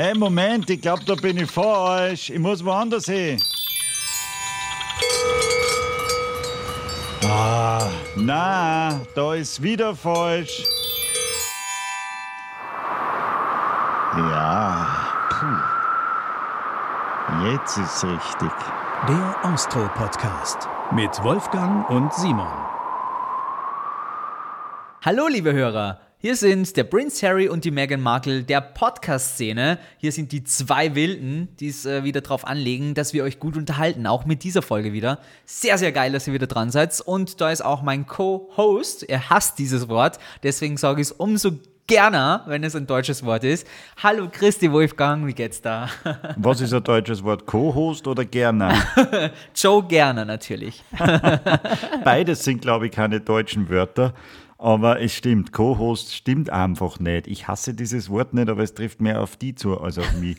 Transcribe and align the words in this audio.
Hey, 0.00 0.14
Moment, 0.14 0.70
ich 0.70 0.80
glaube, 0.80 1.02
da 1.04 1.16
bin 1.16 1.38
ich 1.38 1.50
vor 1.50 1.90
euch. 1.90 2.30
Ich 2.30 2.38
muss 2.38 2.64
woanders 2.64 3.06
hin. 3.06 3.42
Ah, 7.24 7.84
na, 8.14 9.00
da 9.16 9.34
ist 9.34 9.60
wieder 9.60 9.96
falsch. 9.96 10.62
Ja, 14.16 14.86
puh. 15.30 15.46
Jetzt 17.50 17.78
ist 17.78 18.04
richtig. 18.04 18.52
Der 19.08 19.36
Austro-Podcast 19.42 20.68
mit 20.92 21.10
Wolfgang 21.24 21.90
und 21.90 22.14
Simon. 22.14 22.46
Hallo, 25.04 25.26
liebe 25.26 25.52
Hörer. 25.52 26.07
Hier 26.20 26.34
sind 26.34 26.76
der 26.76 26.82
Prince 26.82 27.24
Harry 27.24 27.48
und 27.48 27.64
die 27.64 27.70
Meghan 27.70 28.00
Markle 28.00 28.42
der 28.42 28.60
Podcast-Szene. 28.60 29.78
Hier 29.98 30.10
sind 30.10 30.32
die 30.32 30.42
zwei 30.42 30.96
Wilden, 30.96 31.46
die 31.60 31.68
es 31.68 31.86
äh, 31.86 32.02
wieder 32.02 32.22
drauf 32.22 32.44
anlegen, 32.44 32.94
dass 32.94 33.14
wir 33.14 33.22
euch 33.22 33.38
gut 33.38 33.56
unterhalten. 33.56 34.04
Auch 34.04 34.26
mit 34.26 34.42
dieser 34.42 34.60
Folge 34.60 34.92
wieder. 34.92 35.20
Sehr, 35.44 35.78
sehr 35.78 35.92
geil, 35.92 36.10
dass 36.10 36.26
ihr 36.26 36.34
wieder 36.34 36.48
dran 36.48 36.72
seid. 36.72 37.00
Und 37.00 37.40
da 37.40 37.52
ist 37.52 37.64
auch 37.64 37.82
mein 37.82 38.04
Co-Host. 38.06 39.08
Er 39.08 39.30
hasst 39.30 39.60
dieses 39.60 39.88
Wort. 39.88 40.18
Deswegen 40.42 40.76
sage 40.76 41.00
ich 41.02 41.06
es 41.06 41.12
umso 41.12 41.52
gerne, 41.86 42.42
wenn 42.46 42.64
es 42.64 42.74
ein 42.74 42.88
deutsches 42.88 43.24
Wort 43.24 43.44
ist. 43.44 43.64
Hallo 44.02 44.28
Christi 44.28 44.72
Wolfgang, 44.72 45.24
wie 45.24 45.34
geht's 45.34 45.62
da? 45.62 45.88
Was 46.36 46.60
ist 46.60 46.74
ein 46.74 46.82
deutsches 46.82 47.22
Wort? 47.22 47.46
Co-Host 47.46 48.08
oder 48.08 48.24
Gerner? 48.24 48.74
Joe 49.54 49.84
Gerner 49.86 50.24
natürlich. 50.24 50.82
Beides 52.04 52.42
sind, 52.42 52.60
glaube 52.60 52.86
ich, 52.86 52.92
keine 52.92 53.20
deutschen 53.20 53.68
Wörter. 53.68 54.14
Aber 54.60 55.00
es 55.00 55.14
stimmt, 55.14 55.52
Co-Host 55.52 56.12
stimmt 56.12 56.50
einfach 56.50 56.98
nicht. 56.98 57.28
Ich 57.28 57.46
hasse 57.46 57.74
dieses 57.74 58.10
Wort 58.10 58.34
nicht, 58.34 58.48
aber 58.48 58.64
es 58.64 58.74
trifft 58.74 59.00
mehr 59.00 59.22
auf 59.22 59.36
die 59.36 59.54
zu 59.54 59.80
als 59.80 59.98
auf 59.98 60.12
mich. 60.14 60.36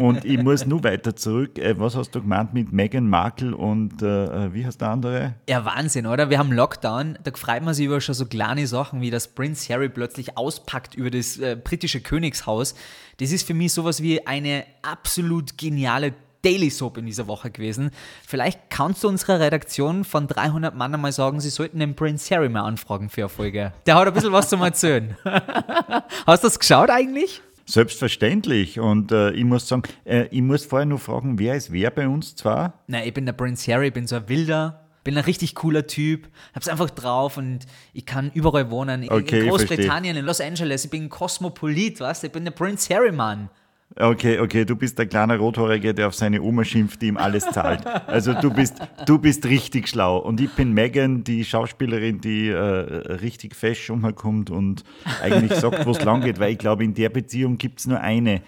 und 0.00 0.24
ich 0.24 0.40
muss 0.40 0.66
nur 0.66 0.84
weiter 0.84 1.16
zurück. 1.16 1.58
Äh, 1.58 1.78
was 1.78 1.96
hast 1.96 2.12
du 2.14 2.22
gemeint 2.22 2.54
mit 2.54 2.72
Meghan 2.72 3.08
Markle 3.08 3.56
und 3.56 4.02
äh, 4.02 4.54
wie 4.54 4.64
heißt 4.64 4.80
der 4.80 4.90
andere? 4.90 5.34
Ja, 5.48 5.64
Wahnsinn, 5.64 6.06
oder? 6.06 6.30
Wir 6.30 6.38
haben 6.38 6.52
Lockdown, 6.52 7.18
da 7.24 7.32
freut 7.34 7.64
man 7.64 7.74
sich 7.74 7.86
über 7.86 8.00
schon 8.00 8.14
so 8.14 8.26
kleine 8.26 8.68
Sachen, 8.68 9.00
wie 9.00 9.10
dass 9.10 9.26
Prince 9.26 9.72
Harry 9.72 9.88
plötzlich 9.88 10.38
auspackt 10.38 10.94
über 10.94 11.10
das 11.10 11.36
äh, 11.38 11.56
britische 11.56 12.00
Königshaus. 12.00 12.76
Das 13.18 13.32
ist 13.32 13.44
für 13.44 13.54
mich 13.54 13.72
sowas 13.72 14.00
wie 14.00 14.24
eine 14.28 14.64
absolut 14.82 15.58
geniale 15.58 16.14
Daily 16.46 16.70
Soap 16.70 16.98
in 16.98 17.06
dieser 17.06 17.26
Woche 17.26 17.50
gewesen. 17.50 17.90
Vielleicht 18.24 18.70
kannst 18.70 19.02
du 19.02 19.08
unserer 19.08 19.40
Redaktion 19.40 20.04
von 20.04 20.28
300 20.28 20.76
Mann 20.76 20.94
einmal 20.94 21.10
sagen, 21.10 21.40
sie 21.40 21.50
sollten 21.50 21.80
den 21.80 21.96
Prince 21.96 22.32
Harry 22.32 22.48
mal 22.48 22.62
anfragen 22.62 23.10
für 23.10 23.22
eine 23.22 23.28
Folge. 23.28 23.72
Der 23.84 23.96
hat 23.96 24.06
ein 24.06 24.14
bisschen 24.14 24.30
was 24.30 24.48
zum 24.48 24.62
Erzählen. 24.62 25.16
Hast 25.24 26.44
du 26.44 26.46
das 26.46 26.60
geschaut 26.60 26.88
eigentlich? 26.88 27.42
Selbstverständlich. 27.64 28.78
Und 28.78 29.10
äh, 29.10 29.32
ich 29.32 29.42
muss 29.42 29.66
sagen, 29.66 29.82
äh, 30.04 30.28
ich 30.30 30.40
muss 30.40 30.64
vorher 30.64 30.86
nur 30.86 31.00
fragen, 31.00 31.36
wer 31.40 31.56
ist 31.56 31.72
wer 31.72 31.90
bei 31.90 32.06
uns 32.06 32.36
zwar? 32.36 32.74
Na, 32.86 33.04
ich 33.04 33.12
bin 33.12 33.26
der 33.26 33.32
Prince 33.32 33.72
Harry, 33.72 33.90
bin 33.90 34.06
so 34.06 34.14
ein 34.14 34.28
wilder, 34.28 34.86
bin 35.02 35.18
ein 35.18 35.24
richtig 35.24 35.56
cooler 35.56 35.88
Typ, 35.88 36.28
hab's 36.54 36.68
einfach 36.68 36.90
drauf 36.90 37.38
und 37.38 37.66
ich 37.92 38.06
kann 38.06 38.30
überall 38.34 38.70
wohnen. 38.70 39.04
Okay, 39.10 39.40
in 39.40 39.48
Großbritannien, 39.48 40.16
in 40.16 40.24
Los 40.24 40.40
Angeles, 40.40 40.84
ich 40.84 40.90
bin 40.92 41.04
ein 41.04 41.10
Kosmopolit, 41.10 41.98
weißt 41.98 42.22
du? 42.22 42.26
Ich 42.28 42.32
bin 42.32 42.44
der 42.44 42.52
Prince 42.52 42.94
Harry 42.94 43.10
Mann. 43.10 43.50
Okay, 43.98 44.38
okay, 44.40 44.66
du 44.66 44.76
bist 44.76 44.98
der 44.98 45.06
kleine 45.06 45.38
Rothaarige, 45.38 45.94
der 45.94 46.08
auf 46.08 46.14
seine 46.14 46.42
Oma 46.42 46.64
schimpft, 46.64 47.00
die 47.00 47.06
ihm 47.06 47.16
alles 47.16 47.44
zahlt. 47.44 47.86
Also 48.06 48.34
du 48.34 48.52
bist, 48.52 48.76
du 49.06 49.18
bist 49.18 49.46
richtig 49.46 49.88
schlau. 49.88 50.18
Und 50.18 50.38
ich 50.38 50.50
bin 50.50 50.72
Megan, 50.72 51.24
die 51.24 51.46
Schauspielerin, 51.46 52.20
die 52.20 52.48
äh, 52.48 52.56
richtig 52.56 53.56
fesch 53.56 53.88
umherkommt 53.88 54.50
und 54.50 54.84
eigentlich 55.22 55.54
sagt, 55.54 55.86
wo 55.86 55.92
es 55.92 56.04
lang 56.04 56.20
geht, 56.20 56.38
weil 56.38 56.52
ich 56.52 56.58
glaube, 56.58 56.84
in 56.84 56.92
der 56.92 57.08
Beziehung 57.08 57.56
gibt 57.56 57.80
es 57.80 57.86
nur 57.86 57.98
eine, 57.98 58.42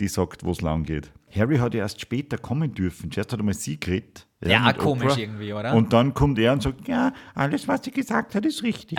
die 0.00 0.08
sagt, 0.08 0.44
wo 0.44 0.52
es 0.52 0.62
lang 0.62 0.84
geht. 0.84 1.10
Harry 1.34 1.58
hat 1.58 1.74
ja 1.74 1.80
erst 1.80 2.00
später 2.00 2.38
kommen 2.38 2.72
dürfen. 2.72 3.10
Zuerst 3.10 3.32
hat 3.32 3.40
er 3.40 3.44
mal 3.44 3.52
sie 3.52 3.78
geredet. 3.78 4.25
Ja, 4.42 4.66
ja 4.66 4.72
komisch 4.74 5.12
Oprah. 5.12 5.18
irgendwie, 5.18 5.52
oder? 5.54 5.74
Und 5.74 5.94
dann 5.94 6.12
kommt 6.12 6.38
er 6.38 6.52
und 6.52 6.62
sagt, 6.62 6.86
ja, 6.88 7.12
alles, 7.34 7.66
was 7.68 7.82
sie 7.84 7.90
gesagt 7.90 8.34
hat, 8.34 8.44
ist 8.44 8.62
richtig. 8.62 8.98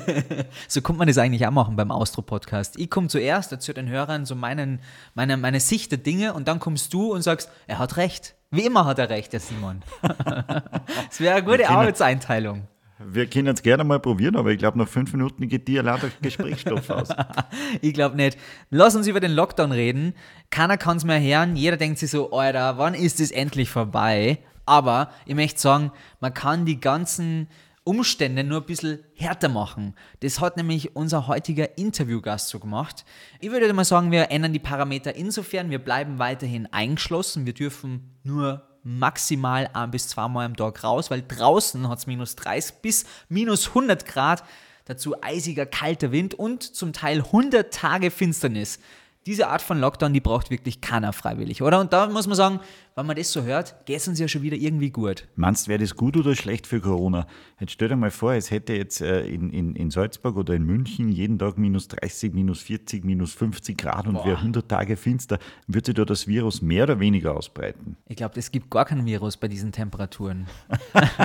so 0.68 0.82
kommt 0.82 0.98
man 0.98 1.06
das 1.06 1.16
eigentlich 1.18 1.46
auch 1.46 1.52
machen 1.52 1.76
beim 1.76 1.92
Austro-Podcast. 1.92 2.76
Ich 2.78 2.90
komme 2.90 3.06
zuerst, 3.06 3.52
erzähle 3.52 3.82
den 3.82 3.88
Hörern 3.88 4.24
so 4.24 4.34
meinen, 4.34 4.80
meine, 5.14 5.36
meine 5.36 5.60
Sicht 5.60 5.92
der 5.92 5.98
Dinge 5.98 6.34
und 6.34 6.48
dann 6.48 6.58
kommst 6.58 6.92
du 6.92 7.12
und 7.12 7.22
sagst, 7.22 7.50
er 7.68 7.78
hat 7.78 7.96
recht. 7.96 8.34
Wie 8.50 8.66
immer 8.66 8.84
hat 8.84 8.98
er 8.98 9.10
recht, 9.10 9.32
der 9.32 9.40
Simon. 9.40 9.82
das 10.02 11.20
wäre 11.20 11.36
eine 11.36 11.44
gute 11.44 11.68
Arbeitseinteilung. 11.68 12.66
Wir 12.98 13.26
können 13.26 13.48
es 13.48 13.62
gerne 13.62 13.84
mal 13.84 14.00
probieren, 14.00 14.36
aber 14.36 14.50
ich 14.50 14.58
glaube, 14.58 14.78
nach 14.78 14.88
fünf 14.88 15.12
Minuten 15.12 15.48
geht 15.48 15.68
dir 15.68 15.82
lauter 15.82 16.10
Gesprächsstoff 16.20 16.90
aus. 16.90 17.08
ich 17.80 17.92
glaube 17.92 18.16
nicht. 18.16 18.38
Lass 18.70 18.96
uns 18.96 19.06
über 19.06 19.20
den 19.20 19.32
Lockdown 19.32 19.72
reden. 19.72 20.14
Keiner 20.50 20.78
kann 20.78 20.96
es 20.96 21.04
mehr 21.04 21.20
hören. 21.20 21.54
Jeder 21.54 21.76
denkt 21.76 21.98
sich 21.98 22.10
so, 22.10 22.32
Alter, 22.32 22.78
wann 22.78 22.94
ist 22.94 23.20
es 23.20 23.30
endlich 23.30 23.70
vorbei? 23.70 24.38
Aber 24.66 25.10
ich 25.26 25.34
möchte 25.34 25.60
sagen, 25.60 25.92
man 26.20 26.34
kann 26.34 26.64
die 26.64 26.80
ganzen 26.80 27.48
Umstände 27.84 28.44
nur 28.44 28.60
ein 28.60 28.66
bisschen 28.66 29.04
härter 29.14 29.50
machen. 29.50 29.94
Das 30.20 30.40
hat 30.40 30.56
nämlich 30.56 30.96
unser 30.96 31.26
heutiger 31.26 31.76
Interviewgast 31.76 32.48
so 32.48 32.58
gemacht. 32.58 33.04
Ich 33.40 33.50
würde 33.50 33.70
mal 33.74 33.84
sagen, 33.84 34.10
wir 34.10 34.30
ändern 34.30 34.54
die 34.54 34.58
Parameter 34.58 35.14
insofern, 35.14 35.68
wir 35.68 35.78
bleiben 35.78 36.18
weiterhin 36.18 36.66
eingeschlossen. 36.72 37.44
Wir 37.44 37.52
dürfen 37.52 38.16
nur 38.22 38.66
maximal 38.82 39.68
ein 39.74 39.90
bis 39.90 40.08
zweimal 40.08 40.46
am 40.46 40.56
Tag 40.56 40.82
raus, 40.82 41.10
weil 41.10 41.22
draußen 41.26 41.88
hat 41.88 41.98
es 41.98 42.06
minus 42.06 42.36
30 42.36 42.76
bis 42.76 43.04
minus 43.28 43.68
100 43.68 44.06
Grad, 44.06 44.44
dazu 44.86 45.22
eisiger 45.22 45.66
kalter 45.66 46.10
Wind 46.10 46.34
und 46.34 46.62
zum 46.62 46.94
Teil 46.94 47.20
100 47.20 47.72
Tage 47.72 48.10
Finsternis 48.10 48.78
diese 49.26 49.48
Art 49.48 49.62
von 49.62 49.80
Lockdown, 49.80 50.12
die 50.12 50.20
braucht 50.20 50.50
wirklich 50.50 50.80
keiner 50.80 51.12
freiwillig, 51.12 51.62
oder? 51.62 51.80
Und 51.80 51.92
da 51.92 52.08
muss 52.08 52.26
man 52.26 52.36
sagen, 52.36 52.60
wenn 52.96 53.06
man 53.06 53.16
das 53.16 53.32
so 53.32 53.42
hört, 53.42 53.86
geht 53.86 53.96
es 53.96 54.06
uns 54.06 54.20
ja 54.20 54.28
schon 54.28 54.42
wieder 54.42 54.56
irgendwie 54.56 54.90
gut. 54.90 55.26
Meinst 55.34 55.66
du, 55.66 55.70
wäre 55.70 55.80
das 55.80 55.96
gut 55.96 56.16
oder 56.16 56.36
schlecht 56.36 56.64
für 56.64 56.80
Corona? 56.80 57.26
Jetzt 57.58 57.72
stell 57.72 57.88
dir 57.88 57.96
mal 57.96 58.12
vor, 58.12 58.34
es 58.34 58.52
hätte 58.52 58.72
jetzt 58.74 59.00
äh, 59.00 59.26
in, 59.26 59.50
in, 59.50 59.74
in 59.74 59.90
Salzburg 59.90 60.36
oder 60.36 60.54
in 60.54 60.62
München 60.62 61.08
jeden 61.08 61.40
Tag 61.40 61.58
minus 61.58 61.88
30, 61.88 62.32
minus 62.34 62.62
40, 62.62 63.04
minus 63.04 63.34
50 63.34 63.76
Grad 63.76 64.06
und 64.06 64.14
wäre 64.24 64.36
100 64.36 64.68
Tage 64.68 64.96
finster. 64.96 65.40
Würde 65.66 65.86
sich 65.86 65.94
da 65.96 66.04
das 66.04 66.28
Virus 66.28 66.62
mehr 66.62 66.84
oder 66.84 67.00
weniger 67.00 67.36
ausbreiten? 67.36 67.96
Ich 68.06 68.16
glaube, 68.16 68.38
es 68.38 68.52
gibt 68.52 68.70
gar 68.70 68.84
kein 68.84 69.04
Virus 69.04 69.36
bei 69.36 69.48
diesen 69.48 69.72
Temperaturen. 69.72 70.46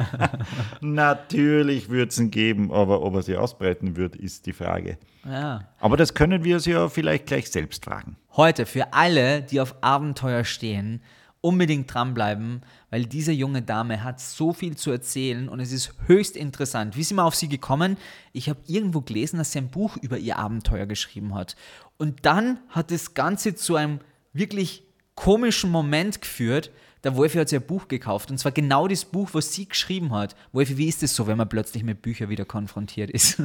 Natürlich 0.81 1.90
würde 1.90 2.09
es 2.09 2.18
ihn 2.18 2.31
geben, 2.31 2.72
aber 2.72 3.03
ob 3.03 3.13
er 3.13 3.22
sich 3.22 3.38
ausbreiten 3.38 3.96
wird, 3.96 4.16
ist 4.16 4.47
die 4.47 4.53
Frage. 4.53 4.97
Ja. 5.24 5.66
Aber 5.79 5.97
das 5.97 6.16
können 6.16 6.44
wir 6.44 6.56
uns 6.56 6.66
ja 6.66 6.90
vielleicht 6.90 7.28
gleich 7.28 7.52
selbst 7.52 7.85
fragen. 7.85 8.16
Heute 8.35 8.66
für 8.66 8.94
alle, 8.94 9.44
die 9.44 9.62
auf 9.62 9.75
Abenteuer 9.84 10.44
stehen, 10.46 11.02
unbedingt 11.41 11.94
dranbleiben, 11.94 12.61
weil 12.89 13.05
diese 13.05 13.31
junge 13.31 13.61
Dame 13.61 14.03
hat 14.03 14.19
so 14.19 14.51
viel 14.51 14.75
zu 14.75 14.91
erzählen 14.91 15.47
und 15.47 15.59
es 15.59 15.72
ist 15.72 15.94
höchst 16.05 16.35
interessant. 16.35 16.97
Wie 16.97 17.03
sind 17.03 17.17
wir 17.17 17.23
auf 17.23 17.35
sie 17.35 17.47
gekommen? 17.47 17.97
Ich 18.33 18.50
habe 18.50 18.59
irgendwo 18.67 19.01
gelesen, 19.01 19.38
dass 19.38 19.53
sie 19.53 19.59
ein 19.59 19.69
Buch 19.69 19.97
über 19.97 20.17
ihr 20.17 20.38
Abenteuer 20.38 20.85
geschrieben 20.85 21.33
hat. 21.35 21.55
Und 21.97 22.25
dann 22.25 22.59
hat 22.69 22.91
das 22.91 23.13
Ganze 23.13 23.55
zu 23.55 23.75
einem 23.75 23.99
wirklich 24.33 24.83
komischen 25.16 25.72
Moment 25.72 26.22
geführt. 26.22 26.72
Der 27.05 27.16
Wolfi 27.16 27.38
hat 27.38 27.47
sich 27.47 27.59
Buch 27.61 27.88
gekauft 27.88 28.29
und 28.31 28.38
zwar 28.38 28.51
genau 28.51 28.88
das 28.89 29.05
Buch, 29.05 29.29
was 29.31 29.53
sie 29.53 29.67
geschrieben 29.67 30.13
hat. 30.13 30.35
Wolfi, 30.51 30.78
wie 30.78 30.88
ist 30.88 31.03
es 31.03 31.16
so, 31.16 31.28
wenn 31.28 31.38
man 31.38 31.47
plötzlich 31.47 31.83
mit 31.83 32.01
Büchern 32.01 32.29
wieder 32.29 32.44
konfrontiert 32.44 33.09
ist? 33.09 33.41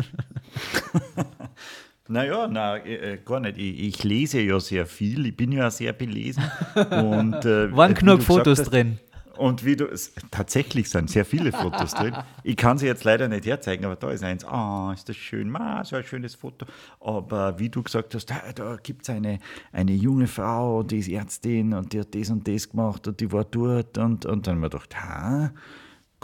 Naja, 2.09 2.48
na, 2.48 2.76
äh, 2.76 3.19
gar 3.25 3.41
nicht. 3.41 3.56
Ich, 3.56 3.81
ich, 3.81 4.04
lese 4.04 4.41
ja 4.41 4.60
sehr 4.60 4.84
viel, 4.84 5.25
ich 5.26 5.37
bin 5.37 5.53
ja 5.53 5.70
sehr 5.70 5.94
belesen. 5.94 6.44
Und, 6.75 7.44
äh, 7.47 7.72
Waren 7.76 7.94
genug 7.94 8.22
Fotos 8.22 8.59
hast, 8.59 8.70
drin. 8.70 8.98
Und 9.37 9.65
wie 9.65 9.75
du, 9.75 9.88
tatsächlich 10.31 10.91
sind 10.91 11.10
sehr 11.10 11.25
viele 11.25 11.50
Fotos 11.50 11.92
drin. 11.94 12.15
Ich 12.42 12.56
kann 12.56 12.78
sie 12.78 12.87
jetzt 12.87 13.04
leider 13.04 13.26
nicht 13.26 13.47
herzeigen, 13.47 13.84
aber 13.84 13.97
da 13.97 14.10
ist 14.10 14.22
eins. 14.22 14.44
Ah, 14.44 14.91
oh, 14.91 14.92
ist 14.92 15.09
das 15.09 15.16
schön, 15.16 15.48
Ma, 15.48 15.82
so 15.82 15.97
ein 15.97 16.04
schönes 16.04 16.34
Foto. 16.34 16.66
Aber 17.01 17.59
wie 17.59 17.68
du 17.68 17.83
gesagt 17.83 18.15
hast, 18.15 18.27
da, 18.27 18.53
da 18.54 18.77
gibt 18.83 19.03
es 19.03 19.10
eine, 19.10 19.39
eine 19.72 19.92
junge 19.92 20.27
Frau, 20.27 20.83
die 20.83 20.98
ist 20.98 21.09
Ärztin 21.09 21.72
und 21.72 21.92
die 21.92 22.00
hat 22.00 22.15
das 22.15 22.30
und 22.30 22.47
das 22.47 22.68
gemacht 22.68 23.09
und 23.09 23.18
die 23.18 23.33
war 23.33 23.45
dort. 23.45 23.98
Und, 23.98 24.27
und 24.27 24.47
dann 24.47 24.57
haben 24.57 24.62
wir 24.62 24.71
gedacht, 24.71 24.95
ha, 25.03 25.53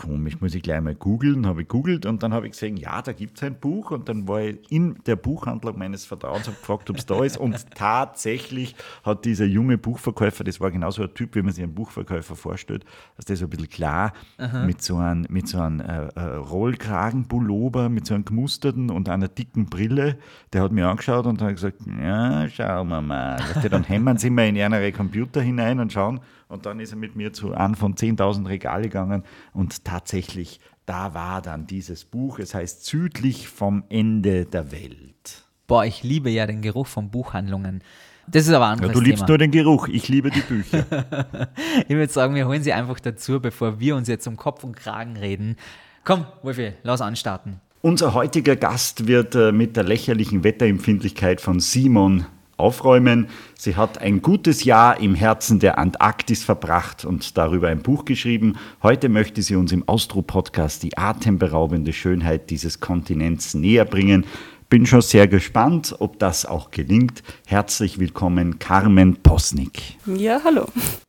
komisch, 0.00 0.40
muss 0.40 0.54
ich 0.54 0.62
gleich 0.62 0.80
mal 0.80 0.94
googeln, 0.94 1.46
habe 1.46 1.62
ich 1.62 1.68
googelt 1.68 2.06
und 2.06 2.22
dann 2.22 2.32
habe 2.32 2.46
ich 2.46 2.52
gesehen, 2.52 2.76
ja, 2.76 3.02
da 3.02 3.12
gibt 3.12 3.36
es 3.36 3.42
ein 3.42 3.60
Buch 3.60 3.90
und 3.90 4.08
dann 4.08 4.26
war 4.26 4.40
ich 4.40 4.58
in 4.70 4.96
der 5.04 5.16
Buchhandlung 5.16 5.78
meines 5.78 6.06
Vertrauens, 6.06 6.46
habe 6.46 6.56
gefragt, 6.56 6.88
ob 6.88 6.96
es 6.96 7.04
da 7.04 7.22
ist 7.22 7.36
und 7.36 7.70
tatsächlich 7.74 8.74
hat 9.04 9.26
dieser 9.26 9.44
junge 9.44 9.76
Buchverkäufer, 9.76 10.42
das 10.42 10.58
war 10.58 10.70
genauso 10.70 11.02
ein 11.02 11.12
Typ, 11.12 11.34
wie 11.34 11.42
man 11.42 11.52
sich 11.52 11.62
einen 11.62 11.74
Buchverkäufer 11.74 12.34
vorstellt, 12.34 12.84
dass 13.16 13.26
der 13.26 13.36
so 13.36 13.44
ein 13.44 13.50
bisschen 13.50 13.68
klar 13.68 14.14
Aha. 14.38 14.64
mit 14.64 14.82
so 14.82 14.96
einem, 14.96 15.26
mit 15.28 15.48
so 15.48 15.60
einem 15.60 15.80
äh, 15.80 16.06
äh, 16.14 16.20
Rollkragenpullover, 16.36 17.90
mit 17.90 18.06
so 18.06 18.14
einem 18.14 18.24
gemusterten 18.24 18.90
und 18.90 19.08
einer 19.10 19.28
dicken 19.28 19.66
Brille, 19.66 20.16
der 20.54 20.62
hat 20.62 20.72
mir 20.72 20.88
angeschaut 20.88 21.26
und 21.26 21.42
hat 21.42 21.50
gesagt, 21.54 21.76
ja, 22.02 22.48
schauen 22.48 22.88
wir 22.88 23.02
mal. 23.02 23.38
Dann 23.70 23.84
hämmern 23.84 24.16
sie 24.16 24.30
mal 24.30 24.48
in 24.48 24.56
ihre 24.56 24.92
Computer 24.92 25.42
hinein 25.42 25.78
und 25.78 25.92
schauen 25.92 26.20
und 26.50 26.66
dann 26.66 26.80
ist 26.80 26.90
er 26.92 26.98
mit 26.98 27.16
mir 27.16 27.32
zu 27.32 27.54
einem 27.54 27.74
von 27.74 27.94
10.000 27.94 28.46
Regale 28.48 28.82
gegangen 28.84 29.22
und 29.54 29.84
tatsächlich, 29.84 30.60
da 30.86 31.14
war 31.14 31.40
dann 31.40 31.66
dieses 31.66 32.04
Buch. 32.04 32.38
Es 32.38 32.54
heißt 32.54 32.84
Südlich 32.84 33.48
vom 33.48 33.84
Ende 33.88 34.44
der 34.44 34.72
Welt. 34.72 35.44
Boah, 35.66 35.84
ich 35.84 36.02
liebe 36.02 36.28
ja 36.30 36.46
den 36.46 36.62
Geruch 36.62 36.88
von 36.88 37.10
Buchhandlungen. 37.10 37.82
das 38.26 38.46
ist 38.48 38.52
aber 38.52 38.66
ein 38.66 38.78
Ja, 38.78 38.84
anderes 38.84 38.94
du 38.94 39.00
liebst 39.00 39.18
Thema. 39.20 39.28
nur 39.28 39.38
den 39.38 39.50
Geruch, 39.52 39.88
ich 39.88 40.08
liebe 40.08 40.30
die 40.30 40.40
Bücher. 40.40 40.84
Ich 41.88 41.94
würde 41.96 42.12
sagen, 42.12 42.34
wir 42.34 42.46
holen 42.48 42.62
sie 42.62 42.72
einfach 42.72 42.98
dazu, 43.00 43.40
bevor 43.40 43.78
wir 43.80 43.94
uns 43.96 44.08
jetzt 44.08 44.26
um 44.26 44.36
Kopf 44.36 44.64
und 44.64 44.76
Kragen 44.76 45.16
reden. 45.16 45.56
Komm, 46.04 46.26
Wolfi, 46.42 46.72
lass 46.82 47.00
anstarten. 47.00 47.60
Unser 47.82 48.12
heutiger 48.14 48.56
Gast 48.56 49.06
wird 49.06 49.34
äh, 49.34 49.52
mit 49.52 49.76
der 49.76 49.84
lächerlichen 49.84 50.44
Wetterempfindlichkeit 50.44 51.40
von 51.40 51.60
Simon 51.60 52.26
aufräumen. 52.60 53.28
Sie 53.58 53.76
hat 53.76 53.98
ein 53.98 54.22
gutes 54.22 54.64
Jahr 54.64 55.00
im 55.00 55.14
Herzen 55.14 55.58
der 55.58 55.78
Antarktis 55.78 56.44
verbracht 56.44 57.04
und 57.04 57.36
darüber 57.36 57.68
ein 57.68 57.82
Buch 57.82 58.04
geschrieben. 58.04 58.56
Heute 58.82 59.08
möchte 59.08 59.42
sie 59.42 59.56
uns 59.56 59.72
im 59.72 59.88
Austro-Podcast 59.88 60.82
die 60.82 60.96
atemberaubende 60.96 61.92
Schönheit 61.92 62.50
dieses 62.50 62.80
Kontinents 62.80 63.54
näher 63.54 63.84
bringen. 63.84 64.24
Bin 64.70 64.86
schon 64.86 65.02
sehr 65.02 65.26
gespannt, 65.26 65.96
ob 65.98 66.20
das 66.20 66.46
auch 66.46 66.70
gelingt. 66.70 67.24
Herzlich 67.44 67.98
willkommen, 67.98 68.60
Carmen 68.60 69.16
Posnick. 69.16 69.96
Ja, 70.06 70.40
hallo. 70.44 70.64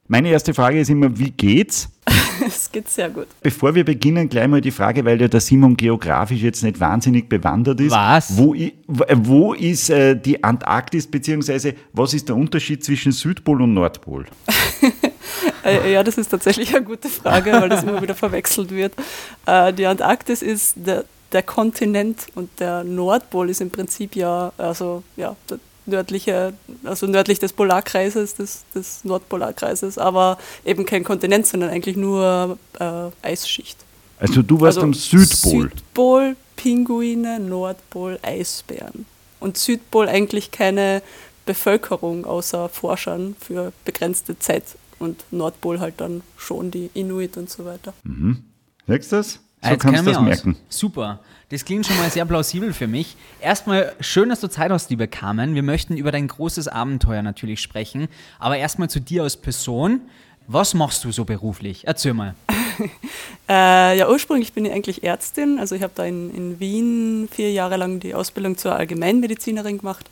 Meine 0.07 0.29
erste 0.29 0.55
Frage 0.55 0.79
ist 0.79 0.89
immer, 0.89 1.15
wie 1.19 1.29
geht's? 1.29 1.87
Es 2.43 2.71
geht 2.71 2.89
sehr 2.89 3.07
gut. 3.11 3.27
Bevor 3.43 3.75
wir 3.75 3.85
beginnen, 3.85 4.27
gleich 4.27 4.47
mal 4.47 4.61
die 4.61 4.71
Frage, 4.71 5.05
weil 5.05 5.21
ja 5.21 5.27
der 5.27 5.41
Simon 5.41 5.77
geografisch 5.77 6.41
jetzt 6.41 6.63
nicht 6.63 6.79
wahnsinnig 6.79 7.29
bewandert 7.29 7.79
ist. 7.81 7.91
Was? 7.91 8.35
Wo, 8.35 8.55
wo 8.87 9.53
ist 9.53 9.91
äh, 9.91 10.19
die 10.19 10.43
Antarktis, 10.43 11.05
beziehungsweise 11.05 11.75
was 11.93 12.15
ist 12.15 12.29
der 12.29 12.35
Unterschied 12.35 12.83
zwischen 12.83 13.11
Südpol 13.11 13.61
und 13.61 13.75
Nordpol? 13.75 14.25
Äh, 15.63 15.93
ja, 15.93 16.03
das 16.03 16.17
ist 16.17 16.29
tatsächlich 16.29 16.75
eine 16.75 16.83
gute 16.83 17.07
Frage, 17.07 17.51
weil 17.53 17.69
das 17.69 17.83
immer 17.83 18.01
wieder 18.01 18.15
verwechselt 18.15 18.71
wird. 18.71 18.93
Äh, 19.45 19.71
die 19.71 19.85
Antarktis 19.85 20.41
ist 20.41 20.73
der, 20.75 21.05
der 21.31 21.43
Kontinent 21.43 22.27
und 22.35 22.49
der 22.59 22.83
Nordpol 22.83 23.49
ist 23.49 23.61
im 23.61 23.69
Prinzip 23.69 24.15
ja, 24.15 24.51
also 24.57 25.03
ja, 25.15 25.35
der 25.49 25.59
nördliche, 25.85 26.53
also 26.83 27.07
nördlich 27.07 27.39
des 27.39 27.53
Polarkreises, 27.53 28.35
des, 28.35 28.63
des 28.75 29.03
Nordpolarkreises, 29.03 29.97
aber 29.97 30.37
eben 30.65 30.85
kein 30.85 31.03
Kontinent, 31.03 31.47
sondern 31.47 31.69
eigentlich 31.69 31.97
nur 31.97 32.57
äh, 32.79 33.09
Eisschicht. 33.21 33.77
Also 34.19 34.41
du 34.41 34.59
warst 34.61 34.77
also 34.77 34.87
am 34.87 34.93
Südpol. 34.93 35.69
Südpol, 35.69 36.35
Pinguine, 36.55 37.39
Nordpol, 37.39 38.19
Eisbären. 38.21 39.05
Und 39.39 39.57
Südpol 39.57 40.07
eigentlich 40.07 40.51
keine 40.51 41.01
Bevölkerung 41.45 42.25
außer 42.25 42.69
Forschern 42.69 43.35
für 43.39 43.73
begrenzte 43.83 44.37
Zeit. 44.37 44.63
Und 44.99 45.23
Nordpol 45.31 45.79
halt 45.79 45.95
dann 45.97 46.21
schon 46.37 46.69
die 46.69 46.91
Inuit 46.93 47.35
und 47.37 47.49
so 47.49 47.65
weiter. 47.65 47.95
Du 48.85 48.93
das? 49.11 49.39
So 49.61 49.67
Ah, 49.67 49.71
Jetzt 49.73 49.81
kannst 49.81 50.01
du 50.01 50.05
das 50.05 50.17
aus. 50.17 50.23
merken. 50.23 50.55
Super. 50.69 51.19
Das 51.49 51.65
klingt 51.65 51.85
schon 51.85 51.97
mal 51.97 52.09
sehr 52.09 52.25
plausibel 52.25 52.73
für 52.73 52.87
mich. 52.87 53.15
Erstmal 53.41 53.93
schön, 53.99 54.29
dass 54.29 54.39
du 54.39 54.47
Zeit 54.47 54.71
hast, 54.71 54.89
liebe 54.89 55.07
Carmen. 55.07 55.53
Wir 55.53 55.63
möchten 55.63 55.97
über 55.97 56.11
dein 56.11 56.27
großes 56.27 56.67
Abenteuer 56.67 57.21
natürlich 57.21 57.59
sprechen. 57.61 58.07
Aber 58.39 58.57
erstmal 58.57 58.89
zu 58.89 58.99
dir 58.99 59.23
als 59.23 59.37
Person. 59.37 60.01
Was 60.47 60.73
machst 60.73 61.03
du 61.03 61.11
so 61.11 61.25
beruflich? 61.25 61.83
Erzähl 61.85 62.13
mal. 62.13 62.35
Äh, 63.49 63.97
ja, 63.97 64.09
ursprünglich 64.09 64.53
bin 64.53 64.65
ich 64.65 64.71
eigentlich 64.71 65.03
Ärztin. 65.03 65.59
Also 65.59 65.75
ich 65.75 65.83
habe 65.83 65.91
da 65.93 66.05
in, 66.05 66.33
in 66.33 66.59
Wien 66.59 67.27
vier 67.29 67.51
Jahre 67.51 67.75
lang 67.77 67.99
die 67.99 68.15
Ausbildung 68.15 68.57
zur 68.57 68.75
Allgemeinmedizinerin 68.75 69.77
gemacht. 69.77 70.09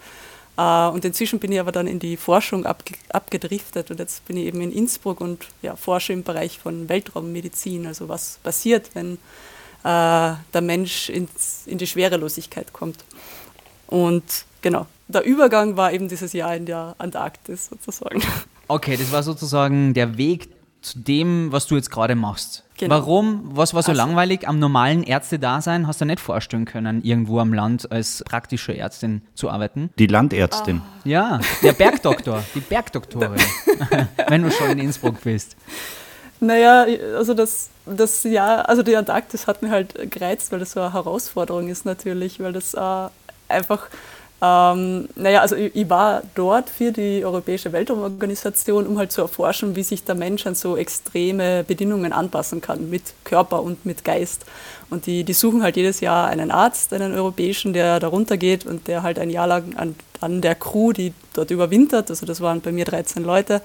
Äh, 0.58 0.88
und 0.88 1.06
inzwischen 1.06 1.40
bin 1.40 1.52
ich 1.52 1.60
aber 1.60 1.72
dann 1.72 1.88
in 1.88 2.00
die 2.00 2.18
Forschung 2.18 2.66
abge 2.66 2.96
abgedriftet. 3.10 3.92
Und 3.92 4.00
jetzt 4.00 4.26
bin 4.26 4.38
ich 4.38 4.46
eben 4.46 4.62
in 4.62 4.72
Innsbruck 4.72 5.22
und 5.22 5.48
ja, 5.62 5.76
forsche 5.76 6.14
im 6.14 6.24
Bereich 6.24 6.60
von 6.60 6.90
Weltraummedizin. 6.90 7.88
Also 7.88 8.10
was 8.10 8.40
passiert, 8.44 8.92
wenn 8.94 9.14
äh, 9.84 10.34
der 10.54 10.62
Mensch 10.62 11.10
ins, 11.10 11.64
in 11.66 11.78
die 11.78 11.88
Schwerelosigkeit 11.88 12.74
kommt. 12.74 13.04
Und 13.88 14.46
genau, 14.62 14.86
der 15.08 15.24
Übergang 15.24 15.78
war 15.78 15.92
eben 15.94 16.08
dieses 16.08 16.34
Jahr 16.34 16.56
in 16.56 16.66
der 16.66 16.96
Antarktis 16.98 17.68
sozusagen. 17.68 18.22
Okay, 18.68 18.98
das 18.98 19.12
war 19.12 19.24
sozusagen 19.24 19.96
der 19.96 20.18
Weg 20.20 20.50
zu 20.82 21.00
dem, 21.00 21.52
was 21.52 21.66
du 21.66 21.76
jetzt 21.76 21.90
gerade 21.90 22.14
machst. 22.14 22.64
Genau. 22.80 22.96
Warum? 22.96 23.42
Was 23.56 23.74
war 23.74 23.84
so 23.84 23.92
Also- 23.92 24.02
langweilig 24.02 24.48
am 24.48 24.58
normalen 24.58 25.04
Ärztedasein? 25.04 25.86
Hast 25.86 26.00
du 26.00 26.06
nicht 26.06 26.22
vorstellen 26.22 26.64
können, 26.64 27.04
irgendwo 27.04 27.40
am 27.40 27.54
Land 27.54 27.92
als 27.92 28.24
praktische 28.26 28.76
Ärztin 28.78 29.22
zu 29.36 29.50
arbeiten? 29.50 29.90
Die 30.00 30.08
Landärztin. 30.08 30.82
Ja, 31.04 31.42
der 31.62 31.74
Bergdoktor, 31.74 32.42
die 32.56 32.62
Bergdoktorin, 32.62 33.34
wenn 34.30 34.44
du 34.44 34.52
schon 34.52 34.70
in 34.70 34.80
Innsbruck 34.80 35.22
bist. 35.22 35.58
Naja, 36.40 36.86
also 37.18 37.34
das, 37.34 37.70
das 37.86 38.24
Jahr, 38.24 38.70
also 38.70 38.82
die 38.82 38.96
Antarktis 38.96 39.46
hat 39.46 39.62
mir 39.62 39.72
halt 39.72 40.10
gereizt, 40.10 40.54
weil 40.54 40.60
das 40.60 40.72
so 40.72 40.80
eine 40.80 40.94
Herausforderung 40.94 41.68
ist 41.68 41.84
natürlich, 41.86 42.40
weil 42.40 42.54
das 42.54 42.74
äh, 42.76 43.10
einfach, 43.50 43.88
ähm, 44.42 45.10
naja, 45.16 45.42
also 45.42 45.56
ich, 45.56 45.76
ich 45.76 45.90
war 45.90 46.24
dort 46.36 46.70
für 46.70 46.92
die 46.94 47.26
Europäische 47.26 47.74
Weltraumorganisation, 47.74 48.88
um 48.88 48.98
halt 48.98 49.12
zu 49.12 49.22
erforschen, 49.22 49.76
wie 49.76 49.84
sich 49.84 50.06
der 50.06 50.16
Mensch 50.16 50.48
an 50.48 50.56
so 50.56 50.78
extreme 50.78 51.66
Bedingungen 51.66 52.14
anpassen 52.14 52.62
kann, 52.62 52.90
mit 52.90 53.14
Körper 53.26 53.62
und 53.62 53.86
mit 53.86 54.06
Geist. 54.06 54.46
Und 54.90 55.08
die, 55.08 55.26
die 55.26 55.34
suchen 55.34 55.62
halt 55.62 55.76
jedes 55.76 56.00
Jahr 56.00 56.28
einen 56.28 56.52
Arzt, 56.52 56.94
einen 56.94 57.14
europäischen, 57.14 57.74
der 57.74 58.00
da 58.00 58.08
runtergeht 58.08 58.66
und 58.66 58.88
der 58.88 59.04
halt 59.04 59.20
ein 59.20 59.30
Jahr 59.30 59.48
lang 59.48 59.76
an, 59.76 59.96
an 60.22 60.40
der 60.40 60.56
Crew, 60.56 60.94
die 60.94 61.14
dort 61.34 61.52
überwintert, 61.52 62.10
also 62.10 62.26
das 62.26 62.40
waren 62.40 62.62
bei 62.62 62.72
mir 62.72 62.86
13 62.86 63.24
Leute, 63.24 63.62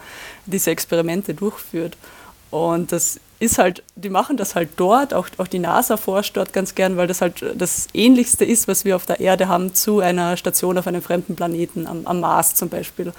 diese 0.46 0.72
Experimente 0.72 1.34
durchführt. 1.34 1.96
Und 2.50 2.92
das 2.92 3.20
ist 3.40 3.58
halt, 3.58 3.82
die 3.96 4.10
machen 4.10 4.36
das 4.36 4.54
halt 4.54 4.70
dort, 4.76 5.12
auch, 5.12 5.28
auch 5.38 5.46
die 5.46 5.58
NASA 5.58 5.96
forscht 5.96 6.36
dort 6.36 6.52
ganz 6.52 6.74
gern, 6.74 6.96
weil 6.96 7.06
das 7.06 7.20
halt 7.20 7.44
das 7.56 7.88
Ähnlichste 7.92 8.44
ist, 8.44 8.68
was 8.68 8.84
wir 8.84 8.96
auf 8.96 9.06
der 9.06 9.20
Erde 9.20 9.48
haben 9.48 9.74
zu 9.74 10.00
einer 10.00 10.36
Station 10.36 10.78
auf 10.78 10.86
einem 10.86 11.02
fremden 11.02 11.36
Planeten, 11.36 11.86
am, 11.86 12.06
am 12.06 12.20
Mars 12.20 12.54
zum 12.54 12.68
Beispiel. 12.68 13.12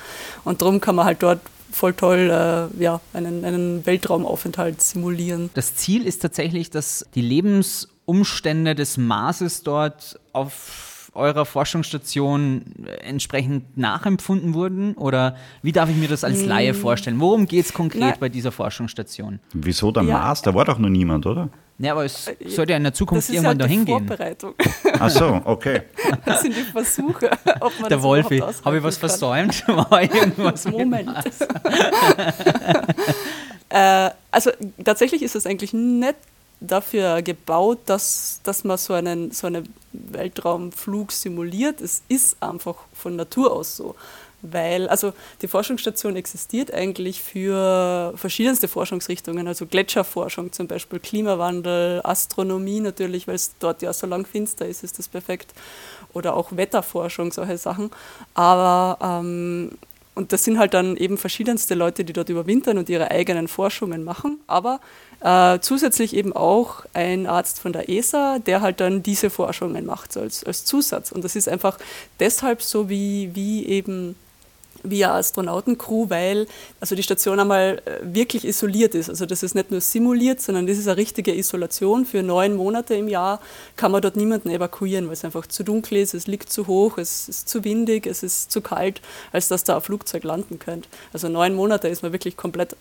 Und 0.43 0.61
darum 0.61 0.81
kann 0.81 0.95
man 0.95 1.05
halt 1.05 1.21
dort 1.21 1.39
voll 1.71 1.93
toll 1.93 2.29
äh, 2.31 2.81
ja, 2.81 3.01
einen, 3.13 3.43
einen 3.43 3.85
Weltraumaufenthalt 3.85 4.81
simulieren. 4.81 5.49
Das 5.53 5.75
Ziel 5.75 6.07
ist 6.07 6.21
tatsächlich, 6.21 6.69
dass 6.69 7.05
die 7.15 7.21
Lebensumstände 7.21 8.75
des 8.75 8.97
Marses 8.97 9.63
dort 9.63 10.19
auf 10.31 10.94
eurer 11.15 11.45
Forschungsstation 11.45 12.63
entsprechend 13.01 13.77
nachempfunden 13.77 14.53
wurden? 14.53 14.93
Oder 14.95 15.35
wie 15.61 15.71
darf 15.71 15.89
ich 15.89 15.95
mir 15.95 16.07
das 16.07 16.23
als 16.23 16.43
Laie 16.45 16.73
vorstellen? 16.73 17.19
Worum 17.19 17.45
geht 17.45 17.65
es 17.65 17.73
konkret 17.73 18.01
Na- 18.01 18.15
bei 18.19 18.29
dieser 18.29 18.51
Forschungsstation? 18.51 19.39
Wieso 19.53 19.91
der 19.91 20.03
Ja. 20.03 20.19
Mars? 20.19 20.41
Da 20.41 20.53
war 20.53 20.65
doch 20.65 20.77
noch 20.77 20.89
niemand, 20.89 21.25
oder? 21.25 21.49
Ja, 21.77 21.91
aber 21.91 22.05
es 22.05 22.31
sollte 22.47 22.71
ja 22.71 22.77
in 22.77 22.83
der 22.83 22.91
Das 22.91 22.97
Zukunft 22.99 23.27
ist 23.27 23.35
irgendwann 23.35 23.59
halt 23.59 23.69
die 23.69 23.75
dahin 23.75 23.85
gehen. 23.85 24.07
Vorbereitung. 24.07 24.53
Ach 24.99 25.09
so, 25.09 25.41
okay. 25.43 25.81
Das 26.25 26.41
sind 26.41 26.55
die 26.55 26.61
Versuche, 26.61 27.29
ob 27.59 27.73
man 27.79 27.89
Der 27.89 27.97
das 27.97 28.01
Wolfi, 28.01 28.39
habe 28.39 28.77
ich 28.77 28.83
was 28.83 28.99
kann. 28.99 29.09
versäumt? 29.09 29.67
War 29.67 30.01
irgendwas 30.01 30.63
mit 30.65 30.73
Moment. 30.73 31.05
Mars? 31.07 31.39
Äh, 33.69 34.09
also 34.31 34.51
tatsächlich 34.83 35.21
ist 35.21 35.35
es 35.35 35.45
eigentlich 35.45 35.73
nicht 35.73 36.15
dafür 36.59 37.21
gebaut, 37.21 37.79
dass, 37.85 38.39
dass 38.43 38.63
man 38.63 38.77
so 38.77 38.93
einen, 38.93 39.31
so 39.31 39.47
einen 39.47 39.73
Weltraumflug 39.93 41.11
simuliert. 41.11 41.81
Es 41.81 42.01
ist 42.07 42.41
einfach 42.41 42.75
von 42.93 43.15
Natur 43.15 43.51
aus 43.53 43.77
so. 43.77 43.95
Weil, 44.41 44.87
also 44.89 45.13
die 45.41 45.47
Forschungsstation 45.47 46.15
existiert 46.15 46.71
eigentlich 46.71 47.21
für 47.21 48.13
verschiedenste 48.15 48.67
Forschungsrichtungen, 48.67 49.47
also 49.47 49.65
Gletscherforschung 49.65 50.51
zum 50.51 50.67
Beispiel, 50.67 50.99
Klimawandel, 50.99 52.01
Astronomie 52.03 52.79
natürlich, 52.79 53.27
weil 53.27 53.35
es 53.35 53.55
dort 53.57 53.81
ja 53.81 53.91
so 53.91 54.05
lang 54.05 54.25
finster 54.25 54.67
ist, 54.67 54.83
ist 54.83 54.99
das 54.99 55.07
perfekt. 55.07 55.53
Oder 56.13 56.35
auch 56.35 56.55
Wetterforschung, 56.55 57.31
solche 57.31 57.57
Sachen. 57.57 57.89
Aber 58.35 58.99
ähm, 59.01 59.71
und 60.15 60.31
das 60.31 60.45
sind 60.45 60.57
halt 60.57 60.73
dann 60.73 60.95
eben 60.95 61.17
verschiedenste 61.17 61.75
Leute, 61.75 62.05
die 62.05 62.13
dort 62.13 62.29
überwintern 62.29 62.77
und 62.77 62.87
ihre 62.87 63.11
eigenen 63.11 63.49
Forschungen 63.49 64.05
machen. 64.05 64.39
Aber 64.47 64.79
äh, 65.19 65.59
zusätzlich 65.59 66.15
eben 66.15 66.31
auch 66.31 66.85
ein 66.93 67.27
Arzt 67.27 67.59
von 67.59 67.73
der 67.73 67.89
ESA, 67.89 68.39
der 68.39 68.61
halt 68.61 68.79
dann 68.79 69.03
diese 69.03 69.29
Forschungen 69.29 69.85
macht, 69.85 70.15
als, 70.15 70.43
als 70.45 70.63
Zusatz. 70.63 71.11
Und 71.11 71.25
das 71.25 71.35
ist 71.35 71.49
einfach 71.49 71.77
deshalb 72.21 72.61
so, 72.61 72.87
wie, 72.89 73.31
wie 73.35 73.65
eben 73.65 74.15
wie 74.89 75.03
eine 75.05 75.13
Astronautencrew, 75.13 76.09
weil 76.09 76.47
also 76.79 76.95
die 76.95 77.03
Station 77.03 77.39
einmal 77.39 77.81
äh, 77.85 77.99
wirklich 78.01 78.45
isoliert 78.45 78.95
ist. 78.95 79.09
Also 79.09 79.25
das 79.25 79.43
ist 79.43 79.55
nicht 79.55 79.71
nur 79.71 79.81
simuliert, 79.81 80.41
sondern 80.41 80.67
das 80.67 80.77
ist 80.77 80.87
eine 80.87 80.97
richtige 80.97 81.35
Isolation. 81.35 82.05
Für 82.05 82.23
neun 82.23 82.55
Monate 82.55 82.95
im 82.95 83.07
Jahr 83.07 83.39
kann 83.75 83.91
man 83.91 84.01
dort 84.01 84.15
niemanden 84.15 84.49
evakuieren, 84.49 85.07
weil 85.07 85.13
es 85.13 85.25
einfach 85.25 85.47
zu 85.47 85.63
dunkel 85.63 85.97
ist, 85.97 86.13
es 86.13 86.27
liegt 86.27 86.51
zu 86.51 86.67
hoch, 86.67 86.97
es 86.97 87.29
ist 87.29 87.49
zu 87.49 87.63
windig, 87.63 88.05
es 88.07 88.23
ist 88.23 88.51
zu 88.51 88.61
kalt, 88.61 89.01
als 89.31 89.47
dass 89.47 89.63
da 89.63 89.75
ein 89.75 89.81
Flugzeug 89.81 90.23
landen 90.23 90.59
könnte. 90.59 90.87
Also 91.13 91.29
neun 91.29 91.55
Monate 91.55 91.87
ist 91.87 92.03
man 92.03 92.11
wirklich 92.11 92.37
komplett 92.37 92.75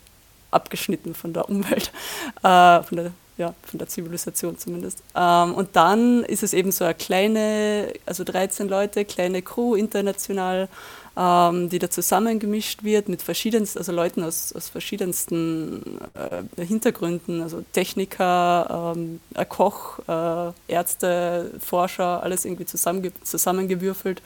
abgeschnitten 0.50 1.14
von 1.14 1.32
der 1.32 1.48
Umwelt, 1.48 1.92
äh, 2.42 2.82
von 2.82 2.96
der 2.96 3.12
ja, 3.36 3.54
von 3.62 3.78
der 3.78 3.88
Zivilisation 3.88 4.58
zumindest. 4.58 5.02
Ähm, 5.16 5.54
und 5.54 5.74
dann 5.74 6.22
ist 6.24 6.42
es 6.42 6.52
eben 6.52 6.70
so 6.70 6.84
eine 6.84 6.94
kleine, 6.94 7.92
also 8.06 8.22
13 8.22 8.68
Leute, 8.68 9.04
kleine 9.04 9.42
Crew 9.42 9.74
international, 9.74 10.68
ähm, 11.16 11.68
die 11.68 11.78
da 11.78 11.90
zusammengemischt 11.90 12.82
wird 12.82 13.08
mit 13.08 13.22
verschiedensten, 13.22 13.78
also 13.78 13.92
Leuten 13.92 14.24
aus, 14.24 14.52
aus 14.52 14.68
verschiedensten 14.68 16.00
äh, 16.14 16.64
Hintergründen, 16.64 17.42
also 17.42 17.62
Techniker, 17.72 18.94
ähm, 18.96 19.20
Koch, 19.48 20.00
äh, 20.08 20.52
Ärzte, 20.68 21.52
Forscher, 21.60 22.22
alles 22.22 22.44
irgendwie 22.44 22.66
zusammenge 22.66 23.12
zusammengewürfelt. 23.22 24.22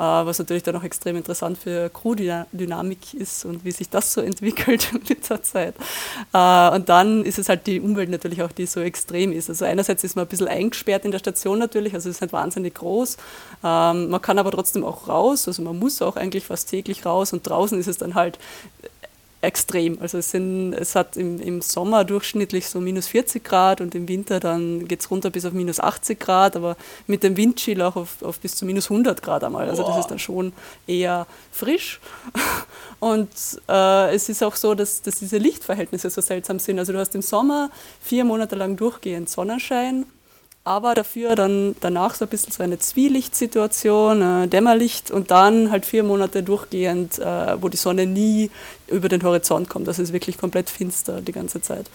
Was 0.00 0.38
natürlich 0.38 0.62
dann 0.62 0.76
auch 0.76 0.82
extrem 0.82 1.16
interessant 1.16 1.58
für 1.58 1.90
Crew-Dynamik 1.90 3.14
ist 3.14 3.44
und 3.44 3.64
wie 3.64 3.70
sich 3.70 3.88
das 3.88 4.12
so 4.12 4.20
entwickelt 4.20 4.92
mit 5.08 5.28
der 5.28 5.42
Zeit. 5.42 5.74
und 6.32 6.88
dann 6.88 7.24
ist 7.24 7.38
es 7.38 7.48
halt 7.48 7.66
die 7.66 7.80
Umwelt 7.80 8.10
natürlich 8.10 8.42
auch, 8.42 8.52
die 8.52 8.66
so 8.66 8.80
extrem 8.80 9.32
ist. 9.32 9.48
Also 9.48 9.64
einerseits 9.64 10.04
ist 10.04 10.16
man 10.16 10.24
ein 10.24 10.28
bisschen 10.28 10.48
eingesperrt 10.48 11.04
in 11.04 11.10
der 11.10 11.18
Station 11.18 11.58
natürlich, 11.58 11.94
also 11.94 12.08
es 12.08 12.16
ist 12.16 12.22
nicht 12.22 12.32
wahnsinnig 12.32 12.74
groß. 12.74 13.16
Ähm, 13.64 14.08
man 14.10 14.22
kann 14.22 14.38
aber 14.38 14.50
trotzdem 14.50 14.84
auch 14.84 15.08
raus, 15.08 15.46
also 15.46 15.62
man 15.62 15.78
muss 15.78 16.00
auch 16.02 16.16
eigentlich 16.16 16.44
fast 16.44 16.70
täglich 16.70 17.04
raus 17.04 17.32
und 17.32 17.46
draußen 17.48 17.78
ist 17.78 17.88
es 17.88 17.98
dann 17.98 18.14
halt 18.14 18.38
extrem. 19.42 19.98
Also 20.00 20.18
es, 20.18 20.30
sind, 20.30 20.74
es 20.74 20.94
hat 20.94 21.16
im, 21.16 21.40
im 21.40 21.62
Sommer 21.62 22.04
durchschnittlich 22.04 22.68
so 22.68 22.80
minus 22.80 23.06
40 23.08 23.42
Grad 23.42 23.80
und 23.80 23.94
im 23.94 24.06
Winter 24.06 24.38
dann 24.38 24.86
geht 24.86 25.00
es 25.00 25.10
runter 25.10 25.30
bis 25.30 25.46
auf 25.46 25.52
minus 25.52 25.80
80 25.80 26.20
Grad, 26.20 26.56
aber 26.56 26.76
mit 27.06 27.22
dem 27.22 27.36
Windchill 27.36 27.80
auch 27.80 27.96
auf, 27.96 28.22
auf 28.22 28.38
bis 28.40 28.56
zu 28.56 28.66
minus 28.66 28.90
100 28.90 29.22
Grad 29.22 29.42
einmal. 29.42 29.68
Also 29.68 29.82
das 29.82 29.98
ist 29.98 30.08
dann 30.08 30.18
schon 30.18 30.52
eher 30.86 31.26
frisch. 31.50 32.00
Und 33.00 33.30
äh, 33.68 34.14
es 34.14 34.28
ist 34.28 34.42
auch 34.42 34.56
so, 34.56 34.74
dass, 34.74 35.00
dass 35.00 35.20
diese 35.20 35.38
Lichtverhältnisse 35.38 36.10
so 36.10 36.20
seltsam 36.20 36.58
sind. 36.58 36.78
Also 36.78 36.92
du 36.92 36.98
hast 36.98 37.14
im 37.14 37.22
Sommer 37.22 37.70
vier 38.02 38.24
Monate 38.24 38.56
lang 38.56 38.76
durchgehend 38.76 39.30
Sonnenschein 39.30 40.04
aber 40.64 40.94
dafür 40.94 41.34
dann 41.36 41.74
danach 41.80 42.14
so 42.14 42.26
ein 42.26 42.28
bisschen 42.28 42.52
so 42.52 42.62
eine 42.62 42.78
Zwielichtsituation, 42.78 44.22
äh, 44.22 44.48
Dämmerlicht 44.48 45.10
und 45.10 45.30
dann 45.30 45.70
halt 45.70 45.86
vier 45.86 46.02
Monate 46.02 46.42
durchgehend, 46.42 47.18
äh, 47.18 47.60
wo 47.62 47.68
die 47.68 47.76
Sonne 47.76 48.06
nie 48.06 48.50
über 48.86 49.08
den 49.08 49.22
Horizont 49.22 49.68
kommt. 49.68 49.88
Das 49.88 49.98
ist 49.98 50.12
wirklich 50.12 50.36
komplett 50.36 50.68
finster 50.68 51.22
die 51.22 51.32
ganze 51.32 51.62
Zeit. 51.62 51.86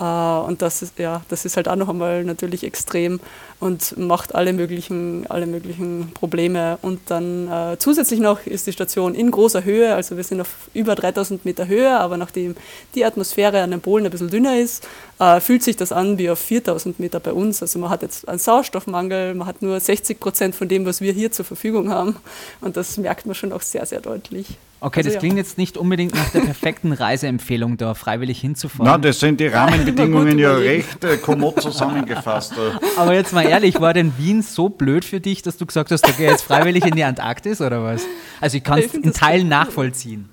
Äh, 0.00 0.04
und 0.04 0.62
das 0.62 0.82
ist, 0.82 0.98
ja, 0.98 1.22
das 1.28 1.44
ist 1.44 1.56
halt 1.56 1.68
auch 1.68 1.76
noch 1.76 1.88
einmal 1.88 2.24
natürlich 2.24 2.64
extrem 2.64 3.20
und 3.60 3.96
macht 3.98 4.34
alle 4.34 4.52
möglichen, 4.52 5.26
alle 5.28 5.46
möglichen 5.46 6.12
Probleme. 6.14 6.78
Und 6.82 7.00
dann 7.10 7.48
äh, 7.48 7.76
zusätzlich 7.78 8.18
noch 8.18 8.46
ist 8.46 8.66
die 8.66 8.72
Station 8.72 9.14
in 9.14 9.30
großer 9.30 9.64
Höhe, 9.64 9.94
also 9.94 10.16
wir 10.16 10.24
sind 10.24 10.40
auf 10.40 10.70
über 10.72 10.94
3000 10.94 11.44
Meter 11.44 11.68
Höhe, 11.68 11.98
aber 11.98 12.16
nachdem 12.16 12.56
die 12.94 13.04
Atmosphäre 13.04 13.62
an 13.62 13.70
den 13.70 13.80
Polen 13.80 14.06
ein 14.06 14.10
bisschen 14.10 14.30
dünner 14.30 14.58
ist, 14.58 14.88
äh, 15.18 15.40
fühlt 15.40 15.62
sich 15.62 15.76
das 15.76 15.92
an 15.92 16.16
wie 16.18 16.30
auf 16.30 16.38
4000 16.38 16.98
Meter 16.98 17.20
bei 17.20 17.32
uns. 17.32 17.60
Also 17.60 17.78
man 17.78 17.90
hat 17.90 18.02
jetzt 18.02 18.26
einen 18.28 18.38
Sauerstoffmangel, 18.38 19.34
man 19.34 19.46
hat 19.46 19.60
nur 19.60 19.78
60 19.78 20.18
Prozent 20.18 20.54
von 20.54 20.68
dem, 20.68 20.86
was 20.86 21.02
wir 21.02 21.12
hier 21.12 21.30
zur 21.30 21.44
Verfügung 21.44 21.90
haben. 21.90 22.16
Und 22.62 22.76
das 22.76 22.96
merkt 22.96 23.26
man 23.26 23.34
schon 23.34 23.52
auch 23.52 23.62
sehr, 23.62 23.84
sehr 23.84 24.00
deutlich. 24.00 24.56
Okay, 24.82 25.00
also, 25.00 25.08
das 25.08 25.14
ja. 25.14 25.20
klingt 25.20 25.36
jetzt 25.36 25.58
nicht 25.58 25.76
unbedingt 25.76 26.14
nach 26.14 26.30
der 26.30 26.40
perfekten 26.40 26.92
Reiseempfehlung, 26.92 27.76
da 27.76 27.92
freiwillig 27.92 28.40
hinzufahren. 28.40 28.86
Na, 28.86 28.96
das 28.96 29.20
sind 29.20 29.38
die 29.38 29.46
Rahmenbedingungen 29.48 30.38
ja 30.38 30.54
recht 30.54 31.04
äh, 31.04 31.18
kommod 31.18 31.60
zusammengefasst. 31.60 32.54
Aber 32.96 33.12
jetzt 33.12 33.34
mal 33.34 33.42
ehrlich, 33.42 33.78
war 33.80 33.92
denn 33.92 34.14
Wien 34.16 34.40
so 34.40 34.70
blöd 34.70 35.04
für 35.04 35.20
dich, 35.20 35.42
dass 35.42 35.58
du 35.58 35.66
gesagt 35.66 35.90
hast, 35.90 36.06
du 36.06 36.12
gehst 36.12 36.30
jetzt 36.30 36.42
freiwillig 36.42 36.86
in 36.86 36.94
die 36.94 37.04
Antarktis 37.04 37.60
oder 37.60 37.84
was? 37.84 38.02
Also 38.40 38.56
ich 38.56 38.64
kann 38.64 38.78
es 38.82 38.94
in 38.94 39.12
Teilen 39.12 39.48
nachvollziehen. 39.48 40.30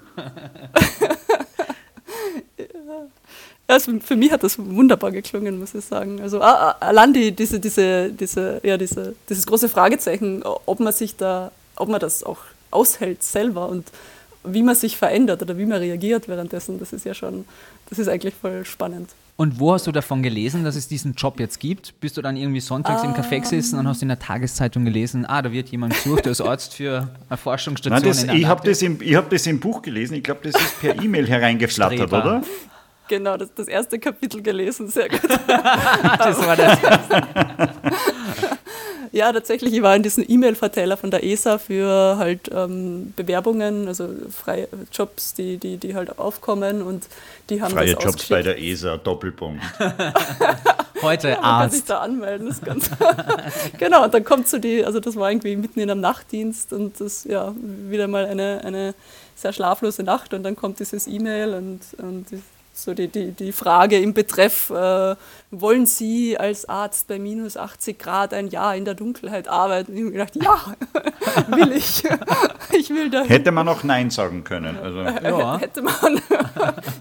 Also 3.68 4.00
für 4.00 4.16
mich 4.16 4.32
hat 4.32 4.44
das 4.44 4.58
wunderbar 4.58 5.12
geklungen, 5.12 5.60
muss 5.60 5.76
ich 5.76 5.84
sagen. 5.84 6.22
Also 6.22 6.40
allein 6.40 7.12
die, 7.12 7.34
diese, 7.34 7.60
diese, 7.60 8.12
diese, 8.14 8.62
ja, 8.64 8.78
diese, 8.78 9.14
dieses 9.28 9.46
große 9.46 9.68
Fragezeichen, 9.68 10.42
ob 10.44 10.80
man 10.80 10.94
sich 10.94 11.18
da, 11.18 11.52
ob 11.76 11.90
man 11.90 12.00
das 12.00 12.24
auch 12.24 12.38
aushält 12.72 13.24
selber 13.24 13.68
und 13.68 13.92
wie 14.54 14.64
man 14.64 14.76
sich 14.76 14.98
verändert 14.98 15.42
oder 15.42 15.58
wie 15.58 15.66
man 15.66 15.80
reagiert 15.80 16.28
währenddessen, 16.28 16.80
das 16.80 16.94
ist 16.94 17.06
ja 17.06 17.14
schon, 17.14 17.46
das 17.90 18.00
ist 18.00 18.08
eigentlich 18.08 18.34
voll 18.36 18.66
spannend. 18.66 19.10
Und 19.38 19.60
wo 19.60 19.74
hast 19.74 19.86
du 19.86 19.92
davon 19.92 20.24
gelesen, 20.24 20.64
dass 20.64 20.76
es 20.76 20.88
diesen 20.88 21.14
Job 21.14 21.40
jetzt 21.40 21.60
gibt? 21.60 22.00
Bist 22.00 22.18
du 22.18 22.24
dann 22.24 22.36
irgendwie 22.36 22.60
sonntags 22.60 23.04
ah. 23.04 23.06
im 23.06 23.14
Café 23.14 23.40
gesessen 23.40 23.78
und 23.78 23.88
hast 23.88 24.02
in 24.02 24.08
der 24.08 24.18
Tageszeitung 24.18 24.84
gelesen, 24.84 25.28
ah, 25.28 25.44
da 25.44 25.52
wird 25.52 25.70
jemand 25.70 25.94
gesucht 25.94 26.28
als 26.28 26.42
Arzt 26.42 26.74
für 26.74 27.08
eine 27.30 27.38
Forschungsstation 27.38 28.02
Nein, 28.02 28.10
das, 28.10 28.24
in 28.24 28.30
Ich 28.32 28.46
habe 28.48 28.68
das, 28.68 28.82
im, 28.82 29.00
hab 29.00 29.30
das 29.30 29.46
im 29.46 29.60
Buch 29.60 29.84
gelesen, 29.84 30.16
ich 30.16 30.24
glaube, 30.24 30.50
das 30.50 30.60
ist 30.60 30.82
per 30.82 30.96
E-Mail 31.04 31.28
hereingeflattert, 31.28 32.00
Streber. 32.00 32.26
oder? 32.26 32.44
Genau, 33.08 33.38
das, 33.38 33.54
das 33.54 33.68
erste 33.68 34.00
Kapitel 34.00 34.42
gelesen, 34.42 34.88
sehr 34.88 35.08
gut. 35.08 35.22
das 35.30 36.46
war 36.46 36.56
das 36.56 36.84
erste. 36.84 37.22
Ja, 39.12 39.32
tatsächlich, 39.32 39.74
ich 39.74 39.82
war 39.82 39.96
in 39.96 40.04
diesem 40.04 40.26
E-Mail-Verteiler 40.28 40.98
von 40.98 41.12
der 41.12 41.24
ESA 41.24 41.58
für 41.58 42.18
halt 42.18 42.50
ähm, 42.54 43.14
Bewerbungen, 43.16 43.88
also 43.88 44.10
freie 44.30 44.68
Jobs, 44.92 45.34
die, 45.34 45.58
die, 45.58 45.78
die 45.78 45.96
halt 45.96 46.20
aufkommen 46.20 46.82
und 46.82 47.06
die 47.50 47.62
haben 47.62 47.74
Freie 47.74 47.94
Jobs 47.94 48.28
bei 48.28 48.42
der 48.42 48.62
ESA, 48.62 48.98
Doppelpunkt. 48.98 49.64
Heute 51.02 51.30
ja, 51.30 51.36
man 51.36 51.44
Arzt. 51.46 51.62
kann 51.62 51.72
sich 51.72 51.84
da 51.86 52.00
anmelden, 52.00 52.48
das 52.48 52.62
ganz 52.62 52.90
Genau, 53.78 54.04
und 54.04 54.14
dann 54.14 54.24
kommt 54.24 54.48
so 54.48 54.58
die, 54.58 54.84
also 54.84 55.00
das 55.00 55.16
war 55.16 55.30
irgendwie 55.30 55.56
mitten 55.56 55.80
in 55.80 55.90
einem 55.90 56.02
Nachtdienst 56.02 56.74
und 56.74 57.00
das, 57.00 57.24
ja, 57.24 57.54
wieder 57.58 58.08
mal 58.08 58.26
eine, 58.26 58.62
eine 58.64 58.96
sehr 59.36 59.54
schlaflose 59.54 60.04
Nacht 60.04 60.34
und 60.34 60.44
dann 60.44 60.56
kommt 60.56 60.80
dieses 60.80 61.08
E-Mail 61.08 61.54
und, 61.54 61.82
und 62.04 62.26
so 62.78 62.94
die, 62.94 63.08
die, 63.08 63.32
die 63.32 63.52
Frage 63.52 63.98
im 63.98 64.14
Betreff, 64.14 64.70
äh, 64.70 65.16
wollen 65.50 65.86
Sie 65.86 66.38
als 66.38 66.70
Arzt 66.70 67.08
bei 67.08 67.18
minus 67.18 67.58
80 67.58 67.98
Grad 67.98 68.34
ein 68.34 68.50
Jahr 68.50 68.76
in 68.76 68.86
der 68.86 68.94
Dunkelheit 68.94 69.48
arbeiten? 69.48 69.96
Ich 69.96 70.02
habe 70.02 70.12
gedacht, 70.12 70.36
ja, 70.36 70.76
will 71.56 71.72
ich. 71.72 72.04
ich 72.78 72.90
will 72.90 73.10
da. 73.10 73.24
Hätte 73.24 73.52
man 73.52 73.68
auch 73.68 73.84
Nein 73.84 74.10
sagen 74.10 74.44
können. 74.44 74.78
Also. 74.78 75.00
Ja. 75.00 75.58
Hätte 75.60 75.82
man. 75.82 76.22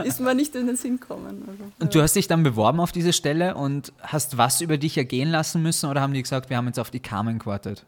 ist 0.04 0.20
mir 0.20 0.34
nicht 0.34 0.54
in 0.54 0.66
den 0.66 0.76
Sinn 0.76 0.98
gekommen. 0.98 1.44
Also, 1.46 1.64
und 1.80 1.94
du 1.94 2.00
hast 2.00 2.16
dich 2.16 2.26
dann 2.26 2.42
beworben 2.42 2.80
auf 2.80 2.92
diese 2.92 3.12
Stelle 3.12 3.54
und 3.54 3.92
hast 4.00 4.38
was 4.38 4.60
über 4.60 4.78
dich 4.78 4.96
ergehen 4.96 5.30
lassen 5.30 5.62
müssen 5.62 5.90
oder 5.90 6.00
haben 6.00 6.14
die 6.14 6.22
gesagt, 6.22 6.48
wir 6.48 6.56
haben 6.56 6.66
jetzt 6.66 6.78
auf 6.78 6.90
die 6.90 7.00
Carmen 7.00 7.38
gewartet? 7.38 7.84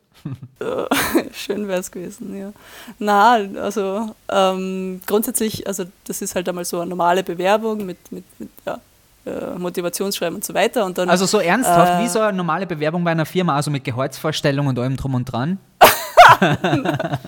Schön 1.33 1.69
wäre 1.69 1.81
es 1.81 1.91
gewesen, 1.91 2.37
ja. 2.37 2.53
Na, 2.99 3.39
also 3.61 4.15
ähm, 4.29 5.01
grundsätzlich, 5.07 5.67
also 5.67 5.85
das 6.05 6.23
ist 6.23 6.35
halt 6.35 6.49
einmal 6.49 6.65
so 6.65 6.81
eine 6.81 6.91
normale 6.91 7.23
Bewerbung 7.23 7.85
mit, 7.87 8.13
mit, 8.13 8.25
mit 8.39 8.51
ja, 8.67 8.81
äh, 9.27 9.59
Motivationsschreiben 9.59 10.37
und 10.37 10.45
so 10.45 10.55
weiter. 10.55 10.85
Und 10.85 10.99
dann, 10.99 11.09
also 11.09 11.27
so 11.27 11.39
ernsthaft, 11.39 12.01
äh, 12.01 12.05
wie 12.05 12.09
so 12.09 12.21
eine 12.21 12.37
normale 12.37 12.67
Bewerbung 12.67 13.05
bei 13.05 13.13
einer 13.13 13.27
Firma, 13.27 13.57
also 13.57 13.71
mit 13.71 13.85
Gehaltsvorstellung 13.85 14.67
und 14.67 14.79
allem 14.79 14.97
drum 14.97 15.15
und 15.15 15.25
dran? 15.25 15.59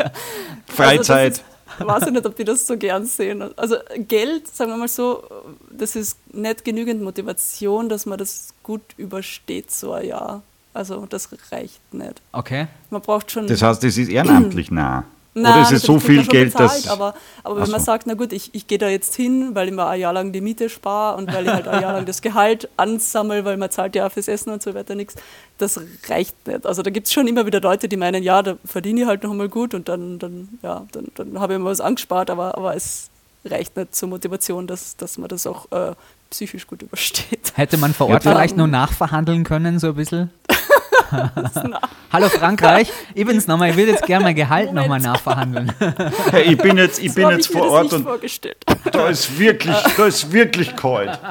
Freizeit. 0.66 1.42
Also 1.78 1.88
weiß 1.88 2.06
ich 2.06 2.12
nicht, 2.12 2.26
ob 2.26 2.36
die 2.36 2.44
das 2.44 2.66
so 2.66 2.76
gern 2.76 3.06
sehen. 3.06 3.56
Also 3.56 3.76
Geld, 3.96 4.48
sagen 4.48 4.70
wir 4.70 4.76
mal 4.76 4.88
so, 4.88 5.22
das 5.70 5.96
ist 5.96 6.18
nicht 6.34 6.64
genügend 6.64 7.02
Motivation, 7.02 7.88
dass 7.88 8.06
man 8.06 8.18
das 8.18 8.54
gut 8.62 8.82
übersteht, 8.96 9.70
so 9.70 9.92
ein 9.92 10.06
Jahr. 10.06 10.42
Also 10.72 11.06
das 11.06 11.28
reicht 11.50 11.80
nicht. 11.92 12.22
Okay. 12.32 12.68
Man 12.90 13.00
braucht 13.00 13.30
schon. 13.30 13.46
Das 13.46 13.62
heißt, 13.62 13.82
es 13.84 13.98
ist 13.98 14.08
ehrenamtlich 14.08 14.70
nah. 14.70 15.04
Nein, 15.32 15.52
Oder 15.52 15.62
ist 15.62 15.72
es 15.72 15.82
so 15.82 16.00
viel 16.00 16.26
Geld, 16.26 16.52
bezahlt, 16.52 16.70
dass. 16.70 16.88
Aber, 16.88 17.14
aber 17.44 17.58
wenn 17.58 17.66
so. 17.66 17.72
man 17.72 17.80
sagt, 17.80 18.06
na 18.06 18.14
gut, 18.14 18.32
ich, 18.32 18.52
ich 18.52 18.66
gehe 18.66 18.78
da 18.78 18.88
jetzt 18.88 19.14
hin, 19.14 19.54
weil 19.54 19.68
ich 19.68 19.74
mir 19.74 19.86
ein 19.86 20.00
Jahr 20.00 20.12
lang 20.12 20.32
die 20.32 20.40
Miete 20.40 20.68
spare 20.68 21.16
und 21.16 21.32
weil 21.32 21.44
ich 21.44 21.52
halt 21.52 21.68
ein 21.68 21.82
Jahr 21.82 21.92
lang 21.92 22.04
das 22.04 22.20
Gehalt 22.20 22.68
ansammle, 22.76 23.44
weil 23.44 23.56
man 23.56 23.70
zahlt 23.70 23.94
ja 23.94 24.06
auch 24.06 24.12
fürs 24.12 24.26
Essen 24.26 24.50
und 24.50 24.60
so 24.60 24.74
weiter 24.74 24.96
nichts, 24.96 25.14
das 25.58 25.80
reicht 26.08 26.34
nicht. 26.48 26.66
Also 26.66 26.82
da 26.82 26.90
gibt 26.90 27.06
es 27.06 27.12
schon 27.12 27.28
immer 27.28 27.46
wieder 27.46 27.60
Leute, 27.60 27.88
die 27.88 27.96
meinen, 27.96 28.24
ja, 28.24 28.42
da 28.42 28.56
verdiene 28.64 29.02
ich 29.02 29.06
halt 29.06 29.22
noch 29.22 29.30
einmal 29.30 29.48
gut 29.48 29.72
und 29.72 29.88
dann, 29.88 30.18
dann, 30.18 30.48
ja, 30.62 30.84
dann, 30.90 31.06
dann 31.14 31.38
habe 31.38 31.52
ich 31.52 31.58
mir 31.60 31.64
was 31.64 31.80
angespart, 31.80 32.28
aber, 32.28 32.58
aber 32.58 32.74
es 32.74 33.08
reicht 33.44 33.76
nicht 33.76 33.94
zur 33.94 34.08
Motivation, 34.08 34.66
dass, 34.66 34.96
dass 34.96 35.16
man 35.16 35.28
das 35.28 35.46
auch 35.46 35.70
äh, 35.70 35.92
psychisch 36.30 36.66
gut 36.66 36.82
übersteht. 36.82 37.52
Hätte 37.56 37.76
man 37.76 37.92
vor 37.92 38.08
Ort 38.08 38.24
ja, 38.24 38.30
vielleicht 38.30 38.56
nur 38.56 38.68
nachverhandeln 38.68 39.44
können, 39.44 39.78
so 39.78 39.88
ein 39.88 39.94
bisschen? 39.94 40.30
Hallo 42.12 42.28
Frankreich, 42.28 42.90
ich 43.14 43.26
bin's 43.26 43.48
nochmal, 43.48 43.70
ich 43.70 43.76
will 43.76 43.88
jetzt 43.88 44.06
gerne 44.06 44.24
mein 44.24 44.36
Gehalt 44.36 44.72
nochmal 44.72 45.00
nachverhandeln. 45.00 45.72
Hey, 46.30 46.52
ich 46.52 46.58
bin 46.58 46.76
jetzt, 46.76 47.00
ich 47.00 47.12
bin 47.14 47.28
jetzt 47.30 47.48
vor 47.48 47.68
Ort 47.68 47.92
und 47.92 48.04
vorgestellt. 48.04 48.58
da 48.92 49.08
ist 49.08 49.36
wirklich, 49.38 49.76
da 49.96 50.06
ist 50.06 50.32
wirklich 50.32 50.76
kalt. 50.76 51.18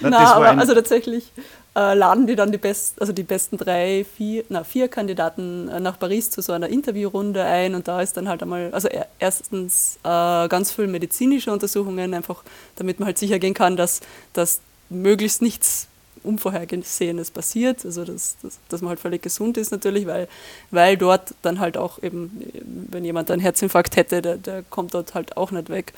Na, 0.00 0.10
na 0.10 0.34
aber 0.34 0.50
also 0.50 0.74
tatsächlich 0.74 1.32
äh, 1.78 1.94
laden 1.94 2.26
die 2.26 2.34
dann 2.34 2.50
die, 2.50 2.58
best, 2.58 3.00
also 3.00 3.12
die 3.12 3.22
besten 3.22 3.56
drei, 3.56 4.04
vier, 4.16 4.44
na, 4.48 4.64
vier 4.64 4.88
Kandidaten 4.88 5.68
äh, 5.68 5.78
nach 5.78 5.98
Paris 5.98 6.28
zu 6.30 6.42
so 6.42 6.52
einer 6.52 6.68
Interviewrunde 6.68 7.44
ein 7.44 7.76
und 7.76 7.86
da 7.86 8.02
ist 8.02 8.16
dann 8.16 8.28
halt 8.28 8.42
einmal, 8.42 8.70
also 8.72 8.88
erstens 9.20 9.98
äh, 10.02 10.48
ganz 10.48 10.72
viel 10.72 10.88
medizinische 10.88 11.52
Untersuchungen, 11.52 12.14
einfach 12.14 12.42
damit 12.76 12.98
man 12.98 13.06
halt 13.06 13.18
sicher 13.18 13.38
gehen 13.38 13.54
kann, 13.54 13.76
dass, 13.76 14.00
dass 14.32 14.60
möglichst 14.90 15.40
nichts 15.40 15.86
Unvorhergesehenes 16.24 17.30
passiert, 17.30 17.84
also 17.84 18.04
dass, 18.04 18.36
dass, 18.42 18.58
dass, 18.68 18.80
man 18.80 18.88
halt 18.88 19.00
völlig 19.00 19.22
gesund 19.22 19.56
ist 19.56 19.70
natürlich, 19.70 20.06
weil, 20.06 20.26
weil 20.72 20.96
dort 20.96 21.34
dann 21.42 21.60
halt 21.60 21.76
auch 21.76 22.02
eben, 22.02 22.42
wenn 22.90 23.04
jemand 23.04 23.30
einen 23.30 23.40
Herzinfarkt 23.40 23.94
hätte, 23.94 24.20
der, 24.20 24.36
der 24.36 24.64
kommt 24.64 24.94
dort 24.94 25.14
halt 25.14 25.36
auch 25.36 25.52
nicht 25.52 25.70
weg. 25.70 25.92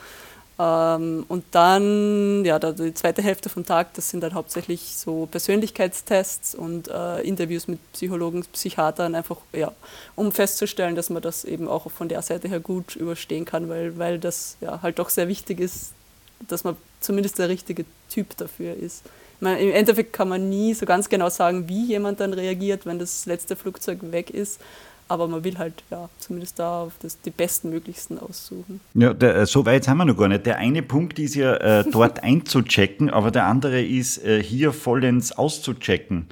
Ähm, 0.61 1.25
und 1.29 1.45
dann, 1.53 2.45
ja, 2.45 2.59
die 2.59 2.93
zweite 2.93 3.23
Hälfte 3.23 3.49
vom 3.49 3.65
Tag, 3.65 3.95
das 3.95 4.11
sind 4.11 4.21
dann 4.21 4.35
hauptsächlich 4.35 4.95
so 4.95 5.27
Persönlichkeitstests 5.31 6.55
und 6.55 6.89
äh, 6.89 7.23
Interviews 7.23 7.67
mit 7.67 7.79
Psychologen, 7.93 8.45
Psychiatern, 8.53 9.15
einfach, 9.15 9.39
ja, 9.55 9.73
um 10.17 10.33
festzustellen, 10.33 10.97
dass 10.97 11.09
man 11.09 11.23
das 11.23 11.45
eben 11.45 11.67
auch 11.67 11.91
von 11.91 12.11
der 12.11 12.21
Seite 12.21 12.49
her 12.49 12.61
gut 12.61 12.95
überstehen 12.95 13.47
kann, 13.47 13.71
weil, 13.71 13.97
weil 13.97 14.19
das 14.19 14.59
ja 14.61 14.83
halt 14.83 14.99
doch 14.99 15.09
sehr 15.09 15.29
wichtig 15.29 15.61
ist, 15.61 15.93
dass 16.47 16.63
man 16.63 16.77
zumindest 17.01 17.39
der 17.39 17.49
richtige 17.49 17.87
Typ 18.11 18.37
dafür 18.37 18.75
ist 18.75 19.05
man, 19.41 19.59
im 19.59 19.73
Endeffekt 19.73 20.13
kann 20.13 20.29
man 20.29 20.49
nie 20.49 20.75
so 20.75 20.87
ganz 20.87 21.09
genau 21.09 21.29
sagen, 21.29 21.69
wie 21.69 21.87
jemand 21.87 22.21
dann 22.21 22.33
reagiert, 22.33 22.87
wenn 22.87 22.99
das 22.99 23.27
letzte 23.27 23.57
Flugzeug 23.57 23.99
weg 24.13 24.31
ist. 24.31 24.61
Aber 25.11 25.27
man 25.27 25.43
will 25.43 25.59
halt 25.59 25.83
ja 25.91 26.09
zumindest 26.19 26.59
da 26.61 26.89
das, 27.03 27.21
die 27.21 27.31
bestmöglichsten 27.31 28.19
aussuchen. 28.21 28.81
Ja, 28.95 29.13
der, 29.13 29.37
äh, 29.37 29.47
so 29.47 29.67
weit 29.67 29.85
sind 29.85 29.97
wir 29.97 30.05
noch 30.05 30.17
gar 30.17 30.29
nicht. 30.29 30.47
Der 30.47 30.59
eine 30.59 30.83
Punkt 30.83 31.19
ist 31.19 31.35
ja 31.35 31.55
äh, 31.57 31.85
dort 31.91 32.23
einzuchecken, 32.23 33.11
aber 33.11 33.33
der 33.33 33.47
andere 33.47 33.83
ist 33.83 34.25
äh, 34.25 34.41
hier 34.41 34.73
vollends 34.73 35.33
auszuchecken. 35.33 36.27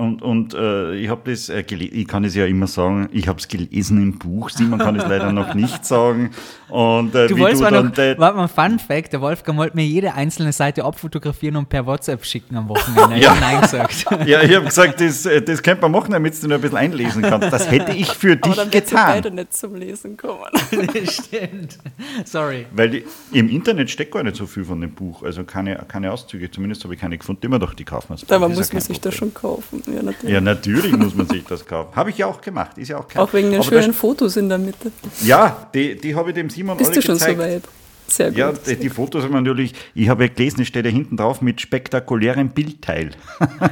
Und, 0.00 0.22
und 0.22 0.54
äh, 0.54 0.94
ich 0.94 1.08
habe 1.08 1.28
das 1.28 1.48
äh, 1.48 1.64
gelesen, 1.64 1.92
ich 1.96 2.06
kann 2.06 2.22
es 2.22 2.32
ja 2.36 2.46
immer 2.46 2.68
sagen, 2.68 3.08
ich 3.10 3.26
habe 3.26 3.40
es 3.40 3.48
gelesen 3.48 4.00
im 4.00 4.16
Buch, 4.16 4.48
Simon 4.48 4.78
kann 4.78 4.94
es 4.94 5.04
leider 5.04 5.32
noch 5.32 5.54
nicht 5.54 5.84
sagen. 5.84 6.30
Und, 6.68 7.16
äh, 7.16 7.26
Du 7.26 7.34
wie 7.34 7.40
wolltest 7.40 7.62
mal 7.62 7.72
dann 7.72 7.86
noch, 7.88 8.18
warte 8.18 8.36
mal, 8.36 8.46
Fun 8.46 8.78
Fact, 8.78 9.12
der 9.12 9.20
Wolfgang 9.20 9.58
wollte 9.58 9.74
mir 9.74 9.84
jede 9.84 10.14
einzelne 10.14 10.52
Seite 10.52 10.84
abfotografieren 10.84 11.56
und 11.56 11.68
per 11.68 11.84
WhatsApp 11.84 12.24
schicken 12.24 12.56
am 12.56 12.68
Wochenende. 12.68 13.16
Ich 13.16 13.22
Ja. 13.24 13.34
Nein 13.40 13.60
gesagt. 13.60 14.06
Ja, 14.28 14.40
ich 14.40 14.54
habe 14.54 14.66
gesagt, 14.66 15.00
das, 15.00 15.26
äh, 15.26 15.42
das 15.42 15.60
könnte 15.64 15.82
man 15.82 15.90
machen, 15.90 16.12
damit 16.12 16.40
du 16.40 16.46
nur 16.46 16.58
ein 16.58 16.60
bisschen 16.60 16.76
einlesen 16.78 17.22
kannst. 17.22 17.52
Das 17.52 17.68
hätte 17.68 17.90
ich 17.90 18.06
für 18.06 18.38
Aber 18.40 18.48
dich 18.50 18.54
dann 18.54 18.70
ja 18.70 18.80
beide 19.06 19.22
getan. 19.22 19.34
nicht 19.34 19.52
zum 19.52 19.74
Lesen 19.74 20.16
kommen. 20.16 20.44
Stimmt. 21.08 21.76
Sorry. 22.24 22.66
Weil 22.70 22.90
die, 22.90 23.04
im 23.32 23.48
Internet 23.48 23.90
steckt 23.90 24.12
gar 24.12 24.22
nicht 24.22 24.36
so 24.36 24.46
viel 24.46 24.64
von 24.64 24.80
dem 24.80 24.92
Buch. 24.92 25.24
Also 25.24 25.42
keine, 25.42 25.74
keine 25.88 26.12
Auszüge, 26.12 26.48
zumindest 26.48 26.84
habe 26.84 26.94
ich 26.94 27.00
keine 27.00 27.18
gefunden. 27.18 27.44
Immer 27.46 27.58
doch, 27.58 27.74
die 27.74 27.82
kaufen 27.84 28.14
wir 28.16 28.36
Aber 28.36 28.48
muss 28.48 28.72
man 28.72 28.80
sich 28.80 29.00
das 29.00 29.16
Problem. 29.16 29.32
schon 29.32 29.34
kaufen. 29.34 29.87
Ja, 29.94 30.02
natürlich. 30.02 30.34
Ja, 30.34 30.40
natürlich 30.40 30.92
muss 30.96 31.14
man 31.14 31.28
sich 31.28 31.44
das 31.44 31.64
kaufen. 31.64 31.94
Habe 31.96 32.10
ich 32.10 32.18
ja 32.18 32.26
auch 32.26 32.40
gemacht. 32.40 32.76
Ist 32.78 32.88
ja 32.88 32.98
auch 32.98 33.08
kein 33.08 33.22
Auch 33.22 33.32
wegen 33.32 33.50
den 33.50 33.60
Aber 33.60 33.68
schönen 33.68 33.88
das- 33.88 33.96
Fotos 33.96 34.36
in 34.36 34.48
der 34.48 34.58
Mitte. 34.58 34.92
Ja, 35.22 35.68
die, 35.74 35.96
die 35.96 36.14
habe 36.14 36.30
ich 36.30 36.34
dem 36.34 36.50
Simon 36.50 36.76
Bist 36.76 36.94
du 36.96 37.02
schon 37.02 37.14
gezeigt. 37.14 37.38
so 37.38 37.44
weit? 37.44 37.62
Sehr 38.10 38.28
gut. 38.30 38.38
Ja, 38.38 38.52
die, 38.52 38.76
die 38.76 38.88
Fotos 38.88 39.22
haben 39.22 39.32
wir 39.34 39.40
natürlich, 39.42 39.74
ich 39.94 40.08
habe 40.08 40.24
ja 40.24 40.32
gelesen, 40.32 40.62
es 40.62 40.68
steht 40.68 40.86
ja 40.86 40.90
hinten 40.90 41.18
drauf 41.18 41.42
mit 41.42 41.60
spektakulärem 41.60 42.48
Bildteil. 42.48 43.10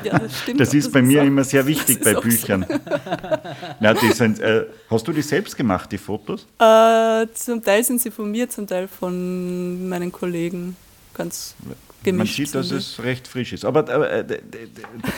Ja, 0.04 0.18
das 0.18 0.40
stimmt. 0.40 0.60
Das 0.60 0.74
ist 0.74 0.92
bei 0.92 1.00
mir 1.00 1.22
auch- 1.22 1.26
immer 1.26 1.42
sehr 1.42 1.62
das 1.62 1.68
wichtig 1.68 1.96
ist 2.00 2.04
bei 2.04 2.12
auch 2.18 2.22
so. 2.22 2.28
Büchern. 2.28 2.66
Na, 3.80 3.94
die 3.94 4.12
sind, 4.12 4.38
äh, 4.40 4.66
hast 4.90 5.08
du 5.08 5.12
die 5.12 5.22
selbst 5.22 5.56
gemacht, 5.56 5.90
die 5.90 5.96
Fotos? 5.96 6.46
Äh, 6.58 7.26
zum 7.32 7.62
Teil 7.64 7.82
sind 7.82 8.00
sie 8.02 8.10
von 8.10 8.30
mir, 8.30 8.46
zum 8.50 8.66
Teil 8.66 8.88
von 8.88 9.88
meinen 9.88 10.12
Kollegen. 10.12 10.76
Ganz 11.14 11.54
Man 12.12 12.18
gemischt. 12.18 12.36
sieht, 12.36 12.54
dass 12.54 12.70
es 12.70 13.02
recht 13.02 13.26
frisch 13.28 13.52
ist. 13.52 13.64
Aber 13.64 13.88
äh, 13.88 14.24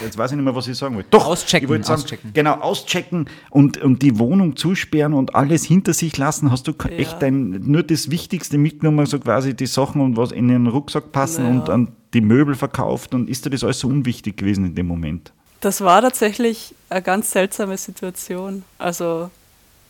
jetzt 0.02 0.16
weiß 0.18 0.30
ich 0.32 0.36
nicht 0.36 0.44
mehr, 0.44 0.54
was 0.54 0.66
ich 0.68 0.76
sagen 0.76 0.94
wollte. 0.96 1.08
Doch, 1.10 1.26
Auschecken, 1.26 1.64
ich 1.64 1.68
wollte 1.70 1.86
sagen, 1.86 2.02
auschecken. 2.02 2.30
Genau, 2.34 2.54
auschecken 2.54 3.28
und, 3.50 3.78
und 3.78 4.02
die 4.02 4.18
Wohnung 4.18 4.56
zusperren 4.56 5.12
und 5.14 5.34
alles 5.34 5.64
hinter 5.64 5.92
sich 5.92 6.16
lassen. 6.16 6.50
Hast 6.50 6.66
du 6.68 6.72
Ja. 6.84 6.90
echt 6.96 7.22
ein, 7.22 7.50
nur 7.64 7.82
das 7.82 8.10
Wichtigste 8.10 8.58
mitgenommen, 8.58 9.06
so 9.06 9.18
quasi 9.18 9.54
die 9.54 9.66
Sachen 9.66 10.00
und 10.00 10.16
was 10.16 10.32
in 10.32 10.48
den 10.48 10.66
Rucksack 10.66 11.12
passen 11.12 11.44
Naja. 11.44 11.60
und 11.60 11.70
an 11.70 11.88
die 12.14 12.20
Möbel 12.20 12.54
verkauft 12.54 13.12
und 13.14 13.28
ist 13.28 13.44
dir 13.44 13.50
das 13.50 13.62
alles 13.64 13.80
so 13.80 13.88
unwichtig 13.88 14.36
gewesen 14.38 14.64
in 14.64 14.74
dem 14.74 14.86
Moment? 14.86 15.32
Das 15.60 15.80
war 15.80 16.00
tatsächlich 16.00 16.74
eine 16.88 17.02
ganz 17.02 17.30
seltsame 17.32 17.76
Situation. 17.76 18.62
Also, 18.78 19.30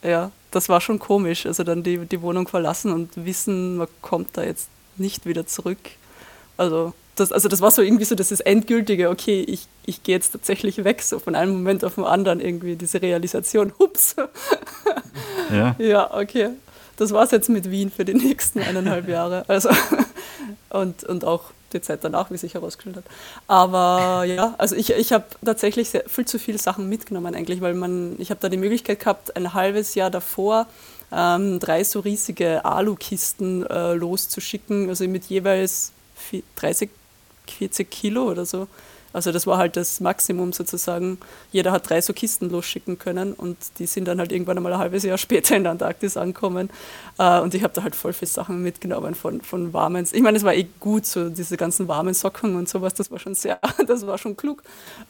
ja, 0.02 0.30
das 0.50 0.68
war 0.68 0.80
schon 0.80 0.98
komisch. 0.98 1.44
Also 1.46 1.62
dann 1.62 1.82
die, 1.82 1.98
die 2.06 2.22
Wohnung 2.22 2.48
verlassen 2.48 2.90
und 2.92 3.10
wissen, 3.24 3.76
man 3.76 3.86
kommt 4.00 4.30
da 4.32 4.42
jetzt 4.44 4.68
nicht 4.96 5.26
wieder 5.26 5.46
zurück. 5.46 5.78
Also 6.58 6.92
das, 7.16 7.32
also 7.32 7.48
das 7.48 7.60
war 7.60 7.70
so 7.70 7.82
irgendwie 7.82 8.04
so 8.04 8.14
das 8.14 8.30
ist 8.30 8.40
endgültige, 8.40 9.08
okay, 9.10 9.40
ich, 9.40 9.66
ich 9.86 10.02
gehe 10.02 10.14
jetzt 10.14 10.32
tatsächlich 10.32 10.84
weg, 10.84 11.02
so 11.02 11.18
von 11.18 11.34
einem 11.34 11.52
Moment 11.52 11.84
auf 11.84 11.94
den 11.94 12.04
anderen 12.04 12.40
irgendwie 12.40 12.76
diese 12.76 13.00
Realisation, 13.00 13.72
hups, 13.78 14.16
Ja. 15.50 15.74
ja, 15.78 16.14
okay. 16.14 16.50
Das 16.96 17.12
war's 17.12 17.30
jetzt 17.30 17.48
mit 17.48 17.70
Wien 17.70 17.90
für 17.90 18.04
die 18.04 18.12
nächsten 18.12 18.60
eineinhalb 18.60 19.08
Jahre. 19.08 19.44
Also, 19.48 19.70
und, 20.70 21.04
und 21.04 21.24
auch 21.24 21.44
die 21.72 21.80
Zeit 21.80 22.02
danach, 22.02 22.30
wie 22.30 22.36
sich 22.36 22.54
herausgestellt 22.54 22.96
hat. 22.96 23.04
Aber 23.46 24.24
ja, 24.24 24.54
also 24.58 24.74
ich, 24.74 24.90
ich 24.90 25.12
habe 25.12 25.24
tatsächlich 25.44 25.90
sehr, 25.90 26.04
viel 26.06 26.24
zu 26.24 26.38
viele 26.38 26.58
Sachen 26.58 26.88
mitgenommen 26.88 27.34
eigentlich, 27.34 27.60
weil 27.60 27.74
man, 27.74 28.16
ich 28.18 28.30
habe 28.30 28.40
da 28.40 28.48
die 28.48 28.56
Möglichkeit 28.56 29.00
gehabt, 29.00 29.36
ein 29.36 29.54
halbes 29.54 29.94
Jahr 29.94 30.10
davor 30.10 30.66
ähm, 31.12 31.58
drei 31.58 31.84
so 31.84 32.00
riesige 32.00 32.64
Alukisten 32.64 33.64
äh, 33.66 33.94
loszuschicken, 33.94 34.88
also 34.88 35.06
mit 35.08 35.24
jeweils 35.26 35.92
30, 36.56 36.90
40 37.58 37.90
Kilo 37.90 38.24
oder 38.30 38.44
so. 38.46 38.68
Also 39.10 39.32
das 39.32 39.46
war 39.46 39.56
halt 39.56 39.74
das 39.76 40.00
Maximum 40.00 40.52
sozusagen. 40.52 41.16
Jeder 41.50 41.72
hat 41.72 41.88
drei 41.88 42.02
so 42.02 42.12
Kisten 42.12 42.50
losschicken 42.50 42.98
können 42.98 43.32
und 43.32 43.56
die 43.78 43.86
sind 43.86 44.04
dann 44.06 44.18
halt 44.18 44.32
irgendwann 44.32 44.58
einmal 44.58 44.74
ein 44.74 44.78
halbes 44.78 45.02
Jahr 45.02 45.16
später 45.26 45.56
in 45.56 45.62
der 45.62 45.72
Antarktis 45.72 46.18
angekommen. 46.18 46.68
Äh, 47.18 47.40
und 47.40 47.54
ich 47.54 47.62
habe 47.64 47.72
da 47.72 47.82
halt 47.82 47.96
voll 47.96 48.12
viele 48.12 48.28
Sachen 48.28 48.62
mitgenommen 48.62 49.14
von, 49.14 49.40
von 49.40 49.72
warmen. 49.72 50.06
Ich 50.12 50.20
meine, 50.20 50.36
es 50.36 50.44
war 50.44 50.54
eh 50.54 50.66
gut, 50.78 51.06
so 51.06 51.30
diese 51.30 51.56
ganzen 51.56 51.88
warmen 51.88 52.12
Socken 52.12 52.54
und 52.54 52.68
sowas, 52.68 52.92
das 52.92 53.10
war 53.10 53.18
schon 53.18 53.34
sehr, 53.34 53.58
das 53.86 54.06
war 54.06 54.18
schon 54.18 54.36
klug. 54.36 54.62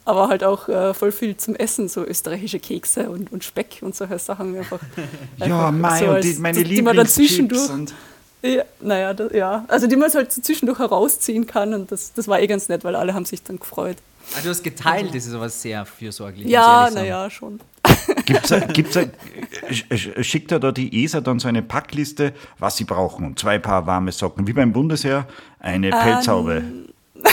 Aber 0.05 0.29
halt 0.29 0.45
auch 0.45 0.69
äh, 0.69 0.93
voll 0.93 1.11
viel 1.11 1.35
zum 1.35 1.55
Essen, 1.55 1.89
so 1.89 2.05
österreichische 2.05 2.59
Kekse 2.59 3.09
und, 3.09 3.33
und 3.33 3.43
Speck 3.43 3.79
und 3.81 3.95
solche 3.97 4.17
Sachen 4.17 4.57
einfach. 4.57 4.79
Ja, 5.39 5.67
einfach 5.67 5.71
Mai, 5.73 5.99
so 5.99 6.05
als- 6.11 6.25
die, 6.25 6.33
meine 6.35 6.63
die 6.63 6.81
man 6.81 6.95
dann 6.95 7.05
zwischendurch 7.07 7.69
Und, 7.69 7.93
ja, 8.41 8.63
naja, 8.81 9.13
das, 9.13 9.31
ja. 9.33 9.65
Also 9.67 9.87
die 9.87 9.95
man 9.95 10.11
halt 10.13 10.31
so 10.31 10.41
zwischendurch 10.41 10.79
herausziehen 10.79 11.45
kann 11.45 11.73
und 11.73 11.91
das, 11.91 12.13
das 12.13 12.27
war 12.27 12.39
eh 12.39 12.47
ganz 12.47 12.69
nett, 12.69 12.83
weil 12.83 12.95
alle 12.95 13.13
haben 13.13 13.25
sich 13.25 13.43
dann 13.43 13.59
gefreut. 13.59 13.97
Ah, 14.35 14.41
du 14.43 14.49
hast 14.49 14.63
geteilt, 14.63 15.13
das 15.15 15.25
ist 15.25 15.33
aber 15.33 15.49
sehr 15.49 15.85
fürsorglich. 15.85 16.47
Ja, 16.47 16.89
naja, 16.93 17.29
schon. 17.29 17.59
Gibt's, 18.25 18.51
a- 18.51 18.59
gibt's 18.59 18.95
a, 18.97 19.01
sch- 19.71 20.23
schickt 20.23 20.51
er 20.51 20.59
da 20.59 20.71
die 20.71 21.03
ESA 21.03 21.21
dann 21.21 21.39
so 21.39 21.47
eine 21.47 21.61
Packliste, 21.63 22.33
was 22.59 22.77
sie 22.77 22.83
brauchen? 22.83 23.25
Und 23.25 23.39
zwei 23.39 23.57
Paar 23.57 23.87
warme 23.87 24.11
Socken, 24.11 24.45
wie 24.47 24.53
beim 24.53 24.71
Bundesheer, 24.71 25.25
eine 25.59 25.89
Pelzhaube. 25.89 26.61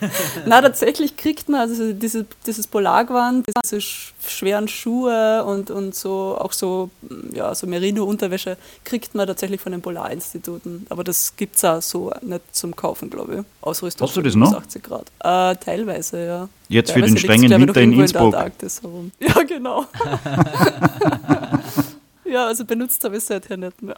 Na, 0.46 0.60
tatsächlich 0.62 1.16
kriegt 1.16 1.48
man 1.48 1.60
also 1.62 1.92
diese, 1.92 2.24
dieses 2.46 2.66
Polargewand, 2.66 3.46
diese 3.64 3.76
sch- 3.76 4.12
schweren 4.26 4.68
Schuhe 4.68 5.44
und, 5.44 5.70
und 5.70 5.94
so 5.94 6.36
auch 6.40 6.52
so, 6.52 6.90
ja, 7.32 7.54
so 7.54 7.66
Merino-Unterwäsche 7.66 8.56
kriegt 8.84 9.14
man 9.14 9.26
tatsächlich 9.26 9.60
von 9.60 9.72
den 9.72 9.82
Polarinstituten. 9.82 10.86
Aber 10.88 11.04
das 11.04 11.36
gibt 11.36 11.56
es 11.56 11.64
auch 11.64 11.82
so 11.82 12.12
nicht 12.22 12.42
zum 12.54 12.74
Kaufen, 12.76 13.10
glaube 13.10 13.34
ich. 13.34 13.40
Ausrüstung 13.60 14.06
Hast 14.08 14.16
du 14.16 14.20
für 14.20 14.24
das 14.26 14.34
noch? 14.36 14.50
minus 14.50 14.62
80 14.64 14.82
Grad. 14.82 15.06
Äh, 15.20 15.56
teilweise, 15.62 16.24
ja. 16.24 16.48
Jetzt 16.68 16.92
für 16.92 17.00
Teilweise 17.00 17.14
den 17.14 17.16
liegt's, 17.16 17.22
strengen 17.22 17.60
Winter 17.66 17.80
in 17.80 17.92
Innsbruck. 17.92 18.34
herum. 18.34 19.12
Ja, 19.20 19.42
genau. 19.42 19.86
ja, 22.24 22.46
also 22.46 22.64
benutzt 22.64 23.02
habe 23.04 23.16
ich 23.16 23.22
es 23.22 23.26
seither 23.26 23.56
nicht 23.56 23.82
mehr. 23.82 23.96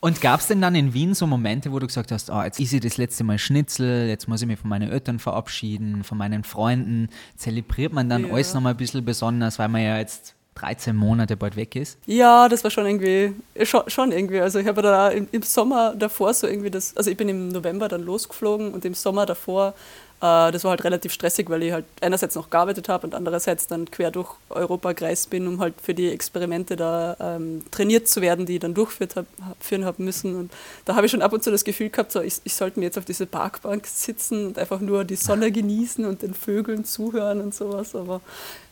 Und 0.00 0.20
gab 0.20 0.40
es 0.40 0.46
denn 0.46 0.60
dann 0.60 0.74
in 0.74 0.94
Wien 0.94 1.14
so 1.14 1.26
Momente, 1.26 1.72
wo 1.72 1.78
du 1.78 1.86
gesagt 1.86 2.12
hast, 2.12 2.30
oh, 2.30 2.42
jetzt 2.42 2.60
ist 2.60 2.72
ich 2.72 2.80
das 2.80 2.96
letzte 2.96 3.24
Mal 3.24 3.38
Schnitzel, 3.38 4.08
jetzt 4.08 4.28
muss 4.28 4.42
ich 4.42 4.46
mich 4.46 4.58
von 4.58 4.68
meinen 4.70 4.90
Eltern 4.90 5.18
verabschieden, 5.18 6.04
von 6.04 6.18
meinen 6.18 6.44
Freunden. 6.44 7.08
Zelebriert 7.36 7.92
man 7.92 8.08
dann 8.08 8.26
Ja. 8.26 8.32
alles 8.32 8.54
nochmal 8.54 8.74
ein 8.74 8.76
bisschen 8.76 9.04
besonders, 9.04 9.58
weil 9.58 9.68
man 9.68 9.82
ja 9.82 9.98
jetzt 9.98 10.34
13 10.56 10.96
Monate 10.96 11.36
bald 11.36 11.56
weg 11.56 11.76
ist? 11.76 11.98
Ja, 12.06 12.48
das 12.48 12.64
war 12.64 12.70
schon 12.70 12.86
irgendwie, 12.86 13.34
schon, 13.64 13.82
schon 13.88 14.10
irgendwie. 14.10 14.40
Also 14.40 14.58
ich 14.58 14.66
habe 14.66 14.82
da 14.82 15.08
im, 15.10 15.28
im 15.30 15.42
Sommer 15.42 15.94
davor 15.94 16.32
so 16.34 16.46
irgendwie 16.46 16.70
das, 16.70 16.96
also 16.96 17.10
ich 17.10 17.16
bin 17.16 17.28
im 17.28 17.48
November 17.48 17.88
dann 17.88 18.02
losgeflogen 18.02 18.72
und 18.72 18.84
im 18.84 18.94
Sommer 18.94 19.26
davor, 19.26 19.74
das 20.20 20.64
war 20.64 20.70
halt 20.70 20.82
relativ 20.84 21.12
stressig, 21.12 21.50
weil 21.50 21.62
ich 21.62 21.72
halt 21.72 21.84
einerseits 22.00 22.34
noch 22.34 22.48
gearbeitet 22.48 22.88
habe 22.88 23.06
und 23.06 23.14
andererseits 23.14 23.66
dann 23.66 23.90
quer 23.90 24.10
durch 24.10 24.30
Europa 24.48 24.92
gereist 24.92 25.28
bin, 25.30 25.46
um 25.46 25.60
halt 25.60 25.74
für 25.82 25.92
die 25.94 26.08
Experimente 26.10 26.74
da 26.74 27.16
ähm, 27.20 27.62
trainiert 27.70 28.08
zu 28.08 28.22
werden, 28.22 28.46
die 28.46 28.54
ich 28.54 28.60
dann 28.60 28.72
durchführen 28.72 29.10
habe 29.14 29.84
hab 29.84 29.98
müssen. 29.98 30.34
Und 30.34 30.52
da 30.86 30.96
habe 30.96 31.04
ich 31.06 31.12
schon 31.12 31.20
ab 31.22 31.32
und 31.34 31.44
zu 31.44 31.50
das 31.50 31.64
Gefühl 31.64 31.90
gehabt, 31.90 32.12
so, 32.12 32.22
ich, 32.22 32.40
ich 32.44 32.54
sollte 32.54 32.78
mir 32.80 32.86
jetzt 32.86 32.96
auf 32.96 33.04
diese 33.04 33.26
Parkbank 33.26 33.86
sitzen 33.86 34.46
und 34.46 34.58
einfach 34.58 34.80
nur 34.80 35.04
die 35.04 35.16
Sonne 35.16 35.52
genießen 35.52 36.04
und 36.06 36.22
den 36.22 36.32
Vögeln 36.34 36.84
zuhören 36.86 37.40
und 37.42 37.54
sowas. 37.54 37.94
Aber 37.94 38.22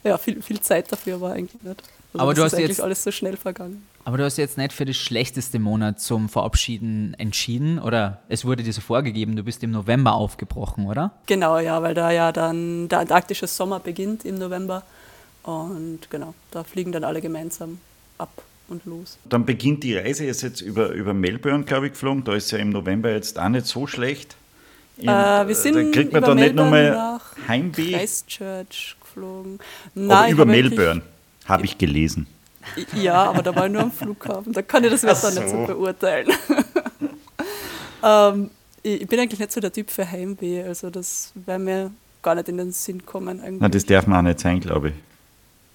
ja, 0.02 0.16
viel, 0.18 0.40
viel 0.40 0.60
Zeit 0.60 0.90
dafür 0.90 1.20
war 1.20 1.32
eigentlich 1.32 1.62
nicht. 1.62 1.82
Also 2.14 2.22
Aber 2.22 2.32
das 2.32 2.36
du 2.36 2.40
ist 2.46 2.52
hast 2.52 2.58
eigentlich 2.58 2.68
jetzt- 2.70 2.80
alles 2.80 3.02
so 3.04 3.10
schnell 3.10 3.36
vergangen. 3.36 3.86
Aber 4.06 4.18
du 4.18 4.24
hast 4.24 4.36
jetzt 4.36 4.58
nicht 4.58 4.72
für 4.74 4.84
das 4.84 4.96
schlechteste 4.96 5.58
Monat 5.58 5.98
zum 6.00 6.28
Verabschieden 6.28 7.14
entschieden, 7.18 7.78
oder? 7.78 8.20
Es 8.28 8.44
wurde 8.44 8.62
dir 8.62 8.72
so 8.72 8.82
vorgegeben, 8.82 9.34
du 9.34 9.42
bist 9.42 9.62
im 9.62 9.70
November 9.70 10.12
aufgebrochen, 10.14 10.86
oder? 10.86 11.12
Genau, 11.26 11.58
ja, 11.58 11.82
weil 11.82 11.94
da 11.94 12.10
ja 12.10 12.30
dann 12.30 12.88
der 12.88 12.98
antarktische 13.00 13.46
Sommer 13.46 13.80
beginnt 13.80 14.24
im 14.26 14.34
November. 14.36 14.82
Und 15.42 16.00
genau, 16.10 16.34
da 16.50 16.64
fliegen 16.64 16.92
dann 16.92 17.04
alle 17.04 17.20
gemeinsam 17.22 17.78
ab 18.18 18.30
und 18.68 18.84
los. 18.84 19.18
Dann 19.28 19.44
beginnt 19.46 19.82
die 19.84 19.96
Reise, 19.96 20.24
ihr 20.24 20.30
ist 20.30 20.42
jetzt 20.42 20.60
über, 20.60 20.88
über 20.90 21.14
Melbourne, 21.14 21.64
glaube 21.64 21.86
ich, 21.86 21.92
geflogen. 21.92 22.24
Da 22.24 22.34
ist 22.34 22.50
ja 22.50 22.58
im 22.58 22.70
November 22.70 23.10
jetzt 23.10 23.38
auch 23.38 23.48
nicht 23.48 23.66
so 23.66 23.86
schlecht. 23.86 24.36
In- 24.98 25.08
Äh, 25.08 25.48
wir 25.48 25.54
sind 25.54 25.74
da 25.76 25.82
kriegt 25.90 26.12
man 26.12 26.22
über 26.22 26.28
da 26.28 26.34
nicht 26.34 26.54
Melbourne 26.54 26.90
nochmal 26.90 26.90
nach 26.92 27.48
Heimweh. 27.48 27.92
Christchurch 27.98 28.96
geflogen. 29.00 29.58
Nein, 29.94 30.30
über 30.32 30.42
hab 30.42 30.48
wirklich- 30.48 30.76
Melbourne, 30.78 31.02
habe 31.46 31.64
ich 31.64 31.78
gelesen. 31.78 32.26
Ja, 32.94 33.24
aber 33.24 33.42
da 33.42 33.54
war 33.54 33.66
ich 33.66 33.72
nur 33.72 33.82
am 33.82 33.92
Flughafen. 33.92 34.52
Da 34.52 34.62
kann 34.62 34.84
ich 34.84 34.90
das 34.90 35.02
Wetter 35.02 35.28
Ach 35.28 35.34
nicht 35.34 35.48
so 35.50 35.66
so. 35.66 35.66
beurteilen. 35.74 36.28
ähm, 38.02 38.50
ich 38.82 39.06
bin 39.06 39.20
eigentlich 39.20 39.40
nicht 39.40 39.52
so 39.52 39.60
der 39.60 39.72
Typ 39.72 39.90
für 39.90 40.10
Heimweh. 40.10 40.62
Also 40.64 40.90
das 40.90 41.32
wäre 41.34 41.58
mir 41.58 41.90
gar 42.22 42.34
nicht 42.34 42.48
in 42.48 42.58
den 42.58 42.72
Sinn 42.72 43.04
kommen. 43.04 43.40
Eigentlich. 43.40 43.60
Na, 43.60 43.68
das 43.68 43.84
darf 43.86 44.06
man 44.06 44.18
auch 44.18 44.28
nicht 44.28 44.40
sein, 44.40 44.60
glaube 44.60 44.88
ich. 44.88 44.94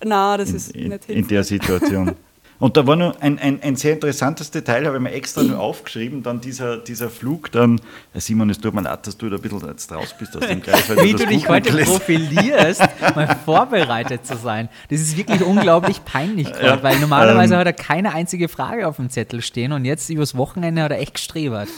Nein, 0.07 0.37
das 0.39 0.49
In, 0.49 0.55
ist 0.55 0.71
in, 0.75 0.87
nicht 0.89 1.09
in 1.09 1.27
der 1.27 1.43
hilfreich. 1.43 1.47
Situation. 1.47 2.15
Und 2.59 2.75
da 2.75 2.85
war 2.85 2.97
noch 2.97 3.19
ein, 3.21 3.39
ein, 3.39 3.61
ein 3.63 3.77
sehr 3.77 3.93
interessantes 3.93 4.51
Detail, 4.51 4.85
habe 4.85 4.97
ich 4.97 5.01
mir 5.01 5.13
extra 5.13 5.43
nur 5.43 5.59
aufgeschrieben, 5.59 6.23
dann 6.23 6.41
dieser, 6.41 6.77
dieser 6.77 7.09
Flug, 7.09 7.51
dann, 7.53 7.79
Herr 8.11 8.19
Simon, 8.19 8.49
es 8.49 8.59
tut 8.59 8.73
mir 8.73 8.81
leid, 8.81 9.07
dass 9.07 9.17
du 9.17 9.29
da 9.29 9.37
ein 9.37 9.41
bisschen 9.41 9.65
jetzt 9.65 9.89
raus 9.91 10.13
bist 10.19 10.35
aus 10.35 10.45
dem 10.45 10.61
Kreis. 10.61 10.89
Wie 10.89 11.13
du 11.13 11.25
dich 11.25 11.47
heute 11.47 11.71
profilierst, 11.71 12.81
mal 13.15 13.37
vorbereitet 13.45 14.25
zu 14.25 14.35
sein. 14.35 14.67
Das 14.89 14.99
ist 14.99 15.15
wirklich 15.15 15.41
unglaublich 15.41 16.03
peinlich 16.03 16.51
gerade, 16.51 16.65
ja, 16.65 16.83
weil 16.83 16.99
normalerweise 16.99 17.53
ähm, 17.53 17.59
hat 17.61 17.67
er 17.67 17.73
keine 17.73 18.13
einzige 18.13 18.49
Frage 18.49 18.87
auf 18.87 18.97
dem 18.97 19.09
Zettel 19.09 19.41
stehen 19.41 19.71
und 19.71 19.85
jetzt 19.85 20.09
übers 20.09 20.35
Wochenende 20.35 20.83
hat 20.83 20.91
er 20.91 20.99
echt 20.99 21.13
gestrebert. 21.13 21.69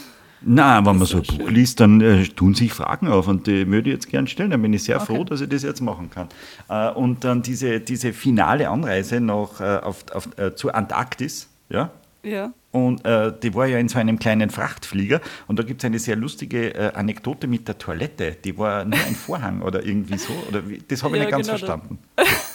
Na, 0.44 0.78
wenn 0.86 0.98
man 0.98 1.06
so 1.06 1.18
ein 1.18 1.24
Buch 1.24 1.50
liest, 1.50 1.80
dann 1.80 2.02
äh, 2.02 2.24
tun 2.26 2.56
sich 2.56 2.74
Fragen 2.74 3.08
auf 3.08 3.28
und 3.28 3.48
die 3.48 3.68
würde 3.68 3.90
ich 3.90 3.96
jetzt 3.96 4.10
gerne 4.10 4.28
stellen. 4.28 4.52
Da 4.52 4.58
bin 4.58 4.74
ich 4.74 4.84
sehr 4.84 5.02
okay. 5.02 5.16
froh, 5.16 5.24
dass 5.24 5.42
ich 5.42 5.50
das 5.50 5.64
jetzt 5.64 5.82
machen 5.82 6.10
kann. 6.10 6.28
Äh, 6.70 6.92
und 6.94 7.24
dann 7.24 7.42
diese, 7.42 7.80
diese 7.80 8.12
finale 8.14 8.70
Anreise 8.70 9.22
noch 9.22 9.62
äh, 9.62 9.78
auf, 9.78 10.06
auf, 10.14 10.30
äh, 10.38 10.56
zur 10.56 10.74
Antarktis, 10.74 11.48
ja? 11.70 11.92
Ja. 12.24 12.54
Und 12.72 13.04
äh, 13.06 13.34
die 13.42 13.54
war 13.54 13.66
ja 13.66 13.78
in 13.80 13.90
so 13.90 14.00
einem 14.00 14.18
kleinen 14.18 14.50
Frachtflieger 14.50 15.22
und 15.48 15.60
da 15.60 15.64
gibt 15.64 15.82
es 15.82 15.86
eine 15.86 16.00
sehr 16.00 16.16
lustige 16.16 16.74
äh, 16.74 16.94
Anekdote 16.94 17.48
mit 17.48 17.68
der 17.68 17.78
Toilette. 17.78 18.38
Die 18.44 18.58
war 18.58 18.86
nur 18.86 19.00
ein 19.08 19.16
Vorhang 19.16 19.62
oder 19.62 19.84
irgendwie 19.84 20.18
so. 20.18 20.32
Oder 20.48 20.68
wie, 20.70 20.82
das 20.88 21.04
habe 21.04 21.18
ich 21.18 21.24
ja, 21.24 21.26
nicht 21.26 21.32
ganz 21.32 21.48
genau 21.48 21.58
verstanden. 21.58 22.00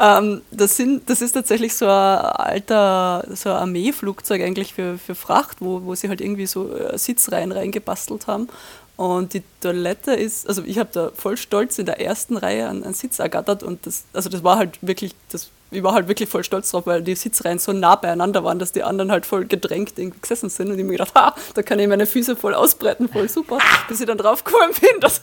Ähm, 0.00 0.42
das, 0.52 0.76
sind, 0.76 1.10
das 1.10 1.22
ist 1.22 1.32
tatsächlich 1.32 1.74
so 1.74 1.86
ein 1.86 1.90
alter 1.90 3.26
so 3.34 3.50
ein 3.50 3.56
Armeeflugzeug 3.56 4.42
eigentlich 4.42 4.74
für, 4.74 4.96
für 4.96 5.14
Fracht, 5.16 5.60
wo, 5.60 5.84
wo 5.84 5.94
sie 5.94 6.08
halt 6.08 6.20
irgendwie 6.20 6.46
so 6.46 6.72
äh, 6.72 6.96
Sitzreihen 6.96 7.50
reingebastelt 7.50 8.28
haben. 8.28 8.48
Und 8.96 9.34
die 9.34 9.42
Toilette 9.60 10.12
ist, 10.12 10.48
also 10.48 10.62
ich 10.64 10.78
habe 10.78 10.90
da 10.92 11.10
voll 11.14 11.36
stolz 11.36 11.78
in 11.78 11.86
der 11.86 12.00
ersten 12.00 12.36
Reihe 12.36 12.68
einen, 12.68 12.84
einen 12.84 12.94
Sitz 12.94 13.18
ergattert 13.18 13.62
und 13.62 13.86
das, 13.86 14.04
also 14.12 14.28
das 14.28 14.42
war 14.44 14.58
halt 14.58 14.78
wirklich, 14.82 15.14
das 15.30 15.50
ich 15.70 15.82
war 15.82 15.92
halt 15.92 16.08
wirklich 16.08 16.28
voll 16.28 16.44
stolz 16.44 16.70
drauf, 16.70 16.86
weil 16.86 17.02
die 17.02 17.14
Sitzreihen 17.14 17.58
so 17.58 17.72
nah 17.72 17.94
beieinander 17.96 18.42
waren, 18.42 18.58
dass 18.58 18.72
die 18.72 18.82
anderen 18.82 19.10
halt 19.10 19.26
voll 19.26 19.44
gedrängt 19.44 19.98
irgendwie 19.98 20.20
gesessen 20.20 20.48
sind. 20.48 20.70
Und 20.70 20.78
ich 20.78 20.84
mir 20.84 20.92
gedacht, 20.92 21.14
ha, 21.14 21.34
da 21.54 21.62
kann 21.62 21.78
ich 21.78 21.88
meine 21.88 22.06
Füße 22.06 22.36
voll 22.36 22.54
ausbreiten, 22.54 23.08
voll 23.08 23.28
super. 23.28 23.58
Bis 23.88 24.00
ich 24.00 24.06
dann 24.06 24.18
drauf 24.18 24.44
gekommen 24.44 24.72
bin, 24.80 24.90
dass, 25.00 25.22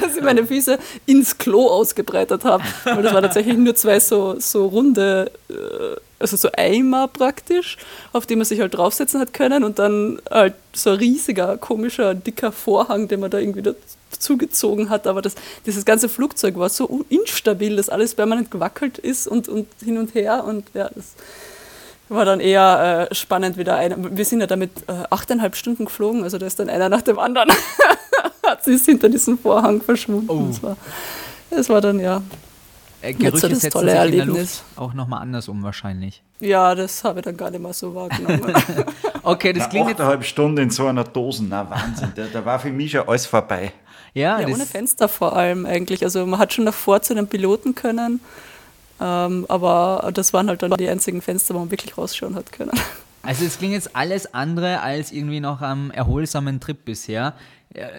dass 0.00 0.16
ich 0.16 0.22
meine 0.22 0.44
Füße 0.46 0.78
ins 1.06 1.38
Klo 1.38 1.68
ausgebreitet 1.68 2.44
habe. 2.44 2.64
Weil 2.84 3.02
das 3.02 3.14
war 3.14 3.22
tatsächlich 3.22 3.56
nur 3.56 3.74
zwei 3.76 4.00
so, 4.00 4.38
so 4.40 4.66
runde, 4.66 5.30
äh, 5.48 5.54
also 6.18 6.36
so 6.36 6.48
Eimer 6.56 7.08
praktisch, 7.08 7.76
auf 8.12 8.26
die 8.26 8.34
man 8.34 8.44
sich 8.44 8.60
halt 8.60 8.74
draufsetzen 8.74 9.20
hat 9.20 9.32
können. 9.32 9.62
Und 9.62 9.78
dann 9.78 10.20
halt 10.28 10.54
so 10.72 10.90
ein 10.90 10.96
riesiger, 10.96 11.58
komischer, 11.58 12.14
dicker 12.14 12.50
Vorhang, 12.50 13.06
den 13.06 13.20
man 13.20 13.30
da 13.30 13.38
irgendwie 13.38 13.62
zugezogen 14.18 14.90
hat, 14.90 15.06
aber 15.06 15.22
das, 15.22 15.34
dieses 15.64 15.84
ganze 15.84 16.08
Flugzeug 16.08 16.56
war 16.58 16.68
so 16.68 17.04
instabil, 17.08 17.76
dass 17.76 17.88
alles 17.88 18.14
permanent 18.14 18.50
gewackelt 18.50 18.98
ist 18.98 19.26
und, 19.26 19.48
und 19.48 19.66
hin 19.84 19.98
und 19.98 20.14
her 20.14 20.44
und 20.44 20.66
ja, 20.74 20.90
das 20.94 21.14
war 22.08 22.24
dann 22.24 22.40
eher 22.40 23.08
äh, 23.10 23.14
spannend 23.14 23.56
wieder. 23.56 23.76
Eine, 23.76 24.16
wir 24.16 24.24
sind 24.24 24.40
ja 24.40 24.46
damit 24.46 24.70
äh, 24.86 25.04
achteinhalb 25.10 25.56
Stunden 25.56 25.86
geflogen, 25.86 26.22
also 26.22 26.38
da 26.38 26.46
ist 26.46 26.58
dann 26.58 26.68
einer 26.68 26.88
nach 26.88 27.02
dem 27.02 27.18
anderen, 27.18 27.50
hat 28.44 28.64
sich 28.64 28.82
hinter 28.84 29.08
diesem 29.08 29.38
Vorhang 29.38 29.80
verschwunden. 29.80 30.30
Oh. 30.30 30.46
Das, 30.48 30.62
war, 30.62 30.76
das 31.50 31.68
war 31.68 31.80
dann 31.80 31.98
ja 31.98 32.22
äh, 33.02 33.12
Gerüchte 33.14 33.48
das 33.48 33.62
tolle 33.68 33.92
Erlebnis. 33.92 34.62
auch 34.76 34.94
nochmal 34.94 35.22
andersrum 35.22 35.62
wahrscheinlich. 35.62 36.22
Ja, 36.40 36.74
das 36.74 37.04
habe 37.04 37.20
ich 37.20 37.24
dann 37.24 37.36
gar 37.36 37.50
nicht 37.50 37.62
mehr 37.62 37.72
so 37.72 37.94
wahrgenommen. 37.94 38.52
okay, 39.22 39.52
das 39.52 39.68
klingt 39.68 39.88
jetzt... 39.88 40.00
Achteinhalb 40.00 40.24
Stunden 40.24 40.58
in 40.58 40.70
so 40.70 40.86
einer 40.86 41.04
Dose, 41.04 41.44
na 41.44 41.68
Wahnsinn, 41.68 42.12
da, 42.14 42.24
da 42.32 42.44
war 42.44 42.58
für 42.58 42.70
mich 42.70 42.92
schon 42.92 43.08
alles 43.08 43.26
vorbei. 43.26 43.72
Ja, 44.16 44.40
ja 44.40 44.48
ohne 44.48 44.64
Fenster 44.64 45.08
vor 45.08 45.36
allem 45.36 45.66
eigentlich. 45.66 46.02
Also 46.02 46.24
man 46.24 46.40
hat 46.40 46.54
schon 46.54 46.64
davor 46.64 47.02
zu 47.02 47.12
einem 47.12 47.28
Piloten 47.28 47.74
können, 47.74 48.20
ähm, 48.98 49.44
aber 49.48 50.10
das 50.14 50.32
waren 50.32 50.48
halt 50.48 50.62
dann 50.62 50.70
die 50.72 50.88
einzigen 50.88 51.20
Fenster, 51.20 51.54
wo 51.54 51.58
man 51.58 51.70
wirklich 51.70 51.98
rausschauen 51.98 52.34
hat 52.34 52.50
können. 52.50 52.72
Also 53.22 53.44
es 53.44 53.58
klingt 53.58 53.74
jetzt 53.74 53.94
alles 53.94 54.32
andere 54.32 54.80
als 54.80 55.12
irgendwie 55.12 55.40
noch 55.40 55.60
am 55.60 55.90
erholsamen 55.90 56.60
Trip 56.60 56.82
bisher. 56.82 57.34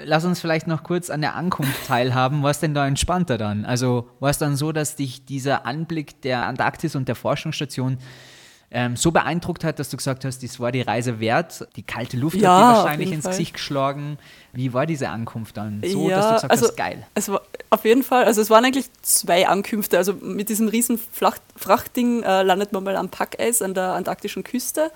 Lass 0.06 0.26
uns 0.26 0.40
vielleicht 0.40 0.66
noch 0.66 0.82
kurz 0.82 1.12
an 1.12 1.22
der 1.22 1.36
Ankunft 1.36 1.76
teilhaben. 1.88 2.42
War 2.42 2.50
es 2.50 2.60
denn 2.60 2.74
da 2.74 2.88
entspannter 2.88 3.38
dann? 3.38 3.64
Also 3.64 4.10
war 4.20 4.32
es 4.32 4.40
dann 4.40 4.56
so, 4.56 4.72
dass 4.72 4.96
dich 4.96 5.26
dieser 5.26 5.68
Anblick 5.68 6.22
der 6.24 6.48
Antarktis 6.48 6.96
und 6.96 7.08
der 7.08 7.16
Forschungsstation 7.16 8.00
ähm, 8.70 8.98
so 8.98 9.12
beeindruckt 9.12 9.64
hat, 9.64 9.80
dass 9.80 9.90
du 9.90 9.98
gesagt 9.98 10.26
hast, 10.26 10.44
das 10.44 10.60
war 10.60 10.74
die 10.74 10.82
Reise 10.82 11.22
wert. 11.22 11.68
Die 11.78 11.84
kalte 11.84 12.18
Luft 12.18 12.36
ja, 12.36 12.52
hat 12.52 12.60
dir 12.60 12.78
wahrscheinlich 12.78 13.12
ins 13.14 13.24
Fall. 13.24 13.32
Gesicht 13.32 13.54
geschlagen. 13.54 14.18
Wie 14.52 14.74
war 14.74 14.86
diese 14.86 15.08
Ankunft 15.10 15.56
dann? 15.56 15.82
So, 15.86 16.10
ja, 16.10 16.18
dass 16.18 16.28
du 16.28 16.34
gesagt 16.34 16.52
also, 16.52 16.68
hast, 16.68 16.76
geil. 16.76 17.08
Es 17.16 17.30
war 17.30 17.42
auf 17.70 17.86
jeden 17.86 18.04
Fall, 18.04 18.26
also 18.26 18.42
es 18.42 18.50
waren 18.50 18.66
eigentlich 18.66 18.90
zwei 19.02 19.48
Ankünfte. 19.48 19.98
Also 19.98 20.14
mit 20.14 20.50
diesem 20.50 20.68
riesen 20.68 21.00
Frachtding 21.00 22.24
äh, 22.24 22.44
landet 22.44 22.74
man 22.74 22.84
mal 22.84 22.98
am 22.98 23.08
Packeis 23.08 23.62
an 23.62 23.74
der 23.74 23.94
antarktischen 23.94 24.44
Küste. 24.44 24.92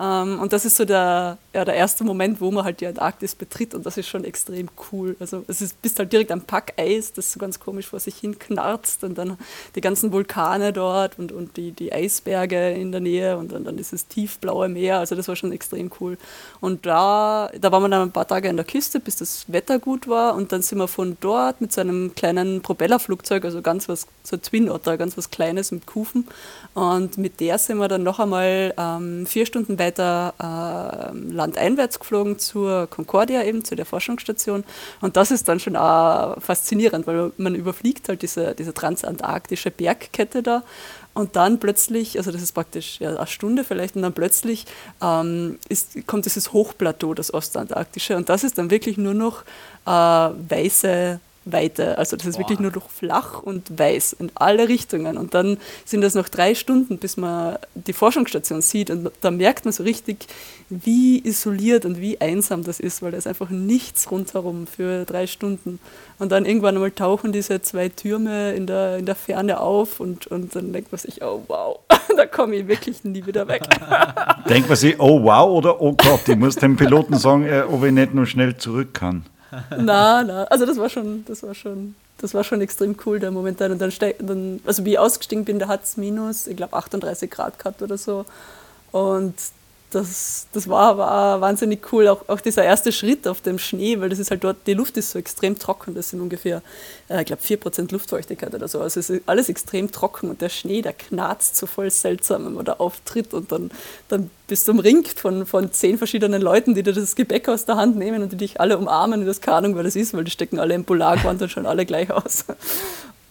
Ähm, 0.00 0.40
und 0.40 0.52
das 0.52 0.64
ist 0.64 0.76
so 0.76 0.84
der, 0.84 1.38
ja, 1.54 1.64
der 1.64 1.74
erste 1.74 2.04
Moment, 2.04 2.40
wo 2.40 2.50
man 2.50 2.64
halt 2.64 2.80
die 2.80 2.86
Antarktis 2.86 3.34
betritt 3.34 3.74
und 3.74 3.84
das 3.84 3.98
ist 3.98 4.08
schon 4.08 4.24
extrem 4.24 4.68
cool. 4.90 5.16
Also 5.20 5.44
es 5.48 5.60
ist, 5.60 5.80
bist 5.82 5.98
halt 5.98 6.12
direkt 6.12 6.32
am 6.32 6.42
Packeis, 6.42 7.12
das 7.12 7.32
so 7.32 7.38
ganz 7.38 7.60
komisch 7.60 7.88
vor 7.88 8.00
sich 8.00 8.16
hin 8.16 8.38
knarzt 8.38 9.04
und 9.04 9.18
dann 9.18 9.36
die 9.74 9.80
ganzen 9.80 10.12
Vulkane 10.12 10.72
dort 10.72 11.18
und, 11.18 11.30
und 11.32 11.56
die, 11.56 11.72
die 11.72 11.92
Eisberge 11.92 12.70
in 12.70 12.90
der 12.90 13.00
Nähe 13.00 13.36
und 13.36 13.52
dann, 13.52 13.64
dann 13.64 13.76
dieses 13.76 14.06
tiefblaue 14.08 14.68
Meer. 14.68 14.98
Also 14.98 15.14
das 15.14 15.28
war 15.28 15.36
schon 15.36 15.52
extrem 15.52 15.90
cool. 16.00 16.16
Und 16.60 16.86
da, 16.86 17.50
da 17.60 17.70
waren 17.70 17.82
wir 17.82 17.88
dann 17.88 18.02
ein 18.02 18.12
paar 18.12 18.26
Tage 18.26 18.48
an 18.48 18.56
der 18.56 18.64
Küste, 18.64 18.98
bis 18.98 19.16
das 19.16 19.44
Wetter 19.52 19.78
gut 19.78 20.08
war 20.08 20.34
und 20.34 20.52
dann 20.52 20.62
sind 20.62 20.78
wir 20.78 20.88
von 20.88 21.16
dort 21.20 21.60
mit 21.60 21.72
so 21.72 21.80
einem 21.82 22.14
kleinen 22.14 22.62
Propellerflugzeug, 22.62 23.44
also 23.44 23.60
ganz 23.60 23.88
was, 23.88 24.06
so 24.22 24.36
ein 24.36 24.42
Twin 24.42 24.70
Otter, 24.70 24.96
ganz 24.96 25.18
was 25.18 25.30
Kleines 25.30 25.70
mit 25.70 25.86
Kufen 25.86 26.26
und 26.74 27.18
mit 27.18 27.40
der 27.40 27.58
sind 27.58 27.78
wir 27.78 27.88
dann 27.88 28.02
noch 28.02 28.18
einmal 28.18 28.72
ähm, 28.78 29.26
vier 29.26 29.44
Stunden 29.44 29.78
weiter 29.84 30.34
äh, 30.38 31.16
landeinwärts 31.32 31.98
geflogen 31.98 32.38
zur 32.38 32.86
Concordia 32.88 33.42
eben, 33.42 33.64
zu 33.64 33.74
der 33.74 33.86
Forschungsstation. 33.86 34.64
Und 35.00 35.16
das 35.16 35.30
ist 35.30 35.48
dann 35.48 35.60
schon 35.60 35.76
auch 35.76 36.40
faszinierend, 36.40 37.06
weil 37.06 37.32
man 37.36 37.54
überfliegt 37.54 38.08
halt 38.08 38.22
diese, 38.22 38.54
diese 38.54 38.74
transantarktische 38.74 39.70
Bergkette 39.70 40.42
da 40.42 40.62
und 41.14 41.36
dann 41.36 41.60
plötzlich, 41.60 42.16
also 42.16 42.30
das 42.30 42.42
ist 42.42 42.52
praktisch 42.52 42.98
ja, 43.00 43.16
eine 43.16 43.26
Stunde 43.26 43.64
vielleicht, 43.64 43.96
und 43.96 44.02
dann 44.02 44.14
plötzlich 44.14 44.66
ähm, 45.02 45.58
ist, 45.68 46.06
kommt 46.06 46.24
dieses 46.24 46.52
Hochplateau, 46.52 47.14
das 47.14 47.34
Ostantarktische, 47.34 48.16
und 48.16 48.28
das 48.28 48.44
ist 48.44 48.56
dann 48.58 48.70
wirklich 48.70 48.96
nur 48.96 49.14
noch 49.14 49.42
äh, 49.86 49.90
weiße 49.90 51.20
Weite. 51.44 51.98
Also 51.98 52.16
das 52.16 52.26
ist 52.26 52.36
Boah. 52.36 52.40
wirklich 52.40 52.60
nur 52.60 52.72
noch 52.72 52.88
flach 52.88 53.42
und 53.42 53.78
weiß 53.78 54.14
in 54.14 54.30
alle 54.34 54.68
Richtungen. 54.68 55.16
Und 55.16 55.34
dann 55.34 55.58
sind 55.84 56.02
das 56.02 56.14
noch 56.14 56.28
drei 56.28 56.54
Stunden, 56.54 56.98
bis 56.98 57.16
man 57.16 57.58
die 57.74 57.92
Forschungsstation 57.92 58.62
sieht. 58.62 58.90
Und 58.90 59.10
da 59.20 59.30
merkt 59.30 59.64
man 59.64 59.72
so 59.72 59.82
richtig, 59.82 60.26
wie 60.68 61.24
isoliert 61.24 61.84
und 61.84 62.00
wie 62.00 62.20
einsam 62.20 62.64
das 62.64 62.80
ist, 62.80 63.02
weil 63.02 63.10
da 63.10 63.18
ist 63.18 63.26
einfach 63.26 63.50
nichts 63.50 64.10
rundherum 64.10 64.66
für 64.66 65.04
drei 65.04 65.26
Stunden. 65.26 65.80
Und 66.18 66.32
dann 66.32 66.46
irgendwann 66.46 66.76
einmal 66.76 66.92
tauchen 66.92 67.32
diese 67.32 67.60
zwei 67.62 67.88
Türme 67.88 68.52
in 68.52 68.66
der, 68.66 68.98
in 68.98 69.06
der 69.06 69.14
Ferne 69.14 69.60
auf 69.60 70.00
und, 70.00 70.26
und 70.28 70.54
dann 70.54 70.72
denkt 70.72 70.92
man 70.92 70.98
sich, 70.98 71.22
oh 71.22 71.42
wow, 71.48 71.80
da 72.16 72.26
komme 72.26 72.56
ich 72.56 72.68
wirklich 72.68 73.04
nie 73.04 73.26
wieder 73.26 73.48
weg. 73.48 73.62
denkt 74.48 74.68
man 74.68 74.76
sich, 74.76 74.98
oh 74.98 75.22
wow 75.22 75.50
oder 75.50 75.80
oh 75.80 75.92
Gott, 75.92 76.28
ich 76.28 76.36
muss 76.36 76.56
dem 76.56 76.76
Piloten 76.76 77.18
sagen, 77.18 77.44
äh, 77.44 77.62
ob 77.68 77.84
ich 77.84 77.92
nicht 77.92 78.14
nur 78.14 78.26
schnell 78.26 78.56
zurück 78.56 78.94
kann 78.94 79.26
na, 79.78 80.22
na. 80.22 80.44
Also 80.44 80.66
das 80.66 80.78
war 80.78 80.88
schon, 80.88 81.24
das 81.26 81.42
war 81.42 81.54
schon, 81.54 81.94
das 82.18 82.34
war 82.34 82.44
schon 82.44 82.60
extrem 82.60 82.96
cool, 83.04 83.20
der 83.20 83.30
Moment 83.30 83.60
dann. 83.60 83.72
Und 83.72 83.80
dann, 83.80 83.92
dann 84.18 84.60
also 84.64 84.84
wie 84.84 84.92
ich 84.92 84.98
ausgestiegen 84.98 85.44
bin, 85.44 85.58
da 85.58 85.68
hat 85.68 85.84
es 85.84 85.96
minus, 85.96 86.46
ich 86.46 86.56
glaube 86.56 86.74
38 86.74 87.30
Grad 87.30 87.58
gehabt 87.58 87.82
oder 87.82 87.98
so. 87.98 88.24
Und 88.92 89.34
das, 89.92 90.46
das 90.52 90.68
war, 90.68 90.96
war 90.96 91.40
wahnsinnig 91.40 91.92
cool, 91.92 92.08
auch, 92.08 92.28
auch 92.28 92.40
dieser 92.40 92.64
erste 92.64 92.92
Schritt 92.92 93.28
auf 93.28 93.40
dem 93.40 93.58
Schnee, 93.58 94.00
weil 94.00 94.08
das 94.08 94.18
ist 94.18 94.30
halt 94.30 94.42
dort, 94.42 94.66
die 94.66 94.74
Luft 94.74 94.96
ist 94.96 95.10
so 95.10 95.18
extrem 95.18 95.58
trocken, 95.58 95.94
das 95.94 96.10
sind 96.10 96.20
ungefähr, 96.20 96.62
äh, 97.08 97.20
ich 97.20 97.26
glaube, 97.26 97.42
4% 97.42 97.92
Luftfeuchtigkeit 97.92 98.54
oder 98.54 98.68
so. 98.68 98.80
Also 98.80 99.00
es 99.00 99.10
ist 99.10 99.22
alles 99.26 99.48
extrem 99.48 99.92
trocken 99.92 100.30
und 100.30 100.40
der 100.40 100.48
Schnee, 100.48 100.82
der 100.82 100.92
knarzt 100.92 101.56
so 101.56 101.66
voll 101.66 101.90
seltsam, 101.90 102.46
wenn 102.46 102.54
man 102.54 102.64
da 102.64 102.74
auftritt 102.74 103.34
und 103.34 103.52
dann, 103.52 103.70
dann 104.08 104.30
bist 104.46 104.66
du 104.66 104.72
umringt 104.72 105.08
von, 105.08 105.46
von 105.46 105.72
zehn 105.72 105.98
verschiedenen 105.98 106.40
Leuten, 106.40 106.74
die 106.74 106.82
dir 106.82 106.92
das 106.92 107.14
Gebäck 107.14 107.48
aus 107.48 107.64
der 107.64 107.76
Hand 107.76 107.96
nehmen 107.96 108.22
und 108.22 108.32
die 108.32 108.36
dich 108.36 108.60
alle 108.60 108.78
umarmen 108.78 109.20
und 109.20 109.26
das 109.26 109.40
keine 109.40 109.58
Ahnung, 109.58 109.76
weil 109.76 109.84
das 109.84 109.96
ist, 109.96 110.14
weil 110.14 110.24
die 110.24 110.30
stecken 110.30 110.58
alle 110.58 110.74
im 110.74 110.84
Polargewand 110.84 111.42
und 111.42 111.50
schon 111.50 111.66
alle 111.66 111.86
gleich 111.86 112.10
aus. 112.10 112.46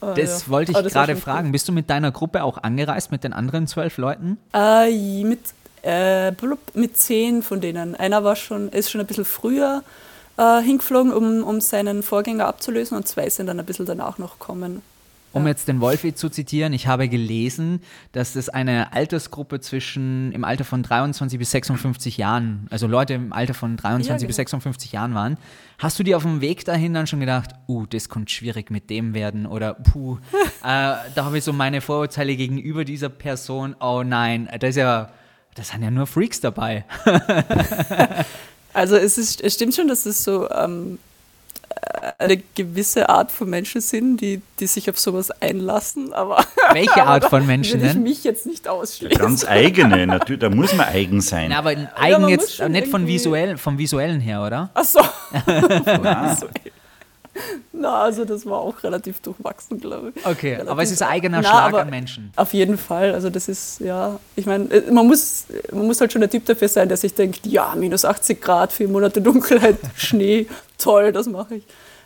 Ah, 0.03 0.15
das 0.15 0.47
ja. 0.47 0.51
wollte 0.51 0.71
ich 0.71 0.77
gerade 0.91 1.15
fragen. 1.15 1.49
Cool. 1.49 1.51
Bist 1.51 1.67
du 1.67 1.71
mit 1.71 1.87
deiner 1.91 2.11
Gruppe 2.11 2.43
auch 2.43 2.57
angereist, 2.57 3.11
mit 3.11 3.23
den 3.23 3.33
anderen 3.33 3.67
zwölf 3.67 3.97
Leuten? 3.97 4.39
Äh, 4.51 5.23
mit 5.23 5.41
äh, 5.83 6.31
mit 6.73 6.97
zehn 6.97 7.43
von 7.43 7.61
denen. 7.61 7.95
Einer 7.95 8.23
war 8.23 8.35
schon, 8.35 8.69
ist 8.69 8.91
schon 8.91 9.01
ein 9.01 9.07
bisschen 9.07 9.25
früher 9.25 9.83
äh, 10.37 10.61
hingeflogen, 10.61 11.13
um, 11.13 11.43
um 11.43 11.61
seinen 11.61 12.03
Vorgänger 12.03 12.47
abzulösen 12.47 12.97
und 12.97 13.07
zwei 13.07 13.29
sind 13.29 13.47
dann 13.47 13.59
ein 13.59 13.65
bisschen 13.65 13.85
danach 13.85 14.17
noch 14.17 14.39
gekommen. 14.39 14.81
Um 15.33 15.47
jetzt 15.47 15.69
den 15.69 15.79
Wolfi 15.79 16.13
zu 16.13 16.29
zitieren, 16.29 16.73
ich 16.73 16.87
habe 16.87 17.07
gelesen, 17.07 17.81
dass 18.11 18.35
es 18.35 18.49
eine 18.49 18.91
Altersgruppe 18.91 19.61
zwischen 19.61 20.33
im 20.33 20.43
Alter 20.43 20.65
von 20.65 20.83
23 20.83 21.39
bis 21.39 21.51
56 21.51 22.17
Jahren, 22.17 22.67
also 22.69 22.85
Leute 22.85 23.13
im 23.13 23.31
Alter 23.31 23.53
von 23.53 23.77
23 23.77 24.09
Ja, 24.09 24.27
bis 24.27 24.35
genau. 24.35 24.35
56 24.35 24.91
Jahren 24.91 25.13
waren. 25.13 25.37
Hast 25.77 25.97
du 25.97 26.03
dir 26.03 26.17
auf 26.17 26.23
dem 26.23 26.41
Weg 26.41 26.65
dahin 26.65 26.93
dann 26.93 27.07
schon 27.07 27.21
gedacht, 27.21 27.51
uh, 27.69 27.85
das 27.85 28.09
könnte 28.09 28.31
schwierig 28.31 28.71
mit 28.71 28.89
dem 28.89 29.13
werden 29.13 29.45
oder 29.45 29.75
puh, 29.75 30.17
äh, 30.43 30.49
da 30.63 30.99
habe 31.15 31.37
ich 31.37 31.45
so 31.45 31.53
meine 31.53 31.79
Vorurteile 31.79 32.35
gegenüber 32.35 32.83
dieser 32.83 33.09
Person, 33.09 33.73
oh 33.79 34.03
nein, 34.03 34.49
da 34.59 34.67
ist 34.67 34.75
ja, 34.75 35.11
da 35.55 35.63
sind 35.63 35.83
ja 35.83 35.91
nur 35.91 36.07
Freaks 36.07 36.39
dabei. 36.39 36.85
Also 38.73 38.95
es, 38.95 39.17
ist, 39.17 39.41
es 39.41 39.53
stimmt 39.55 39.75
schon, 39.75 39.87
dass 39.87 40.05
es 40.05 40.23
so 40.23 40.49
ähm, 40.49 40.97
eine 42.17 42.37
gewisse 42.55 43.09
Art 43.09 43.31
von 43.31 43.49
Menschen 43.49 43.81
sind, 43.81 44.17
die, 44.17 44.41
die 44.59 44.67
sich 44.67 44.89
auf 44.89 44.99
sowas 44.99 45.31
einlassen, 45.41 46.13
aber 46.13 46.45
Welche 46.73 47.03
Art 47.03 47.25
von 47.25 47.45
Menschen 47.45 47.81
will 47.81 47.89
ich 47.89 47.95
mich 47.95 48.23
jetzt 48.23 48.45
nicht 48.45 48.67
ausschließen. 48.67 49.17
Ganz 49.17 49.45
eigene, 49.45 50.07
natürlich, 50.07 50.39
da 50.39 50.49
muss 50.49 50.73
man 50.73 50.87
eigen 50.87 51.21
sein. 51.21 51.49
Na, 51.49 51.59
aber 51.59 51.71
eigen 51.95 52.21
man 52.21 52.29
jetzt 52.29 52.61
nicht 52.69 52.87
von 52.87 53.07
visuell, 53.07 53.57
vom 53.57 53.77
visuellen 53.77 54.21
her, 54.21 54.41
oder? 54.41 54.69
Ach 54.73 54.85
so. 54.85 55.01
Ah. 56.03 56.35
Na, 57.81 58.01
also 58.03 58.25
das 58.25 58.45
war 58.45 58.59
auch 58.59 58.83
relativ 58.83 59.19
durchwachsen, 59.21 59.79
glaube 59.79 60.13
ich. 60.15 60.25
Okay, 60.25 60.51
Relativ- 60.53 60.69
aber 60.71 60.83
es 60.83 60.91
ist 60.91 61.01
ein 61.01 61.09
eigener 61.09 61.41
Schlag 61.43 61.73
an 61.73 61.89
Menschen. 61.89 62.31
Auf 62.35 62.53
jeden 62.53 62.77
Fall. 62.77 63.13
Also 63.13 63.29
das 63.31 63.47
ist, 63.47 63.79
ja, 63.79 64.19
ich 64.35 64.45
meine, 64.45 64.65
äh, 64.71 64.91
man 64.91 65.07
muss, 65.07 65.45
man 65.71 65.87
muss 65.87 65.99
halt 65.99 66.11
schon 66.11 66.21
der 66.21 66.29
Typ 66.29 66.45
dafür 66.45 66.67
sein, 66.67 66.87
der 66.87 66.97
sich 66.97 67.13
denkt, 67.15 67.45
ja, 67.47 67.73
minus 67.75 68.05
80 68.05 68.39
Grad, 68.39 68.71
vier 68.71 68.87
Monate 68.87 69.21
Dunkelheit, 69.21 69.77
Schnee, 69.95 70.45
toll, 70.77 71.11
das 71.11 71.27
mache 71.27 71.55
ich. 71.55 71.63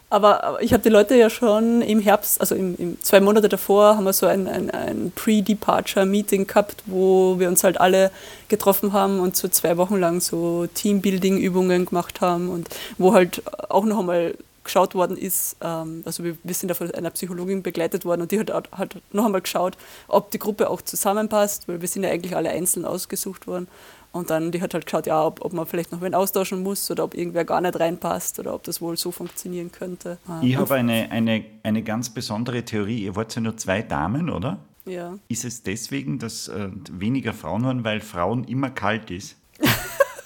Aber, 0.10 0.44
aber 0.44 0.62
ich 0.62 0.72
habe 0.72 0.84
die 0.84 0.90
Leute 0.90 1.16
ja 1.16 1.30
schon 1.32 1.82
im 1.82 2.00
Herbst, 2.00 2.40
also 2.40 2.54
im, 2.56 2.76
im 2.78 3.02
zwei 3.02 3.20
Monate 3.20 3.50
davor, 3.50 3.98
haben 3.98 4.04
wir 4.06 4.14
so 4.14 4.28
ein, 4.28 4.48
ein, 4.48 4.70
ein 4.70 5.12
Pre-Departure-Meeting 5.16 6.48
gehabt, 6.48 6.84
wo 6.86 7.40
wir 7.40 7.48
uns 7.50 7.64
halt 7.64 7.82
alle 7.82 8.12
getroffen 8.48 8.94
haben 8.94 9.20
und 9.20 9.36
so 9.36 9.48
zwei 9.48 9.78
Wochen 9.78 9.98
lang 10.00 10.22
so 10.22 10.68
Teambuilding-Übungen 10.74 11.88
gemacht 11.88 12.22
haben 12.22 12.50
und 12.50 12.70
wo 12.98 13.14
halt 13.14 13.42
auch 13.70 13.84
noch 13.84 14.00
einmal 14.00 14.36
geschaut 14.66 14.94
worden 14.96 15.16
ist, 15.16 15.56
ähm, 15.62 16.02
also 16.06 16.24
wir, 16.26 16.38
wir 16.44 16.54
sind 16.54 16.68
da 16.70 16.74
von 16.76 16.92
einer 16.92 17.10
Psychologin 17.12 17.64
begleitet 17.64 18.04
worden 18.04 18.24
und 18.24 18.32
die 18.32 18.40
hat, 18.40 18.52
hat 18.74 18.98
noch 19.14 19.26
einmal 19.26 19.42
geschaut, 19.42 19.78
ob 20.10 20.32
die 20.32 20.40
Gruppe 20.40 20.70
auch 20.70 20.82
zusammenpasst, 20.82 21.68
weil 21.70 21.80
wir 21.80 21.88
sind 21.88 22.04
ja 22.04 22.10
eigentlich 22.12 22.36
alle 22.36 22.50
einzeln 22.50 22.84
ausgesucht 22.86 23.48
worden. 23.48 23.68
Und 24.12 24.30
dann, 24.30 24.52
die 24.52 24.62
hat 24.62 24.74
halt 24.74 24.86
geschaut, 24.86 25.08
ja, 25.08 25.26
ob, 25.26 25.44
ob 25.44 25.52
man 25.52 25.66
vielleicht 25.66 25.92
noch 25.92 26.00
wen 26.02 26.14
austauschen 26.16 26.64
muss 26.64 26.90
oder 26.90 27.04
ob 27.04 27.16
irgendwer 27.16 27.44
gar 27.44 27.60
nicht 27.60 27.78
reinpasst 27.78 28.40
oder 28.40 28.54
ob 28.54 28.64
das 28.64 28.80
wohl 28.80 28.96
so 28.98 29.12
funktionieren 29.12 29.72
könnte. 29.74 30.18
Ich 30.42 30.56
Und- 30.56 30.62
habe 30.62 30.76
eine, 30.76 31.12
eine, 31.12 31.44
eine 31.64 31.84
ganz 31.84 32.10
besondere 32.10 32.64
Theorie. 32.64 33.00
Ihr 33.04 33.16
wart 33.18 33.36
ja 33.36 33.42
nur 33.42 33.58
zwei 33.58 33.82
Damen, 33.82 34.30
oder? 34.30 34.58
ja. 34.86 35.18
Ist 35.28 35.44
es 35.44 35.64
deswegen, 35.64 36.18
dass 36.20 36.48
äh, 36.48 36.70
weniger 36.92 37.34
Frauen 37.34 37.64
waren, 37.66 37.84
weil 37.84 38.00
Frauen 38.00 38.44
immer 38.46 38.70
kalt 38.70 39.12
ist? 39.12 39.36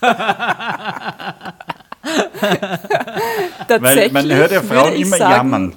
Weil 3.67 4.09
man 4.11 4.31
hört 4.31 4.51
ja 4.51 4.61
Frauen 4.61 4.93
immer 4.93 5.17
sagen, 5.17 5.31
jammern. 5.33 5.73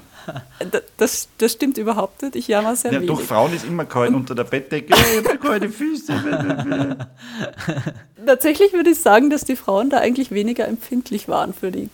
Das, 0.96 1.28
das 1.38 1.52
stimmt 1.52 1.78
überhaupt 1.78 2.22
nicht. 2.22 2.36
Ich 2.36 2.48
jammer 2.48 2.76
sehr 2.76 2.92
Ja, 2.92 3.00
wenig. 3.00 3.08
doch, 3.08 3.20
Frauen 3.20 3.52
ist 3.54 3.64
immer 3.64 3.84
kalt 3.84 4.14
unter 4.14 4.34
der 4.34 4.44
Bettdecke. 4.44 4.94
Oh, 4.94 5.20
ich 5.20 5.28
habe 5.28 5.38
kalte 5.38 5.68
Füße. 5.68 6.12
Tatsächlich 8.26 8.72
würde 8.72 8.90
ich 8.90 9.00
sagen, 9.00 9.30
dass 9.30 9.44
die 9.44 9.56
Frauen 9.56 9.90
da 9.90 9.98
eigentlich 9.98 10.30
weniger 10.30 10.68
empfindlich 10.68 11.28
waren 11.28 11.52
für 11.52 11.72
die. 11.72 11.88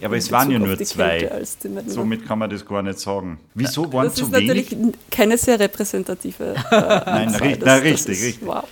Ja, 0.00 0.06
aber 0.08 0.16
es 0.16 0.30
waren 0.30 0.50
ja 0.50 0.58
nur 0.58 0.78
zwei. 0.78 1.30
Somit 1.86 2.26
kann 2.26 2.38
man 2.38 2.50
das 2.50 2.64
gar 2.64 2.82
nicht 2.82 2.98
sagen. 3.00 3.38
Wieso 3.54 3.90
waren 3.92 4.04
das 4.06 4.16
so 4.16 4.24
ist 4.26 4.32
natürlich 4.32 4.70
wenig? 4.70 4.94
keine 5.10 5.38
sehr 5.38 5.58
repräsentative. 5.58 6.54
Äh, 6.70 6.70
Nein, 7.06 7.28
richtig, 7.30 7.58
Das- 7.60 7.64
das 7.64 7.82
richtig, 7.82 8.18
ist- 8.18 8.24
richtig. 8.26 8.46
Wow. 8.46 8.64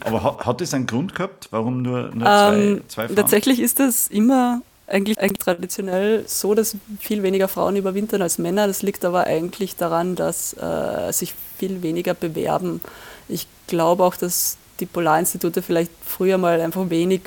Aber 0.00 0.22
hat, 0.22 0.46
hat 0.46 0.60
es 0.60 0.74
einen 0.74 0.86
Grund 0.86 1.14
gehabt, 1.14 1.48
warum 1.50 1.82
nur, 1.82 2.10
nur 2.14 2.24
zwei, 2.26 2.54
Ähm, 2.56 2.80
zwei 2.88 3.06
Frauen? 3.06 3.16
tatsächlich 3.16 3.60
ist 3.60 3.80
es 3.80 4.08
immer 4.08 4.60
eigentlich, 4.86 5.18
eigentlich 5.18 5.38
traditionell 5.38 6.24
so, 6.26 6.54
dass 6.54 6.76
viel 7.00 7.22
weniger 7.22 7.48
Frauen 7.48 7.74
überwintern 7.76 8.22
als 8.22 8.38
Männer. 8.38 8.66
Das 8.68 8.82
liegt 8.82 9.04
aber 9.04 9.24
eigentlich 9.24 9.74
daran, 9.76 10.14
dass 10.14 10.52
äh, 10.54 11.12
sich 11.12 11.34
viel 11.58 11.82
weniger 11.82 12.14
bewerben. 12.14 12.80
Ich 13.28 13.48
glaube 13.66 14.04
auch, 14.04 14.14
dass 14.16 14.58
die 14.78 14.86
Polarinstitute 14.86 15.62
vielleicht 15.62 15.90
früher 16.04 16.38
mal 16.38 16.60
einfach 16.60 16.88
wenig, 16.90 17.22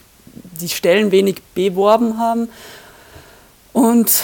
die 0.62 0.70
Stellen 0.70 1.12
wenig 1.12 1.42
beworben 1.56 2.18
haben. 2.20 2.48
Und 3.74 4.24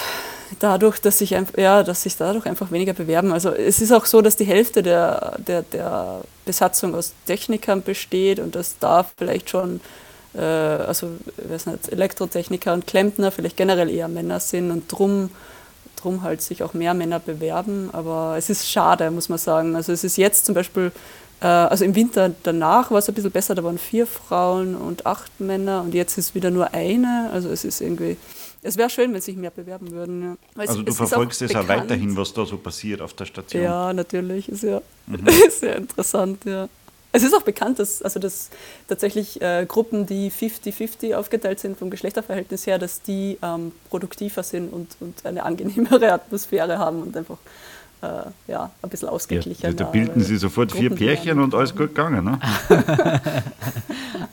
dadurch, 0.60 1.00
dass 1.00 1.20
sich, 1.20 1.32
ja, 1.32 1.84
dadurch 1.84 2.46
einfach 2.46 2.72
weniger 2.72 2.94
bewerben. 2.94 3.32
Also 3.32 3.52
es 3.52 3.82
ist 3.82 3.92
auch 3.92 4.06
so, 4.06 4.22
dass 4.22 4.36
die 4.36 4.46
Hälfte 4.46 4.84
der, 4.84 5.38
der, 5.40 5.62
der 5.64 6.22
Besatzung 6.46 6.96
aus 6.96 7.14
Technikern 7.26 7.82
besteht 7.82 8.40
und 8.40 8.56
dass 8.56 8.78
da 8.80 9.06
vielleicht 9.18 9.50
schon, 9.50 9.82
äh, 10.34 10.40
also 10.42 11.10
weiß 11.38 11.68
nicht, 11.68 11.90
Elektrotechniker 11.92 12.74
und 12.74 12.88
Klempner 12.88 13.32
vielleicht 13.32 13.58
generell 13.58 13.90
eher 13.90 14.08
Männer 14.08 14.40
sind 14.40 14.72
und 14.72 14.92
drum, 14.92 15.30
drum 15.96 16.22
halt 16.22 16.42
sich 16.42 16.64
auch 16.64 16.74
mehr 16.74 16.94
Männer 16.94 17.20
bewerben. 17.20 17.90
Aber 17.92 18.36
es 18.38 18.50
ist 18.50 18.70
schade, 18.70 19.12
muss 19.12 19.30
man 19.30 19.40
sagen. 19.40 19.76
Also 19.76 19.92
es 19.92 20.04
ist 20.04 20.18
jetzt 20.18 20.46
zum 20.46 20.56
Beispiel, 20.56 20.92
äh, 21.42 21.48
also 21.48 21.84
im 21.86 21.96
Winter 21.96 22.32
danach 22.44 22.92
war 22.92 23.00
es 23.00 23.10
ein 23.10 23.16
bisschen 23.16 23.32
besser, 23.32 23.56
da 23.56 23.64
waren 23.64 23.78
vier 23.78 24.08
Frauen 24.08 24.76
und 24.76 25.06
acht 25.06 25.40
Männer 25.40 25.82
und 25.82 25.94
jetzt 25.94 26.18
ist 26.18 26.36
wieder 26.36 26.52
nur 26.52 26.74
eine. 26.74 27.30
Also 27.34 27.50
es 27.50 27.66
ist 27.66 27.82
irgendwie, 27.82 28.18
es 28.66 28.78
wäre 28.78 28.90
schön, 28.90 29.14
wenn 29.14 29.22
sich 29.22 29.36
mehr 29.38 29.52
bewerben 29.52 29.92
würden. 29.92 30.22
Ja. 30.22 30.38
Weil 30.56 30.64
es- 30.66 30.70
also 30.72 30.82
du 30.84 30.92
es 30.92 30.98
verfolgst 30.98 31.42
es 31.42 31.56
auch 31.56 31.62
bekannt. 31.62 31.84
weiterhin, 31.84 32.18
was 32.18 32.34
da 32.34 32.46
so 32.46 32.58
passiert 32.58 33.02
auf 33.02 33.14
der 33.14 33.26
Station. 33.26 33.64
Ja, 33.64 33.94
natürlich. 33.94 34.50
Ist 34.50 34.64
ja 34.64 34.82
Mhm. 35.08 35.26
sehr 35.50 35.76
interessant, 35.78 36.44
ja. 36.46 36.68
Es 37.12 37.24
ist 37.24 37.34
auch 37.34 37.44
bekannt, 37.44 37.80
dass, 37.80 38.02
also 38.02 38.20
dass 38.20 38.50
tatsächlich 38.90 39.42
äh, 39.42 39.66
Gruppen, 39.66 40.06
die 40.06 40.30
50-50 40.30 41.14
aufgeteilt 41.16 41.60
sind 41.62 41.78
vom 41.80 41.90
Geschlechterverhältnis 41.90 42.68
her, 42.68 42.78
dass 42.78 43.02
die 43.04 43.38
ähm, 43.42 43.72
produktiver 43.90 44.44
sind 44.44 44.74
und, 44.74 44.98
und 45.00 45.26
eine 45.26 45.44
angenehmere 45.44 46.12
Atmosphäre 46.20 46.78
haben 46.78 47.02
und 47.04 47.16
einfach 47.16 47.38
äh, 48.06 48.52
ja, 48.52 48.72
ein 48.82 48.90
bisschen 48.90 49.08
Ja, 49.08 49.14
ausgeglichener. 49.14 49.74
da 49.74 49.86
bilden 49.86 50.22
sie 50.22 50.38
sofort 50.38 50.72
vier 50.72 50.90
Pärchen 50.90 51.40
und 51.40 51.54
alles 51.56 51.72
gut 51.76 51.90
gegangen. 51.96 52.24
Ne? 52.26 52.40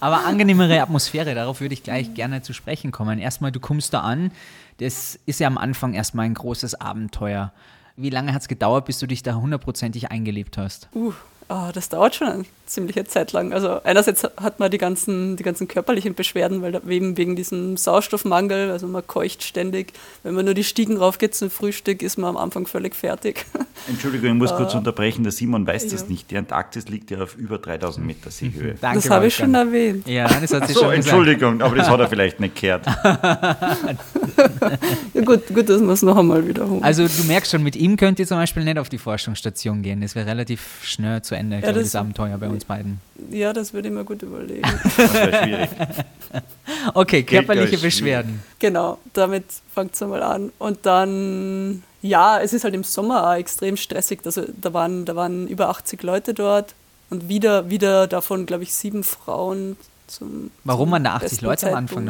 Aber 0.01 0.25
angenehmere 0.25 0.81
Atmosphäre, 0.81 1.35
darauf 1.35 1.61
würde 1.61 1.75
ich 1.75 1.83
gleich 1.83 2.15
gerne 2.15 2.43
zu 2.43 2.53
sprechen 2.53 2.91
kommen. 2.91 3.19
Erstmal, 3.19 3.53
du 3.53 3.61
kommst 3.61 3.95
da 3.95 4.01
an, 4.01 4.33
das 4.79 5.19
ist 5.27 5.41
ja 5.41 5.47
am 5.47 5.59
Anfang 5.59 5.95
erstmal 5.95 6.27
ein 6.27 6.35
großes 6.35 6.81
Abenteuer. 6.81 7.53
Wie 7.97 8.11
lange 8.11 8.33
hat 8.33 8.43
es 8.43 8.49
gedauert, 8.49 8.87
bis 8.87 8.99
du 8.99 9.07
dich 9.07 9.23
da 9.23 9.35
hundertprozentig 9.35 10.11
eingelebt 10.11 10.57
hast? 10.59 10.89
Uh, 10.95 11.13
ah, 11.53 11.73
das 11.73 11.89
dauert 11.89 12.15
schon 12.15 12.29
eine 12.29 12.45
ziemliche 12.67 13.05
Zeit 13.05 13.33
lang. 13.33 13.53
Also 13.53 13.83
einerseits 13.83 14.25
hat 14.25 14.59
man 14.59 14.71
die 14.71 14.79
ganzen, 14.79 15.37
die 15.37 15.43
ganzen 15.43 15.69
körperlichen 15.69 16.15
Beschwerden, 16.15 16.63
weil 16.63 16.75
eben 16.75 17.17
wegen 17.17 17.37
diesem 17.37 17.77
Sauerstoffmangel, 17.77 18.71
also 18.71 18.87
man 18.87 19.07
keucht 19.07 19.43
ständig. 19.43 19.93
Wenn 20.23 20.35
man 20.35 20.45
nur 20.45 20.55
die 20.55 20.65
Stiegen 20.65 20.97
raufgeht 20.97 21.35
zum 21.35 21.51
Frühstück, 21.51 22.03
ist 22.03 22.17
man 22.17 22.31
am 22.31 22.37
Anfang 22.37 22.67
völlig 22.67 22.95
fertig. 22.95 23.45
Entschuldigung, 23.89 24.31
ich 24.31 24.35
muss 24.35 24.55
kurz 24.55 24.75
unterbrechen. 24.75 25.23
Der 25.23 25.33
Simon 25.33 25.67
weiß 25.67 25.89
das 25.89 26.03
ja. 26.03 26.09
nicht. 26.09 26.31
Die 26.31 26.37
Antarktis 26.37 26.89
liegt 26.89 27.11
ja 27.11 27.21
auf 27.21 27.37
über 27.37 27.59
3000 27.59 28.07
Meter 28.07 28.31
Seehöhe. 28.31 28.75
Danke, 28.81 29.01
das 29.01 29.11
habe 29.11 29.27
ich 29.27 29.35
schon 29.35 29.55
erwähnt. 29.55 30.07
Ja, 30.09 30.29
das 30.29 30.53
hat 30.53 30.67
sie 30.69 30.73
So, 30.73 30.81
schon 30.81 30.97
gesagt. 30.97 31.07
Entschuldigung, 31.07 31.61
aber 31.61 31.77
das 31.77 31.89
hat 31.89 32.01
er 32.01 32.09
vielleicht 32.09 32.41
nicht 32.41 32.61
gehört. 32.61 32.87
Ja, 35.15 35.23
gut, 35.23 35.47
gut, 35.49 35.69
dass 35.69 35.81
wir 35.81 35.91
es 35.91 36.03
noch 36.03 36.17
einmal 36.17 36.47
wiederholen. 36.47 36.83
Also 36.83 37.07
du 37.07 37.25
merkst 37.27 37.51
schon, 37.51 37.63
mit 37.63 37.77
ihm 37.77 37.97
könnt 37.97 38.19
ihr 38.19 38.27
zum 38.27 38.39
Beispiel 38.39 38.65
nicht 38.65 38.79
auf 38.79 38.89
die 38.89 38.99
Forschungsstation 38.99 39.83
gehen. 39.83 40.01
Das 40.01 40.15
wäre 40.15 40.27
relativ 40.27 40.81
schnell 40.83 41.23
zu 41.23 41.35
Ende, 41.35 41.42
glaube 41.51 41.67
ich, 41.67 41.75
das- 41.75 41.83
das 41.93 41.95
Abenteuer 41.97 42.37
bei 42.39 42.49
uns 42.49 42.65
beiden. 42.65 43.01
ja, 43.31 43.53
das 43.53 43.73
würde 43.73 43.89
ich 43.89 43.95
mir 43.95 44.05
gut 44.05 44.23
überlegen. 44.23 44.63
Das 44.97 45.13
wäre 45.15 45.43
schwierig. 45.45 45.71
Okay, 46.95 47.23
körperliche 47.23 47.79
Beschwerden. 47.79 48.43
genau, 48.59 48.99
damit 49.13 49.45
fängt 49.75 49.95
es 49.95 50.03
einmal 50.03 50.23
an. 50.23 50.53
Und 50.59 50.85
dann, 50.87 51.83
ja, 52.01 52.41
es 52.41 52.53
ist 52.53 52.65
halt 52.65 52.75
im 52.75 52.85
Sommer 52.85 53.29
auch 53.29 53.35
extrem 53.35 53.77
stressig. 53.77 54.21
Also 54.25 54.45
da 54.61 54.73
waren, 54.73 55.05
da 55.05 55.15
waren 55.15 55.47
über 55.49 55.69
80 55.69 56.03
Leute 56.03 56.35
dort 56.35 56.75
und 57.11 57.29
wieder, 57.29 57.69
wieder 57.71 58.07
davon, 58.07 58.47
glaube 58.47 58.63
ich, 58.65 58.75
sieben 58.75 59.05
Frauen. 59.05 59.77
Zum, 60.07 60.51
Warum 60.65 60.91
waren 60.91 61.05
da 61.05 61.15
80 61.15 61.31
besten 61.31 61.45
Leute 61.45 61.69
am 61.69 61.75
Anfang 61.75 62.07
Zeitpunkt. 62.07 62.09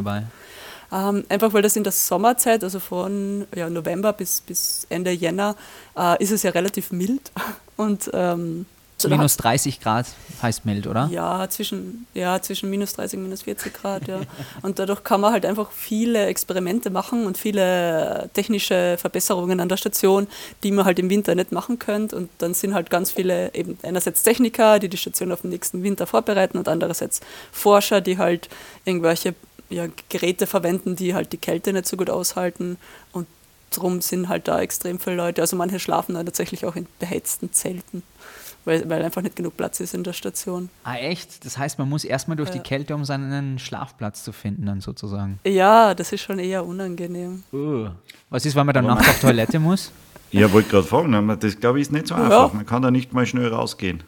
dabei? 0.93 1.09
Ähm, 1.11 1.25
einfach 1.29 1.53
weil 1.53 1.63
das 1.63 1.75
in 1.77 1.85
der 1.85 1.93
Sommerzeit, 1.93 2.63
also 2.65 2.79
von 2.81 3.47
ja, 3.55 3.69
November 3.71 4.13
bis, 4.13 4.41
bis 4.43 4.87
Ende 4.91 5.11
Jänner, 5.11 5.57
äh, 5.99 6.23
ist 6.23 6.31
es 6.33 6.43
ja 6.45 6.51
relativ 6.51 6.93
mild. 6.93 7.33
Und 7.77 8.11
ähm, 8.15 8.67
Minus 9.09 9.37
30 9.37 9.81
Grad 9.81 10.07
heißt 10.43 10.65
mild, 10.65 10.87
oder? 10.87 11.09
Ja, 11.13 11.49
zwischen, 11.49 12.07
ja, 12.15 12.41
zwischen 12.41 12.71
minus 12.71 12.93
30 12.95 13.19
und 13.19 13.25
minus 13.25 13.43
40 13.43 13.73
Grad, 13.73 14.09
ja. 14.09 14.21
Und 14.63 14.79
dadurch 14.79 15.05
kann 15.05 15.21
man 15.21 15.33
halt 15.33 15.47
einfach 15.47 15.71
viele 15.71 16.27
Experimente 16.27 16.91
machen 16.91 17.27
und 17.27 17.39
viele 17.39 18.31
technische 18.35 18.97
Verbesserungen 18.99 19.61
an 19.61 19.69
der 19.69 19.77
Station, 19.77 20.27
die 20.63 20.73
man 20.73 20.85
halt 20.85 20.99
im 20.99 21.11
Winter 21.11 21.35
nicht 21.35 21.53
machen 21.53 21.79
könnte. 21.79 22.17
Und 22.17 22.31
dann 22.39 22.55
sind 22.55 22.75
halt 22.75 22.91
ganz 22.91 23.11
viele, 23.11 23.55
eben 23.55 23.79
einerseits 23.83 24.23
Techniker, 24.23 24.79
die 24.79 24.89
die 24.89 24.97
Station 24.97 25.33
auf 25.33 25.43
den 25.43 25.51
nächsten 25.51 25.83
Winter 25.83 26.07
vorbereiten 26.07 26.59
und 26.59 26.69
andererseits 26.69 27.21
Forscher, 27.53 28.01
die 28.01 28.19
halt 28.19 28.49
irgendwelche 28.85 29.35
ja, 29.71 29.87
Geräte 30.09 30.47
verwenden, 30.47 30.97
die 30.97 31.15
halt 31.15 31.33
die 31.33 31.39
Kälte 31.39 31.73
nicht 31.73 31.87
so 31.87 31.97
gut 31.97 32.11
aushalten. 32.11 32.77
Und 33.13 33.27
drum 33.71 34.01
sind 34.01 34.29
halt 34.29 34.49
da 34.49 34.61
extrem 34.61 34.99
viele 34.99 35.17
Leute. 35.17 35.41
Also 35.41 35.57
manche 35.57 35.81
schlafen 35.81 36.15
dann 36.15 36.27
tatsächlich 36.27 36.65
auch 36.67 36.77
in 36.77 36.87
beheizten 36.99 37.53
Zelten, 37.53 38.03
weil, 38.65 38.89
weil 38.89 39.03
einfach 39.03 39.23
nicht 39.23 39.37
genug 39.37 39.57
Platz 39.57 39.81
ist 39.81 39.95
in 39.95 40.05
der 40.05 40.13
Station. 40.13 40.69
Ah, 40.85 40.97
echt? 40.97 41.45
Das 41.45 41.59
heißt, 41.59 41.79
man 41.79 41.89
muss 41.89 42.05
erstmal 42.05 42.37
durch 42.37 42.51
die 42.51 42.61
Kälte, 42.61 42.95
um 42.95 43.05
seinen 43.05 43.59
Schlafplatz 43.59 44.25
zu 44.25 44.33
finden, 44.33 44.67
dann 44.67 44.81
sozusagen. 44.81 45.39
Ja, 45.45 45.95
das 45.95 46.13
ist 46.13 46.23
schon 46.23 46.39
eher 46.39 46.65
unangenehm. 46.65 47.43
Uh. 47.53 47.89
Was 48.31 48.47
ist, 48.47 48.55
wenn 48.55 48.67
man 48.67 48.75
dann 48.75 48.87
nachts 48.87 49.09
auf 49.09 49.21
Toilette 49.21 49.59
muss? 49.59 49.91
Ja, 50.35 50.51
wollte 50.51 50.71
gerade 50.71 50.87
fragen, 50.87 51.15
aber 51.15 51.37
das 51.37 51.61
glaube 51.61 51.79
ich 51.79 51.83
ist 51.83 51.93
nicht 51.93 52.07
so 52.07 52.15
Ja. 52.15 52.23
einfach. 52.23 52.55
Man 52.55 52.65
kann 52.65 52.81
da 52.81 52.91
nicht 52.91 53.13
mal 53.13 53.27
schnell 53.27 53.53
rausgehen. 53.53 54.03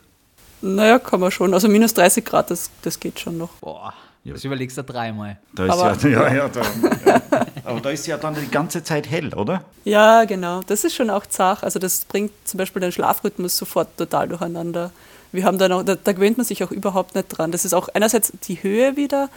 Naja, 0.63 0.99
kann 0.99 1.21
man 1.21 1.31
schon. 1.31 1.53
Also 1.53 1.69
minus 1.69 1.93
30 1.93 2.25
Grad, 2.25 2.51
das, 2.51 2.71
das 2.81 2.99
geht 2.99 3.21
schon 3.21 3.37
noch. 3.37 3.51
Boah, 3.61 3.93
das 4.33 4.45
überlegst 4.45 4.77
du 4.79 4.83
dreimal. 4.85 5.39
Da 5.55 5.67
ist 5.67 5.71
Aber- 5.73 5.97
ja, 6.09 6.29
ja, 6.29 6.35
ja, 6.35 6.49
da, 6.49 6.61
ja. 7.07 7.23
Aber 7.65 7.81
da 7.81 7.91
ist 7.91 8.07
ja 8.07 8.17
dann 8.17 8.35
die 8.35 8.51
ganze 8.51 8.83
Zeit 8.83 9.09
hell, 9.11 9.33
oder? 9.35 9.65
Ja, 9.85 10.25
genau. 10.25 10.61
Das 10.67 10.85
ist 10.85 10.95
schon 10.95 11.11
auch 11.11 11.27
zach. 11.27 11.63
Also 11.63 11.79
das 11.79 12.05
bringt 12.05 12.33
zum 12.45 12.59
Beispiel 12.59 12.81
den 12.81 12.93
Schlafrhythmus 12.93 13.57
sofort 13.57 13.97
total 13.97 14.29
durcheinander. 14.29 14.91
Wir 15.33 15.45
haben 15.45 15.59
dann 15.59 15.73
auch, 15.73 15.83
da, 15.83 15.95
da 15.97 16.13
gewöhnt 16.13 16.37
man 16.37 16.47
sich 16.47 16.63
auch 16.63 16.71
überhaupt 16.71 17.15
nicht 17.15 17.29
dran. 17.29 17.51
Das 17.53 17.65
ist 17.65 17.75
auch 17.75 17.89
einerseits 17.89 18.33
die 18.47 18.63
Höhe 18.63 18.97
wieder, 18.97 19.29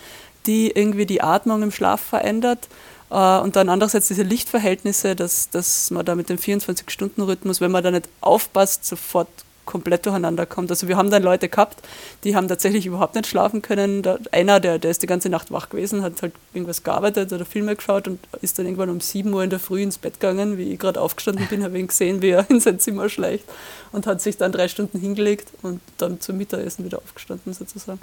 die 0.45 0.69
irgendwie 0.71 1.06
die 1.06 1.21
Atmung 1.21 1.63
im 1.63 1.71
Schlaf 1.71 2.02
verändert. 2.02 2.67
Äh, 3.10 3.39
und 3.39 3.56
dann 3.56 3.69
andererseits 3.69 4.08
diese 4.08 4.23
Lichtverhältnisse, 4.23 5.15
dass, 5.15 5.50
dass 5.50 5.89
man 5.91 6.06
da 6.06 6.15
mit 6.15 6.30
dem 6.30 6.38
24-Stunden-Rhythmus, 6.38 7.62
wenn 7.62 7.71
man 7.71 7.84
da 7.84 7.91
nicht 7.91 8.10
aufpasst, 8.21 8.86
sofort 8.86 9.28
komplett 9.67 10.08
durcheinander 10.08 10.47
kommt. 10.47 10.71
Also 10.71 10.88
wir 10.88 10.97
haben 10.97 11.12
dann 11.12 11.21
Leute 11.21 11.47
gehabt, 11.47 11.77
die 12.23 12.36
haben 12.36 12.47
tatsächlich 12.47 12.88
überhaupt 12.88 13.13
nicht 13.13 13.27
schlafen 13.27 13.62
können. 13.62 14.01
Da, 14.01 14.17
einer, 14.32 14.60
der, 14.60 14.80
der 14.80 14.89
ist 14.89 15.03
die 15.03 15.08
ganze 15.08 15.30
Nacht 15.30 15.51
wach 15.51 15.69
gewesen, 15.69 16.01
hat 16.01 16.19
halt 16.23 16.34
irgendwas 16.56 16.84
gearbeitet 16.84 17.32
oder 17.32 17.45
Filme 17.45 17.75
geschaut 17.75 18.08
und 18.08 18.19
ist 18.41 18.58
dann 18.58 18.65
irgendwann 18.65 18.89
um 18.89 18.99
7 18.99 19.32
Uhr 19.32 19.43
in 19.43 19.51
der 19.51 19.60
Früh 19.60 19.84
ins 19.84 19.99
Bett 19.99 20.19
gegangen. 20.19 20.58
Wie 20.58 20.73
ich 20.73 20.80
gerade 20.80 20.99
aufgestanden 20.99 21.45
bin, 21.47 21.63
habe 21.63 21.77
ihn 21.77 21.88
gesehen, 21.88 22.23
wie 22.23 22.30
er 22.30 22.49
in 22.49 22.60
sein 22.60 22.80
Zimmer 22.80 23.10
schleicht 23.10 23.45
und 23.91 24.08
hat 24.08 24.21
sich 24.21 24.38
dann 24.38 24.51
drei 24.51 24.67
Stunden 24.67 24.99
hingelegt 24.99 25.49
und 25.62 25.82
dann 25.99 26.19
zum 26.19 26.38
Mittagessen 26.38 26.84
wieder 26.84 26.97
aufgestanden 26.97 27.53
sozusagen. 27.53 27.99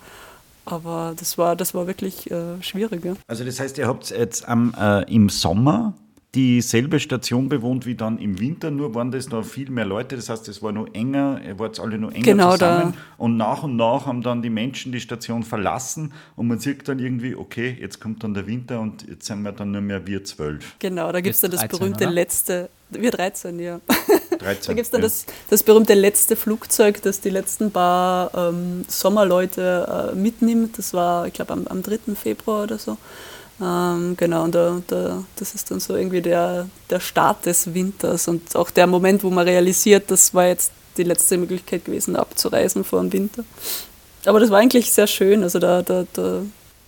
Aber 0.67 1.15
das 1.19 1.37
war, 1.37 1.57
das 1.57 1.75
war 1.75 1.87
wirklich 1.87 2.31
äh, 2.31 2.63
schwierig. 2.63 3.05
Ja. 3.05 3.15
Also 3.27 3.45
das 3.45 3.61
heißt, 3.61 3.77
ihr 3.79 3.87
habt 3.87 4.11
jetzt 4.11 4.49
am, 4.49 4.75
äh, 4.79 5.03
im 5.13 5.29
Sommer 5.29 5.95
dieselbe 6.35 6.99
Station 6.99 7.49
bewohnt 7.49 7.87
wie 7.87 7.95
dann 7.95 8.19
im 8.19 8.41
Winter, 8.41 8.71
nur 8.71 8.95
waren 8.95 9.11
das 9.11 9.29
noch 9.29 9.45
viel 9.45 9.71
mehr 9.71 9.85
Leute, 9.85 10.17
das 10.17 10.29
heißt, 10.29 10.49
es 10.49 10.63
war 10.63 10.73
noch 10.73 10.89
enger, 10.93 11.41
ihr 11.47 11.59
wart 11.59 11.79
alle 11.79 11.99
noch 11.99 12.11
enger 12.11 12.25
Genau, 12.25 12.53
zusammen 12.53 12.93
da- 12.93 13.23
und 13.25 13.37
nach 13.37 13.63
und 13.63 13.77
nach 13.77 14.07
haben 14.07 14.23
dann 14.23 14.43
die 14.43 14.51
Menschen 14.51 14.93
die 14.93 15.01
Station 15.01 15.43
verlassen 15.43 16.13
und 16.37 16.49
man 16.49 16.59
sieht 16.59 16.89
dann 16.89 16.99
irgendwie, 16.99 17.37
okay, 17.37 17.77
jetzt 17.81 18.01
kommt 18.01 18.25
dann 18.25 18.35
der 18.35 18.47
Winter 18.47 18.81
und 18.81 19.07
jetzt 19.09 19.27
sind 19.27 19.43
wir 19.43 19.53
dann 19.53 19.71
nur 19.71 19.81
mehr 19.81 20.07
wir 20.07 20.25
zwölf. 20.25 20.77
Genau, 20.79 21.13
da 21.13 21.21
gibt 21.21 21.35
es 21.35 21.41
dann 21.41 21.53
das 21.53 21.61
13, 21.61 21.79
berühmte 21.79 22.05
oder? 22.05 22.13
letzte, 22.13 22.71
wir 22.91 23.11
13, 23.11 23.59
ja. 23.61 23.81
13. 24.39 24.39
Da 24.67 24.73
gibt 24.75 24.85
es 24.85 24.91
dann 24.91 25.01
ja. 25.01 25.07
das, 25.07 25.27
das 25.49 25.63
berühmte 25.63 25.95
letzte 25.95 26.37
Flugzeug, 26.37 27.01
das 27.03 27.21
die 27.21 27.31
letzten 27.31 27.71
paar 27.71 28.31
ähm, 28.35 28.85
Sommerleute 28.89 30.13
äh, 30.13 30.15
mitnimmt. 30.17 30.77
Das 30.77 30.93
war, 30.93 31.27
ich 31.27 31.33
glaube, 31.33 31.53
am, 31.53 31.67
am 31.67 31.83
3. 31.83 32.15
Februar 32.15 32.65
oder 32.65 32.79
so. 32.79 32.99
Ähm, 33.61 34.17
genau, 34.17 34.45
und 34.45 34.55
da, 34.55 34.83
da, 34.87 35.23
das 35.37 35.55
ist 35.55 35.71
dann 35.71 35.81
so 35.81 35.95
irgendwie 35.95 36.23
der, 36.23 36.69
der 36.91 37.01
Start 37.01 37.47
des 37.47 37.73
Winters 37.73 38.27
und 38.27 38.57
auch 38.57 38.71
der 38.71 38.87
Moment, 38.87 39.23
wo 39.23 39.31
man 39.31 39.47
realisiert, 39.47 40.11
das 40.11 40.35
war 40.35 40.47
jetzt 40.47 40.73
die 40.97 41.05
letzte 41.05 41.39
Möglichkeit 41.39 41.85
gewesen, 41.85 42.17
abzureisen 42.17 42.85
vor 42.85 43.01
dem 43.01 43.13
Winter. 43.13 43.45
Aber 44.27 44.41
das 44.41 44.51
war 44.51 44.59
eigentlich 44.59 44.91
sehr 44.91 45.07
schön. 45.07 45.43
Also 45.43 45.59
da, 45.59 45.83
da, 45.83 46.05
da 46.13 46.43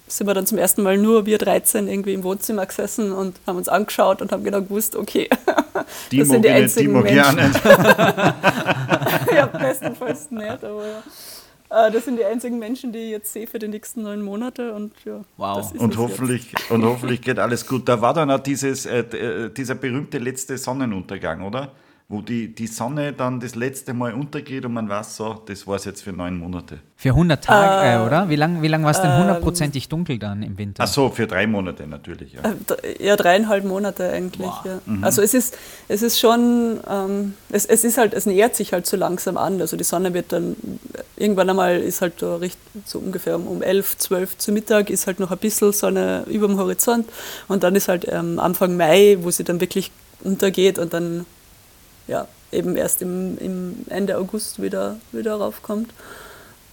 sind 0.09 0.27
wir 0.27 0.35
dann 0.35 0.47
zum 0.47 0.59
ersten 0.59 0.83
Mal 0.83 0.99
nur 0.99 1.27
wir 1.27 1.39
13 1.39 1.89
irgendwie 1.89 2.15
im 2.15 2.23
Wohnzimmer 2.25 2.67
gesessen 2.67 3.13
und 3.13 3.37
haben 3.47 3.57
uns 3.57 3.69
angeschaut 3.69 4.23
und 4.23 4.33
haben 4.33 4.45
genau 4.45 4.63
gewusst, 4.63 4.97
okay, 4.97 5.29
Die 6.11 6.19
das 6.19 6.29
sind 6.29 6.45
die 6.45 6.49
die 6.49 6.55
einzigen 6.55 6.97
auch 6.97 7.03
Menschen. 7.03 7.39
ja, 9.35 9.47
bestenfalls 9.47 10.31
nicht, 10.31 10.65
aber 10.65 10.87
ja. 10.87 11.03
Äh, 11.71 11.91
Das 11.91 12.05
sind 12.05 12.19
die 12.19 12.25
einzigen 12.25 12.59
Menschen, 12.59 12.93
die 12.93 12.99
ich 12.99 13.11
jetzt 13.11 13.33
sehe 13.33 13.47
für 13.47 13.59
die 13.59 13.69
nächsten 13.69 14.03
neun 14.03 14.23
Monate 14.23 14.73
und 14.73 14.93
ja. 15.05 15.23
Wow. 15.37 15.59
das 15.59 15.73
ist 15.73 15.81
Und 15.81 15.97
hoffentlich, 15.97 16.53
und 16.71 16.85
hoffentlich 16.85 17.23
geht 17.23 17.39
alles 17.39 17.67
gut. 17.67 17.89
Da 17.89 18.01
war 18.01 18.15
dann 18.15 18.31
auch 18.31 18.41
dieses, 18.41 18.87
äh, 18.87 19.01
äh, 19.01 19.51
dieser 19.51 19.75
berühmte 19.75 20.19
letzte 20.19 20.59
Sonnenuntergang, 20.59 21.43
oder? 21.43 21.73
Wo 22.09 22.21
die, 22.21 22.55
die 22.55 22.69
Sonne 22.69 23.13
dann 23.13 23.41
das 23.41 23.57
letzte 23.57 23.93
Mal 23.93 24.15
untergeht 24.15 24.65
und 24.65 24.73
man 24.75 24.89
weiß 24.89 25.17
so, 25.17 25.43
das 25.45 25.67
war 25.67 25.75
es 25.75 25.87
jetzt 25.87 26.03
für 26.05 26.13
neun 26.13 26.39
Monate. 26.39 26.79
Für 26.95 27.09
100 27.09 27.43
Tage, 27.43 27.85
Äh, 27.85 27.97
äh, 27.97 28.07
oder? 28.07 28.29
Wie 28.29 28.37
lange 28.37 28.63
wie 28.63 28.69
lang 28.69 28.85
war 28.85 28.93
es 28.93 29.01
denn 29.01 29.11
ähm, 29.11 29.19
hundertprozentig 29.19 29.89
dunkel 29.89 30.21
dann 30.21 30.45
im 30.45 30.57
Winter? 30.57 30.85
Ach 30.85 30.87
so, 30.89 31.11
für 31.11 31.27
drei 31.27 31.49
Monate 31.49 31.85
natürlich. 31.89 32.35
Ja. 32.35 32.43
Äh, 32.43 33.05
Ja, 33.05 33.17
dreieinhalb 33.17 33.65
Monate 33.65 34.09
eigentlich. 34.09 34.47
Wow. 34.47 34.65
Ja. 34.65 34.79
Also 35.03 35.21
es 35.21 35.35
ist, 35.35 35.59
es 35.89 36.03
ist 36.03 36.21
schon, 36.21 36.79
ähm, 36.89 37.35
es, 37.51 37.67
es 37.67 37.83
ist 37.83 37.99
halt, 37.99 38.15
es 38.15 38.25
nähert 38.25 38.55
sich 38.55 38.73
halt 38.73 38.87
so 38.87 38.97
langsam 38.97 39.37
an. 39.37 39.61
Also 39.61 39.77
die 39.77 39.83
Sonne 39.83 40.15
wird 40.15 40.33
dann, 40.33 40.55
irgendwann 41.17 41.51
einmal 41.51 41.79
ist 41.81 42.03
halt 42.03 42.23
da 42.23 42.37
richt, 42.37 42.59
so 42.85 43.01
ungefähr 43.01 43.35
um, 43.35 43.49
um 43.49 43.63
11, 43.63 43.99
12 43.99 44.39
zu 44.39 44.53
Mittag 44.53 44.91
ist 44.91 45.09
halt 45.09 45.19
noch 45.19 45.33
ein 45.33 45.39
bisschen 45.39 45.73
Sonne 45.73 46.23
über 46.29 46.47
dem 46.47 46.57
Horizont 46.57 47.09
und 47.49 47.65
dann 47.65 47.75
ist 47.75 47.89
halt 47.89 48.07
ähm, 48.09 48.39
Anfang 48.39 48.77
Mai, 48.77 49.19
wo 49.23 49.33
sie 49.33 49.43
dann 49.43 49.61
wirklich 49.61 49.91
untergeht 50.23 50.79
und 50.79 50.95
dann 50.95 51.27
ja, 52.07 52.29
eben 52.53 52.77
erst 52.77 53.03
im, 53.03 53.39
im 53.39 53.87
Ende 53.89 54.17
August 54.19 54.61
wieder, 54.61 54.97
wieder 55.13 55.35
raufkommt. 55.35 55.91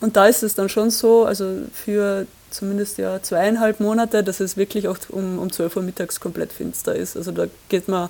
Und 0.01 0.17
da 0.17 0.27
ist 0.27 0.43
es 0.43 0.55
dann 0.55 0.69
schon 0.69 0.89
so, 0.89 1.25
also 1.25 1.59
für 1.73 2.27
zumindest 2.49 2.97
ja 2.97 3.21
zweieinhalb 3.21 3.79
Monate, 3.79 4.23
dass 4.23 4.39
es 4.39 4.57
wirklich 4.57 4.87
auch 4.87 4.97
um, 5.09 5.39
um 5.39 5.51
12 5.51 5.77
Uhr 5.77 5.83
mittags 5.83 6.19
komplett 6.19 6.53
finster 6.53 6.95
ist. 6.95 7.17
Also 7.17 7.31
da 7.31 7.47
geht 7.69 7.87
man 7.87 8.09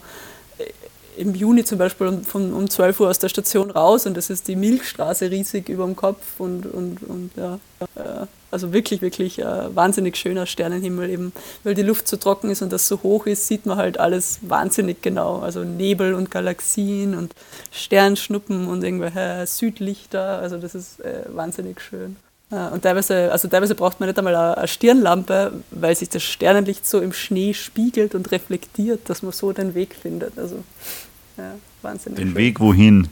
im 1.18 1.36
Juni 1.36 1.64
zum 1.64 1.78
Beispiel 1.78 2.08
um, 2.08 2.24
von, 2.24 2.54
um 2.54 2.70
12 2.70 3.00
Uhr 3.00 3.10
aus 3.10 3.20
der 3.20 3.30
Station 3.30 3.72
raus 3.72 4.06
und 4.06 4.16
das 4.18 4.30
ist 4.30 4.48
die 4.48 4.56
Milchstraße 4.56 5.30
riesig 5.32 5.70
über 5.70 5.86
dem 5.86 5.96
Kopf 5.96 6.40
und, 6.40 6.66
und, 6.66 7.04
und 7.04 7.32
ja, 7.36 7.60
äh, 7.96 8.26
also 8.52 8.72
wirklich, 8.72 9.02
wirklich 9.02 9.40
äh, 9.40 9.76
wahnsinnig 9.76 10.16
schöner 10.16 10.46
Sternenhimmel 10.46 11.10
eben, 11.10 11.34
weil 11.64 11.74
die 11.74 11.82
Luft 11.82 12.08
so 12.08 12.18
trocken 12.18 12.50
ist 12.50 12.62
und 12.62 12.72
das 12.72 12.88
so 12.88 13.02
hoch 13.02 13.26
ist, 13.26 13.48
sieht 13.48 13.66
man 13.66 13.78
halt 13.78 14.00
alles 14.00 14.40
wahnsinnig 14.42 15.02
genau. 15.02 15.40
Also 15.40 15.64
Nebel 15.64 16.14
und 16.14 16.30
Galaxien 16.30 17.16
und 17.16 17.34
Sternschnuppen 17.72 18.68
und 18.68 18.84
irgendwelche 18.84 19.46
Südlichter, 19.48 20.40
also 20.40 20.58
das 20.58 20.76
ist 20.76 21.00
äh, 21.00 21.24
wahnsinnig 21.30 21.82
schön. 21.82 22.16
Ja, 22.54 22.68
und 22.68 22.84
teilweise, 22.84 23.32
also 23.32 23.48
teilweise 23.48 23.74
braucht 23.74 24.00
man 24.00 24.08
nicht 24.08 24.18
einmal 24.20 24.36
eine 24.36 24.58
eine 24.58 24.68
Stirnlampe, 24.68 25.54
weil 25.72 25.96
sich 25.96 26.10
das 26.10 26.22
Sternenlicht 26.22 26.86
so 26.86 27.00
im 27.00 27.12
Schnee 27.12 27.56
spiegelt 27.56 28.14
und 28.14 28.32
reflektiert, 28.32 29.10
dass 29.10 29.24
man 29.24 29.32
so 29.32 29.52
den 29.54 29.74
Weg 29.74 29.96
findet. 29.96 30.38
Also 30.38 30.64
ja, 31.36 31.56
wahnsinnig 31.82 32.20
Den 32.20 32.28
schön. 32.28 32.38
Weg 32.38 32.60
wohin? 32.60 33.08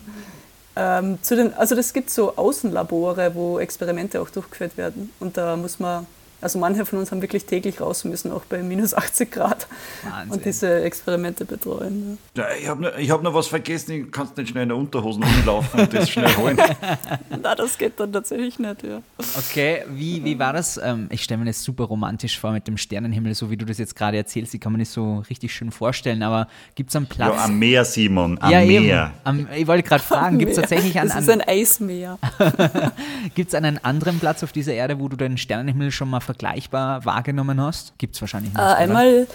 Ähm, 0.76 1.18
zu 1.24 1.36
den, 1.36 1.56
also 1.56 1.76
das 1.76 1.92
gibt 1.92 2.12
so 2.12 2.36
Außenlabore, 2.36 3.32
wo 3.34 3.58
Experimente 3.58 4.22
auch 4.22 4.30
durchgeführt 4.30 4.78
werden. 4.78 5.10
Und 5.20 5.38
da 5.38 5.56
muss 5.56 5.80
man, 5.80 6.06
also 6.42 6.60
manche 6.60 6.86
von 6.86 7.00
uns 7.00 7.12
haben 7.12 7.22
wirklich 7.22 7.46
täglich 7.46 7.80
raus 7.80 8.04
müssen, 8.04 8.32
auch 8.32 8.44
bei 8.46 8.64
minus 8.64 8.94
80 8.94 9.32
Grad. 9.32 9.68
Wahnsinn. 10.04 10.32
Und 10.32 10.46
diese 10.46 10.82
Experimente 10.84 11.46
betreuen. 11.46 12.18
Ja, 12.36 12.46
Ich 12.60 12.68
habe 12.68 12.82
noch, 12.82 12.98
ich 12.98 13.10
hab 13.12 13.24
noch 13.24 13.34
was 13.34 13.48
vergessen, 13.48 13.92
ich 13.92 14.12
kannst 14.12 14.38
nicht 14.38 14.50
schnell 14.50 14.64
in 14.64 14.70
der 14.70 14.78
Unterhosen 14.78 15.24
umlaufen 15.24 15.80
und 15.80 15.94
das 15.94 16.10
schnell 16.10 16.36
holen. 16.38 16.58
Ja. 16.58 16.98
Na, 17.42 17.56
das 17.56 17.78
geht 17.78 18.00
dann 18.00 18.12
tatsächlich 18.12 18.60
nicht, 18.60 18.84
ja. 18.84 19.02
Okay, 19.38 19.84
wie, 19.90 20.24
wie 20.24 20.38
war 20.40 20.54
das? 20.54 20.80
Ähm, 20.84 21.08
ich 21.12 21.24
stelle 21.24 21.40
mir 21.40 21.46
das 21.46 21.64
super 21.64 21.84
romantisch 21.86 22.40
vor 22.40 22.52
mit 22.52 22.68
dem 22.68 22.78
Sternenhimmel, 22.78 23.36
so 23.36 23.50
wie 23.50 23.58
du 23.58 23.66
das 23.66 23.78
jetzt 23.78 23.96
gerade 23.96 24.18
erzählst. 24.18 24.54
Die 24.54 24.60
kann 24.60 24.72
man 24.72 24.80
nicht 24.80 24.92
so 24.92 25.24
richtig 25.30 25.54
schön 25.54 25.72
vorstellen, 25.72 26.24
aber 26.24 26.48
gibt 26.76 26.90
es 26.90 26.96
einen 26.96 27.06
Platz? 27.08 27.36
Ja, 27.36 27.46
am 27.46 27.60
Meer, 27.60 27.86
Simon, 27.86 28.38
am 28.42 28.52
Ja, 28.52 28.62
eben. 28.62 28.86
Meer. 28.86 29.12
Am, 29.24 29.48
ich 29.56 29.68
wollte 29.68 29.84
gerade 29.84 30.04
fragen, 30.04 30.40
gibt 30.40 30.52
es 30.52 30.58
tatsächlich 30.58 31.00
einen, 31.00 31.10
Das 31.10 31.22
ist 31.22 31.30
ein 31.30 31.42
Eismeer. 31.42 32.18
gibt's 33.36 33.54
einen 33.54 33.84
anderen 33.84 34.20
Platz 34.20 34.44
auf 34.44 34.52
dieser 34.52 34.74
Erde, 34.74 35.00
wo 35.00 35.08
du 35.08 35.16
den 35.16 35.38
Sternenhimmel 35.38 35.92
schon 35.92 36.10
mal 36.10 36.20
vergleichbar 36.32 37.04
wahrgenommen 37.06 37.60
hast? 37.62 37.94
Gibt 37.98 38.16
es 38.16 38.22
wahrscheinlich 38.22 38.54
nicht. 38.54 38.62
Äh, 38.62 38.66
einmal, 38.66 39.28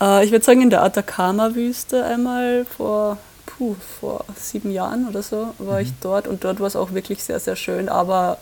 äh, 0.00 0.24
ich 0.24 0.32
würde 0.32 0.44
sagen, 0.44 0.62
in 0.62 0.70
der 0.70 0.82
Atacama-Wüste 0.82 2.04
einmal 2.04 2.64
vor, 2.64 3.18
puh, 3.46 3.76
vor 4.00 4.24
sieben 4.36 4.72
Jahren 4.72 5.08
oder 5.08 5.22
so 5.22 5.54
war 5.58 5.80
ich 5.80 5.92
dort 6.00 6.26
und 6.26 6.42
dort 6.42 6.58
war 6.58 6.66
es 6.66 6.74
auch 6.74 6.92
wirklich 6.92 7.22
sehr, 7.22 7.38
sehr 7.38 7.54
schön, 7.54 7.88
aber 7.88 8.38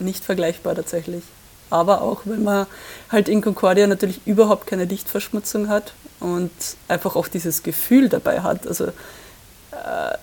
nicht 0.00 0.24
vergleichbar 0.24 0.74
tatsächlich. 0.74 1.22
Aber 1.70 2.02
auch, 2.02 2.22
weil 2.24 2.38
man 2.38 2.66
halt 3.10 3.28
in 3.28 3.40
Concordia 3.40 3.86
natürlich 3.86 4.20
überhaupt 4.26 4.66
keine 4.66 4.84
Lichtverschmutzung 4.84 5.68
hat 5.68 5.94
und 6.20 6.50
einfach 6.88 7.14
auch 7.14 7.28
dieses 7.28 7.62
Gefühl 7.62 8.08
dabei 8.08 8.40
hat. 8.40 8.66
Also 8.66 8.86
äh, 8.86 10.16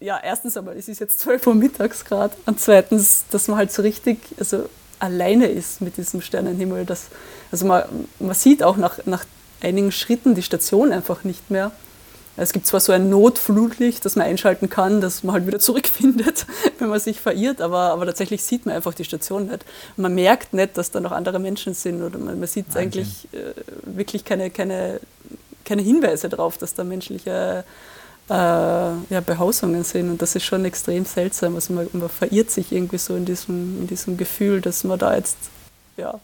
ja, 0.00 0.18
erstens 0.22 0.56
einmal, 0.56 0.76
es 0.76 0.88
ist 0.88 0.98
jetzt 0.98 1.20
12 1.20 1.46
Uhr 1.46 1.54
mittags 1.54 2.04
gerade 2.04 2.34
und 2.46 2.58
zweitens, 2.58 3.24
dass 3.30 3.48
man 3.48 3.58
halt 3.58 3.70
so 3.70 3.82
richtig 3.82 4.18
also 4.38 4.68
alleine 4.98 5.46
ist 5.46 5.80
mit 5.80 5.96
diesem 5.96 6.20
Sternenhimmel. 6.20 6.84
Das, 6.84 7.06
also 7.50 7.66
man, 7.66 7.84
man 8.18 8.34
sieht 8.34 8.62
auch 8.62 8.76
nach, 8.76 8.98
nach 9.06 9.24
einigen 9.60 9.92
Schritten 9.92 10.34
die 10.34 10.42
Station 10.42 10.92
einfach 10.92 11.24
nicht 11.24 11.50
mehr. 11.50 11.72
Es 12.36 12.52
gibt 12.52 12.66
zwar 12.66 12.78
so 12.78 12.92
ein 12.92 13.10
Notflutlicht, 13.10 14.04
das 14.04 14.14
man 14.14 14.26
einschalten 14.26 14.70
kann, 14.70 15.00
dass 15.00 15.24
man 15.24 15.34
halt 15.34 15.46
wieder 15.48 15.58
zurückfindet, 15.58 16.46
wenn 16.78 16.88
man 16.88 17.00
sich 17.00 17.20
verirrt, 17.20 17.60
aber, 17.60 17.90
aber 17.90 18.06
tatsächlich 18.06 18.44
sieht 18.44 18.64
man 18.64 18.76
einfach 18.76 18.94
die 18.94 19.04
Station 19.04 19.46
nicht. 19.46 19.64
Man 19.96 20.14
merkt 20.14 20.54
nicht, 20.54 20.76
dass 20.78 20.92
da 20.92 21.00
noch 21.00 21.10
andere 21.10 21.40
Menschen 21.40 21.74
sind 21.74 22.02
oder 22.02 22.18
man, 22.18 22.38
man 22.38 22.48
sieht 22.48 22.66
Wahnsinn. 22.68 22.82
eigentlich 22.82 23.28
äh, 23.32 23.54
wirklich 23.96 24.24
keine, 24.24 24.50
keine 24.50 25.00
keine 25.68 25.82
Hinweise 25.82 26.28
darauf, 26.30 26.56
dass 26.56 26.74
da 26.74 26.82
menschliche 26.82 27.64
äh, 28.28 28.32
ja, 28.32 29.20
Behausungen 29.24 29.84
sind. 29.84 30.10
Und 30.10 30.22
das 30.22 30.34
ist 30.34 30.44
schon 30.44 30.64
extrem 30.64 31.04
seltsam. 31.04 31.54
Also 31.54 31.72
man, 31.72 31.88
man, 31.92 32.08
verirrt 32.08 32.50
sich 32.50 32.72
irgendwie 32.72 32.98
so 32.98 33.16
in 33.16 33.24
diesem, 33.24 33.80
in 33.80 33.86
diesem 33.86 34.16
Gefühl, 34.16 34.60
dass 34.60 34.84
man 34.84 34.98
da 34.98 35.14
jetzt 35.14 35.38
ja, 35.96 36.18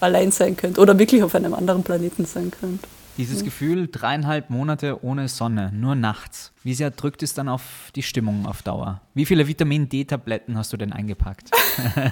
allein 0.00 0.30
sein 0.30 0.56
könnte 0.56 0.80
oder 0.80 0.98
wirklich 0.98 1.22
auf 1.22 1.34
einem 1.34 1.54
anderen 1.54 1.82
Planeten 1.82 2.26
sein 2.26 2.50
könnte. 2.50 2.86
Dieses 3.16 3.42
Gefühl, 3.42 3.88
dreieinhalb 3.90 4.50
Monate 4.50 5.02
ohne 5.02 5.28
Sonne, 5.28 5.72
nur 5.72 5.94
nachts. 5.94 6.52
Wie 6.62 6.74
sehr 6.74 6.90
drückt 6.90 7.22
es 7.22 7.32
dann 7.32 7.48
auf 7.48 7.62
die 7.94 8.02
Stimmung 8.02 8.44
auf 8.44 8.62
Dauer? 8.62 9.00
Wie 9.14 9.24
viele 9.24 9.48
Vitamin 9.48 9.88
D-Tabletten 9.88 10.58
hast 10.58 10.74
du 10.74 10.76
denn 10.76 10.92
eingepackt? 10.92 11.50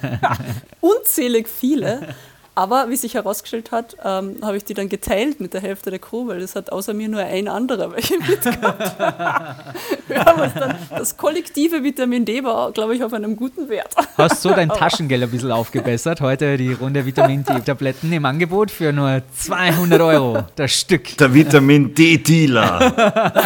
Unzählig 0.81 1.47
viele. 1.47 2.15
Aber 2.57 2.89
wie 2.89 2.97
sich 2.97 3.15
herausgestellt 3.15 3.73
hat, 3.73 3.97
ähm, 4.05 4.37
habe 4.43 4.57
ich 4.57 4.65
die 4.65 4.75
dann 4.75 4.89
geteilt 4.89 5.41
mit 5.41 5.55
der 5.55 5.61
Hälfte 5.61 5.91
der 5.91 5.99
Crew, 5.99 6.29
weil 6.29 6.41
es 6.41 6.55
hat 6.55 6.71
außer 6.71 6.95
mir 6.95 7.09
nur 7.09 7.21
ein 7.21 7.49
anderer 7.49 7.93
welche 7.93 8.17
mitgehabt. 8.19 8.97
Wir 10.07 10.25
haben 10.25 10.41
uns 10.41 10.55
dann, 10.59 10.77
das 10.91 11.17
kollektive 11.17 11.83
Vitamin 11.83 12.25
D 12.25 12.45
war, 12.45 12.71
glaube 12.71 12.95
ich, 12.95 13.03
auf 13.03 13.13
einem 13.13 13.35
guten 13.35 13.69
Wert. 13.69 13.93
Hast 14.17 14.43
so 14.43 14.51
dein 14.51 14.69
Taschengeld 14.69 15.25
ein 15.25 15.31
bisschen 15.31 15.51
aufgebessert. 15.51 16.21
Heute 16.21 16.57
die 16.57 16.73
Runde 16.73 17.05
Vitamin 17.05 17.45
D-Tabletten 17.45 18.13
im 18.13 18.25
Angebot 18.25 18.71
für 18.71 18.93
nur 18.93 19.23
200 19.37 20.01
Euro 20.01 20.45
das 20.55 20.73
Stück. 20.73 21.17
Der 21.17 21.35
Vitamin 21.35 21.93
D-Dealer. 21.93 23.43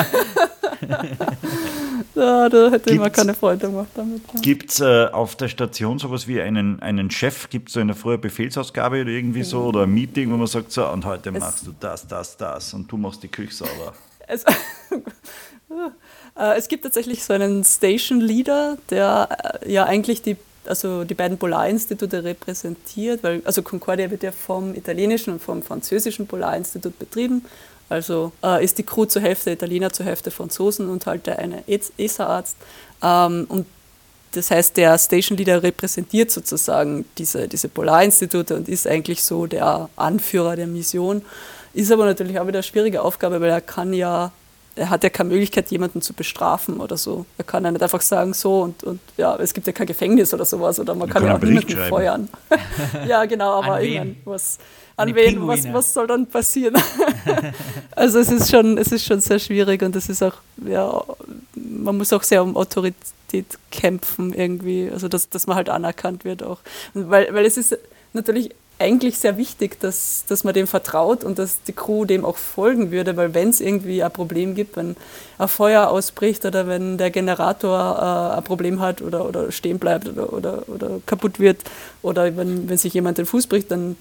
Ja, 2.18 2.48
da 2.48 2.70
hätte 2.70 2.92
ich 2.92 2.98
mir 2.98 3.10
keine 3.10 3.32
Freude 3.32 3.68
gemacht 3.68 3.90
damit. 3.94 4.22
Ja. 4.34 4.40
Gibt 4.40 4.72
es 4.72 4.80
äh, 4.80 5.06
auf 5.06 5.36
der 5.36 5.48
Station 5.48 5.98
sowas 6.00 6.26
wie 6.26 6.40
einen, 6.40 6.82
einen 6.82 7.10
Chef? 7.10 7.48
Gibt 7.48 7.68
es 7.68 7.74
so 7.74 7.80
eine 7.80 7.94
frühe 7.94 8.18
Befehlsausgabe 8.18 9.02
oder 9.02 9.10
irgendwie 9.10 9.44
so? 9.44 9.62
Oder 9.62 9.82
ein 9.84 9.94
Meeting, 9.94 10.32
wo 10.32 10.36
man 10.36 10.48
sagt, 10.48 10.72
so, 10.72 10.88
und 10.88 11.04
heute 11.04 11.30
es 11.30 11.38
machst 11.38 11.66
du 11.66 11.74
das, 11.78 12.08
das, 12.08 12.36
das 12.36 12.74
und 12.74 12.90
du 12.90 12.96
machst 12.96 13.22
die 13.22 13.28
Küche 13.28 13.54
sauber? 13.54 13.94
Es, 14.30 14.44
äh, 16.36 16.58
es 16.58 16.68
gibt 16.68 16.84
tatsächlich 16.84 17.24
so 17.24 17.32
einen 17.32 17.64
Station 17.64 18.20
Leader, 18.20 18.76
der 18.90 19.60
äh, 19.62 19.72
ja 19.72 19.84
eigentlich 19.84 20.20
die 20.20 20.36
also 20.66 21.04
die 21.04 21.14
beiden 21.14 21.38
Polarinstitute 21.38 22.24
repräsentiert, 22.24 23.22
weil 23.22 23.40
also 23.46 23.62
Concordia 23.62 24.10
wird 24.10 24.22
ja 24.22 24.32
vom 24.32 24.74
italienischen 24.74 25.32
und 25.32 25.42
vom 25.42 25.62
französischen 25.62 26.26
Polarinstitut 26.26 26.98
betrieben 26.98 27.46
also 27.88 28.32
äh, 28.44 28.62
ist 28.64 28.78
die 28.78 28.82
Crew 28.82 29.06
zur 29.06 29.22
Hälfte 29.22 29.50
Italiener, 29.50 29.92
zur 29.92 30.06
Hälfte 30.06 30.30
Franzosen 30.30 30.88
und 30.88 31.06
halt 31.06 31.26
der 31.26 31.38
eine 31.38 31.64
ESA-Arzt. 31.66 32.56
Ähm, 33.02 33.46
und 33.48 33.66
das 34.32 34.50
heißt, 34.50 34.76
der 34.76 34.98
Station 34.98 35.38
Leader 35.38 35.62
repräsentiert 35.62 36.30
sozusagen 36.30 37.06
diese, 37.16 37.48
diese 37.48 37.68
Polarinstitute 37.68 38.56
und 38.56 38.68
ist 38.68 38.86
eigentlich 38.86 39.22
so 39.22 39.46
der 39.46 39.88
Anführer 39.96 40.54
der 40.54 40.66
Mission. 40.66 41.22
Ist 41.72 41.90
aber 41.90 42.04
natürlich 42.04 42.38
auch 42.38 42.46
wieder 42.46 42.58
eine 42.58 42.62
schwierige 42.62 43.02
Aufgabe, 43.02 43.40
weil 43.40 43.50
er 43.50 43.62
kann 43.62 43.94
ja, 43.94 44.32
er 44.76 44.90
hat 44.90 45.02
ja 45.02 45.10
keine 45.10 45.30
Möglichkeit, 45.30 45.70
jemanden 45.70 46.02
zu 46.02 46.12
bestrafen 46.12 46.80
oder 46.80 46.98
so. 46.98 47.24
Er 47.38 47.44
kann 47.44 47.64
ja 47.64 47.70
nicht 47.70 47.82
einfach 47.82 48.02
sagen, 48.02 48.34
so 48.34 48.62
und, 48.62 48.84
und 48.84 49.00
ja, 49.16 49.34
es 49.36 49.54
gibt 49.54 49.66
ja 49.66 49.72
kein 49.72 49.86
Gefängnis 49.86 50.34
oder 50.34 50.44
sowas 50.44 50.78
oder 50.78 50.94
man 50.94 51.08
kann, 51.08 51.22
kann 51.22 51.30
ja 51.30 51.36
auch 51.36 51.42
niemanden 51.42 51.88
feuern. 51.88 52.28
ja, 53.08 53.24
genau, 53.24 53.62
aber 53.62 53.80
irgendwas 53.80 54.58
an 54.98 55.14
wen, 55.14 55.46
was, 55.46 55.72
was 55.72 55.94
soll 55.94 56.06
dann 56.06 56.26
passieren? 56.26 56.74
also 57.96 58.18
es 58.18 58.30
ist 58.30 58.50
schon, 58.50 58.76
es 58.78 58.92
ist 58.92 59.04
schon 59.04 59.20
sehr 59.20 59.38
schwierig 59.38 59.82
und 59.82 59.94
es 59.94 60.08
ist 60.08 60.22
auch, 60.22 60.34
ja, 60.66 61.02
man 61.54 61.96
muss 61.96 62.12
auch 62.12 62.22
sehr 62.22 62.42
um 62.42 62.56
Autorität 62.56 62.96
kämpfen 63.70 64.34
irgendwie, 64.34 64.90
also 64.92 65.08
dass, 65.08 65.28
dass 65.28 65.46
man 65.46 65.56
halt 65.56 65.68
anerkannt 65.68 66.24
wird 66.24 66.42
auch. 66.42 66.58
Weil, 66.94 67.32
weil 67.32 67.46
es 67.46 67.56
ist 67.56 67.78
natürlich 68.12 68.50
eigentlich 68.80 69.18
sehr 69.18 69.36
wichtig, 69.36 69.80
dass, 69.80 70.24
dass 70.28 70.44
man 70.44 70.54
dem 70.54 70.66
vertraut 70.66 71.24
und 71.24 71.38
dass 71.38 71.62
die 71.62 71.72
Crew 71.72 72.04
dem 72.04 72.24
auch 72.24 72.36
folgen 72.36 72.90
würde, 72.90 73.16
weil 73.16 73.34
wenn 73.34 73.48
es 73.48 73.60
irgendwie 73.60 74.02
ein 74.02 74.12
Problem 74.12 74.54
gibt, 74.54 74.76
wenn 74.76 74.96
ein 75.38 75.48
Feuer 75.48 75.88
ausbricht 75.88 76.44
oder 76.44 76.68
wenn 76.68 76.96
der 76.96 77.10
Generator 77.10 78.32
äh, 78.34 78.36
ein 78.38 78.44
Problem 78.44 78.80
hat 78.80 79.02
oder, 79.02 79.26
oder 79.26 79.50
stehen 79.50 79.78
bleibt 79.78 80.08
oder, 80.08 80.32
oder, 80.32 80.68
oder 80.68 81.00
kaputt 81.06 81.40
wird 81.40 81.58
oder 82.02 82.36
wenn, 82.36 82.68
wenn 82.68 82.78
sich 82.78 82.94
jemand 82.94 83.18
den 83.18 83.26
Fuß 83.26 83.48
bricht, 83.48 83.70
dann 83.70 83.96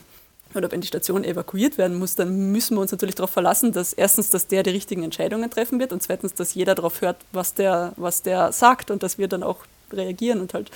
oder 0.57 0.71
wenn 0.71 0.81
die 0.81 0.87
Station 0.87 1.23
evakuiert 1.23 1.77
werden 1.77 1.97
muss, 1.97 2.15
dann 2.15 2.51
müssen 2.51 2.75
wir 2.75 2.81
uns 2.81 2.91
natürlich 2.91 3.15
darauf 3.15 3.31
verlassen, 3.31 3.71
dass 3.71 3.93
erstens, 3.93 4.29
dass 4.29 4.47
der 4.47 4.63
die 4.63 4.71
richtigen 4.71 5.03
Entscheidungen 5.03 5.49
treffen 5.49 5.79
wird 5.79 5.93
und 5.93 6.03
zweitens, 6.03 6.33
dass 6.33 6.53
jeder 6.53 6.75
darauf 6.75 7.01
hört, 7.01 7.17
was 7.31 7.53
der, 7.53 7.93
was 7.95 8.21
der 8.21 8.51
sagt 8.51 8.91
und 8.91 9.03
dass 9.03 9.17
wir 9.17 9.27
dann 9.27 9.43
auch 9.43 9.59
reagieren 9.91 10.41
und 10.41 10.53
halt 10.53 10.71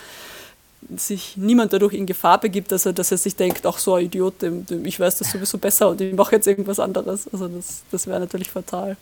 sich 0.95 1.38
niemand 1.38 1.73
dadurch 1.73 1.93
in 1.93 2.05
Gefahr 2.05 2.39
begibt, 2.39 2.71
dass 2.71 2.86
er, 2.86 2.93
dass 2.93 3.11
er 3.11 3.17
sich 3.17 3.36
denkt, 3.36 3.65
ach 3.65 3.77
so 3.77 3.95
ein 3.95 4.05
Idiot, 4.05 4.41
dem, 4.41 4.65
dem, 4.65 4.86
ich 4.86 4.99
weiß 4.99 5.17
das 5.17 5.32
sowieso 5.32 5.57
besser 5.57 5.89
und 5.89 6.01
ich 6.01 6.13
mache 6.15 6.36
jetzt 6.36 6.47
irgendwas 6.47 6.79
anderes. 6.79 7.32
Also 7.32 7.47
das, 7.47 7.84
das 7.91 8.07
wäre 8.07 8.19
natürlich 8.19 8.49
fatal. 8.49 8.97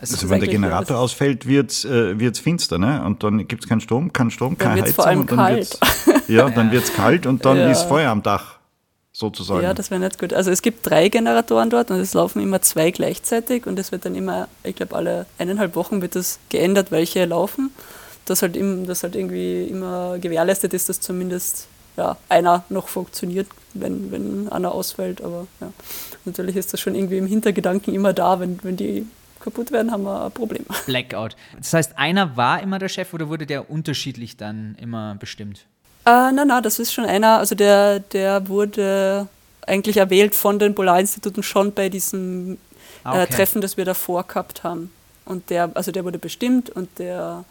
Also, 0.00 0.14
also 0.14 0.30
wenn 0.30 0.38
der 0.38 0.48
Generator 0.48 0.96
ausfällt, 0.96 1.46
wird 1.46 1.72
es 1.72 1.84
äh, 1.84 2.32
finster, 2.34 2.78
ne? 2.78 3.02
Und 3.04 3.24
dann 3.24 3.48
gibt 3.48 3.64
es 3.64 3.68
keinen 3.68 3.80
Strom, 3.80 4.12
keinen 4.12 4.30
Strom, 4.30 4.56
keine 4.56 4.82
Heizung. 4.82 4.94
Vor 4.94 5.06
allem 5.06 5.20
und 5.22 5.30
dann 5.32 5.38
kalt. 5.38 5.78
ja, 6.28 6.48
dann 6.48 6.70
wird 6.70 6.84
es 6.84 6.94
kalt 6.94 7.26
und 7.26 7.44
dann 7.44 7.56
ja. 7.56 7.72
ist 7.72 7.82
Feuer 7.82 8.10
am 8.10 8.22
Dach 8.22 8.57
sozusagen. 9.18 9.62
Ja, 9.62 9.74
das 9.74 9.90
wäre 9.90 10.00
nicht 10.00 10.18
gut. 10.18 10.32
Also 10.32 10.50
es 10.50 10.62
gibt 10.62 10.88
drei 10.88 11.08
Generatoren 11.08 11.70
dort 11.70 11.90
und 11.90 11.98
es 11.98 12.14
laufen 12.14 12.40
immer 12.40 12.62
zwei 12.62 12.92
gleichzeitig 12.92 13.66
und 13.66 13.78
es 13.78 13.90
wird 13.90 14.04
dann 14.04 14.14
immer, 14.14 14.48
ich 14.62 14.76
glaube, 14.76 14.94
alle 14.94 15.26
eineinhalb 15.38 15.74
Wochen 15.74 16.00
wird 16.00 16.14
das 16.14 16.38
geändert, 16.50 16.90
welche 16.90 17.24
laufen. 17.24 17.70
Dass 18.26 18.42
halt, 18.42 18.56
im, 18.56 18.86
dass 18.86 19.02
halt 19.02 19.16
irgendwie 19.16 19.64
immer 19.64 20.18
gewährleistet 20.18 20.74
ist, 20.74 20.88
dass 20.90 21.00
zumindest 21.00 21.66
ja, 21.96 22.16
einer 22.28 22.62
noch 22.68 22.88
funktioniert, 22.88 23.48
wenn, 23.74 24.12
wenn 24.12 24.48
einer 24.50 24.72
ausfällt. 24.72 25.22
Aber 25.22 25.46
ja, 25.60 25.72
natürlich 26.24 26.54
ist 26.54 26.72
das 26.72 26.80
schon 26.80 26.94
irgendwie 26.94 27.18
im 27.18 27.26
Hintergedanken 27.26 27.94
immer 27.94 28.12
da, 28.12 28.38
wenn, 28.38 28.62
wenn 28.62 28.76
die 28.76 29.06
kaputt 29.40 29.72
werden, 29.72 29.90
haben 29.90 30.04
wir 30.04 30.26
ein 30.26 30.32
Problem. 30.32 30.64
Blackout. 30.86 31.36
Das 31.56 31.72
heißt, 31.72 31.98
einer 31.98 32.36
war 32.36 32.62
immer 32.62 32.78
der 32.78 32.88
Chef 32.88 33.12
oder 33.14 33.28
wurde 33.28 33.46
der 33.46 33.70
unterschiedlich 33.70 34.36
dann 34.36 34.76
immer 34.78 35.16
bestimmt? 35.18 35.66
Äh, 36.08 36.32
nein, 36.32 36.48
nein, 36.48 36.62
das 36.62 36.78
ist 36.78 36.92
schon 36.92 37.04
einer, 37.04 37.38
also 37.38 37.54
der, 37.54 38.00
der 38.00 38.48
wurde 38.48 39.28
eigentlich 39.66 39.98
erwählt 39.98 40.34
von 40.34 40.58
den 40.58 40.74
Polarinstituten 40.74 41.42
schon 41.42 41.72
bei 41.72 41.90
diesem 41.90 42.56
ah, 43.04 43.10
äh, 43.10 43.22
okay. 43.22 43.22
äh, 43.24 43.36
Treffen, 43.36 43.60
das 43.60 43.76
wir 43.76 43.84
davor 43.84 44.24
gehabt 44.24 44.64
haben. 44.64 44.90
Und 45.26 45.50
der, 45.50 45.70
also 45.74 45.92
der 45.92 46.06
wurde 46.06 46.18
bestimmt 46.18 46.70
und 46.70 46.98
der, 46.98 47.44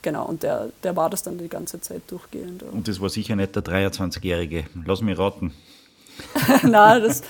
genau, 0.00 0.24
und 0.24 0.42
der, 0.42 0.70
der 0.82 0.96
war 0.96 1.10
das 1.10 1.22
dann 1.22 1.36
die 1.36 1.48
ganze 1.48 1.78
Zeit 1.82 2.00
durchgehend. 2.08 2.62
Und 2.62 2.88
das 2.88 3.02
war 3.02 3.10
sicher 3.10 3.36
nicht 3.36 3.54
der 3.54 3.62
23-Jährige. 3.62 4.64
Lass 4.86 5.02
mich 5.02 5.18
raten. 5.18 5.52
nein, 6.62 7.02
das, 7.02 7.22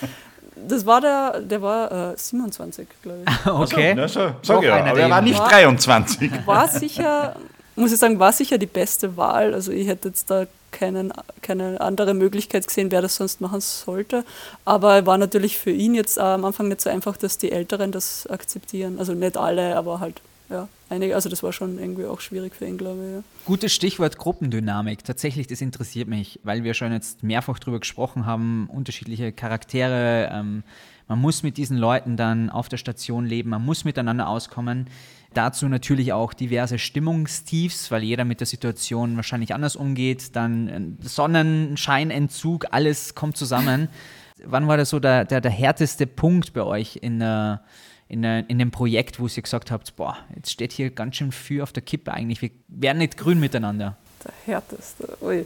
das 0.68 0.86
war 0.86 1.00
der, 1.00 1.40
der 1.40 1.60
war 1.60 2.12
äh, 2.12 2.16
27, 2.16 2.86
glaube 3.02 3.24
ich. 3.26 3.46
okay. 3.50 3.98
Also, 3.98 4.20
na, 4.20 4.28
so, 4.28 4.34
sag 4.42 4.62
ja, 4.62 4.84
aber 4.84 5.00
er 5.00 5.10
war 5.10 5.20
nicht 5.20 5.40
23. 5.40 6.46
War 6.46 6.68
sicher, 6.68 7.34
muss 7.78 7.92
ich 7.92 7.98
sagen, 7.98 8.18
war 8.18 8.32
sicher 8.32 8.58
die 8.58 8.66
beste 8.66 9.16
Wahl. 9.16 9.54
Also 9.54 9.72
ich 9.72 9.86
hätte 9.88 10.08
jetzt 10.08 10.30
da 10.30 10.46
keinen, 10.70 11.12
keine 11.42 11.80
andere 11.80 12.14
Möglichkeit 12.14 12.66
gesehen, 12.66 12.90
wer 12.90 13.02
das 13.02 13.16
sonst 13.16 13.40
machen 13.40 13.60
sollte. 13.60 14.24
Aber 14.64 15.06
war 15.06 15.18
natürlich 15.18 15.58
für 15.58 15.70
ihn 15.70 15.94
jetzt 15.94 16.18
am 16.18 16.44
Anfang 16.44 16.68
nicht 16.68 16.80
so 16.80 16.90
einfach, 16.90 17.16
dass 17.16 17.38
die 17.38 17.52
Älteren 17.52 17.92
das 17.92 18.26
akzeptieren. 18.26 18.98
Also 18.98 19.14
nicht 19.14 19.36
alle, 19.36 19.76
aber 19.76 20.00
halt 20.00 20.20
ja, 20.50 20.68
einige. 20.88 21.14
Also 21.14 21.28
das 21.28 21.42
war 21.42 21.52
schon 21.52 21.78
irgendwie 21.78 22.06
auch 22.06 22.20
schwierig 22.20 22.54
für 22.54 22.66
ihn, 22.66 22.78
glaube 22.78 23.04
ich. 23.04 23.12
Ja. 23.16 23.22
Gutes 23.44 23.72
Stichwort 23.72 24.18
Gruppendynamik. 24.18 25.04
Tatsächlich, 25.04 25.46
das 25.46 25.60
interessiert 25.60 26.08
mich, 26.08 26.40
weil 26.42 26.64
wir 26.64 26.74
schon 26.74 26.92
jetzt 26.92 27.22
mehrfach 27.22 27.58
darüber 27.58 27.80
gesprochen 27.80 28.26
haben, 28.26 28.68
unterschiedliche 28.72 29.32
Charaktere. 29.32 30.30
Ähm, 30.32 30.62
man 31.08 31.20
muss 31.20 31.42
mit 31.42 31.56
diesen 31.56 31.76
Leuten 31.76 32.16
dann 32.16 32.50
auf 32.50 32.68
der 32.68 32.76
Station 32.76 33.26
leben, 33.26 33.50
man 33.50 33.64
muss 33.64 33.84
miteinander 33.84 34.28
auskommen. 34.28 34.88
Dazu 35.34 35.68
natürlich 35.68 36.12
auch 36.12 36.32
diverse 36.32 36.78
Stimmungstiefs, 36.78 37.90
weil 37.90 38.02
jeder 38.02 38.24
mit 38.24 38.40
der 38.40 38.46
Situation 38.46 39.16
wahrscheinlich 39.16 39.54
anders 39.54 39.76
umgeht. 39.76 40.34
Dann 40.36 40.96
Sonnenscheinentzug, 41.00 42.66
alles 42.70 43.14
kommt 43.14 43.36
zusammen. 43.36 43.88
Wann 44.44 44.68
war 44.68 44.76
das 44.76 44.90
so 44.90 45.00
der, 45.00 45.24
der, 45.24 45.40
der 45.40 45.50
härteste 45.50 46.06
Punkt 46.06 46.52
bei 46.52 46.62
euch 46.62 46.96
in, 47.02 47.18
der, 47.18 47.62
in, 48.08 48.22
in 48.22 48.58
dem 48.58 48.70
Projekt, 48.70 49.18
wo 49.18 49.26
ihr 49.26 49.42
gesagt 49.42 49.70
habt, 49.70 49.96
boah, 49.96 50.16
jetzt 50.34 50.50
steht 50.50 50.72
hier 50.72 50.90
ganz 50.90 51.16
schön 51.16 51.32
viel 51.32 51.60
auf 51.60 51.72
der 51.72 51.82
Kippe 51.82 52.12
eigentlich, 52.12 52.40
wir 52.40 52.50
werden 52.68 52.98
nicht 52.98 53.16
grün 53.16 53.40
miteinander? 53.40 53.96
Der 54.24 54.32
härteste, 54.46 55.18
ui. 55.20 55.44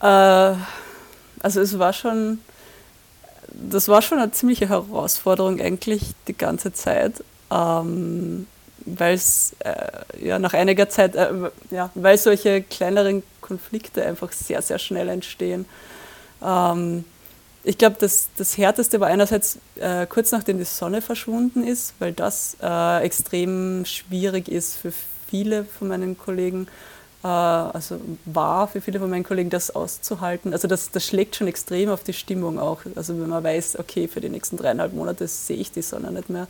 Äh, 0.00 0.54
also 1.42 1.60
es 1.60 1.78
war 1.78 1.92
schon, 1.92 2.38
das 3.52 3.88
war 3.88 4.02
schon 4.02 4.18
eine 4.18 4.32
ziemliche 4.32 4.68
Herausforderung 4.68 5.60
eigentlich 5.60 6.14
die 6.28 6.36
ganze 6.36 6.72
Zeit. 6.72 7.24
Ähm, 7.50 8.46
weil 8.86 9.14
es 9.14 9.54
äh, 9.60 10.26
ja 10.26 10.38
nach 10.38 10.54
einiger 10.54 10.88
Zeit, 10.88 11.14
äh, 11.14 11.32
ja, 11.70 11.90
weil 11.94 12.18
solche 12.18 12.62
kleineren 12.62 13.22
Konflikte 13.40 14.04
einfach 14.04 14.32
sehr, 14.32 14.62
sehr 14.62 14.78
schnell 14.78 15.08
entstehen. 15.08 15.66
Ähm, 16.42 17.04
ich 17.62 17.76
glaube, 17.76 17.96
das, 17.98 18.30
das 18.36 18.56
Härteste 18.56 19.00
war 19.00 19.08
einerseits 19.08 19.58
äh, 19.76 20.06
kurz 20.06 20.32
nachdem 20.32 20.58
die 20.58 20.64
Sonne 20.64 21.02
verschwunden 21.02 21.62
ist, 21.62 21.94
weil 21.98 22.12
das 22.12 22.56
äh, 22.62 23.02
extrem 23.02 23.84
schwierig 23.84 24.48
ist 24.48 24.76
für 24.76 24.92
viele 25.28 25.64
von 25.64 25.88
meinen 25.88 26.16
Kollegen, 26.16 26.68
also 27.28 28.00
war 28.24 28.66
für 28.68 28.80
viele 28.80 28.98
von 28.98 29.10
meinen 29.10 29.24
Kollegen 29.24 29.50
das 29.50 29.70
auszuhalten. 29.70 30.52
Also 30.52 30.68
das, 30.68 30.90
das 30.90 31.04
schlägt 31.04 31.36
schon 31.36 31.48
extrem 31.48 31.90
auf 31.90 32.02
die 32.02 32.14
Stimmung 32.14 32.58
auch. 32.58 32.80
Also 32.96 33.20
wenn 33.20 33.28
man 33.28 33.44
weiß, 33.44 33.78
okay, 33.78 34.08
für 34.08 34.20
die 34.20 34.30
nächsten 34.30 34.56
dreieinhalb 34.56 34.94
Monate 34.94 35.28
sehe 35.28 35.56
ich 35.56 35.70
die 35.70 35.82
Sonne 35.82 36.12
nicht 36.12 36.30
mehr. 36.30 36.48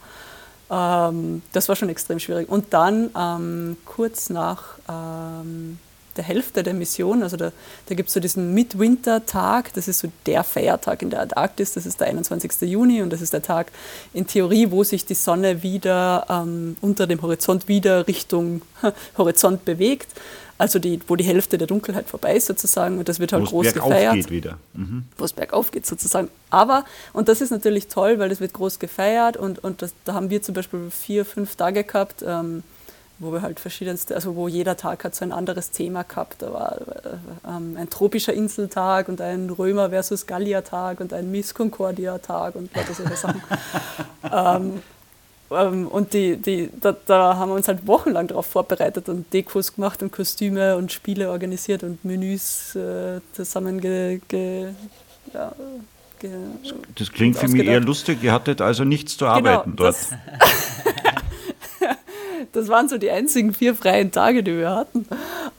Ähm, 0.70 1.42
das 1.52 1.68
war 1.68 1.76
schon 1.76 1.88
extrem 1.88 2.20
schwierig. 2.20 2.48
Und 2.48 2.72
dann 2.72 3.10
ähm, 3.18 3.76
kurz 3.84 4.30
nach 4.30 4.78
ähm, 4.88 5.78
der 6.16 6.24
Hälfte 6.24 6.62
der 6.62 6.74
Mission, 6.74 7.22
also 7.22 7.36
da, 7.36 7.50
da 7.86 7.94
gibt 7.94 8.08
es 8.08 8.14
so 8.14 8.20
diesen 8.20 8.54
Midwinter-Tag, 8.54 9.72
das 9.74 9.88
ist 9.88 10.00
so 10.00 10.08
der 10.26 10.44
Feiertag 10.44 11.02
in 11.02 11.10
der 11.10 11.20
Antarktis, 11.20 11.72
das 11.72 11.86
ist 11.86 12.00
der 12.00 12.08
21. 12.08 12.60
Juni 12.62 13.02
und 13.02 13.10
das 13.10 13.20
ist 13.20 13.32
der 13.32 13.42
Tag 13.42 13.72
in 14.12 14.26
Theorie, 14.26 14.70
wo 14.70 14.84
sich 14.84 15.04
die 15.06 15.14
Sonne 15.14 15.62
wieder 15.62 16.26
ähm, 16.28 16.76
unter 16.80 17.06
dem 17.06 17.22
Horizont 17.22 17.68
wieder 17.68 18.06
Richtung 18.06 18.62
Horizont 19.18 19.64
bewegt 19.64 20.08
also 20.60 20.78
die, 20.78 21.00
wo 21.06 21.16
die 21.16 21.24
Hälfte 21.24 21.56
der 21.56 21.66
Dunkelheit 21.66 22.06
vorbei 22.06 22.36
ist 22.36 22.46
sozusagen 22.46 22.98
und 22.98 23.08
das 23.08 23.18
wird 23.18 23.32
halt 23.32 23.44
Wo's 23.44 23.50
groß 23.50 23.72
bergauf 23.72 23.88
gefeiert. 23.88 24.14
Geht 24.14 24.30
wieder. 24.30 24.58
Mhm. 24.74 25.04
Wo 25.16 25.24
es 25.24 25.32
bergauf 25.32 25.70
geht 25.70 25.86
sozusagen. 25.86 26.28
Aber, 26.50 26.84
und 27.14 27.28
das 27.28 27.40
ist 27.40 27.50
natürlich 27.50 27.88
toll, 27.88 28.18
weil 28.18 28.28
das 28.28 28.40
wird 28.40 28.52
groß 28.52 28.78
gefeiert 28.78 29.38
und, 29.38 29.64
und 29.64 29.80
das, 29.80 29.94
da 30.04 30.12
haben 30.12 30.28
wir 30.28 30.42
zum 30.42 30.54
Beispiel 30.54 30.90
vier, 30.90 31.24
fünf 31.24 31.56
Tage 31.56 31.82
gehabt, 31.82 32.22
ähm, 32.26 32.62
wo 33.18 33.32
wir 33.32 33.40
halt 33.40 33.58
verschiedenste, 33.58 34.14
also 34.14 34.36
wo 34.36 34.48
jeder 34.48 34.76
Tag 34.76 35.02
hat 35.04 35.14
so 35.14 35.24
ein 35.24 35.32
anderes 35.32 35.70
Thema 35.70 36.02
gehabt. 36.02 36.42
Da 36.42 36.52
war 36.52 36.78
äh, 36.78 37.48
ähm, 37.48 37.78
ein 37.78 37.88
tropischer 37.88 38.34
Inseltag 38.34 39.08
und 39.08 39.22
ein 39.22 39.48
Römer 39.48 39.88
versus 39.88 40.26
Gallier-Tag 40.26 41.00
und 41.00 41.14
ein 41.14 41.30
Miss 41.30 41.54
Concordia-Tag 41.54 42.54
und 42.54 42.74
lauter 42.76 42.92
solche 42.92 43.16
Sachen. 43.16 43.42
ähm, 44.30 44.82
und 45.50 46.12
die, 46.12 46.36
die, 46.36 46.70
da, 46.80 46.94
da, 47.06 47.36
haben 47.36 47.50
wir 47.50 47.56
uns 47.56 47.66
halt 47.66 47.84
wochenlang 47.84 48.28
darauf 48.28 48.46
vorbereitet 48.46 49.08
und 49.08 49.32
Dekos 49.32 49.74
gemacht 49.74 50.00
und 50.00 50.12
Kostüme 50.12 50.76
und 50.76 50.92
Spiele 50.92 51.28
organisiert 51.28 51.82
und 51.82 52.04
Menüs 52.04 52.76
äh, 52.76 53.20
zusammen 53.32 53.80
ge, 53.80 54.20
ge, 54.28 54.68
ja, 55.34 55.52
ge, 56.20 56.30
Das 56.94 57.10
klingt 57.10 57.36
für 57.36 57.48
mich 57.48 57.66
eher 57.66 57.80
lustig. 57.80 58.22
Ihr 58.22 58.32
hattet 58.32 58.60
also 58.60 58.84
nichts 58.84 59.16
zu 59.16 59.26
arbeiten 59.26 59.72
genau, 59.72 59.90
dort. 59.90 59.96
Das, 59.96 60.10
das 62.52 62.68
waren 62.68 62.88
so 62.88 62.96
die 62.96 63.10
einzigen 63.10 63.52
vier 63.52 63.74
freien 63.74 64.12
Tage, 64.12 64.44
die 64.44 64.56
wir 64.56 64.70
hatten. 64.70 65.04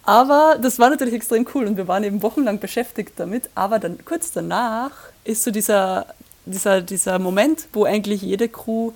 Aber 0.03 0.57
das 0.61 0.79
war 0.79 0.89
natürlich 0.89 1.15
extrem 1.15 1.45
cool 1.53 1.65
und 1.65 1.75
wir 1.75 1.89
waren 1.89 2.05
eben 2.05 2.21
wochenlang 2.21 2.59
beschäftigt 2.59 3.11
damit. 3.17 3.49
Aber 3.55 3.77
dann 3.77 4.05
kurz 4.05 4.31
danach 4.31 4.91
ist 5.25 5.43
so 5.43 5.51
dieser, 5.51 6.05
dieser, 6.45 6.79
dieser 6.79 7.19
Moment, 7.19 7.67
wo 7.73 7.83
eigentlich 7.83 8.21
jede 8.21 8.47
Crew 8.47 8.93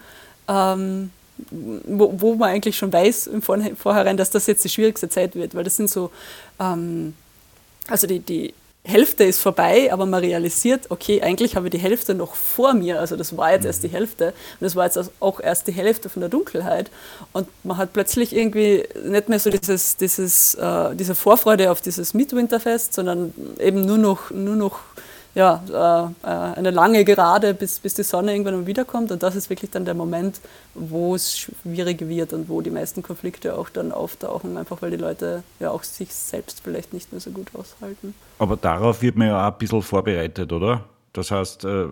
ähm, 0.48 1.12
wo, 1.50 2.14
wo, 2.18 2.36
man 2.36 2.50
eigentlich 2.50 2.78
schon 2.78 2.94
weiß 2.94 3.28
im 3.28 3.42
Vorhinein, 3.42 4.18
dass 4.18 4.30
das 4.30 4.48
jetzt 4.48 4.64
die 4.64 4.70
schwierigste 4.70 5.10
Zeit 5.10 5.36
wird, 5.36 5.54
weil 5.54 5.64
das 5.64 5.76
sind 5.76 5.90
so, 5.90 6.12
ähm, 6.60 7.14
also 7.88 8.08
die, 8.08 8.20
die 8.20 8.54
Hälfte 8.86 9.24
ist 9.24 9.42
vorbei, 9.42 9.92
aber 9.92 10.06
man 10.06 10.24
realisiert, 10.24 10.92
okay, 10.92 11.22
eigentlich 11.22 11.56
habe 11.56 11.68
ich 11.68 11.72
die 11.72 11.80
Hälfte 11.80 12.14
noch 12.14 12.36
vor 12.36 12.76
mir, 12.76 13.00
also 13.00 13.16
das 13.16 13.36
war 13.36 13.52
jetzt 13.52 13.66
erst 13.66 13.84
die 13.84 13.88
Hälfte. 13.88 14.28
Und 14.28 14.62
das 14.62 14.76
war 14.76 14.86
jetzt 14.86 15.00
auch 15.20 15.40
erst 15.40 15.68
die 15.68 15.72
Hälfte 15.72 16.08
von 16.08 16.20
der 16.20 16.30
Dunkelheit. 16.30 16.92
Und 17.34 17.48
man 17.64 17.78
hat 17.78 17.94
plötzlich 17.94 18.36
irgendwie 18.36 18.84
nicht 19.04 19.28
mehr 19.28 19.40
so 19.40 19.50
dieses, 19.50 19.98
dieses, 19.98 20.54
äh, 20.56 20.96
diese 20.96 21.16
Vorfreude 21.16 21.72
auf 21.72 21.82
dieses 21.82 22.14
Midwinterfest, 22.14 22.94
sondern 22.94 23.34
eben 23.60 23.86
nur 23.86 23.98
noch, 23.98 24.30
nur 24.30 24.56
noch 24.56 24.80
ja, 25.36 25.62
äh, 26.24 26.28
äh, 26.28 26.58
eine 26.58 26.72
lange 26.72 27.04
Gerade, 27.04 27.54
bis, 27.54 27.80
bis 27.80 27.94
die 27.94 28.04
Sonne 28.04 28.32
irgendwann 28.32 28.62
mal 28.62 28.68
wiederkommt. 28.68 29.12
Und 29.12 29.22
das 29.22 29.36
ist 29.36 29.50
wirklich 29.50 29.70
dann 29.70 29.84
der 29.84 29.94
Moment, 29.94 30.40
wo 30.74 31.14
es 31.14 31.38
schwierig 31.38 32.08
wird 32.08 32.32
und 32.32 32.48
wo 32.48 32.62
die 32.62 32.70
meisten 32.70 33.04
Konflikte 33.04 33.58
auch 33.58 33.70
dann 33.70 33.92
auftauchen, 33.92 34.58
einfach 34.58 34.82
weil 34.82 34.92
die 34.92 34.98
Leute 34.98 35.44
ja 35.60 35.72
auch 35.72 35.84
sich 35.84 36.14
selbst 36.14 36.62
vielleicht 36.64 36.94
nicht 36.94 37.12
mehr 37.12 37.20
so 37.20 37.32
gut 37.32 37.48
aushalten. 37.54 38.16
Aber 38.40 38.56
darauf 38.56 39.02
wird 39.02 39.18
man 39.18 39.28
ja 39.28 39.46
auch 39.48 39.52
ein 39.52 39.58
bisschen 39.58 39.82
vorbereitet, 39.82 40.54
oder? 40.54 40.86
Das 41.12 41.32
heißt, 41.32 41.66
äh, 41.66 41.86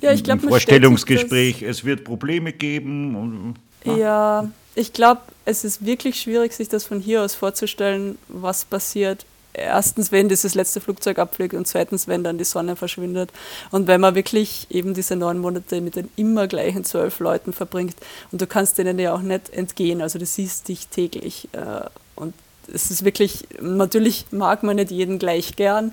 ja, 0.00 0.12
ich 0.12 0.22
glaub, 0.22 0.42
im 0.42 0.48
Vorstellungsgespräch, 0.48 1.62
es 1.62 1.84
wird 1.84 2.04
Probleme 2.04 2.52
geben. 2.52 3.16
Und, 3.16 3.54
ja. 3.84 3.96
ja, 3.96 4.50
ich 4.76 4.92
glaube, 4.92 5.22
es 5.44 5.64
ist 5.64 5.84
wirklich 5.84 6.20
schwierig, 6.20 6.52
sich 6.52 6.68
das 6.68 6.84
von 6.84 7.00
hier 7.00 7.22
aus 7.22 7.34
vorzustellen, 7.34 8.18
was 8.28 8.64
passiert, 8.64 9.26
erstens, 9.56 10.12
wenn 10.12 10.28
dieses 10.28 10.54
letzte 10.54 10.80
Flugzeug 10.80 11.18
abfliegt 11.18 11.54
und 11.54 11.66
zweitens, 11.66 12.08
wenn 12.08 12.22
dann 12.22 12.38
die 12.38 12.44
Sonne 12.44 12.76
verschwindet. 12.76 13.30
Und 13.70 13.86
wenn 13.86 14.00
man 14.00 14.14
wirklich 14.14 14.66
eben 14.70 14.94
diese 14.94 15.16
neun 15.16 15.38
Monate 15.38 15.80
mit 15.80 15.96
den 15.96 16.10
immer 16.16 16.46
gleichen 16.46 16.84
zwölf 16.84 17.18
Leuten 17.20 17.52
verbringt 17.52 17.96
und 18.32 18.40
du 18.40 18.46
kannst 18.46 18.78
denen 18.78 18.98
ja 18.98 19.14
auch 19.14 19.22
nicht 19.22 19.50
entgehen, 19.50 20.02
also 20.02 20.18
du 20.18 20.26
siehst 20.26 20.68
dich 20.68 20.88
täglich. 20.88 21.48
Äh, 21.52 21.88
und 22.14 22.34
es 22.72 22.90
ist 22.90 23.04
wirklich, 23.04 23.46
natürlich 23.60 24.26
mag 24.30 24.62
man 24.62 24.76
nicht 24.76 24.90
jeden 24.90 25.18
gleich 25.18 25.56
gern. 25.56 25.92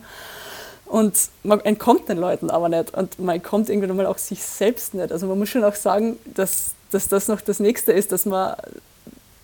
Und 0.86 1.14
man 1.44 1.60
entkommt 1.62 2.10
den 2.10 2.18
Leuten 2.18 2.50
aber 2.50 2.70
nicht. 2.70 2.94
Und 2.94 3.18
man 3.20 3.36
entkommt 3.36 3.70
irgendwann 3.70 3.96
mal 3.96 4.06
auch 4.06 4.18
sich 4.18 4.44
selbst 4.44 4.94
nicht. 4.94 5.12
Also 5.12 5.28
man 5.28 5.40
muss 5.40 5.50
schon 5.50 5.64
auch 5.64 5.76
sagen, 5.76 6.18
dass, 6.26 6.74
dass 6.92 7.08
das 7.08 7.28
noch 7.28 7.42
das 7.42 7.60
Nächste 7.60 7.92
ist, 7.94 8.12
dass 8.12 8.26
man, 8.26 8.56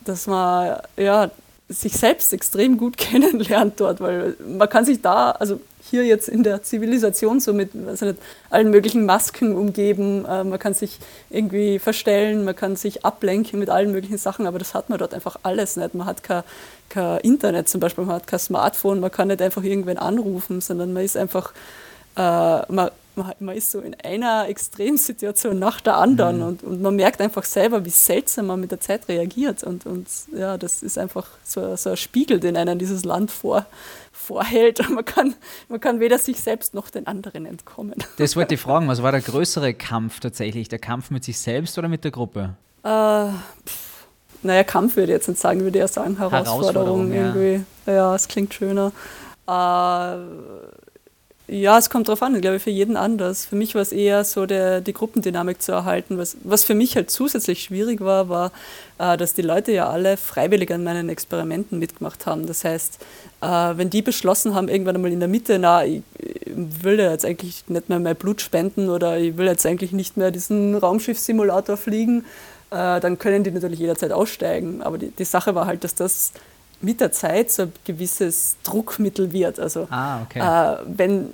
dass 0.06 0.28
man 0.28 0.80
ja, 0.96 1.32
sich 1.70 1.94
selbst 1.94 2.34
extrem 2.34 2.78
gut 2.78 2.98
kennenlernt 2.98 3.80
dort, 3.80 4.02
weil 4.02 4.36
man 4.40 4.68
kann 4.68 4.86
sich 4.86 5.02
da, 5.02 5.32
also 5.32 5.60
hier 5.90 6.06
jetzt 6.06 6.28
in 6.28 6.44
der 6.44 6.62
Zivilisation 6.62 7.40
so 7.40 7.54
mit 7.54 7.72
also 7.88 8.14
allen 8.50 8.70
möglichen 8.70 9.06
Masken 9.06 9.56
umgeben, 9.56 10.26
äh, 10.26 10.44
man 10.44 10.60
kann 10.60 10.74
sich 10.74 11.00
irgendwie 11.30 11.80
verstellen, 11.80 12.44
man 12.44 12.56
kann 12.56 12.76
sich 12.76 13.06
ablenken 13.06 13.60
mit 13.60 13.70
allen 13.70 13.92
möglichen 13.92 14.18
Sachen, 14.18 14.46
aber 14.46 14.60
das 14.60 14.74
hat 14.74 14.90
man 14.90 15.00
dort 15.00 15.14
einfach 15.14 15.38
alles 15.44 15.78
nicht. 15.78 15.96
Man 15.96 16.06
hat 16.06 16.24
kein, 16.24 16.44
kein 16.90 17.20
Internet 17.20 17.70
zum 17.70 17.80
Beispiel, 17.80 18.06
man 18.06 18.16
hat 18.16 18.28
kein 18.28 18.40
Smartphone, 18.40 19.00
man 19.00 19.12
kann 19.12 19.30
nicht 19.30 19.42
einfach 19.42 19.64
irgendwen 19.64 19.98
anrufen, 19.98 20.62
sondern 20.62 20.94
man 20.94 21.04
ist 21.04 21.18
einfach, 21.18 21.54
äh, 22.18 22.22
man, 22.72 22.92
man, 23.20 23.34
man, 23.40 23.56
ist 23.56 23.72
so 23.72 23.80
in 23.80 23.96
einer 24.04 24.48
Extremsituation 24.48 25.60
nach 25.60 25.82
der 25.82 25.98
anderen 25.98 26.38
mhm. 26.38 26.44
und, 26.44 26.64
und 26.64 26.82
man 26.82 26.96
merkt 26.96 27.22
einfach 27.22 27.44
selber, 27.44 27.86
wie 27.86 27.90
seltsam 27.90 28.48
man 28.48 28.60
mit 28.60 28.72
der 28.72 28.80
Zeit 28.80 29.08
reagiert. 29.08 29.64
Und, 29.64 29.86
und 29.86 30.08
ja, 30.36 30.58
das 30.58 30.82
ist 30.82 30.98
einfach 30.98 31.28
so, 31.44 31.76
so 31.76 31.92
ein 31.92 31.98
Spiegel, 31.98 32.40
den 32.40 32.58
einem 32.58 32.80
dieses 32.80 33.06
Land 33.06 33.32
vor, 33.32 33.66
vorhält. 34.12 34.80
Und 34.80 34.90
man 34.96 35.06
kann, 35.06 35.36
man 35.68 35.80
kann 35.80 36.00
weder 36.00 36.18
sich 36.18 36.40
selbst 36.40 36.74
noch 36.74 36.90
den 36.90 37.08
anderen 37.08 37.46
entkommen. 37.46 37.96
Das 38.18 38.36
wollte 38.36 38.56
ich 38.56 38.62
fragen, 38.62 38.88
was 38.88 39.04
war 39.04 39.12
der 39.12 39.22
größere 39.22 39.74
Kampf 39.74 40.20
tatsächlich? 40.20 40.70
Der 40.70 40.80
Kampf 40.80 41.12
mit 41.12 41.24
sich 41.24 41.38
selbst 41.38 41.78
oder 41.78 41.88
mit 41.88 42.04
der 42.04 42.12
Gruppe? 42.12 42.56
Äh, 42.84 42.88
naja, 44.42 44.64
Kampf 44.66 44.96
würde 44.96 45.12
ich 45.12 45.18
jetzt 45.18 45.28
nicht 45.28 45.40
sagen, 45.40 45.62
würde 45.62 45.78
ich 45.78 45.82
ja 45.82 45.88
sagen, 45.88 46.18
Herausforderung, 46.18 47.12
Herausforderung 47.12 47.14
irgendwie. 47.14 47.66
Ja, 47.86 48.16
es 48.16 48.28
klingt 48.28 48.54
schöner. 48.54 48.92
Äh, 49.48 50.18
ja, 51.50 51.78
es 51.78 51.90
kommt 51.90 52.08
drauf 52.08 52.22
an, 52.22 52.36
ich 52.36 52.42
glaube 52.42 52.60
für 52.60 52.70
jeden 52.70 52.96
anders. 52.96 53.46
Für 53.46 53.56
mich 53.56 53.74
war 53.74 53.82
es 53.82 53.92
eher 53.92 54.24
so, 54.24 54.46
der, 54.46 54.82
die 54.82 54.94
Gruppendynamik 54.94 55.62
zu 55.62 55.72
erhalten. 55.72 56.18
Was, 56.18 56.38
was 56.44 56.64
für 56.64 56.76
mich 56.76 56.96
halt 56.96 57.10
zusätzlich 57.10 57.64
schwierig 57.64 58.02
war, 58.02 58.30
war, 58.30 58.52
äh, 59.00 59.18
dass 59.18 59.34
die 59.34 59.42
Leute 59.42 59.72
ja 59.72 59.90
alle 59.90 60.18
freiwillig 60.18 60.72
an 60.72 60.84
meinen 60.84 61.10
Experimenten 61.10 61.80
mitgemacht 61.80 62.26
haben. 62.26 62.46
Das 62.46 62.64
heißt, 62.64 63.00
äh, 63.42 63.46
wenn 63.48 63.90
die 63.90 64.02
beschlossen 64.02 64.54
haben, 64.54 64.68
irgendwann 64.68 64.96
einmal 64.96 65.12
in 65.12 65.20
der 65.20 65.30
Mitte, 65.30 65.58
na, 65.60 65.86
ich, 65.86 66.04
ich 66.20 66.84
will 66.84 67.00
jetzt 67.00 67.26
eigentlich 67.26 67.64
nicht 67.68 67.90
mehr 67.90 68.00
mein 68.00 68.16
Blut 68.16 68.42
spenden 68.42 68.90
oder 68.90 69.18
ich 69.18 69.38
will 69.38 69.48
jetzt 69.48 69.66
eigentlich 69.66 69.92
nicht 69.92 70.18
mehr 70.18 70.32
diesen 70.32 70.76
Raumschiff-Simulator 70.76 71.78
fliegen, 71.78 72.26
äh, 72.72 73.00
dann 73.00 73.18
können 73.18 73.44
die 73.44 73.52
natürlich 73.52 73.80
jederzeit 73.80 74.12
aussteigen. 74.12 74.84
Aber 74.84 74.98
die, 74.98 75.12
die 75.12 75.26
Sache 75.26 75.56
war 75.56 75.66
halt, 75.66 75.84
dass 75.84 75.96
das 75.96 76.34
mit 76.82 77.02
der 77.02 77.12
Zeit 77.12 77.52
so 77.52 77.64
ein 77.64 77.74
gewisses 77.84 78.58
Druckmittel 78.64 79.32
wird. 79.32 79.60
Also 79.60 79.88
ah, 79.90 80.22
okay. 80.22 80.40
äh, 80.40 80.78
wenn, 80.86 81.30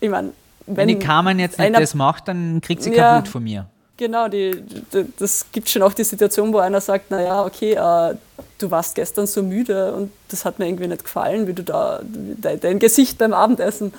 ich 0.00 0.10
meine, 0.10 0.32
wenn, 0.66 0.76
wenn 0.76 0.88
die 0.88 0.98
Carmen 0.98 1.38
jetzt 1.38 1.58
nicht 1.58 1.66
einer, 1.66 1.80
das 1.80 1.94
macht, 1.94 2.28
dann 2.28 2.60
kriegt 2.60 2.82
sie 2.82 2.94
ja, 2.94 3.18
Blut 3.18 3.28
von 3.28 3.42
mir. 3.42 3.66
Genau, 3.96 4.28
die, 4.28 4.62
die, 4.62 5.04
das 5.18 5.46
gibt 5.52 5.68
schon 5.68 5.82
auch 5.82 5.92
die 5.92 6.04
Situation, 6.04 6.52
wo 6.52 6.58
einer 6.58 6.80
sagt, 6.80 7.10
naja, 7.10 7.44
okay, 7.44 7.72
äh, 7.72 8.16
du 8.58 8.70
warst 8.70 8.94
gestern 8.94 9.26
so 9.26 9.42
müde 9.42 9.92
und 9.92 10.10
das 10.28 10.44
hat 10.44 10.58
mir 10.58 10.66
irgendwie 10.66 10.86
nicht 10.86 11.04
gefallen, 11.04 11.46
wie 11.46 11.52
du 11.52 11.62
da, 11.62 12.00
dein, 12.02 12.60
dein 12.60 12.78
Gesicht 12.78 13.18
beim 13.18 13.34
Abendessen. 13.34 13.92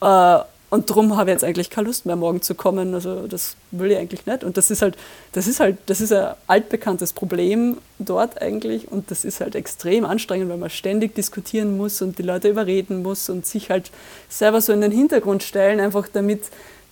Äh, 0.00 0.38
und 0.72 0.88
darum 0.88 1.18
habe 1.18 1.28
ich 1.28 1.34
jetzt 1.34 1.44
eigentlich 1.44 1.68
keine 1.68 1.88
Lust 1.88 2.06
mehr, 2.06 2.16
morgen 2.16 2.40
zu 2.40 2.54
kommen. 2.54 2.94
Also 2.94 3.26
das 3.26 3.56
will 3.72 3.90
ich 3.90 3.98
eigentlich 3.98 4.24
nicht. 4.24 4.42
Und 4.42 4.56
das 4.56 4.70
ist 4.70 4.80
halt, 4.80 4.96
das 5.32 5.46
ist 5.46 5.60
halt, 5.60 5.76
das 5.84 6.00
ist 6.00 6.14
ein 6.14 6.32
altbekanntes 6.46 7.12
Problem 7.12 7.76
dort 7.98 8.40
eigentlich. 8.40 8.90
Und 8.90 9.10
das 9.10 9.26
ist 9.26 9.42
halt 9.42 9.54
extrem 9.54 10.06
anstrengend, 10.06 10.48
weil 10.48 10.56
man 10.56 10.70
ständig 10.70 11.14
diskutieren 11.14 11.76
muss 11.76 12.00
und 12.00 12.16
die 12.16 12.22
Leute 12.22 12.48
überreden 12.48 13.02
muss 13.02 13.28
und 13.28 13.44
sich 13.44 13.68
halt 13.68 13.90
selber 14.30 14.62
so 14.62 14.72
in 14.72 14.80
den 14.80 14.92
Hintergrund 14.92 15.42
stellen, 15.42 15.78
einfach 15.78 16.08
damit 16.10 16.44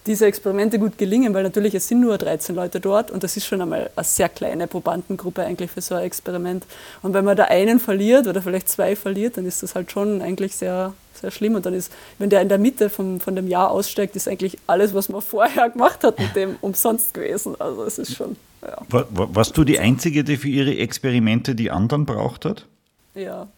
diese 0.07 0.27
Experimente 0.27 0.79
gut 0.79 0.97
gelingen, 0.97 1.35
weil 1.35 1.43
natürlich 1.43 1.75
es 1.75 1.89
sind 1.89 2.01
nur 2.01 2.17
13 2.17 2.55
Leute 2.55 2.81
dort 2.81 3.11
und 3.11 3.23
das 3.23 3.37
ist 3.37 3.47
schon 3.47 3.61
einmal 3.61 3.91
eine 3.95 4.05
sehr 4.05 4.29
kleine 4.29 4.67
Probandengruppe 4.67 5.45
eigentlich 5.45 5.71
für 5.71 5.83
so 5.83 5.95
ein 5.95 6.05
Experiment. 6.05 6.65
Und 7.03 7.13
wenn 7.13 7.25
man 7.25 7.37
da 7.37 7.45
einen 7.45 7.79
verliert 7.79 8.27
oder 8.27 8.41
vielleicht 8.41 8.69
zwei 8.69 8.97
verliert, 8.97 9.37
dann 9.37 9.45
ist 9.45 9.63
das 9.63 9.75
halt 9.75 9.91
schon 9.93 10.23
eigentlich 10.23 10.57
sehr, 10.57 10.95
sehr 11.21 11.31
schlimm. 11.31 11.55
Und 11.55 11.67
dann 11.67 11.75
ist, 11.75 11.93
wenn 12.19 12.31
der 12.31 12.41
in 12.41 12.49
der 12.49 12.59
Mitte 12.59 12.89
vom, 12.89 13.21
von 13.21 13.37
dem 13.37 13.47
Jahr 13.47 13.71
aussteigt, 13.71 14.17
ist 14.17 14.27
eigentlich 14.27 14.59
alles, 14.67 14.95
was 14.95 15.11
man 15.11 15.21
vorher 15.21 15.69
gemacht 15.69 16.03
hat, 16.03 16.19
mit 16.19 16.35
dem 16.35 16.57
umsonst 16.63 17.13
gewesen. 17.13 17.61
Also 17.61 17.85
es 17.85 17.99
ist 17.99 18.17
schon. 18.17 18.37
Ja. 18.63 18.79
War, 18.89 19.07
warst 19.35 19.57
du 19.57 19.65
die 19.65 19.79
Einzige, 19.79 20.25
die 20.25 20.37
für 20.37 20.49
ihre 20.49 20.77
Experimente 20.77 21.55
die 21.55 21.71
anderen 21.71 22.07
braucht 22.07 22.45
hat? 22.47 22.67
Ja. 23.15 23.49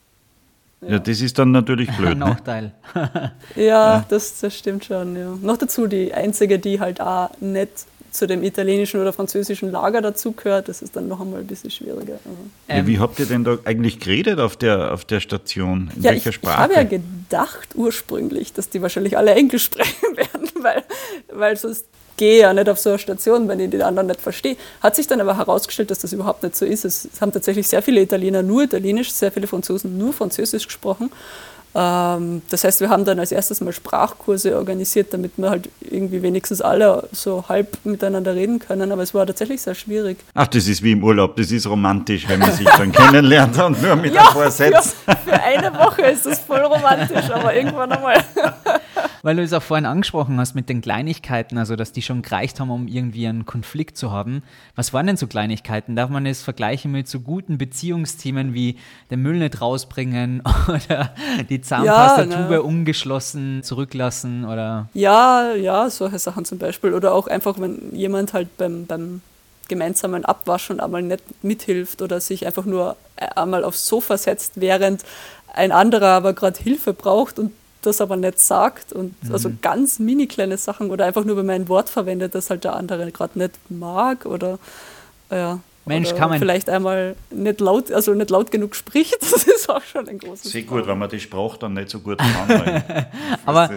Ja, 0.86 0.98
das 0.98 1.20
ist 1.20 1.38
dann 1.38 1.52
natürlich 1.52 1.90
blöd. 1.96 2.10
Ein 2.12 2.18
Ne? 2.18 2.24
Nachteil. 2.26 2.72
Ja, 3.56 4.04
Das, 4.08 4.40
das 4.40 4.56
stimmt 4.56 4.84
schon, 4.84 5.16
ja. 5.16 5.36
Noch 5.40 5.56
dazu 5.56 5.86
die 5.86 6.12
einzige, 6.12 6.58
die 6.58 6.80
halt 6.80 7.00
auch 7.00 7.30
nicht 7.40 7.70
zu 8.10 8.26
dem 8.26 8.42
italienischen 8.42 9.00
oder 9.00 9.12
französischen 9.14 9.70
Lager 9.70 10.02
dazugehört, 10.02 10.68
das 10.68 10.82
ist 10.82 10.94
dann 10.96 11.08
noch 11.08 11.18
einmal 11.22 11.40
ein 11.40 11.46
bisschen 11.46 11.70
schwieriger. 11.70 12.18
Ja, 12.68 12.86
wie 12.86 12.98
habt 12.98 13.18
ihr 13.18 13.24
denn 13.24 13.42
da 13.42 13.56
eigentlich 13.64 14.00
geredet 14.00 14.38
auf 14.38 14.56
der, 14.56 14.92
auf 14.92 15.06
der 15.06 15.20
Station? 15.20 15.90
In 15.96 16.02
Ja, 16.02 16.10
welcher 16.10 16.18
ich, 16.18 16.26
ich 16.26 16.34
Sprache? 16.34 16.58
habe 16.58 16.74
ja 16.74 16.82
gedacht 16.82 17.70
ursprünglich, 17.74 18.52
dass 18.52 18.68
die 18.68 18.82
wahrscheinlich 18.82 19.16
alle 19.16 19.34
Englisch 19.34 19.64
sprechen 19.72 20.14
werden, 20.14 20.46
weil, 20.60 20.82
weil 21.32 21.56
sonst 21.56 21.86
gehe 22.22 22.42
ja 22.42 22.52
nicht 22.54 22.68
auf 22.68 22.78
so 22.78 22.90
eine 22.90 23.00
Station, 23.00 23.48
wenn 23.48 23.58
ich 23.58 23.70
die 23.70 23.82
anderen 23.82 24.06
nicht 24.06 24.20
verstehe. 24.20 24.56
Hat 24.80 24.94
sich 24.94 25.08
dann 25.08 25.20
aber 25.20 25.36
herausgestellt, 25.36 25.90
dass 25.90 25.98
das 25.98 26.12
überhaupt 26.12 26.44
nicht 26.44 26.54
so 26.54 26.64
ist. 26.64 26.84
Es 26.84 27.08
haben 27.20 27.32
tatsächlich 27.32 27.66
sehr 27.66 27.82
viele 27.82 28.00
Italiener 28.00 28.44
nur 28.44 28.62
Italienisch, 28.62 29.10
sehr 29.10 29.32
viele 29.32 29.48
Franzosen 29.48 29.98
nur 29.98 30.12
Französisch 30.12 30.66
gesprochen. 30.66 31.10
Ähm, 31.74 32.42
das 32.48 32.62
heißt, 32.62 32.78
wir 32.78 32.90
haben 32.90 33.04
dann 33.04 33.18
als 33.18 33.32
erstes 33.32 33.60
mal 33.60 33.72
Sprachkurse 33.72 34.56
organisiert, 34.56 35.12
damit 35.12 35.32
wir 35.36 35.50
halt 35.50 35.68
irgendwie 35.80 36.22
wenigstens 36.22 36.60
alle 36.60 37.08
so 37.10 37.44
halb 37.48 37.76
miteinander 37.82 38.36
reden 38.36 38.60
können. 38.60 38.92
Aber 38.92 39.02
es 39.02 39.12
war 39.14 39.26
tatsächlich 39.26 39.60
sehr 39.60 39.74
schwierig. 39.74 40.18
Ach, 40.32 40.46
das 40.46 40.68
ist 40.68 40.80
wie 40.84 40.92
im 40.92 41.02
Urlaub, 41.02 41.34
das 41.34 41.50
ist 41.50 41.66
romantisch, 41.66 42.28
wenn 42.28 42.38
man 42.38 42.52
sich 42.52 42.68
dann 42.68 42.92
kennenlernt 42.92 43.60
und 43.60 43.82
nur 43.82 43.96
mit 43.96 44.16
ein 44.16 44.26
paar 44.26 44.48
Sätzen. 44.48 44.92
ja, 45.08 45.16
für 45.16 45.42
eine 45.42 45.74
Woche 45.76 46.02
ist 46.02 46.24
das 46.24 46.38
voll 46.38 46.60
romantisch, 46.60 47.28
aber 47.32 47.52
irgendwann 47.52 47.90
einmal. 47.90 48.22
Weil 49.22 49.36
du 49.36 49.42
es 49.42 49.52
auch 49.52 49.62
vorhin 49.62 49.86
angesprochen 49.86 50.38
hast 50.40 50.54
mit 50.54 50.68
den 50.68 50.80
Kleinigkeiten, 50.80 51.56
also 51.56 51.76
dass 51.76 51.92
die 51.92 52.02
schon 52.02 52.22
gereicht 52.22 52.58
haben, 52.58 52.70
um 52.70 52.88
irgendwie 52.88 53.28
einen 53.28 53.46
Konflikt 53.46 53.96
zu 53.96 54.10
haben. 54.10 54.42
Was 54.74 54.92
waren 54.92 55.06
denn 55.06 55.16
so 55.16 55.28
Kleinigkeiten? 55.28 55.94
Darf 55.94 56.10
man 56.10 56.26
es 56.26 56.42
vergleichen 56.42 56.90
mit 56.90 57.06
so 57.06 57.20
guten 57.20 57.56
Beziehungsthemen 57.56 58.52
wie 58.52 58.78
den 59.10 59.22
Müll 59.22 59.38
nicht 59.38 59.60
rausbringen 59.60 60.42
oder 60.68 61.14
die 61.48 61.60
Zahnpastatube 61.60 62.54
ne. 62.54 62.62
ungeschlossen 62.62 63.62
zurücklassen 63.62 64.44
oder 64.44 64.88
Ja, 64.94 65.54
ja, 65.54 65.88
solche 65.88 66.18
Sachen 66.18 66.44
zum 66.44 66.58
Beispiel. 66.58 66.92
Oder 66.92 67.14
auch 67.14 67.28
einfach, 67.28 67.60
wenn 67.60 67.94
jemand 67.94 68.32
halt 68.32 68.56
beim, 68.56 68.86
beim 68.86 69.22
gemeinsamen 69.68 70.24
Abwaschen 70.24 70.80
einmal 70.80 71.02
nicht 71.02 71.22
mithilft 71.44 72.02
oder 72.02 72.20
sich 72.20 72.44
einfach 72.44 72.64
nur 72.64 72.96
einmal 73.36 73.62
aufs 73.62 73.86
Sofa 73.86 74.18
setzt, 74.18 74.60
während 74.60 75.04
ein 75.54 75.70
anderer 75.70 76.08
aber 76.08 76.32
gerade 76.32 76.60
Hilfe 76.60 76.92
braucht 76.92 77.38
und 77.38 77.52
das 77.82 78.00
aber 78.00 78.16
nicht 78.16 78.38
sagt. 78.38 78.92
Und 78.92 79.14
also 79.30 79.50
ganz 79.60 79.98
mini 79.98 80.26
kleine 80.26 80.56
Sachen 80.56 80.90
oder 80.90 81.04
einfach 81.04 81.24
nur, 81.24 81.36
wenn 81.36 81.46
man 81.46 81.56
ein 81.56 81.68
Wort 81.68 81.88
verwendet, 81.88 82.34
das 82.34 82.50
halt 82.50 82.64
der 82.64 82.74
andere 82.76 83.10
gerade 83.12 83.38
nicht 83.38 83.58
mag 83.68 84.26
oder 84.26 84.58
ja. 85.30 85.58
Mensch, 85.84 86.10
oder 86.10 86.18
kann 86.18 86.30
man- 86.30 86.38
vielleicht 86.38 86.70
einmal 86.70 87.16
nicht 87.30 87.60
laut, 87.60 87.90
also 87.90 88.14
nicht 88.14 88.30
laut 88.30 88.50
genug 88.50 88.76
spricht, 88.76 89.16
das 89.20 89.44
ist 89.44 89.68
auch 89.68 89.82
schon 89.82 90.08
ein 90.08 90.18
großes 90.18 90.52
Sehr 90.52 90.62
gut, 90.62 90.86
wenn 90.86 90.98
man 90.98 91.08
die 91.08 91.20
Sprache 91.20 91.58
dann 91.58 91.74
nicht 91.74 91.90
so 91.90 92.00
gut 92.00 92.18
kann. 92.18 92.82
Aber 93.46 93.68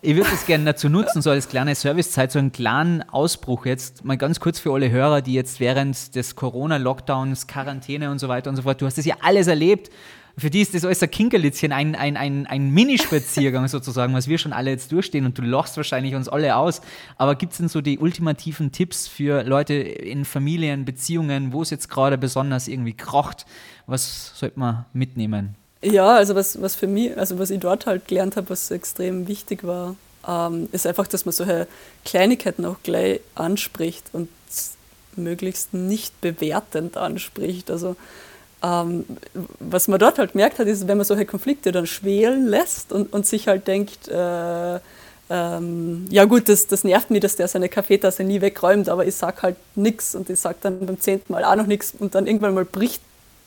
ich 0.00 0.14
würde 0.14 0.30
das 0.30 0.46
gerne 0.46 0.64
dazu 0.64 0.88
nutzen, 0.88 1.22
so 1.22 1.30
als 1.30 1.48
kleine 1.48 1.74
Servicezeit, 1.74 2.30
so 2.30 2.38
einen 2.38 2.52
kleinen 2.52 3.02
Ausbruch 3.10 3.66
jetzt, 3.66 4.04
mal 4.04 4.16
ganz 4.16 4.38
kurz 4.38 4.60
für 4.60 4.72
alle 4.72 4.90
Hörer, 4.90 5.22
die 5.22 5.34
jetzt 5.34 5.58
während 5.58 6.14
des 6.14 6.36
Corona-Lockdowns, 6.36 7.48
Quarantäne 7.48 8.10
und 8.10 8.20
so 8.20 8.28
weiter 8.28 8.50
und 8.50 8.56
so 8.56 8.62
fort, 8.62 8.80
du 8.80 8.86
hast 8.86 8.98
das 8.98 9.04
ja 9.04 9.16
alles 9.22 9.48
erlebt. 9.48 9.90
Für 10.38 10.50
die 10.50 10.60
ist 10.60 10.72
das 10.72 10.84
alles 10.84 11.02
ein 11.02 11.10
Kinkerlitzchen, 11.10 11.72
ein, 11.72 11.96
ein, 11.96 12.16
ein, 12.16 12.46
ein 12.46 12.70
Minispaziergang 12.70 13.66
sozusagen, 13.68 14.14
was 14.14 14.28
wir 14.28 14.38
schon 14.38 14.52
alle 14.52 14.70
jetzt 14.70 14.92
durchstehen 14.92 15.26
und 15.26 15.36
du 15.36 15.42
lochst 15.42 15.76
wahrscheinlich 15.76 16.14
uns 16.14 16.28
alle 16.28 16.56
aus. 16.56 16.80
Aber 17.16 17.34
gibt 17.34 17.52
es 17.52 17.58
denn 17.58 17.68
so 17.68 17.80
die 17.80 17.98
ultimativen 17.98 18.70
Tipps 18.70 19.08
für 19.08 19.42
Leute 19.42 19.74
in 19.74 20.24
Familien, 20.24 20.84
Beziehungen, 20.84 21.52
wo 21.52 21.62
es 21.62 21.70
jetzt 21.70 21.90
gerade 21.90 22.16
besonders 22.16 22.68
irgendwie 22.68 22.94
krocht? 22.94 23.46
Was 23.86 24.38
sollte 24.38 24.60
man 24.60 24.84
mitnehmen? 24.92 25.56
Ja, 25.82 26.16
also 26.16 26.34
was, 26.34 26.60
was 26.62 26.76
für 26.76 26.86
mich, 26.86 27.16
also 27.16 27.38
was 27.38 27.50
ich 27.50 27.60
dort 27.60 27.86
halt 27.86 28.06
gelernt 28.06 28.36
habe, 28.36 28.50
was 28.50 28.70
extrem 28.70 29.28
wichtig 29.28 29.64
war, 29.64 29.96
ähm, 30.26 30.68
ist 30.72 30.86
einfach, 30.86 31.06
dass 31.08 31.24
man 31.24 31.32
solche 31.32 31.66
Kleinigkeiten 32.04 32.64
auch 32.64 32.76
gleich 32.82 33.20
anspricht 33.34 34.10
und 34.12 34.28
möglichst 35.16 35.74
nicht 35.74 36.20
bewertend 36.20 36.96
anspricht. 36.96 37.70
Also 37.70 37.96
ähm, 38.62 39.04
was 39.60 39.88
man 39.88 39.98
dort 39.98 40.18
halt 40.18 40.32
gemerkt 40.32 40.58
hat, 40.58 40.66
ist, 40.66 40.88
wenn 40.88 40.96
man 40.96 41.04
solche 41.04 41.26
Konflikte 41.26 41.72
dann 41.72 41.86
schwelen 41.86 42.46
lässt 42.46 42.92
und, 42.92 43.12
und 43.12 43.26
sich 43.26 43.48
halt 43.48 43.66
denkt, 43.68 44.08
äh, 44.08 44.80
ähm, 45.30 46.06
ja 46.10 46.24
gut, 46.24 46.48
das, 46.48 46.66
das 46.66 46.84
nervt 46.84 47.10
mich, 47.10 47.20
dass 47.20 47.36
der 47.36 47.48
seine 47.48 47.68
Kaffeetasse 47.68 48.24
nie 48.24 48.40
wegräumt, 48.40 48.88
aber 48.88 49.06
ich 49.06 49.14
sag 49.14 49.42
halt 49.42 49.56
nichts 49.74 50.14
und 50.14 50.30
ich 50.30 50.40
sag 50.40 50.60
dann 50.62 50.84
beim 50.84 51.00
zehnten 51.00 51.32
Mal 51.32 51.44
auch 51.44 51.56
noch 51.56 51.66
nichts 51.66 51.94
und 51.98 52.14
dann 52.14 52.26
irgendwann 52.26 52.54
mal 52.54 52.64
bricht 52.64 53.02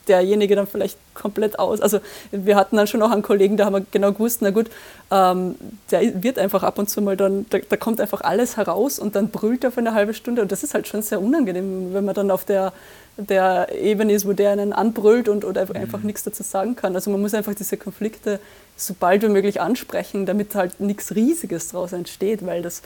derjenige 0.07 0.55
dann 0.55 0.67
vielleicht 0.67 0.97
komplett 1.13 1.59
aus. 1.59 1.81
Also 1.81 1.99
wir 2.31 2.55
hatten 2.55 2.77
dann 2.77 2.87
schon 2.87 3.01
auch 3.01 3.11
einen 3.11 3.21
Kollegen, 3.21 3.57
da 3.57 3.65
haben 3.65 3.73
wir 3.73 3.85
genau 3.91 4.11
gewusst, 4.11 4.41
na 4.41 4.51
gut, 4.51 4.67
ähm, 5.11 5.55
der 5.91 6.23
wird 6.23 6.39
einfach 6.39 6.63
ab 6.63 6.79
und 6.79 6.89
zu 6.89 7.01
mal 7.01 7.17
dann, 7.17 7.45
da, 7.49 7.59
da 7.67 7.77
kommt 7.77 8.01
einfach 8.01 8.21
alles 8.21 8.57
heraus 8.57 8.99
und 8.99 9.15
dann 9.15 9.29
brüllt 9.29 9.63
er 9.63 9.71
für 9.71 9.79
eine 9.79 9.93
halbe 9.93 10.13
Stunde 10.13 10.41
und 10.41 10.51
das 10.51 10.63
ist 10.63 10.73
halt 10.73 10.87
schon 10.87 11.01
sehr 11.01 11.21
unangenehm, 11.21 11.93
wenn 11.93 12.05
man 12.05 12.15
dann 12.15 12.31
auf 12.31 12.45
der, 12.45 12.73
der 13.17 13.69
Ebene 13.75 14.13
ist, 14.13 14.27
wo 14.27 14.33
der 14.33 14.51
einen 14.51 14.73
anbrüllt 14.73 15.29
und 15.29 15.45
oder 15.45 15.61
einfach 15.73 16.01
nichts 16.01 16.23
dazu 16.23 16.43
sagen 16.43 16.75
kann. 16.75 16.95
Also 16.95 17.11
man 17.11 17.21
muss 17.21 17.33
einfach 17.33 17.53
diese 17.53 17.77
Konflikte 17.77 18.39
so 18.75 18.95
bald 18.99 19.21
wie 19.23 19.29
möglich 19.29 19.61
ansprechen, 19.61 20.25
damit 20.25 20.55
halt 20.55 20.79
nichts 20.79 21.13
Riesiges 21.15 21.69
daraus 21.69 21.93
entsteht, 21.93 22.45
weil 22.45 22.61
das 22.61 22.81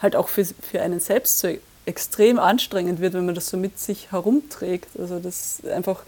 halt 0.00 0.16
auch 0.16 0.28
für, 0.28 0.44
für 0.44 0.82
einen 0.82 1.00
selbst 1.00 1.38
so 1.38 1.48
extrem 1.86 2.38
anstrengend 2.38 3.00
wird, 3.00 3.14
wenn 3.14 3.24
man 3.26 3.34
das 3.34 3.48
so 3.48 3.56
mit 3.56 3.78
sich 3.78 4.12
herumträgt. 4.12 4.88
Also 4.98 5.18
das 5.18 5.62
einfach 5.74 6.02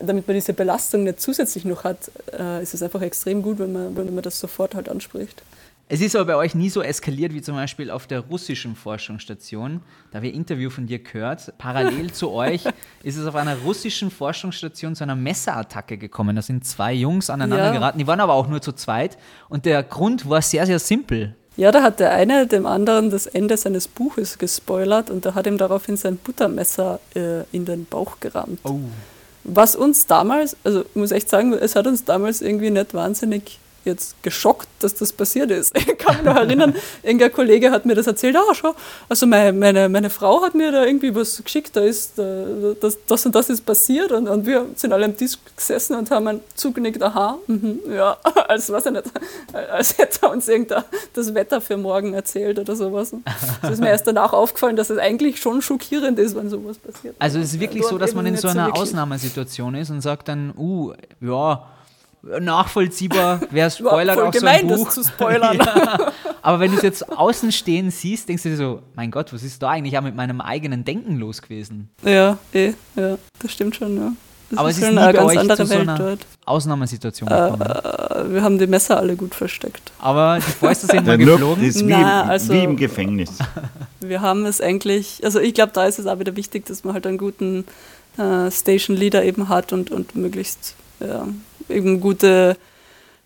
damit 0.00 0.26
man 0.26 0.34
diese 0.34 0.52
Belastung 0.52 1.04
nicht 1.04 1.20
zusätzlich 1.20 1.64
noch 1.64 1.84
hat, 1.84 2.10
äh, 2.38 2.62
ist 2.62 2.74
es 2.74 2.82
einfach 2.82 3.02
extrem 3.02 3.42
gut, 3.42 3.58
wenn 3.58 3.72
man, 3.72 3.96
wenn 3.96 4.14
man 4.14 4.22
das 4.22 4.38
sofort 4.38 4.74
halt 4.74 4.88
anspricht. 4.88 5.42
Es 5.90 6.02
ist 6.02 6.14
aber 6.14 6.26
bei 6.26 6.36
euch 6.36 6.54
nie 6.54 6.68
so 6.68 6.82
eskaliert 6.82 7.32
wie 7.32 7.40
zum 7.40 7.54
Beispiel 7.56 7.90
auf 7.90 8.06
der 8.06 8.20
russischen 8.20 8.76
Forschungsstation. 8.76 9.80
Da 10.12 10.18
ein 10.18 10.24
Interview 10.24 10.68
von 10.68 10.86
dir 10.86 10.98
gehört. 10.98 11.54
Parallel 11.56 12.12
zu 12.12 12.30
euch 12.30 12.64
ist 13.02 13.16
es 13.16 13.26
auf 13.26 13.34
einer 13.34 13.56
russischen 13.60 14.10
Forschungsstation 14.10 14.94
zu 14.94 15.04
einer 15.04 15.16
Messerattacke 15.16 15.96
gekommen. 15.96 16.36
Da 16.36 16.42
sind 16.42 16.66
zwei 16.66 16.92
Jungs 16.92 17.30
aneinander 17.30 17.66
Ja. 17.66 17.72
geraten. 17.72 17.98
Die 17.98 18.06
waren 18.06 18.20
aber 18.20 18.34
auch 18.34 18.48
nur 18.48 18.60
zu 18.60 18.72
zweit. 18.72 19.16
Und 19.48 19.64
der 19.64 19.82
Grund 19.82 20.28
war 20.28 20.42
sehr, 20.42 20.66
sehr 20.66 20.78
simpel. 20.78 21.34
Ja, 21.56 21.72
da 21.72 21.82
hat 21.82 22.00
der 22.00 22.12
eine 22.12 22.46
dem 22.46 22.66
anderen 22.66 23.08
das 23.10 23.26
Ende 23.26 23.56
seines 23.56 23.88
Buches 23.88 24.36
gespoilert 24.36 25.10
und 25.10 25.24
da 25.24 25.34
hat 25.34 25.46
ihm 25.46 25.56
daraufhin 25.56 25.96
sein 25.96 26.16
Buttermesser 26.18 27.00
äh, 27.16 27.44
in 27.50 27.64
den 27.64 27.86
Bauch 27.86 28.20
gerammt. 28.20 28.60
Oh. 28.62 28.78
Was 29.50 29.76
uns 29.76 30.06
damals, 30.06 30.56
also 30.62 30.82
ich 30.82 30.94
muss 30.94 31.10
echt 31.10 31.30
sagen, 31.30 31.52
es 31.54 31.74
hat 31.74 31.86
uns 31.86 32.04
damals 32.04 32.42
irgendwie 32.42 32.70
nicht 32.70 32.92
wahnsinnig 32.92 33.58
jetzt 33.88 34.22
geschockt, 34.22 34.68
dass 34.80 34.94
das 34.94 35.12
passiert 35.12 35.50
ist. 35.50 35.74
Ich 35.88 35.96
kann 35.96 36.16
mich 36.16 36.24
noch 36.24 36.36
erinnern, 36.36 36.74
irgendein 37.02 37.32
Kollege 37.32 37.70
hat 37.70 37.86
mir 37.86 37.94
das 37.94 38.06
erzählt, 38.06 38.36
ah, 38.36 38.54
schau, 38.54 38.74
also 39.08 39.26
meine, 39.26 39.52
meine, 39.52 39.88
meine 39.88 40.10
Frau 40.10 40.42
hat 40.42 40.54
mir 40.54 40.70
da 40.70 40.84
irgendwie 40.84 41.14
was 41.14 41.42
geschickt, 41.42 41.74
da 41.74 41.80
ist, 41.80 42.18
äh, 42.18 42.74
das, 42.80 42.98
das 43.06 43.26
und 43.26 43.34
das 43.34 43.48
ist 43.48 43.64
passiert 43.64 44.12
und, 44.12 44.28
und 44.28 44.46
wir 44.46 44.66
sind 44.76 44.92
alle 44.92 45.06
am 45.06 45.16
Tisch 45.16 45.32
gesessen 45.56 45.96
und 45.96 46.10
haben 46.10 46.40
zugenickt, 46.54 47.02
aha, 47.02 47.38
mhm, 47.46 47.80
ja, 47.90 48.16
als, 48.48 48.70
weiß 48.70 48.86
ich 48.86 48.92
nicht, 48.92 49.04
als 49.72 49.98
hätte 49.98 50.18
er 50.22 50.30
uns 50.30 50.46
irgendein 50.46 50.84
das 51.14 51.34
Wetter 51.34 51.60
für 51.60 51.76
morgen 51.76 52.14
erzählt 52.14 52.58
oder 52.58 52.76
sowas. 52.76 53.14
Das 53.62 53.72
ist 53.72 53.80
mir 53.80 53.88
erst 53.88 54.06
danach 54.06 54.32
aufgefallen, 54.32 54.76
dass 54.76 54.90
es 54.90 54.98
eigentlich 54.98 55.40
schon 55.40 55.62
schockierend 55.62 56.18
ist, 56.18 56.36
wenn 56.36 56.48
sowas 56.50 56.78
passiert. 56.78 57.16
Also 57.18 57.38
es 57.38 57.54
ist 57.54 57.60
wirklich 57.60 57.84
so, 57.84 57.98
dass 57.98 58.14
man 58.14 58.26
in 58.26 58.36
so 58.36 58.48
einer 58.48 58.66
wirklich. 58.66 58.82
Ausnahmesituation 58.82 59.74
ist 59.74 59.90
und 59.90 60.00
sagt 60.00 60.28
dann, 60.28 60.52
uh, 60.56 60.92
ja, 61.20 61.66
nachvollziehbar, 62.40 63.40
wer 63.50 63.70
spoilert 63.70 64.18
auch 64.18 64.32
so 64.32 64.38
gemein, 64.40 64.60
ein 64.60 64.68
das 64.68 64.80
Buch. 64.80 64.88
zu 64.90 65.04
spoilern. 65.04 65.56
ja. 65.64 66.12
Aber 66.42 66.60
wenn 66.60 66.70
du 66.70 66.76
es 66.76 66.82
jetzt 66.82 67.08
außen 67.10 67.52
stehen 67.52 67.90
siehst, 67.90 68.28
denkst 68.28 68.42
du 68.42 68.48
dir 68.50 68.56
so, 68.56 68.82
mein 68.94 69.10
Gott, 69.10 69.32
was 69.32 69.42
ist 69.42 69.62
da 69.62 69.70
eigentlich 69.70 69.96
auch 69.98 70.02
mit 70.02 70.14
meinem 70.16 70.40
eigenen 70.40 70.84
Denken 70.84 71.16
los 71.18 71.42
gewesen? 71.42 71.88
Ja, 72.04 72.38
eh, 72.52 72.72
ja, 72.96 73.16
das 73.40 73.52
stimmt 73.52 73.76
schon, 73.76 73.96
ja. 73.96 74.12
Das 74.50 74.58
Aber 74.60 74.70
es 74.70 74.78
ist 74.78 74.82
nie 74.82 74.88
eine 74.96 75.00
bei 75.00 75.12
ganz 75.12 75.30
euch 75.30 75.38
andere 75.40 75.56
zu 75.58 75.66
so 75.66 75.70
Welt 75.74 75.88
einer 75.88 75.98
dort. 75.98 76.20
Ausnahmesituation 76.46 77.28
gekommen. 77.28 77.60
Äh, 77.60 78.32
wir 78.32 78.42
haben 78.42 78.58
die 78.58 78.66
Messer 78.66 78.96
alle 78.96 79.14
gut 79.14 79.34
versteckt. 79.34 79.92
Aber 79.98 80.36
die 80.38 80.50
Fäuste 80.52 80.86
sind 80.86 81.06
mal 81.06 81.18
geflogen. 81.18 81.62
ist 81.62 81.80
wie, 81.86 81.90
Na, 81.90 82.22
im, 82.22 82.30
also- 82.30 82.52
wie 82.54 82.64
im 82.64 82.76
Gefängnis. 82.76 83.38
Wir 84.00 84.22
haben 84.22 84.46
es 84.46 84.60
eigentlich, 84.62 85.20
also 85.24 85.38
ich 85.40 85.52
glaube, 85.52 85.72
da 85.74 85.84
ist 85.84 85.98
es 85.98 86.06
auch 86.06 86.18
wieder 86.18 86.34
wichtig, 86.36 86.64
dass 86.64 86.82
man 86.84 86.94
halt 86.94 87.06
einen 87.06 87.18
guten 87.18 87.64
äh, 88.16 88.50
Station 88.50 88.96
Leader 88.96 89.22
eben 89.24 89.48
hat 89.50 89.72
und, 89.74 89.90
und 89.90 90.14
möglichst 90.16 90.76
ja, 91.00 91.26
eben 91.68 92.00
gute, 92.00 92.56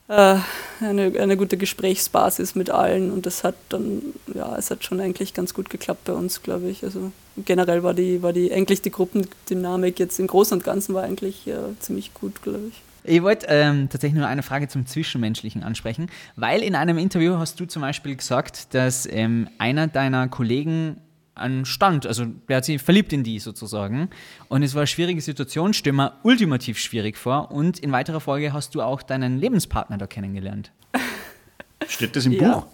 äh, 0.08 0.36
eine, 0.80 1.12
eine 1.18 1.36
gute 1.36 1.56
Gesprächsbasis 1.56 2.54
mit 2.54 2.70
allen 2.70 3.10
und 3.10 3.26
das 3.26 3.44
hat 3.44 3.54
dann, 3.68 4.02
ja, 4.34 4.56
es 4.56 4.70
hat 4.70 4.84
schon 4.84 5.00
eigentlich 5.00 5.34
ganz 5.34 5.54
gut 5.54 5.70
geklappt 5.70 6.04
bei 6.04 6.12
uns, 6.12 6.42
glaube 6.42 6.68
ich. 6.68 6.84
Also 6.84 7.12
generell 7.44 7.82
war 7.82 7.94
die, 7.94 8.22
war 8.22 8.32
die, 8.32 8.52
eigentlich 8.52 8.82
die 8.82 8.90
Gruppendynamik 8.90 9.98
jetzt 9.98 10.18
im 10.18 10.26
Großen 10.26 10.58
und 10.58 10.64
Ganzen 10.64 10.94
war 10.94 11.04
eigentlich 11.04 11.46
äh, 11.46 11.54
ziemlich 11.80 12.14
gut, 12.14 12.42
glaube 12.42 12.60
ich. 12.68 12.82
Ich 13.04 13.22
wollte 13.22 13.46
ähm, 13.48 13.88
tatsächlich 13.90 14.18
nur 14.18 14.28
eine 14.28 14.44
Frage 14.44 14.68
zum 14.68 14.86
Zwischenmenschlichen 14.86 15.64
ansprechen, 15.64 16.08
weil 16.36 16.62
in 16.62 16.76
einem 16.76 16.98
Interview 16.98 17.36
hast 17.36 17.58
du 17.58 17.66
zum 17.66 17.82
Beispiel 17.82 18.14
gesagt, 18.14 18.74
dass 18.74 19.08
ähm, 19.10 19.48
einer 19.58 19.88
deiner 19.88 20.28
Kollegen 20.28 20.98
einen 21.34 21.64
Stand, 21.64 22.06
also 22.06 22.26
der 22.48 22.58
hat 22.58 22.64
sich 22.64 22.80
verliebt 22.82 23.12
in 23.12 23.24
die 23.24 23.38
sozusagen. 23.38 24.10
Und 24.48 24.62
es 24.62 24.74
war 24.74 24.80
eine 24.82 24.86
schwierige 24.86 25.20
Situation, 25.20 25.72
stell 25.74 25.92
mir 25.92 26.12
ultimativ 26.22 26.78
schwierig 26.78 27.16
vor. 27.16 27.50
Und 27.50 27.78
in 27.78 27.90
weiterer 27.92 28.20
Folge 28.20 28.52
hast 28.52 28.74
du 28.74 28.82
auch 28.82 29.02
deinen 29.02 29.38
Lebenspartner 29.38 29.98
da 29.98 30.06
kennengelernt. 30.06 30.72
Steht 31.88 32.14
das 32.16 32.26
im 32.26 32.32
Ja. 32.32 32.54
Buch? 32.54 32.66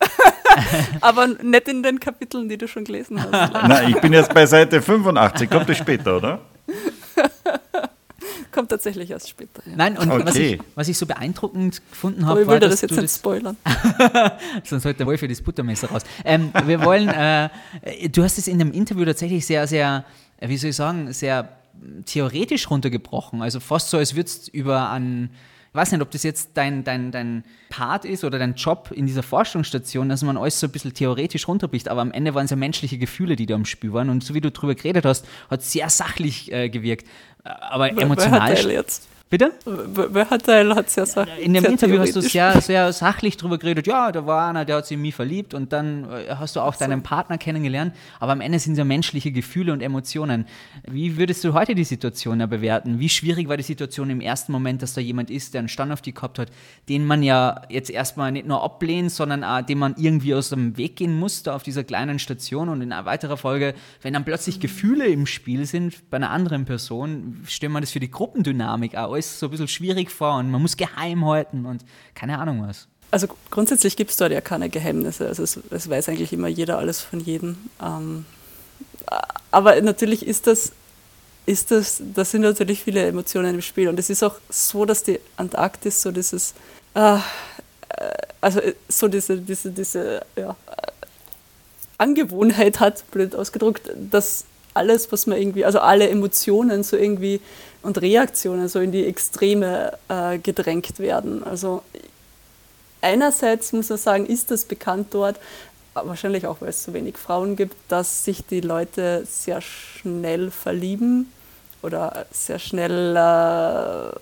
Aber 1.00 1.26
nicht 1.26 1.68
in 1.68 1.82
den 1.82 1.98
Kapiteln, 1.98 2.48
die 2.48 2.58
du 2.58 2.68
schon 2.68 2.84
gelesen 2.84 3.20
hast. 3.20 3.52
Nein, 3.68 3.90
ich 3.90 4.00
bin 4.00 4.12
jetzt 4.12 4.32
bei 4.34 4.46
Seite 4.46 4.80
85. 4.82 5.48
Kommt 5.50 5.68
das 5.68 5.78
später, 5.78 6.16
oder? 6.18 6.40
Kommt 8.54 8.68
tatsächlich 8.68 9.10
erst 9.10 9.28
später. 9.28 9.62
Ja. 9.66 9.72
Nein, 9.76 9.98
und 9.98 10.08
was, 10.08 10.36
Okay. 10.36 10.54
ich, 10.54 10.60
was 10.76 10.86
ich 10.88 10.96
so 10.96 11.06
beeindruckend 11.06 11.82
gefunden 11.90 12.22
Aber 12.22 12.30
habe, 12.30 12.42
ich 12.42 12.48
will 12.48 12.60
dir 12.60 12.68
dass 12.68 12.80
das 12.80 12.90
jetzt 12.90 13.00
nicht 13.00 13.14
spoilern. 13.14 13.56
Sonst 14.64 14.84
holt 14.84 14.98
der 15.00 15.06
Wolf 15.06 15.18
für 15.18 15.26
das 15.26 15.42
Buttermesser 15.42 15.88
raus. 15.88 16.02
Ähm, 16.24 16.52
wir 16.64 16.84
wollen, 16.84 17.08
äh, 17.08 17.48
du 18.08 18.22
hast 18.22 18.38
es 18.38 18.46
in 18.46 18.60
dem 18.60 18.70
Interview 18.72 19.04
tatsächlich 19.04 19.44
sehr, 19.44 19.66
sehr, 19.66 20.04
äh, 20.38 20.48
wie 20.48 20.56
soll 20.56 20.70
ich 20.70 20.76
sagen, 20.76 21.12
sehr 21.12 21.48
theoretisch 22.06 22.70
runtergebrochen. 22.70 23.42
Also 23.42 23.58
fast 23.58 23.90
so, 23.90 23.98
als 23.98 24.14
würdest 24.14 24.48
du 24.48 24.52
über 24.52 24.90
einen, 24.90 25.30
ich 25.30 25.53
weiß 25.74 25.92
nicht, 25.92 26.00
ob 26.00 26.10
das 26.10 26.22
jetzt 26.22 26.50
dein, 26.54 26.84
dein, 26.84 27.10
dein 27.10 27.44
Part 27.68 28.04
ist 28.04 28.22
oder 28.24 28.38
dein 28.38 28.54
Job 28.54 28.90
in 28.94 29.06
dieser 29.06 29.22
Forschungsstation, 29.22 30.08
dass 30.08 30.22
man 30.22 30.36
alles 30.36 30.60
so 30.60 30.66
ein 30.68 30.70
bisschen 30.70 30.94
theoretisch 30.94 31.48
runterbricht, 31.48 31.88
aber 31.88 32.00
am 32.00 32.12
Ende 32.12 32.34
waren 32.34 32.44
es 32.44 32.50
ja 32.50 32.56
menschliche 32.56 32.98
Gefühle, 32.98 33.36
die 33.36 33.46
da 33.46 33.54
im 33.54 33.64
Spiel 33.64 33.92
waren. 33.92 34.08
Und 34.10 34.22
so 34.24 34.34
wie 34.34 34.40
du 34.40 34.50
drüber 34.50 34.74
geredet 34.74 35.04
hast, 35.04 35.26
hat 35.50 35.60
es 35.60 35.72
sehr 35.72 35.90
sachlich 35.90 36.52
äh, 36.52 36.68
gewirkt. 36.68 37.06
Äh, 37.44 37.48
Aber 37.48 37.86
Wer- 37.86 37.96
Wer 37.96 38.02
emotional. 38.04 38.40
hat 38.40 38.64
jetzt? 38.64 39.08
Bitte? 39.34 39.50
Wer 39.64 40.14
wer 40.14 40.30
hat 40.30 40.44
Teil 40.46 40.72
hat 40.76 40.88
sehr 40.88 41.06
sa- 41.06 41.24
In 41.24 41.54
dem 41.54 41.64
Interview 41.64 41.98
hast 41.98 42.14
du 42.14 42.20
sehr, 42.20 42.60
sehr 42.60 42.92
sachlich 42.92 43.36
drüber 43.36 43.58
geredet, 43.58 43.84
ja, 43.84 44.12
da 44.12 44.26
war 44.26 44.48
einer, 44.48 44.64
der 44.64 44.76
hat 44.76 44.86
sich 44.86 44.94
in 44.94 45.02
mich 45.02 45.16
verliebt 45.16 45.54
und 45.54 45.72
dann 45.72 46.04
äh, 46.04 46.36
hast 46.36 46.54
du 46.54 46.60
auch 46.60 46.76
deinen 46.76 47.02
Partner 47.02 47.36
kennengelernt, 47.36 47.96
aber 48.20 48.30
am 48.30 48.40
Ende 48.40 48.60
sind 48.60 48.74
es 48.74 48.78
ja 48.78 48.84
menschliche 48.84 49.32
Gefühle 49.32 49.72
und 49.72 49.80
Emotionen. 49.82 50.44
Wie 50.88 51.16
würdest 51.16 51.42
du 51.42 51.52
heute 51.52 51.74
die 51.74 51.82
Situation 51.82 52.38
ja 52.38 52.46
bewerten? 52.46 53.00
Wie 53.00 53.08
schwierig 53.08 53.48
war 53.48 53.56
die 53.56 53.64
Situation 53.64 54.08
im 54.08 54.20
ersten 54.20 54.52
Moment, 54.52 54.82
dass 54.82 54.94
da 54.94 55.00
jemand 55.00 55.30
ist, 55.30 55.52
der 55.54 55.58
einen 55.62 55.68
Stand 55.68 55.90
auf 55.90 56.00
die 56.00 56.14
gehabt 56.14 56.38
hat, 56.38 56.50
den 56.88 57.04
man 57.04 57.24
ja 57.24 57.60
jetzt 57.70 57.90
erstmal 57.90 58.30
nicht 58.30 58.46
nur 58.46 58.62
ablehnt, 58.62 59.10
sondern 59.10 59.42
auch, 59.42 59.62
den 59.62 59.78
man 59.78 59.96
irgendwie 59.98 60.32
aus 60.36 60.50
dem 60.50 60.76
Weg 60.76 60.94
gehen 60.94 61.18
muss, 61.18 61.42
da 61.42 61.56
auf 61.56 61.64
dieser 61.64 61.82
kleinen 61.82 62.20
Station 62.20 62.68
und 62.68 62.82
in 62.82 62.92
einer 62.92 63.04
weiterer 63.04 63.36
Folge, 63.36 63.74
wenn 64.00 64.12
dann 64.12 64.24
plötzlich 64.24 64.60
Gefühle 64.60 65.06
im 65.08 65.26
Spiel 65.26 65.66
sind 65.66 66.08
bei 66.08 66.18
einer 66.18 66.30
anderen 66.30 66.66
Person, 66.66 67.42
stellen 67.48 67.72
wir 67.72 67.80
das 67.80 67.90
für 67.90 67.98
die 67.98 68.12
Gruppendynamik 68.12 68.94
auch 68.96 69.16
alles 69.24 69.40
so 69.40 69.46
ein 69.46 69.50
bisschen 69.50 69.68
schwierig 69.68 70.10
vor 70.10 70.36
und 70.36 70.50
man 70.50 70.62
muss 70.62 70.76
geheim 70.76 71.24
halten 71.24 71.66
und 71.66 71.84
keine 72.14 72.38
Ahnung 72.38 72.66
was. 72.66 72.86
Also 73.10 73.28
grundsätzlich 73.50 73.96
gibt 73.96 74.10
es 74.10 74.16
dort 74.16 74.32
ja 74.32 74.40
keine 74.40 74.68
Geheimnisse. 74.68 75.26
Also 75.28 75.42
es, 75.42 75.58
es 75.70 75.88
weiß 75.88 76.08
eigentlich 76.08 76.32
immer 76.32 76.48
jeder 76.48 76.78
alles 76.78 77.00
von 77.00 77.20
jedem. 77.20 77.56
Ähm, 77.80 78.24
aber 79.50 79.80
natürlich 79.82 80.26
ist 80.26 80.46
das, 80.46 80.72
ist 81.46 81.70
das, 81.70 82.02
das 82.14 82.32
sind 82.32 82.42
natürlich 82.42 82.82
viele 82.82 83.06
Emotionen 83.06 83.54
im 83.54 83.62
Spiel. 83.62 83.88
Und 83.88 83.98
es 84.00 84.10
ist 84.10 84.22
auch 84.24 84.36
so, 84.48 84.84
dass 84.84 85.04
die 85.04 85.20
Antarktis 85.36 86.02
so 86.02 86.10
dieses, 86.10 86.54
äh, 86.94 87.14
äh, 87.14 87.20
also 88.40 88.58
äh, 88.60 88.74
so 88.88 89.06
diese, 89.06 89.38
diese, 89.38 89.70
diese 89.70 90.22
ja, 90.36 90.56
Angewohnheit 91.98 92.80
hat, 92.80 93.08
blöd 93.12 93.36
ausgedrückt, 93.36 93.92
dass 94.10 94.44
alles, 94.72 95.12
was 95.12 95.28
man 95.28 95.38
irgendwie, 95.38 95.64
also 95.64 95.78
alle 95.78 96.08
Emotionen 96.08 96.82
so 96.82 96.96
irgendwie 96.96 97.40
und 97.84 98.00
Reaktionen 98.00 98.68
so 98.68 98.80
in 98.80 98.92
die 98.92 99.06
Extreme 99.06 99.96
äh, 100.08 100.38
gedrängt 100.38 100.98
werden. 100.98 101.44
Also 101.44 101.82
einerseits 103.00 103.72
muss 103.72 103.90
man 103.90 103.98
sagen, 103.98 104.26
ist 104.26 104.50
das 104.50 104.64
bekannt 104.64 105.08
dort, 105.10 105.38
wahrscheinlich 105.92 106.46
auch, 106.46 106.60
weil 106.60 106.70
es 106.70 106.82
so 106.82 106.94
wenig 106.94 107.16
Frauen 107.16 107.56
gibt, 107.56 107.76
dass 107.88 108.24
sich 108.24 108.44
die 108.44 108.60
Leute 108.60 109.24
sehr 109.26 109.60
schnell 109.60 110.50
verlieben 110.50 111.30
oder 111.82 112.26
sehr 112.32 112.58
schnell, 112.58 113.14
äh, 113.14 114.18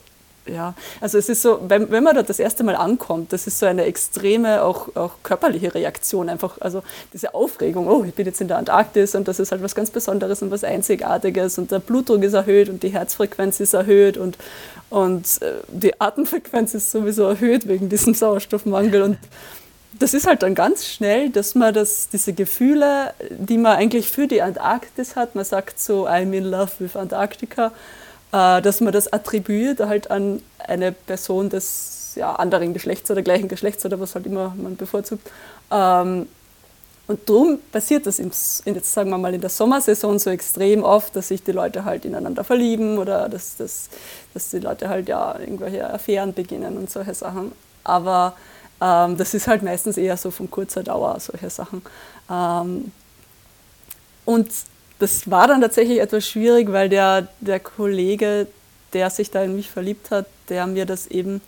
ja, 0.46 0.74
also 1.00 1.18
es 1.18 1.28
ist 1.28 1.42
so, 1.42 1.60
wenn, 1.68 1.90
wenn 1.90 2.02
man 2.02 2.14
dort 2.14 2.28
das 2.28 2.40
erste 2.40 2.64
Mal 2.64 2.74
ankommt, 2.74 3.32
das 3.32 3.46
ist 3.46 3.58
so 3.58 3.66
eine 3.66 3.84
extreme, 3.84 4.62
auch, 4.62 4.94
auch 4.96 5.12
körperliche 5.22 5.74
Reaktion, 5.74 6.28
einfach, 6.28 6.60
also 6.60 6.82
diese 7.12 7.34
Aufregung, 7.34 7.86
oh, 7.88 8.04
ich 8.04 8.14
bin 8.14 8.26
jetzt 8.26 8.40
in 8.40 8.48
der 8.48 8.58
Antarktis 8.58 9.14
und 9.14 9.28
das 9.28 9.38
ist 9.38 9.52
halt 9.52 9.62
was 9.62 9.74
ganz 9.74 9.90
Besonderes 9.90 10.42
und 10.42 10.50
was 10.50 10.64
Einzigartiges 10.64 11.58
und 11.58 11.70
der 11.70 11.78
Blutdruck 11.78 12.22
ist 12.24 12.34
erhöht 12.34 12.68
und 12.68 12.82
die 12.82 12.88
Herzfrequenz 12.88 13.60
ist 13.60 13.74
erhöht 13.74 14.16
und, 14.16 14.36
und 14.90 15.40
äh, 15.42 15.52
die 15.68 16.00
Atemfrequenz 16.00 16.74
ist 16.74 16.90
sowieso 16.90 17.24
erhöht 17.24 17.68
wegen 17.68 17.88
diesem 17.88 18.14
Sauerstoffmangel 18.14 19.02
und 19.02 19.18
das 19.98 20.14
ist 20.14 20.26
halt 20.26 20.42
dann 20.42 20.56
ganz 20.56 20.86
schnell, 20.86 21.30
dass 21.30 21.54
man 21.54 21.72
das, 21.72 22.08
diese 22.08 22.32
Gefühle, 22.32 23.14
die 23.30 23.58
man 23.58 23.76
eigentlich 23.76 24.08
für 24.08 24.26
die 24.26 24.42
Antarktis 24.42 25.14
hat, 25.14 25.36
man 25.36 25.44
sagt 25.44 25.78
so, 25.78 26.08
I'm 26.08 26.32
in 26.32 26.44
love 26.44 26.72
with 26.80 26.96
Antarctica, 26.96 27.66
äh, 27.66 27.70
dass 28.32 28.80
man 28.80 28.92
das 28.92 29.12
attribuiert 29.12 29.80
halt 29.80 30.10
an 30.10 30.42
eine 30.58 30.92
Person 30.92 31.50
des 31.50 32.14
ja, 32.16 32.34
anderen 32.34 32.72
Geschlechts 32.72 33.10
oder 33.10 33.22
gleichen 33.22 33.48
Geschlechts 33.48 33.84
oder 33.84 34.00
was 34.00 34.14
halt 34.14 34.26
immer 34.26 34.54
man 34.56 34.76
bevorzugt. 34.76 35.30
Ähm, 35.70 36.26
und 37.08 37.28
darum 37.28 37.58
passiert 37.72 38.06
das 38.06 38.18
jetzt 38.18 38.64
sagen 38.92 39.10
wir 39.10 39.18
mal 39.18 39.34
in 39.34 39.40
der 39.40 39.50
Sommersaison 39.50 40.18
so 40.18 40.30
extrem 40.30 40.84
oft, 40.84 41.14
dass 41.16 41.28
sich 41.28 41.42
die 41.42 41.52
Leute 41.52 41.84
halt 41.84 42.04
ineinander 42.04 42.44
verlieben 42.44 42.98
oder 42.98 43.28
dass, 43.28 43.56
dass, 43.56 43.88
dass 44.32 44.50
die 44.50 44.60
Leute 44.60 44.88
halt 44.88 45.08
ja 45.08 45.38
irgendwelche 45.38 45.88
Affären 45.92 46.32
beginnen 46.32 46.78
und 46.78 46.90
solche 46.90 47.14
Sachen. 47.14 47.52
Aber 47.84 48.34
ähm, 48.80 49.16
das 49.16 49.34
ist 49.34 49.48
halt 49.48 49.62
meistens 49.62 49.96
eher 49.96 50.16
so 50.16 50.30
von 50.30 50.50
kurzer 50.50 50.82
Dauer, 50.82 51.18
solche 51.18 51.50
Sachen. 51.50 51.82
Ähm, 52.30 52.92
und 54.24 54.48
das 55.02 55.28
war 55.28 55.48
dann 55.48 55.60
tatsächlich 55.60 56.00
etwas 56.00 56.24
schwierig, 56.24 56.70
weil 56.70 56.88
der, 56.88 57.26
der 57.40 57.58
Kollege, 57.58 58.46
der 58.92 59.10
sich 59.10 59.32
da 59.32 59.42
in 59.42 59.56
mich 59.56 59.68
verliebt 59.68 60.12
hat, 60.12 60.26
der 60.48 60.68
mir 60.68 60.86
das 60.86 61.08
eben, 61.08 61.40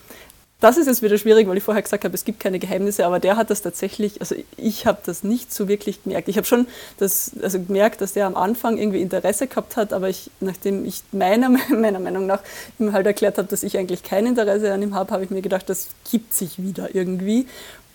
das 0.58 0.76
ist 0.76 0.88
jetzt 0.88 1.02
wieder 1.02 1.18
schwierig, 1.18 1.46
weil 1.46 1.56
ich 1.56 1.62
vorher 1.62 1.82
gesagt 1.82 2.04
habe, 2.04 2.14
es 2.14 2.24
gibt 2.24 2.40
keine 2.40 2.58
Geheimnisse, 2.58 3.06
aber 3.06 3.20
der 3.20 3.36
hat 3.36 3.50
das 3.50 3.62
tatsächlich, 3.62 4.20
also 4.20 4.34
ich 4.56 4.86
habe 4.86 4.98
das 5.06 5.22
nicht 5.22 5.54
so 5.54 5.68
wirklich 5.68 6.02
gemerkt. 6.02 6.26
Ich 6.26 6.36
habe 6.36 6.48
schon 6.48 6.66
das, 6.98 7.30
also 7.42 7.60
gemerkt, 7.60 8.00
dass 8.00 8.14
der 8.14 8.26
am 8.26 8.34
Anfang 8.34 8.76
irgendwie 8.76 9.00
Interesse 9.00 9.46
gehabt 9.46 9.76
hat, 9.76 9.92
aber 9.92 10.08
ich, 10.08 10.32
nachdem 10.40 10.84
ich 10.84 11.02
meiner, 11.12 11.48
meiner 11.68 12.00
Meinung 12.00 12.26
nach 12.26 12.40
ihm 12.80 12.92
halt 12.92 13.06
erklärt 13.06 13.38
habe, 13.38 13.46
dass 13.46 13.62
ich 13.62 13.78
eigentlich 13.78 14.02
kein 14.02 14.26
Interesse 14.26 14.72
an 14.72 14.82
ihm 14.82 14.96
habe, 14.96 15.12
habe 15.12 15.22
ich 15.22 15.30
mir 15.30 15.42
gedacht, 15.42 15.68
das 15.68 15.90
gibt 16.10 16.34
sich 16.34 16.60
wieder 16.60 16.92
irgendwie. 16.92 17.46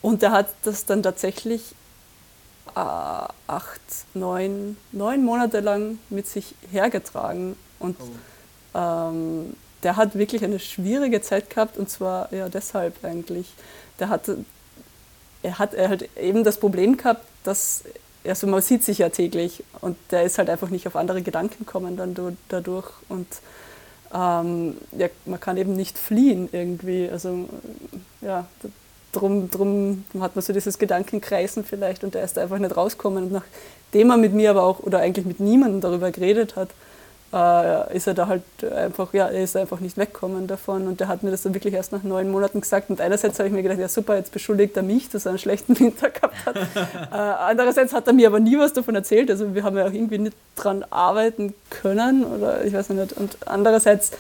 Und 0.02 0.22
der 0.22 0.32
hat 0.32 0.54
das 0.64 0.86
dann 0.86 1.04
tatsächlich 1.04 1.62
acht, 2.76 3.82
neun, 4.14 4.78
neun 4.92 5.24
Monate 5.24 5.60
lang 5.60 6.00
mit 6.10 6.28
sich 6.28 6.56
hergetragen. 6.72 7.56
Und 7.80 7.98
ähm, 8.76 9.56
der 9.84 9.96
hat 9.96 10.16
wirklich 10.16 10.44
eine 10.44 10.60
schwierige 10.60 11.22
Zeit 11.22 11.50
gehabt 11.50 11.78
und 11.78 11.90
zwar 11.90 12.34
ja 12.34 12.50
deshalb 12.50 13.04
eigentlich. 13.04 13.48
Der 14.00 14.10
hatte, 14.10 14.44
er 15.42 15.60
hat 15.60 15.74
er 15.74 15.90
hat 15.90 16.04
eben 16.18 16.44
das 16.44 16.60
Problem 16.60 16.98
gehabt, 16.98 17.26
dass 17.44 17.84
also 18.26 18.48
man 18.48 18.62
sieht 18.62 18.84
sich 18.84 18.98
ja 18.98 19.10
täglich 19.10 19.64
und 19.80 19.98
der 20.12 20.24
ist 20.24 20.38
halt 20.38 20.50
einfach 20.50 20.70
nicht 20.70 20.86
auf 20.88 20.96
andere 20.98 21.22
Gedanken 21.22 21.66
gekommen 21.66 21.96
dann 21.96 22.14
du- 22.14 22.36
dadurch 22.50 22.92
und 23.08 23.28
ähm, 24.14 24.76
ja, 24.98 25.08
man 25.26 25.40
kann 25.40 25.56
eben 25.58 25.76
nicht 25.76 25.98
fliehen 25.98 26.50
irgendwie. 26.52 27.10
Also 27.10 27.48
ja, 28.22 28.46
drum, 29.12 29.50
drum 29.50 30.06
hat 30.20 30.36
man 30.36 30.44
so 30.44 30.54
dieses 30.54 30.78
Gedankenkreisen 30.78 31.64
vielleicht 31.64 32.04
und 32.04 32.14
der 32.14 32.24
ist 32.24 32.38
einfach 32.38 32.60
nicht 32.60 32.76
rausgekommen. 32.76 33.26
Und 33.26 33.32
nachdem 33.32 34.12
er 34.12 34.18
mit 34.18 34.34
mir 34.34 34.52
aber 34.52 34.64
auch 34.64 34.80
oder 34.80 35.00
eigentlich 35.00 35.26
mit 35.26 35.40
niemandem 35.40 35.82
darüber 35.82 36.12
geredet 36.12 36.56
hat, 36.56 36.70
äh, 37.32 37.96
ist 37.96 38.08
er 38.08 38.14
da 38.14 38.28
halt 38.28 38.42
einfach, 38.76 39.14
ja, 39.14 39.28
er 39.28 39.44
ist 39.44 39.56
einfach 39.56 39.80
nicht 39.80 39.98
weggekommen 39.98 40.48
davon 40.48 40.88
und 40.88 41.00
der 41.00 41.08
hat 41.08 41.22
mir 41.22 41.32
das 41.32 41.44
dann 41.44 41.54
wirklich 41.54 41.74
erst 41.74 41.92
nach 41.92 42.04
neun 42.04 42.32
Monaten 42.32 42.62
gesagt 42.62 42.90
und 42.90 43.02
einerseits 43.02 43.38
habe 43.38 43.48
ich 43.48 43.54
mir 43.54 43.62
gedacht, 43.62 43.80
ja 43.80 43.88
super, 43.88 44.16
jetzt 44.16 44.32
beschuldigt 44.32 44.76
er 44.78 44.84
mich, 44.84 45.10
dass 45.10 45.26
er 45.26 45.32
einen 45.32 45.40
schlechten 45.40 45.80
Winter 45.80 46.10
gehabt 46.10 46.46
hat. 46.46 46.56
äh, 46.56 47.16
andererseits 47.16 47.94
hat 47.94 48.08
er 48.08 48.14
mir 48.14 48.28
aber 48.28 48.40
nie 48.40 48.58
was 48.58 48.74
davon 48.74 48.96
erzählt, 48.96 49.30
also 49.30 49.54
wir 49.54 49.64
haben 49.64 49.78
ja 49.78 49.86
auch 49.86 49.94
irgendwie 49.94 50.18
nicht 50.18 50.36
dran 50.56 50.84
arbeiten 50.90 51.54
können 51.70 52.24
oder 52.26 52.66
ich 52.66 52.74
weiß 52.74 52.90
nicht 52.90 53.14
und 53.14 53.38
andererseits 53.46 54.12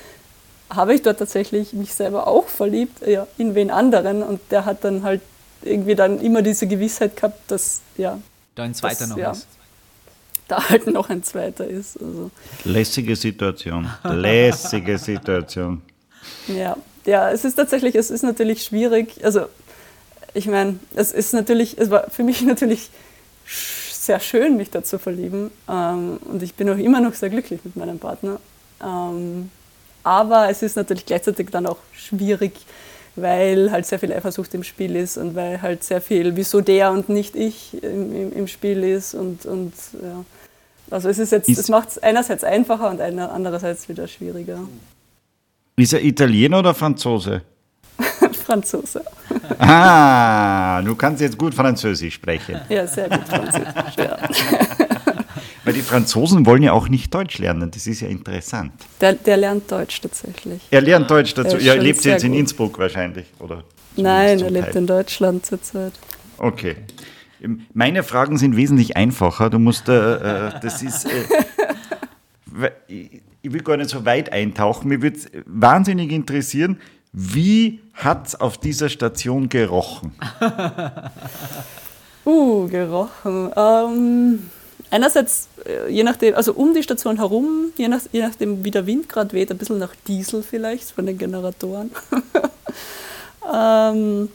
habe 0.70 0.93
ich 0.93 1.01
dort 1.01 1.20
tatsächlich 1.20 1.74
mich 1.74 1.93
selber 1.93 2.28
auch 2.28 2.47
verliebt, 2.47 3.05
ja, 3.07 3.28
in 3.38 3.55
wen 3.55 3.72
anderen 3.72 4.22
und 4.24 4.39
der 4.51 4.65
hat 4.65 4.84
dann 4.84 5.03
halt 5.03 5.22
irgendwie 5.61 5.95
dann 5.95 6.20
immer 6.22 6.41
diese 6.41 6.67
Gewissheit 6.67 7.15
gehabt, 7.15 7.51
dass 7.51 7.82
ja, 7.97 8.20
Da 8.55 8.63
ein 8.63 8.74
zweiter 8.74 8.99
Das- 9.01 9.09
noch 9.09 9.17
ja. 9.17 9.32
ist. 9.32 9.47
da 10.47 10.70
halt 10.70 10.88
noch 10.88 11.09
ein 11.09 11.24
zweiter 11.24 11.67
ist. 11.67 11.99
Also. 12.01 12.32
Lässige 12.65 13.15
Situation. 13.15 13.88
Lässige 14.03 14.97
Situation. 14.97 15.82
Ja, 16.47 16.76
ja, 17.05 17.32
es 17.32 17.45
ist 17.45 17.55
tatsächlich, 17.55 17.95
es 17.95 18.09
ist 18.11 18.24
natürlich 18.24 18.63
schwierig. 18.63 19.24
Also, 19.24 19.45
ich 20.34 20.47
meine, 20.47 20.80
es 20.95 21.11
ist 21.11 21.34
natürlich, 21.34 21.78
es 21.78 21.89
war 21.89 22.09
für 22.09 22.24
mich 22.24 22.41
natürlich 22.53 22.89
sehr 23.45 24.20
schön, 24.20 24.57
mich 24.57 24.70
da 24.72 24.84
zu 24.84 24.97
verlieben. 24.99 25.51
Ähm, 25.67 26.17
und 26.26 26.41
ich 26.43 26.55
bin 26.55 26.70
auch 26.70 26.78
immer 26.78 26.99
noch 27.01 27.13
sehr 27.13 27.30
glücklich 27.30 27.59
mit 27.63 27.76
meinem 27.76 27.99
Partner. 27.99 28.39
Ähm, 28.84 29.51
aber 30.04 30.50
es 30.50 30.62
ist 30.62 30.76
natürlich 30.76 31.06
gleichzeitig 31.06 31.50
dann 31.50 31.66
auch 31.66 31.78
schwierig, 31.93 32.54
weil 33.16 33.72
halt 33.72 33.86
sehr 33.86 34.00
viel 34.00 34.14
Eifersucht 34.14 34.54
im 34.54 34.64
Spiel 34.64 34.95
ist 34.95 35.18
und 35.18 35.36
weil 35.36 35.62
halt 35.62 35.84
sehr 35.84 36.02
viel, 36.02 36.36
wieso 36.36 36.62
der 36.62 36.91
und 36.91 37.10
nicht 37.10 37.36
ich 37.36 37.82
im, 37.84 38.16
im, 38.16 38.34
im 38.34 38.47
Spiel 38.47 38.84
ist 38.84 39.14
und, 39.14 39.45
und 39.45 39.74
ja. 40.02 40.24
Also 40.91 41.10
es 41.10 41.20
ist 41.20 41.32
jetzt, 41.32 41.50
es 41.50 41.70
macht 41.70 41.89
es 41.89 41.97
einerseits 42.00 42.43
einfacher 42.43 42.89
und 42.89 43.00
andererseits 43.00 43.88
wieder 43.89 44.08
schwieriger. 44.08 44.60
Ist 45.76 45.93
er 45.93 46.04
Italiener 46.04 46.60
oder 46.60 46.74
Franzose? 46.74 47.41
Franzose. 48.45 49.04
Ah, 49.60 50.82
du 50.82 50.95
kannst 50.95 51.22
jetzt 51.22 51.38
gut 51.38 51.54
Französisch 51.54 52.16
sprechen. 52.16 52.60
Ja, 52.70 52.88
sehr 52.88 53.08
gut 53.10 53.28
Französisch, 53.28 53.95
ja. 53.97 54.18
Weil 55.70 55.76
die 55.76 55.82
Franzosen 55.82 56.47
wollen 56.47 56.63
ja 56.63 56.72
auch 56.72 56.89
nicht 56.89 57.13
Deutsch 57.13 57.38
lernen, 57.38 57.70
das 57.70 57.86
ist 57.86 58.01
ja 58.01 58.07
interessant. 58.07 58.72
Der, 59.01 59.13
der 59.13 59.38
lernt 59.38 59.72
Deutsch 59.72 60.01
tatsächlich. 60.01 60.63
Er 60.72 60.82
lernt 60.82 61.11
Deutsch 61.11 61.36
dazu. 61.36 61.57
Er 61.57 61.61
Ja, 61.61 61.76
er 61.76 61.84
lebt 61.84 62.03
jetzt 62.03 62.24
in 62.24 62.32
gut. 62.32 62.39
Innsbruck 62.39 62.80
wahrscheinlich, 62.80 63.28
oder? 63.38 63.63
Nein, 63.95 64.39
er 64.39 64.49
lebt 64.49 64.72
Teil. 64.72 64.78
in 64.78 64.88
Deutschland 64.88 65.45
zurzeit. 65.45 65.93
Okay. 66.39 66.76
Meine 67.72 68.01
Fragen 68.01 68.39
sind 68.39 68.55
wesentlich 68.55 68.97
einfacher. 68.97 69.51
Du 69.51 69.59
musst, 69.59 69.88
äh, 69.89 70.47
äh, 70.47 70.51
das 70.59 70.82
ist, 70.82 71.05
äh, 71.05 72.72
ich 73.43 73.53
will 73.53 73.61
gar 73.61 73.78
nicht 73.78 73.91
so 73.91 74.03
weit 74.05 74.34
eintauchen. 74.34 74.88
Mir 74.88 75.03
würde 75.03 75.20
wahnsinnig 75.45 76.11
interessieren, 76.11 76.80
wie 77.13 77.80
hat 77.93 78.26
es 78.30 78.41
auf 78.41 78.57
dieser 78.57 78.89
Station 78.89 79.49
gerochen? 79.49 80.13
Uh, 82.26 82.67
gerochen. 82.67 83.49
Ähm, 83.55 84.39
einerseits, 84.92 85.48
äh, 85.66 85.92
je 85.92 86.04
nachdem, 86.04 86.36
also 86.36 86.54
um 86.54 86.74
die 86.74 86.84
Station 86.84 87.18
herum, 87.18 87.72
je, 87.78 87.88
nach, 87.88 88.02
je 88.12 88.22
nachdem, 88.22 88.64
wie 88.64 88.72
der 88.72 88.86
Wind 88.86 89.10
gerade 89.10 89.34
weht, 89.34 89.52
ein 89.52 89.58
bisschen 89.58 89.78
nach 89.80 89.94
Diesel 90.08 90.44
vielleicht 90.44 90.92
von 90.92 91.06
den 91.06 91.18
Generatoren. 91.18 91.92
ähm, 93.54 94.30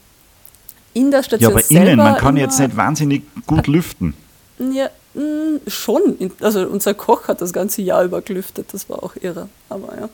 in 0.92 1.10
der 1.10 1.20
Ja, 1.20 1.24
Station 1.24 1.52
aber 1.52 1.60
selber 1.62 1.86
innen, 1.86 1.96
man 1.96 2.16
kann 2.16 2.36
jetzt 2.36 2.58
nicht 2.58 2.76
wahnsinnig 2.76 3.22
gut 3.46 3.66
lüften. 3.66 4.14
Ja, 4.58 4.88
mh, 5.14 5.60
schon. 5.66 6.16
In- 6.18 6.32
Also 6.40 6.66
unser 6.68 6.94
Koch 6.94 7.26
hat 7.28 7.40
das 7.40 7.52
ganze 7.52 7.82
Jahr 7.82 8.04
über 8.04 8.22
gelüftet, 8.22 8.72
das 8.72 8.88
war 8.88 9.02
auch 9.02 9.16
irre. 9.20 9.48
Aber 9.68 9.98
ja. 9.98 10.08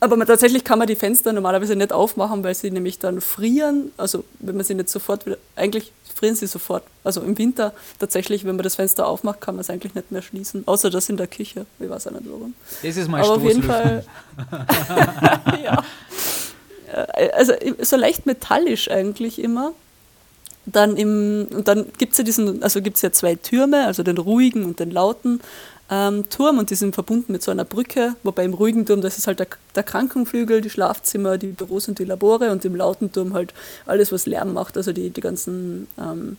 Aber 0.00 0.16
man, 0.16 0.26
tatsächlich 0.26 0.64
kann 0.64 0.80
man 0.80 0.88
die 0.88 0.96
Fenster 0.96 1.32
normalerweise 1.32 1.76
nicht 1.76 1.92
aufmachen, 1.92 2.42
weil 2.42 2.56
sie 2.56 2.72
nämlich 2.72 2.98
dann 2.98 3.20
frieren. 3.20 3.92
Also 3.96 4.24
wenn 4.40 4.56
man 4.56 4.64
sie 4.64 4.74
nicht 4.74 4.88
sofort 4.88 5.26
wieder, 5.26 5.36
eigentlich 5.54 5.92
frieren 6.22 6.36
sie 6.36 6.46
sofort. 6.46 6.84
Also 7.02 7.20
im 7.20 7.36
Winter 7.36 7.72
tatsächlich, 7.98 8.44
wenn 8.44 8.54
man 8.54 8.62
das 8.62 8.76
Fenster 8.76 9.08
aufmacht, 9.08 9.40
kann 9.40 9.56
man 9.56 9.62
es 9.62 9.70
eigentlich 9.70 9.96
nicht 9.96 10.12
mehr 10.12 10.22
schließen. 10.22 10.62
Außer 10.68 10.88
das 10.88 11.08
in 11.08 11.16
der 11.16 11.26
Küche. 11.26 11.66
Ich 11.80 11.90
weiß 11.90 12.06
auch 12.06 12.12
nicht 12.12 12.26
warum. 12.26 12.54
Das 12.80 12.96
ist 12.96 13.08
mal 13.08 13.20
Aber 13.22 13.32
auf 13.32 13.42
jeden. 13.42 13.64
Fall. 13.64 14.04
ja. 15.64 15.82
Äh, 16.92 17.30
Also 17.32 17.54
so 17.80 17.96
leicht 17.96 18.24
metallisch 18.24 18.88
eigentlich 18.88 19.40
immer. 19.40 19.72
Dann 20.64 20.96
im, 20.96 21.48
und 21.50 21.66
dann 21.66 21.86
gibt 21.98 22.12
es 22.12 22.18
ja 22.18 22.24
diesen, 22.24 22.62
also 22.62 22.80
gibt 22.80 22.94
es 22.98 23.02
ja 23.02 23.10
zwei 23.10 23.34
Türme, 23.34 23.84
also 23.86 24.04
den 24.04 24.16
ruhigen 24.16 24.64
und 24.64 24.78
den 24.78 24.92
lauten 24.92 25.40
ähm, 25.92 26.24
Turm 26.30 26.58
und 26.58 26.70
die 26.70 26.74
sind 26.74 26.94
verbunden 26.94 27.32
mit 27.32 27.42
so 27.42 27.50
einer 27.50 27.66
Brücke, 27.66 28.14
wobei 28.22 28.44
im 28.44 28.54
ruhigen 28.54 28.86
Turm, 28.86 29.02
das 29.02 29.18
ist 29.18 29.26
halt 29.26 29.40
der, 29.40 29.48
der 29.74 29.82
Krankenflügel, 29.82 30.62
die 30.62 30.70
Schlafzimmer, 30.70 31.36
die 31.36 31.48
Büros 31.48 31.86
und 31.86 31.98
die 31.98 32.04
Labore 32.04 32.50
und 32.50 32.64
im 32.64 32.74
lauten 32.74 33.12
Turm 33.12 33.34
halt 33.34 33.52
alles, 33.84 34.10
was 34.10 34.24
Lärm 34.24 34.54
macht, 34.54 34.78
also 34.78 34.92
die, 34.92 35.10
die 35.10 35.20
ganzen 35.20 35.86
ähm, 35.98 36.38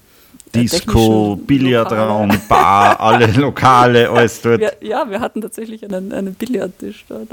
äh, 0.54 0.60
Disco, 0.60 1.36
Billardraum, 1.36 2.30
Lokale. 2.30 2.42
Bar, 2.50 3.00
alle 3.00 3.28
Lokale, 3.28 4.10
alles 4.10 4.42
dort. 4.42 4.60
Wir, 4.60 4.74
ja, 4.82 5.08
wir 5.08 5.20
hatten 5.20 5.42
tatsächlich 5.42 5.84
einen, 5.84 6.12
einen 6.12 6.34
Billardtisch 6.34 7.06
dort. 7.08 7.32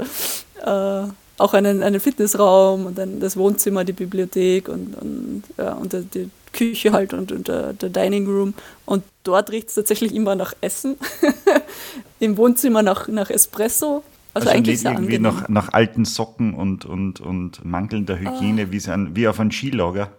Äh, 0.63 1.11
auch 1.39 1.53
einen, 1.55 1.81
einen 1.81 1.99
Fitnessraum 1.99 2.85
und 2.85 2.99
dann 2.99 3.19
das 3.19 3.35
Wohnzimmer, 3.35 3.83
die 3.83 3.93
Bibliothek 3.93 4.69
und, 4.69 4.95
und, 5.01 5.43
ja, 5.57 5.73
und 5.73 5.91
die 6.13 6.29
Küche 6.53 6.91
halt 6.91 7.13
und, 7.13 7.31
und 7.31 7.47
der, 7.47 7.73
der 7.73 7.89
Dining 7.89 8.27
Room. 8.27 8.53
Und 8.85 9.03
dort 9.23 9.51
riecht 9.51 9.69
es 9.69 9.75
tatsächlich 9.75 10.13
immer 10.13 10.35
nach 10.35 10.53
Essen. 10.61 10.97
Im 12.19 12.37
Wohnzimmer 12.37 12.83
nach, 12.83 13.07
nach 13.07 13.29
Espresso. 13.29 14.03
Also, 14.33 14.47
Also 14.47 14.49
eigentlich 14.49 14.79
sehr 14.79 14.91
irgendwie 14.91 15.19
nach, 15.19 15.49
nach 15.49 15.73
alten 15.73 16.05
Socken 16.05 16.53
und, 16.53 16.85
und, 16.85 17.19
und 17.19 17.65
mangelnder 17.65 18.17
Hygiene, 18.17 18.71
wie, 18.71 18.79
so 18.79 18.91
ein, 18.91 19.15
wie 19.15 19.27
auf 19.27 19.39
einem 19.39 19.51
Skilager. 19.51 20.11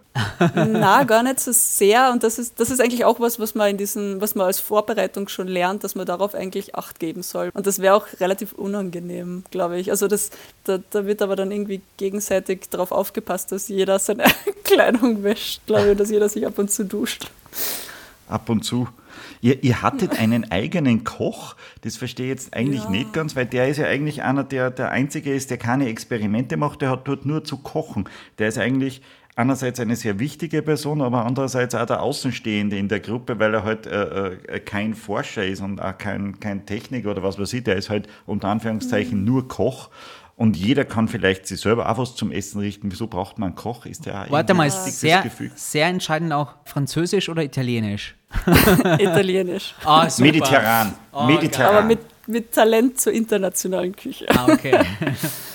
Na, 0.55 1.03
gar 1.03 1.23
nicht 1.23 1.39
so 1.39 1.51
sehr. 1.51 2.11
Und 2.11 2.23
das 2.23 2.37
ist, 2.37 2.59
das 2.59 2.69
ist 2.69 2.79
eigentlich 2.79 3.05
auch 3.05 3.19
was, 3.19 3.39
was 3.39 3.55
man 3.55 3.71
in 3.71 3.77
diesen, 3.77 4.21
was 4.21 4.35
man 4.35 4.45
als 4.45 4.59
Vorbereitung 4.59 5.27
schon 5.27 5.47
lernt, 5.47 5.83
dass 5.83 5.95
man 5.95 6.05
darauf 6.05 6.35
eigentlich 6.35 6.75
Acht 6.75 6.99
geben 6.99 7.23
soll. 7.23 7.49
Und 7.53 7.65
das 7.65 7.79
wäre 7.79 7.95
auch 7.95 8.05
relativ 8.19 8.53
unangenehm, 8.53 9.43
glaube 9.49 9.79
ich. 9.79 9.89
Also 9.89 10.07
das, 10.07 10.29
da, 10.65 10.79
da 10.91 11.05
wird 11.05 11.21
aber 11.21 11.35
dann 11.35 11.51
irgendwie 11.51 11.81
gegenseitig 11.97 12.69
darauf 12.69 12.91
aufgepasst, 12.91 13.51
dass 13.51 13.67
jeder 13.69 13.97
seine 13.99 14.25
Kleidung 14.63 15.23
wäscht, 15.23 15.65
glaube 15.65 15.91
ich, 15.91 15.97
dass 15.97 16.09
jeder 16.11 16.29
sich 16.29 16.45
ab 16.45 16.59
und 16.59 16.69
zu 16.71 16.85
duscht. 16.85 17.31
Ab 18.27 18.49
und 18.49 18.63
zu. 18.63 18.87
Ihr, 19.41 19.61
ihr 19.63 19.81
hattet 19.81 20.19
einen 20.19 20.49
eigenen 20.51 21.03
Koch, 21.03 21.55
das 21.81 21.97
verstehe 21.97 22.27
ich 22.27 22.31
jetzt 22.31 22.53
eigentlich 22.55 22.83
Ja. 22.83 22.89
nicht 22.89 23.11
ganz, 23.13 23.35
weil 23.35 23.45
der 23.45 23.67
ist 23.67 23.77
ja 23.77 23.85
eigentlich 23.87 24.23
einer, 24.23 24.43
der 24.45 24.71
der 24.71 24.89
Einzige 24.91 25.33
ist, 25.33 25.49
der 25.49 25.57
keine 25.57 25.89
Experimente 25.89 26.55
macht, 26.55 26.81
der 26.81 26.89
hat 26.89 27.07
dort 27.07 27.25
nur 27.25 27.43
zu 27.43 27.57
kochen. 27.57 28.05
Der 28.39 28.47
ist 28.47 28.57
eigentlich 28.57 29.01
einerseits 29.35 29.79
eine 29.79 29.95
sehr 29.95 30.19
wichtige 30.19 30.61
Person, 30.61 31.01
aber 31.01 31.25
andererseits 31.25 31.75
auch 31.75 31.85
der 31.85 32.01
Außenstehende 32.01 32.77
in 32.77 32.87
der 32.87 32.99
Gruppe, 32.99 33.39
weil 33.39 33.53
er 33.53 33.63
halt 33.63 33.87
äh, 33.87 34.33
äh, 34.33 34.59
kein 34.59 34.93
Forscher 34.93 35.45
ist 35.45 35.61
und 35.61 35.81
auch 35.81 35.97
kein, 35.97 36.39
kein 36.39 36.65
Techniker 36.65 37.11
oder 37.11 37.23
was 37.23 37.39
weiß 37.39 37.53
ich, 37.53 37.63
der 37.63 37.75
ist 37.75 37.89
halt 37.89 38.07
unter 38.25 38.47
Anführungszeichen 38.49 39.23
nur 39.23 39.47
Koch. 39.47 39.89
Und 40.35 40.57
jeder 40.57 40.83
kann 40.83 41.07
vielleicht 41.07 41.45
sich 41.45 41.61
selber 41.61 41.87
auch 41.87 41.97
was 41.99 42.15
zum 42.15 42.31
Essen 42.31 42.59
richten. 42.59 42.91
Wieso 42.91 43.05
braucht 43.05 43.37
man 43.37 43.49
einen 43.49 43.55
Koch? 43.55 43.85
Ist 43.85 44.07
der 44.07 44.23
auch 44.23 44.31
Warte 44.31 44.55
mal, 44.55 44.63
ein 44.63 44.71
wichtiges 44.71 44.99
sehr, 44.99 45.21
Gefühl? 45.21 45.51
sehr 45.55 45.87
entscheidend 45.87 46.33
auch 46.33 46.55
Französisch 46.65 47.29
oder 47.29 47.43
Italienisch? 47.43 48.15
Italienisch. 48.97 49.75
Ah, 49.85 50.09
super. 50.09 50.31
Mediterran. 50.31 50.93
Oh, 51.11 51.25
Mediterran. 51.25 51.75
Aber 51.75 51.85
mit, 51.85 51.99
mit 52.25 52.51
Talent 52.51 52.99
zur 52.99 53.13
internationalen 53.13 53.95
Küche. 53.95 54.25
Ah, 54.29 54.47
okay. 54.51 54.79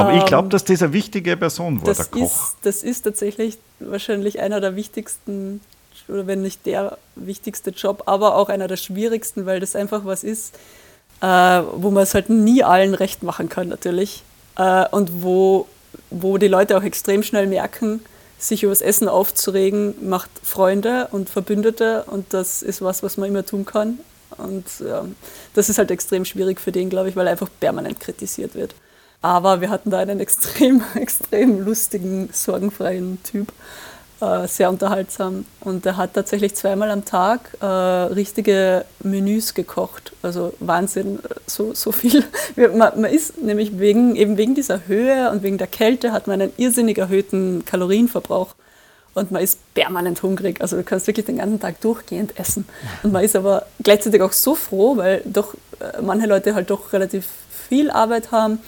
Aber 0.00 0.14
ich 0.14 0.20
Ähm, 0.22 0.26
glaube, 0.26 0.48
dass 0.48 0.64
das 0.64 0.82
eine 0.82 0.92
wichtige 0.92 1.36
Person 1.36 1.76
war, 1.78 1.84
der 1.86 1.94
Das 1.94 2.10
Koch. 2.10 2.22
ist, 2.22 2.56
das 2.62 2.82
ist 2.82 3.02
tatsächlich 3.02 3.58
wahrscheinlich 3.80 4.40
einer 4.40 4.60
der 4.60 4.76
wichtigsten, 4.76 5.60
oder 6.08 6.26
wenn 6.26 6.42
nicht 6.42 6.66
der 6.66 6.98
wichtigste 7.16 7.70
Job, 7.70 8.02
aber 8.06 8.36
auch 8.36 8.48
einer 8.48 8.68
der 8.68 8.76
schwierigsten, 8.76 9.46
weil 9.46 9.60
das 9.60 9.76
einfach 9.76 10.04
was 10.04 10.24
ist, 10.24 10.54
äh, 11.20 11.26
wo 11.26 11.90
man 11.90 12.02
es 12.02 12.14
halt 12.14 12.30
nie 12.30 12.62
allen 12.64 12.94
recht 12.94 13.22
machen 13.22 13.48
kann 13.48 13.68
natürlich. 13.68 14.22
Äh, 14.56 14.86
und 14.90 15.22
wo, 15.22 15.66
wo 16.10 16.38
die 16.38 16.48
Leute 16.48 16.76
auch 16.76 16.82
extrem 16.82 17.22
schnell 17.22 17.46
merken, 17.46 18.00
sich 18.38 18.62
über 18.62 18.72
das 18.72 18.80
Essen 18.80 19.06
aufzuregen, 19.08 19.94
macht 20.08 20.30
Freunde 20.42 21.08
und 21.12 21.28
Verbündete 21.28 22.04
und 22.04 22.32
das 22.32 22.62
ist 22.62 22.80
was, 22.80 23.02
was 23.02 23.16
man 23.18 23.28
immer 23.28 23.44
tun 23.44 23.66
kann. 23.66 23.98
Und 24.38 24.64
ja, 24.80 25.04
das 25.54 25.68
ist 25.68 25.76
halt 25.78 25.90
extrem 25.90 26.24
schwierig 26.24 26.60
für 26.60 26.72
den, 26.72 26.88
glaube 26.88 27.10
ich, 27.10 27.16
weil 27.16 27.26
er 27.26 27.32
einfach 27.32 27.50
permanent 27.60 28.00
kritisiert 28.00 28.54
wird. 28.54 28.74
Aber 29.22 29.60
wir 29.60 29.70
hatten 29.70 29.90
da 29.90 29.98
einen 29.98 30.20
extrem, 30.20 30.82
extrem 30.94 31.64
lustigen, 31.64 32.30
sorgenfreien 32.32 33.22
Typ, 33.22 33.52
äh, 34.20 34.46
sehr 34.46 34.70
unterhaltsam. 34.70 35.44
Und 35.60 35.84
der 35.84 35.96
hat 35.96 36.14
tatsächlich 36.14 36.54
zweimal 36.54 36.90
am 36.90 37.04
Tag 37.04 37.56
äh, 37.60 37.66
richtige 37.66 38.84
Menüs 39.02 39.54
gekocht. 39.54 40.12
Also 40.22 40.54
Wahnsinn, 40.60 41.18
so, 41.46 41.74
so 41.74 41.92
viel. 41.92 42.24
Man, 42.56 43.00
man 43.00 43.04
ist 43.04 43.40
nämlich 43.42 43.78
wegen, 43.78 44.16
eben 44.16 44.36
wegen 44.36 44.54
dieser 44.54 44.86
Höhe 44.86 45.30
und 45.30 45.42
wegen 45.42 45.58
der 45.58 45.66
Kälte 45.66 46.12
hat 46.12 46.26
man 46.26 46.40
einen 46.40 46.52
irrsinnig 46.56 46.98
erhöhten 46.98 47.64
Kalorienverbrauch. 47.64 48.54
Und 49.12 49.32
man 49.32 49.42
ist 49.42 49.58
permanent 49.74 50.22
hungrig. 50.22 50.60
Also 50.60 50.76
du 50.76 50.84
kannst 50.84 51.08
wirklich 51.08 51.26
den 51.26 51.38
ganzen 51.38 51.58
Tag 51.58 51.80
durchgehend 51.80 52.38
essen. 52.38 52.66
Und 53.02 53.12
man 53.12 53.24
ist 53.24 53.34
aber 53.34 53.66
gleichzeitig 53.82 54.22
auch 54.22 54.32
so 54.32 54.54
froh, 54.54 54.96
weil 54.96 55.22
doch 55.24 55.54
äh, 55.80 56.00
manche 56.00 56.26
Leute 56.26 56.54
halt 56.54 56.70
doch 56.70 56.92
relativ 56.92 57.26
viel 57.68 57.90
Arbeit 57.90 58.30
haben. 58.30 58.60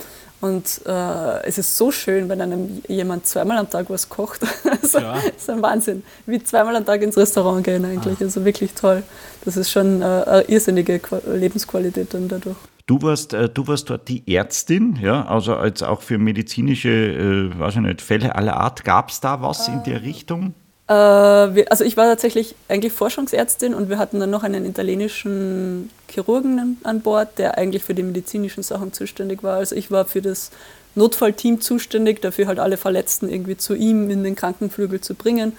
Und 0.42 0.80
äh, 0.86 1.42
es 1.44 1.56
ist 1.56 1.76
so 1.76 1.92
schön, 1.92 2.28
wenn 2.28 2.40
einem 2.40 2.82
jemand 2.88 3.26
zweimal 3.26 3.58
am 3.58 3.70
Tag 3.70 3.88
was 3.88 4.08
kocht. 4.08 4.40
also, 4.82 4.98
Ja. 4.98 5.14
Das 5.14 5.36
ist 5.36 5.48
ein 5.48 5.62
Wahnsinn. 5.62 6.02
Wie 6.26 6.42
zweimal 6.42 6.74
am 6.74 6.84
Tag 6.84 7.00
ins 7.00 7.16
Restaurant 7.16 7.62
gehen 7.62 7.84
eigentlich. 7.84 8.20
Also 8.20 8.44
wirklich 8.44 8.74
toll. 8.74 9.04
Das 9.44 9.56
ist 9.56 9.70
schon 9.70 10.02
äh, 10.02 10.04
eine 10.04 10.42
irrsinnige 10.48 10.98
Qua 10.98 11.20
Lebensqualität 11.32 12.12
dann 12.12 12.26
dadurch. 12.26 12.56
Du 12.86 13.00
warst, 13.02 13.34
äh, 13.34 13.48
du 13.48 13.68
warst 13.68 13.88
dort 13.88 14.08
die 14.08 14.24
Ärztin, 14.34 14.98
ja, 15.00 15.24
also 15.26 15.54
als 15.54 15.84
auch 15.84 16.02
für 16.02 16.18
medizinische, 16.18 16.88
äh, 16.88 17.58
weiß 17.58 17.76
ich 17.76 17.80
nicht, 17.80 18.02
Fälle 18.02 18.34
aller 18.34 18.56
Art. 18.56 18.82
Gab 18.82 19.10
es 19.10 19.20
da 19.20 19.40
was 19.40 19.68
in 19.68 19.84
der 19.84 20.02
Richtung? 20.02 20.54
Äh, 20.92 21.54
wir, 21.54 21.70
also 21.70 21.84
ich 21.84 21.96
war 21.96 22.04
tatsächlich 22.06 22.54
eigentlich 22.68 22.92
Forschungsärztin 22.92 23.72
und 23.72 23.88
wir 23.88 23.98
hatten 23.98 24.20
dann 24.20 24.30
noch 24.30 24.42
einen 24.42 24.66
italienischen 24.66 25.88
Chirurgen 26.10 26.78
an- 26.82 27.00
Bord, 27.00 27.38
der 27.38 27.56
eigentlich 27.56 27.82
für 27.84 27.94
die 27.94 28.02
medizinischen 28.02 28.62
Sachen 28.62 28.92
zuständig 28.92 29.42
war. 29.42 29.56
Also 29.56 29.74
ich 29.74 29.90
war 29.90 30.04
für 30.04 30.20
das 30.20 30.50
Notfallteam 30.94 31.62
zuständig, 31.62 32.20
dafür 32.20 32.46
halt 32.46 32.58
alle 32.58 32.76
Verletzten 32.76 33.30
irgendwie 33.30 33.56
zu 33.56 33.74
ihm 33.74 34.10
in 34.10 34.22
den 34.22 34.34
Krankenflügel 34.34 35.00
zu 35.00 35.14
bringen. 35.14 35.56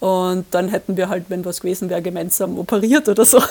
Und 0.00 0.46
dann 0.52 0.68
hätten 0.68 0.96
wir 0.96 1.10
halt, 1.10 1.24
wenn 1.28 1.44
was 1.44 1.60
gewesen 1.60 1.90
wäre, 1.90 2.00
gemeinsam 2.00 2.58
operiert 2.58 3.06
oder 3.10 3.26
so. 3.26 3.42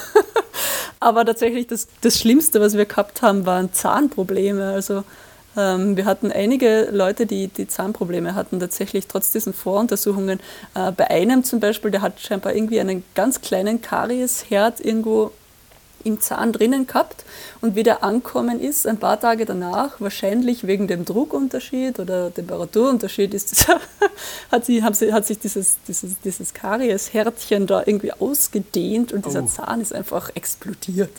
Aber 0.99 1.23
tatsächlich 1.25 1.67
das, 1.67 1.88
das 2.01 2.17
Schlimmste, 2.17 2.59
was 2.59 2.75
wir 2.75 2.86
gehabt 2.86 3.21
haben, 3.21 3.45
waren 3.45 3.71
Zahnprobleme. 3.71 4.71
Also 4.71 5.03
Ähm, 5.60 5.97
wir 5.97 6.05
hatten 6.05 6.32
einige 6.32 6.89
Leute, 6.91 7.26
die, 7.26 7.49
die 7.49 7.68
Zahnprobleme 7.68 8.34
hatten, 8.34 8.60
tatsächlich 8.60 9.07
trotz 9.07 9.32
diesen 9.32 9.53
Voruntersuchungen. 9.53 10.39
Äh, 10.74 10.91
bei 10.93 11.10
einem 11.10 11.43
zum 11.43 11.60
Beispiel, 11.60 11.91
der 11.91 12.01
hat 12.01 12.20
scheinbar 12.20 12.55
irgendwie 12.55 12.80
einen 12.80 13.03
ganz 13.14 13.41
kleinen 13.41 13.82
Kariesherd 13.82 14.80
irgendwo 14.80 15.32
im 16.05 16.22
Zahn 16.22 16.53
drinnen 16.53 16.88
gehabt 16.88 17.26
und 17.60 17.76
wie 17.76 17.84
der 17.84 18.05
ankommen 18.05 18.62
ist, 18.62 18.88
ein 18.88 18.99
paar 18.99 19.20
Tage 19.20 19.45
danach, 19.45 19.99
wahrscheinlich 19.99 20.66
wegen 20.66 20.88
dem 20.88 21.03
Druckunterschied 21.03 21.99
oder 21.99 22.34
Temperaturunterschied, 22.34 23.34
ist 23.34 23.51
das, 23.51 23.78
hat, 24.51 24.64
sie, 24.66 24.82
sie, 24.93 25.12
hat 25.12 25.26
sich 25.26 25.39
dieses, 25.39 25.76
dieses, 25.88 26.20
dieses 26.22 26.53
Karieshärtchen 26.53 27.68
da 27.68 27.84
irgendwie 27.86 28.14
ausgedehnt 28.14 29.12
und 29.12 29.26
dieser 29.26 29.43
Oh. 29.43 29.47
Zahn 29.47 29.82
ist 29.82 29.93
einfach 29.93 30.32
explodiert. 30.36 31.12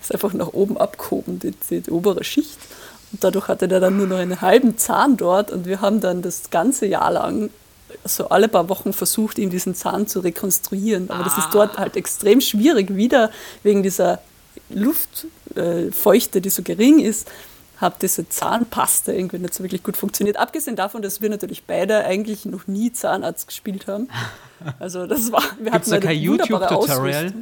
Ist 0.00 0.12
einfach 0.12 0.32
nach 0.32 0.52
oben 0.52 0.78
abgehoben, 0.78 1.38
die, 1.38 1.52
die, 1.70 1.80
die 1.80 1.90
obere 1.90 2.24
Schicht. 2.24 2.58
Und 3.14 3.22
dadurch 3.22 3.46
hatte 3.46 3.68
der 3.68 3.78
dann 3.78 3.96
nur 3.96 4.08
noch 4.08 4.16
einen 4.16 4.40
halben 4.40 4.76
Zahn 4.76 5.16
dort 5.16 5.52
und 5.52 5.66
wir 5.66 5.80
haben 5.80 6.00
dann 6.00 6.20
das 6.20 6.50
ganze 6.50 6.84
Jahr 6.84 7.12
lang 7.12 7.50
so 8.04 8.28
alle 8.28 8.48
paar 8.48 8.68
Wochen 8.68 8.92
versucht, 8.92 9.38
ihm 9.38 9.50
diesen 9.50 9.76
Zahn 9.76 10.08
zu 10.08 10.18
rekonstruieren. 10.18 11.10
Aber 11.10 11.22
das 11.22 11.38
ist 11.38 11.50
dort 11.52 11.78
halt 11.78 11.94
extrem 11.96 12.40
schwierig, 12.40 12.96
wieder 12.96 13.30
wegen 13.62 13.84
dieser 13.84 14.18
Luftfeuchte, 14.68 16.38
äh, 16.38 16.42
die 16.42 16.50
so 16.50 16.64
gering 16.64 16.98
ist, 16.98 17.30
hat 17.76 18.02
diese 18.02 18.28
Zahnpasta 18.28 19.12
irgendwie 19.12 19.38
nicht 19.38 19.54
so 19.54 19.62
wirklich 19.62 19.84
gut 19.84 19.96
funktioniert. 19.96 20.36
Abgesehen 20.36 20.74
davon, 20.74 21.02
dass 21.02 21.22
wir 21.22 21.30
natürlich 21.30 21.66
beide 21.66 22.04
eigentlich 22.04 22.46
noch 22.46 22.66
nie 22.66 22.92
Zahnarzt 22.92 23.46
gespielt 23.46 23.86
haben. 23.86 24.08
Also 24.78 25.06
das 25.06 25.30
war, 25.30 25.42
wir 25.58 25.72
Gibt's 25.72 25.90
da 25.90 25.96
hatten 25.96 26.06
eine 26.06 26.14
kein 26.14 26.22
YouTube-Tutorial? 26.22 27.34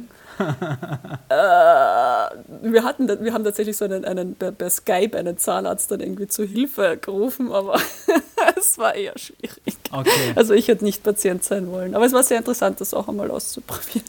Äh, 1.29 1.35
wir, 2.61 2.83
hatten, 2.83 3.07
wir 3.07 3.33
haben 3.33 3.43
tatsächlich 3.43 3.75
so 3.75 3.85
einen, 3.85 4.05
einen 4.05 4.35
per, 4.35 4.51
per 4.51 4.69
Skype 4.69 5.17
einen 5.17 5.37
Zahnarzt 5.37 5.89
dann 5.89 5.99
irgendwie 5.99 6.27
zu 6.27 6.43
Hilfe 6.43 6.97
gerufen, 7.01 7.51
aber 7.51 7.79
es 8.57 8.77
war 8.77 8.93
eher 8.93 9.17
schwierig. 9.17 9.77
Okay. 9.91 10.33
Also 10.35 10.53
ich 10.53 10.67
hätte 10.67 10.83
nicht 10.83 11.01
Patient 11.01 11.43
sein 11.43 11.71
wollen. 11.71 11.95
Aber 11.95 12.05
es 12.05 12.13
war 12.13 12.21
sehr 12.23 12.37
interessant, 12.37 12.81
das 12.81 12.93
auch 12.93 13.07
einmal 13.07 13.31
auszuprobieren. 13.31 14.07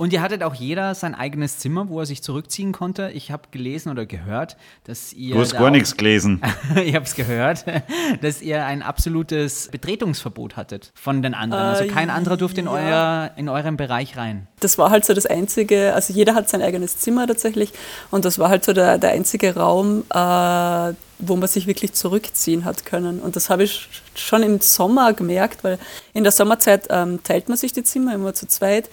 Und 0.00 0.14
ihr 0.14 0.22
hattet 0.22 0.42
auch 0.42 0.54
jeder 0.54 0.94
sein 0.94 1.14
eigenes 1.14 1.58
Zimmer, 1.58 1.90
wo 1.90 2.00
er 2.00 2.06
sich 2.06 2.22
zurückziehen 2.22 2.72
konnte. 2.72 3.10
Ich 3.12 3.30
habe 3.30 3.42
gelesen 3.50 3.90
oder 3.90 4.06
gehört, 4.06 4.56
dass 4.84 5.12
ihr. 5.12 5.34
Du 5.34 5.40
hast 5.42 5.52
gar 5.52 5.70
nichts 5.70 5.94
gelesen. 5.94 6.40
ich 6.82 6.94
habe 6.94 7.04
es 7.04 7.14
gehört, 7.14 7.66
dass 8.22 8.40
ihr 8.40 8.64
ein 8.64 8.80
absolutes 8.80 9.68
Betretungsverbot 9.70 10.56
hattet 10.56 10.90
von 10.94 11.20
den 11.20 11.34
anderen. 11.34 11.64
Also 11.64 11.86
kein 11.86 12.08
anderer 12.08 12.38
durfte 12.38 12.60
in, 12.62 12.66
ja. 12.66 12.72
euer, 12.72 13.30
in 13.36 13.50
euren 13.50 13.76
Bereich 13.76 14.16
rein. 14.16 14.48
Das 14.60 14.78
war 14.78 14.88
halt 14.88 15.04
so 15.04 15.12
das 15.12 15.26
einzige, 15.26 15.92
also 15.92 16.14
jeder 16.14 16.34
hat 16.34 16.48
sein 16.48 16.62
eigenes 16.62 16.96
Zimmer 16.96 17.26
tatsächlich 17.26 17.70
und 18.10 18.24
das 18.24 18.38
war 18.38 18.48
halt 18.48 18.64
so 18.64 18.72
der, 18.72 18.96
der 18.96 19.10
einzige 19.10 19.54
Raum, 19.54 20.04
äh, 20.08 20.94
wo 21.18 21.36
man 21.36 21.46
sich 21.46 21.66
wirklich 21.66 21.92
zurückziehen 21.92 22.64
hat 22.64 22.86
können. 22.86 23.20
Und 23.20 23.36
das 23.36 23.50
habe 23.50 23.64
ich 23.64 23.90
schon 24.14 24.42
im 24.44 24.60
Sommer 24.60 25.12
gemerkt, 25.12 25.62
weil 25.62 25.78
in 26.14 26.22
der 26.22 26.32
Sommerzeit 26.32 26.86
ähm, 26.88 27.22
teilt 27.22 27.50
man 27.50 27.58
sich 27.58 27.74
die 27.74 27.84
Zimmer 27.84 28.14
immer 28.14 28.32
zu 28.32 28.48
zweit 28.48 28.88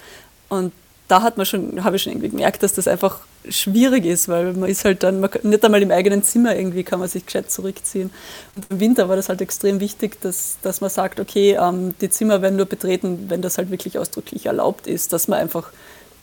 und 0.50 0.74
da 1.08 1.22
hat 1.22 1.38
man 1.38 1.46
schon, 1.46 1.82
habe 1.84 1.96
ich 1.96 2.02
schon 2.02 2.12
irgendwie 2.12 2.28
gemerkt, 2.28 2.62
dass 2.62 2.74
das 2.74 2.86
einfach 2.86 3.20
schwierig 3.48 4.04
ist, 4.04 4.28
weil 4.28 4.52
man 4.52 4.68
ist 4.68 4.84
halt 4.84 5.02
dann, 5.02 5.20
man, 5.20 5.30
nicht 5.42 5.64
einmal 5.64 5.82
im 5.82 5.90
eigenen 5.90 6.22
Zimmer 6.22 6.54
irgendwie 6.54 6.84
kann 6.84 7.00
man 7.00 7.08
sich 7.08 7.24
gescheit 7.24 7.50
zurückziehen. 7.50 8.10
Und 8.54 8.66
im 8.70 8.80
Winter 8.80 9.08
war 9.08 9.16
das 9.16 9.30
halt 9.30 9.40
extrem 9.40 9.80
wichtig, 9.80 10.20
dass, 10.20 10.58
dass 10.60 10.82
man 10.82 10.90
sagt, 10.90 11.18
okay, 11.18 11.58
ähm, 11.58 11.94
die 12.00 12.10
Zimmer 12.10 12.42
werden 12.42 12.56
nur 12.56 12.66
betreten, 12.66 13.24
wenn 13.28 13.40
das 13.40 13.56
halt 13.56 13.70
wirklich 13.70 13.98
ausdrücklich 13.98 14.46
erlaubt 14.46 14.86
ist, 14.86 15.14
dass 15.14 15.28
man 15.28 15.38
einfach 15.38 15.72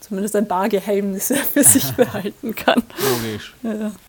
zumindest 0.08 0.36
ein 0.36 0.48
paar 0.48 0.70
Geheimnisse 0.70 1.36
für 1.36 1.64
sich 1.64 1.92
behalten 1.98 2.56
kann. 2.56 2.84
Logisch. 3.00 3.54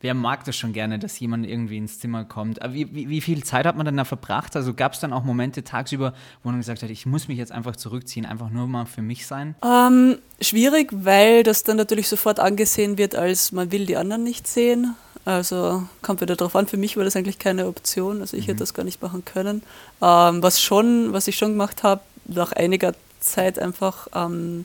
Wer 0.00 0.14
mag 0.14 0.44
das 0.44 0.56
schon 0.56 0.72
gerne, 0.72 0.98
dass 0.98 1.18
jemand 1.18 1.46
irgendwie 1.46 1.78
ins 1.78 1.98
Zimmer 1.98 2.24
kommt? 2.24 2.62
Aber 2.62 2.74
wie, 2.74 2.94
wie, 2.94 3.08
wie 3.08 3.20
viel 3.20 3.42
Zeit 3.44 3.66
hat 3.66 3.76
man 3.76 3.86
dann 3.86 3.96
da 3.96 4.04
verbracht? 4.04 4.54
Also 4.56 4.74
gab 4.74 4.92
es 4.92 5.00
dann 5.00 5.12
auch 5.12 5.24
Momente 5.24 5.64
tagsüber, 5.64 6.12
wo 6.42 6.50
man 6.50 6.58
gesagt 6.58 6.82
hat, 6.82 6.90
ich 6.90 7.06
muss 7.06 7.28
mich 7.28 7.38
jetzt 7.38 7.52
einfach 7.52 7.76
zurückziehen, 7.76 8.26
einfach 8.26 8.50
nur 8.50 8.66
mal 8.66 8.86
für 8.86 9.02
mich 9.02 9.26
sein? 9.26 9.54
Ähm, 9.64 10.18
schwierig, 10.40 10.90
weil 10.92 11.42
das 11.42 11.64
dann 11.64 11.76
natürlich 11.76 12.08
sofort 12.08 12.40
angesehen 12.40 12.98
wird, 12.98 13.14
als 13.14 13.52
man 13.52 13.72
will 13.72 13.86
die 13.86 13.96
anderen 13.96 14.24
nicht 14.24 14.46
sehen. 14.46 14.94
Also 15.24 15.82
kommt 16.02 16.20
wieder 16.20 16.36
darauf 16.36 16.54
an, 16.54 16.68
für 16.68 16.76
mich 16.76 16.96
war 16.96 17.02
das 17.02 17.16
eigentlich 17.16 17.40
keine 17.40 17.66
Option, 17.66 18.20
also 18.20 18.36
ich 18.36 18.46
hätte 18.46 18.60
das 18.60 18.74
gar 18.74 18.84
nicht 18.84 19.02
machen 19.02 19.24
können. 19.24 19.62
Ähm, 20.00 20.40
was, 20.40 20.60
schon, 20.60 21.12
was 21.12 21.26
ich 21.26 21.36
schon 21.36 21.52
gemacht 21.52 21.82
habe, 21.82 22.00
nach 22.26 22.52
einiger 22.52 22.92
Zeit 23.18 23.58
einfach, 23.58 24.06
ähm, 24.14 24.64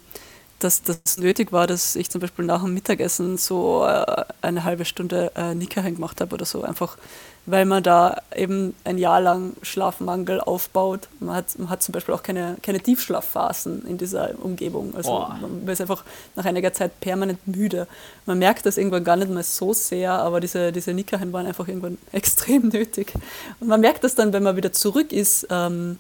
dass 0.64 0.84
das 0.84 1.18
nötig 1.18 1.52
war, 1.52 1.68
dass 1.68 1.96
ich 1.96 2.10
zum 2.10 2.22
Beispiel 2.22 2.46
nach 2.46 2.64
dem 2.64 2.74
Mittagessen 2.74 3.38
so 3.38 3.86
äh, 3.86 4.24
eine 4.42 4.64
halbe 4.64 4.86
Stunde 4.86 5.32
äh, 5.36 5.56
Nickerchen 5.56 5.96
gemacht 5.96 6.22
habe 6.22 6.34
oder 6.34 6.46
so, 6.46 6.64
einfach 6.64 6.98
weil 7.46 7.66
man 7.66 7.82
da 7.82 8.22
eben 8.36 8.76
ein 8.84 8.98
Jahr 8.98 9.20
lang 9.20 9.54
Schlafmangel 9.64 10.42
aufbaut. 10.42 11.08
Man 11.20 11.36
hat, 11.36 11.58
man 11.58 11.70
hat 11.70 11.82
zum 11.82 11.92
Beispiel 11.92 12.14
auch 12.14 12.22
keine, 12.22 12.58
keine 12.62 12.80
Tiefschlafphasen 12.80 13.86
in 13.88 13.98
dieser 13.98 14.32
Umgebung. 14.44 14.94
Also 14.96 15.10
Boah. 15.10 15.40
man 15.42 15.68
ist 15.68 15.82
einfach 15.82 16.04
nach 16.36 16.46
einiger 16.46 16.72
Zeit 16.72 17.00
permanent 17.00 17.48
müde. 17.48 17.88
Man 18.28 18.38
merkt 18.38 18.66
das 18.68 18.78
irgendwann 18.78 19.04
gar 19.04 19.16
nicht 19.16 19.32
mehr 19.32 19.44
so 19.44 19.74
sehr, 19.74 20.14
aber 20.14 20.40
diese, 20.40 20.72
diese 20.72 20.94
Nickerchen 20.94 21.34
waren 21.34 21.48
einfach 21.48 21.68
irgendwann 21.68 21.98
extrem 22.12 22.70
nötig. 22.70 23.14
Und 23.60 23.68
man 23.68 23.82
merkt 23.82 24.04
das 24.04 24.14
dann, 24.14 24.34
wenn 24.34 24.44
man 24.44 24.56
wieder 24.56 24.72
zurück 24.72 25.12
ist 25.12 25.48
ähm, 25.50 25.98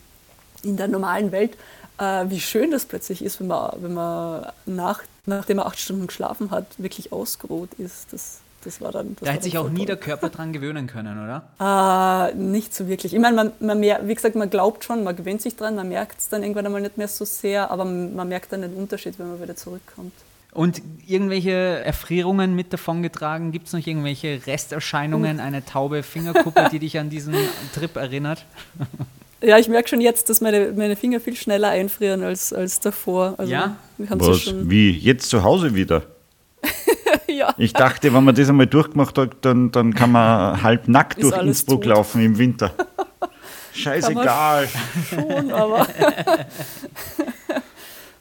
in 0.64 0.78
der 0.78 0.88
normalen 0.88 1.32
Welt, 1.32 1.57
äh, 2.01 2.29
wie 2.29 2.39
schön 2.39 2.71
das 2.71 2.85
plötzlich 2.85 3.23
ist, 3.23 3.39
wenn 3.39 3.47
man, 3.47 3.71
wenn 3.81 3.93
man 3.93 4.47
nach, 4.65 5.01
nachdem 5.25 5.57
man 5.57 5.67
acht 5.67 5.79
Stunden 5.79 6.07
geschlafen 6.07 6.49
hat, 6.51 6.65
wirklich 6.77 7.11
ausgeruht 7.13 7.69
ist. 7.77 8.11
Das, 8.11 8.39
das 8.63 8.81
war 8.81 8.91
dann. 8.91 9.15
Das 9.19 9.27
Da 9.27 9.31
hätte 9.33 9.43
sich 9.43 9.57
auch 9.57 9.69
nie 9.69 9.85
der 9.85 9.97
Körper 9.97 10.29
dran 10.35 10.51
gewöhnen 10.53 10.87
können, 10.87 11.17
oder? 11.23 12.29
Äh, 12.31 12.35
nicht 12.35 12.73
so 12.73 12.87
wirklich. 12.87 13.13
Ich 13.13 13.19
meine, 13.19 13.35
man, 13.35 13.51
man 13.59 13.79
mer- 13.79 14.07
wie 14.07 14.15
gesagt, 14.15 14.35
man 14.35 14.49
glaubt 14.49 14.83
schon, 14.83 15.03
man 15.03 15.15
gewöhnt 15.15 15.41
sich 15.41 15.55
dran, 15.55 15.75
man 15.75 15.89
merkt 15.89 16.19
es 16.19 16.29
dann 16.29 16.41
irgendwann 16.43 16.65
einmal 16.65 16.81
nicht 16.81 16.97
mehr 16.97 17.07
so 17.07 17.25
sehr, 17.25 17.71
aber 17.71 17.85
man 17.85 18.27
merkt 18.27 18.51
dann 18.51 18.61
den 18.61 18.73
Unterschied, 18.73 19.17
wenn 19.19 19.29
man 19.29 19.41
wieder 19.41 19.55
zurückkommt. 19.55 20.13
Und 20.53 20.81
irgendwelche 21.07 21.51
Erfrierungen 21.51 22.55
mit 22.55 22.73
davongetragen? 22.73 23.53
Gibt 23.53 23.67
es 23.67 23.73
noch 23.73 23.87
irgendwelche 23.87 24.41
Resterscheinungen, 24.45 25.39
eine 25.39 25.63
taube 25.63 26.03
Fingerkuppe, 26.03 26.67
die 26.73 26.79
dich 26.79 26.99
an 26.99 27.09
diesen 27.09 27.35
Trip 27.73 27.95
erinnert? 27.95 28.43
Ja, 29.43 29.57
ich 29.57 29.67
merke 29.67 29.89
schon 29.89 30.01
jetzt, 30.01 30.29
dass 30.29 30.39
meine, 30.39 30.71
meine 30.75 30.95
Finger 30.95 31.19
viel 31.19 31.35
schneller 31.35 31.69
einfrieren 31.69 32.23
als, 32.23 32.53
als 32.53 32.79
davor. 32.79 33.35
Also, 33.37 33.51
Ja? 33.51 33.77
Wir 33.97 34.09
haben 34.09 34.19
so 34.19 34.31
Was? 34.31 34.41
schon, 34.41 34.69
Wie? 34.69 34.91
Jetzt 34.91 35.29
zu 35.29 35.43
Hause 35.43 35.73
wieder? 35.73 36.03
ja. 37.27 37.53
Ich 37.57 37.73
dachte, 37.73 38.13
wenn 38.13 38.23
man 38.23 38.35
das 38.35 38.49
einmal 38.49 38.67
durchgemacht 38.67 39.17
hat, 39.17 39.37
dann, 39.41 39.71
dann 39.71 39.95
kann 39.95 40.11
man 40.11 40.61
halb 40.61 40.87
nackt 40.87 41.17
Ist 41.17 41.31
durch 41.31 41.41
Innsbruck 41.41 41.81
tot. 41.81 41.89
laufen 41.89 42.21
im 42.23 42.37
Winter. 42.37 42.71
Scheißegal. 43.73 44.67
schon, 45.09 45.51
aber. 45.51 45.87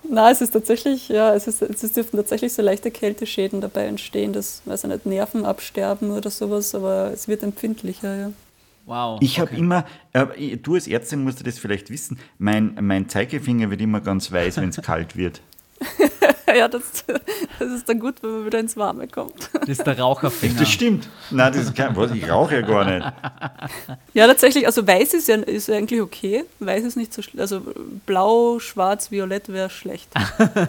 Na, 0.08 0.30
es 0.30 0.40
ist 0.40 0.50
tatsächlich, 0.52 1.08
ja, 1.08 1.34
es, 1.34 1.46
ist, 1.46 1.62
es 1.62 1.92
dürften 1.92 2.16
tatsächlich 2.16 2.52
so 2.52 2.62
leichte 2.62 2.90
Kälteschäden 2.90 3.60
dabei 3.60 3.86
entstehen, 3.86 4.32
dass, 4.32 4.62
weiß 4.64 4.84
ich 4.84 4.90
nicht, 4.90 5.06
Nerven 5.06 5.44
absterben 5.44 6.10
oder 6.10 6.30
sowas, 6.30 6.74
aber 6.74 7.10
es 7.12 7.28
wird 7.28 7.42
empfindlicher, 7.42 8.16
ja. 8.16 8.32
Wow. 8.90 9.18
Ich 9.22 9.38
habe 9.38 9.52
okay. 9.52 9.60
immer, 9.60 9.84
äh, 10.12 10.56
du 10.56 10.74
als 10.74 10.88
Ärztin 10.88 11.22
musst 11.22 11.38
du 11.38 11.44
das 11.44 11.60
vielleicht 11.60 11.90
wissen, 11.90 12.18
mein, 12.38 12.76
mein 12.80 13.08
Zeigefinger 13.08 13.70
wird 13.70 13.80
immer 13.80 14.00
ganz 14.00 14.32
weiß, 14.32 14.56
wenn 14.56 14.70
es 14.70 14.82
kalt 14.82 15.16
wird. 15.16 15.40
ja, 16.56 16.66
das, 16.66 17.04
das 17.60 17.68
ist 17.70 17.88
dann 17.88 18.00
gut, 18.00 18.16
wenn 18.20 18.30
man 18.32 18.46
wieder 18.46 18.58
ins 18.58 18.76
Warme 18.76 19.06
kommt. 19.06 19.48
Das 19.52 19.68
ist 19.68 19.86
der 19.86 19.96
Raucherfinger. 19.96 20.58
Das 20.58 20.68
stimmt. 20.68 21.08
Nein, 21.30 21.52
das 21.52 21.62
ist 21.66 21.76
kein, 21.76 21.94
was, 21.94 22.10
ich 22.10 22.28
rauche 22.28 22.56
ja 22.56 22.60
gar 22.62 22.84
nicht. 22.84 23.12
Ja, 24.12 24.26
tatsächlich, 24.26 24.66
also 24.66 24.84
weiß 24.84 25.14
ist 25.14 25.28
ja 25.28 25.36
ist 25.36 25.70
eigentlich 25.70 26.00
okay. 26.00 26.44
Weiß 26.58 26.82
ist 26.82 26.96
nicht 26.96 27.14
so 27.14 27.22
schlecht. 27.22 27.40
Also 27.40 27.62
blau, 28.06 28.58
schwarz, 28.58 29.12
violett 29.12 29.48
wäre 29.48 29.70
schlecht. 29.70 30.10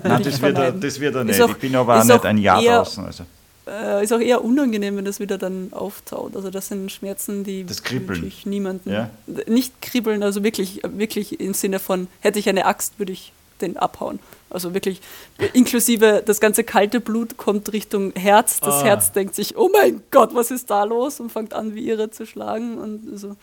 Nein, 0.03 0.21
das 0.23 0.39
wird, 0.39 0.57
er, 0.59 0.71
das 0.73 0.99
wird 0.99 1.15
er 1.15 1.23
nicht. 1.23 1.41
auch- 1.41 1.49
ich 1.49 1.57
bin 1.57 1.75
aber 1.75 1.99
auch 1.99 2.03
nicht 2.03 2.13
auch 2.13 2.23
ein 2.25 2.37
Jahr 2.37 2.61
draußen. 2.61 3.03
Also. 3.03 3.23
Äh, 3.67 4.03
ist 4.03 4.11
auch 4.11 4.19
eher 4.19 4.43
unangenehm, 4.43 4.97
wenn 4.97 5.05
das 5.05 5.19
wieder 5.19 5.37
dann 5.37 5.71
auftaut. 5.71 6.35
Also 6.35 6.49
das 6.49 6.67
sind 6.67 6.91
Schmerzen, 6.91 7.43
die 7.43 7.63
Das 7.63 7.83
Kribbeln. 7.83 8.31
niemanden. 8.45 8.89
Ja. 8.91 9.09
Nicht 9.47 9.81
kribbeln, 9.81 10.23
also 10.23 10.43
wirklich, 10.43 10.81
wirklich 10.83 11.39
im 11.39 11.53
Sinne 11.53 11.79
von, 11.79 12.07
hätte 12.21 12.39
ich 12.39 12.49
eine 12.49 12.65
Axt, 12.65 12.97
würde 12.97 13.11
ich 13.11 13.33
den 13.61 13.77
abhauen. 13.77 14.19
Also 14.49 14.73
wirklich 14.73 14.99
inklusive 15.53 16.23
das 16.25 16.39
ganze 16.39 16.63
kalte 16.63 16.99
Blut 16.99 17.37
kommt 17.37 17.71
Richtung 17.71 18.11
Herz. 18.15 18.59
Das 18.59 18.81
Ah. 18.81 18.85
Herz 18.85 19.11
denkt 19.11 19.35
sich, 19.35 19.55
oh 19.55 19.69
mein 19.71 20.01
Gott, 20.09 20.33
was 20.33 20.49
ist 20.51 20.69
da 20.71 20.83
los? 20.83 21.19
Und 21.19 21.31
fängt 21.31 21.53
an, 21.53 21.75
wie 21.75 21.87
irre 21.87 22.09
zu 22.09 22.25
schlagen. 22.25 22.77
Und 22.79 23.17
so, 23.19 23.35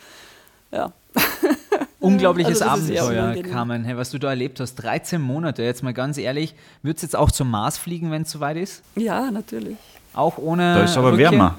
ja. 0.71 0.91
Unglaubliches 2.01 2.61
Also 2.61 2.93
Abenteuer. 2.93 3.41
Carmen. 3.43 3.83
Hey, 3.85 3.97
was 3.97 4.11
du 4.11 4.19
da 4.19 4.29
erlebt 4.29 4.59
hast, 4.59 4.75
13 4.75 5.21
Monate, 5.21 5.63
jetzt 5.63 5.81
mal 5.83 5.93
ganz 5.93 6.17
ehrlich, 6.17 6.55
würdest 6.83 7.03
du 7.03 7.07
jetzt 7.07 7.15
auch 7.15 7.31
zum 7.31 7.49
Mars 7.49 7.77
fliegen, 7.77 8.11
wenn 8.11 8.21
es 8.23 8.31
soweit 8.31 8.57
ist? 8.57 8.83
Ja, 8.95 9.31
natürlich. 9.31 9.77
Auch 10.13 10.37
ohne. 10.37 10.75
Da 10.75 10.83
ist 10.83 10.97
aber 10.97 11.11
Rückkehr? 11.11 11.31
wärmer. 11.31 11.55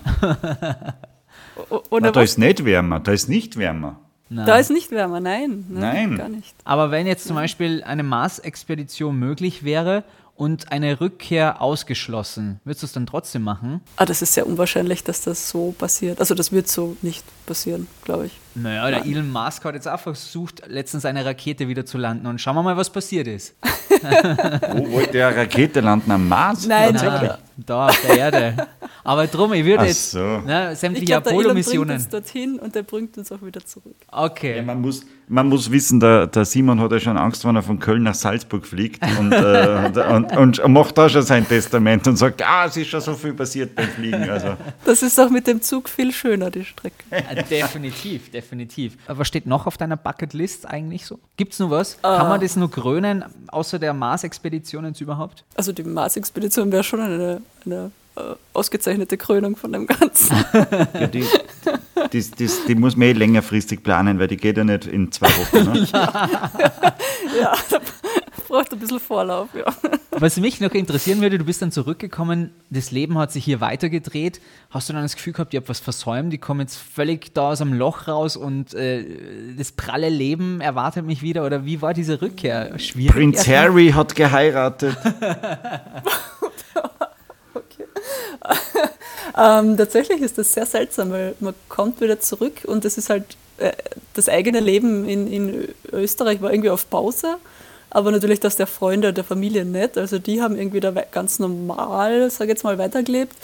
Oder 1.91 2.07
Nein, 2.07 2.13
da 2.13 2.21
was? 2.21 2.31
ist 2.31 2.39
nicht 2.39 2.65
wärmer, 2.65 3.01
da 3.01 3.13
ist 3.13 3.29
nicht 3.29 3.57
wärmer. 3.57 3.99
Nein. 4.29 4.47
Da 4.47 4.57
ist 4.59 4.71
nicht 4.71 4.91
wärmer, 4.93 5.19
nein. 5.21 5.65
Nein. 5.69 6.17
Gar 6.17 6.29
nicht. 6.29 6.55
Aber 6.65 6.91
wenn 6.91 7.07
jetzt 7.07 7.27
zum 7.27 7.35
Beispiel 7.37 7.83
eine 7.83 8.05
Mars-Expedition 8.05 9.17
möglich 9.17 9.65
wäre 9.65 10.05
und 10.37 10.71
eine 10.73 11.01
Rückkehr 11.01 11.61
ausgeschlossen. 11.61 12.61
Würdest 12.65 12.83
du 12.83 12.87
es 12.87 12.93
dann 12.93 13.07
trotzdem 13.07 13.43
machen? 13.43 13.81
Ah, 13.97 14.07
das 14.07 14.23
ist 14.23 14.33
sehr 14.35 14.47
unwahrscheinlich, 14.47 15.03
dass 15.05 15.21
das 15.23 15.51
so 15.51 15.73
passiert. 15.73 16.21
Also 16.21 16.35
das 16.35 16.53
wird 16.53 16.69
so 16.69 16.97
nicht 17.03 17.25
passieren, 17.51 17.89
glaube 18.05 18.27
ich. 18.27 18.33
Naja, 18.55 18.89
der 18.91 19.05
Elon 19.05 19.31
Musk 19.31 19.65
hat 19.65 19.75
jetzt 19.75 19.89
auch 19.89 19.99
versucht, 20.01 20.63
letztens 20.69 21.05
eine 21.05 21.25
Rakete 21.25 21.67
wieder 21.69 21.85
zu 21.85 21.99
landen 21.99 22.27
und 22.27 22.41
schauen 22.41 22.55
wir 22.55 22.63
mal, 22.63 22.77
was 22.77 22.91
passiert 22.91 23.27
ist. 23.27 23.55
Wo 24.73 24.93
wollte 24.93 25.13
der 25.13 25.37
Rakete 25.37 25.81
landen? 25.81 26.11
Am 26.11 26.29
Mars? 26.29 26.67
Nein, 26.67 26.95
nein. 26.95 27.31
Da 27.57 27.89
auf 27.89 28.01
der 28.07 28.17
Erde. 28.19 28.67
Aber 29.05 29.27
drum, 29.27 29.53
ich 29.53 29.65
würde 29.65 29.83
Ach 29.83 29.87
jetzt 29.87 30.13
so. 30.13 30.39
ne, 30.39 30.71
Ich 30.73 30.79
sämtliche 30.79 31.13
Elon 31.13 31.23
bringt 31.23 31.37
Apollo-Missionen. 31.41 31.97
uns 31.97 32.09
dorthin 32.09 32.59
und 32.59 32.75
der 32.75 32.83
bringt 32.83 33.19
uns 33.19 33.31
auch 33.33 33.43
wieder 33.43 33.65
zurück. 33.65 33.95
Okay. 34.11 34.57
Ja, 34.57 34.63
man, 34.63 34.81
muss, 34.81 35.03
man 35.29 35.49
muss 35.49 35.71
wissen, 35.71 36.01
der, 36.01 36.27
der 36.27 36.45
Simon 36.47 36.81
hat 36.81 36.91
ja 36.93 37.01
schon 37.01 37.19
Angst, 37.19 37.45
wenn 37.45 37.55
er 37.57 37.63
von 37.63 37.79
Köln 37.79 38.03
nach 38.05 38.15
Salzburg 38.15 38.67
fliegt 38.67 39.03
und, 39.19 39.33
äh, 39.33 39.91
und, 40.09 40.33
und, 40.37 40.59
und 40.61 40.73
macht 40.73 40.97
da 40.97 41.09
schon 41.09 41.23
sein 41.23 41.47
Testament 41.47 42.07
und 42.09 42.17
sagt, 42.17 42.43
ah, 42.43 42.65
es 42.67 42.77
ist 42.79 42.89
schon 42.89 43.01
so 43.03 43.15
viel 43.15 43.35
passiert 43.35 43.75
beim 43.75 43.89
Fliegen. 43.89 44.29
Also, 44.31 44.57
Das 44.85 45.03
ist 45.03 45.21
auch 45.21 45.31
mit 45.31 45.47
dem 45.47 45.61
Zug 45.61 45.89
viel 45.89 46.13
schöner, 46.13 46.51
die 46.51 46.65
Strecke. 46.65 46.95
Definitiv, 47.49 48.31
definitiv. 48.31 48.97
Was 49.07 49.29
steht 49.29 49.47
noch 49.47 49.67
auf 49.67 49.77
deiner 49.77 49.97
Bucketlist 49.97 50.67
eigentlich 50.67 51.07
so? 51.07 51.19
Gibt 51.37 51.53
es 51.53 51.59
noch 51.59 51.71
was? 51.71 52.01
Kann 52.03 52.29
man 52.29 52.41
das 52.41 52.57
nur 52.57 52.71
krönen, 52.71 53.25
außer 53.49 53.79
der 53.79 53.95
Mars-Expedition 53.95 54.85
jetzt 54.85 55.01
überhaupt? 55.01 55.45
Also 55.55 55.73
die 55.73 55.85
Mars-Expedition 55.85 56.73
wäre 56.73 56.85
schon 56.85 57.01
eine, 57.01 57.43
eine 57.65 57.91
äh, 58.17 58.35
ausgezeichnete 58.53 59.17
Krönung 59.17 59.57
von 59.57 59.73
dem 59.73 59.87
Ganzen. 59.87 60.37
ja, 60.95 61.07
die, 61.07 61.25
das, 62.11 62.31
das, 62.33 62.65
die 62.67 62.75
muss 62.75 62.97
man 62.97 63.09
eh 63.09 63.13
längerfristig 63.13 63.83
planen, 63.83 64.19
weil 64.19 64.27
die 64.27 64.37
geht 64.37 64.57
ja 64.57 64.65
nicht 64.65 64.87
in 64.87 65.13
zwei 65.13 65.29
Wochen. 65.29 65.73
Ne? 65.73 65.89
ja, 65.93 67.55
da 67.71 67.81
braucht 68.51 68.73
ein 68.73 68.79
bisschen 68.79 69.01
Vorlauf, 69.01 69.49
ja. 69.55 69.65
Was 70.11 70.37
mich 70.37 70.61
noch 70.61 70.73
interessieren 70.73 71.21
würde, 71.21 71.39
du 71.39 71.45
bist 71.45 71.63
dann 71.63 71.73
zurückgekommen, 71.73 72.51
das 72.69 72.91
Leben 72.91 73.17
hat 73.17 73.33
sich 73.33 73.45
hier 73.45 73.61
weitergedreht. 73.61 74.41
Hast 74.69 74.89
du 74.89 74.93
dann 74.93 75.03
das 75.03 75.17
Gefühl 75.17 75.33
gehabt, 75.33 75.55
ihr 75.55 75.61
habt 75.61 75.69
was 75.69 75.81
versäumt, 75.81 76.35
ich 76.35 76.41
komme 76.41 76.63
jetzt 76.63 76.77
völlig 76.77 77.33
da 77.33 77.53
aus 77.53 77.59
dem 77.59 77.73
Loch 77.73 78.09
raus 78.09 78.37
und 78.37 78.75
äh, 78.75 79.05
das 79.57 79.73
pralle 79.73 80.11
Leben 80.11 80.61
erwartet 80.61 81.07
mich 81.07 81.23
wieder? 81.23 81.47
Oder 81.47 81.65
wie 81.65 81.81
war 81.81 81.95
diese 81.95 82.21
Rückkehr? 82.21 82.79
Schwierig? 82.79 83.13
Prinz? 83.13 83.49
Harry 83.49 83.93
hat 83.93 84.15
geheiratet. 84.15 84.97
Ähm, 89.37 89.77
tatsächlich 89.77 90.21
ist 90.21 90.39
das 90.39 90.53
sehr 90.53 90.67
seltsam, 90.67 91.11
weil 91.13 91.35
man 91.41 91.55
kommt 91.69 92.01
wieder 92.01 92.21
zurück 92.21 92.63
und 92.67 92.85
es 92.85 92.99
ist 92.99 93.11
halt, 93.11 93.25
äh, 93.59 93.73
das 94.15 94.29
eigene 94.29 94.61
Leben 94.61 95.09
in, 95.09 95.27
in 95.33 95.69
Österreich 95.93 96.43
war 96.43 96.53
irgendwie 96.53 96.71
auf 96.71 96.91
Pause, 96.91 97.37
aber 97.91 98.11
natürlich 98.11 98.41
das 98.41 98.57
der 98.57 98.67
Freunde 98.67 99.09
und 99.09 99.17
der 99.17 99.25
Familie 99.25 99.65
nicht. 99.65 99.99
Also 99.99 100.19
die 100.19 100.41
haben 100.41 100.57
irgendwie 100.57 100.81
da 100.81 100.91
ganz 100.91 101.39
normal, 101.39 102.31
sag 102.31 102.45
ich 102.45 102.51
jetzt 102.51 102.65
mal, 102.65 102.79
weitergelebt. 102.79 103.37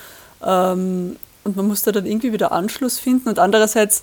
Ähm, 0.45 1.17
und 1.45 1.57
man 1.57 1.67
musste 1.67 1.93
dann 1.93 2.07
irgendwie 2.07 2.33
wieder 2.33 2.53
Anschluss 2.53 2.99
finden 2.99 3.29
und 3.29 3.39
andererseits 3.39 4.03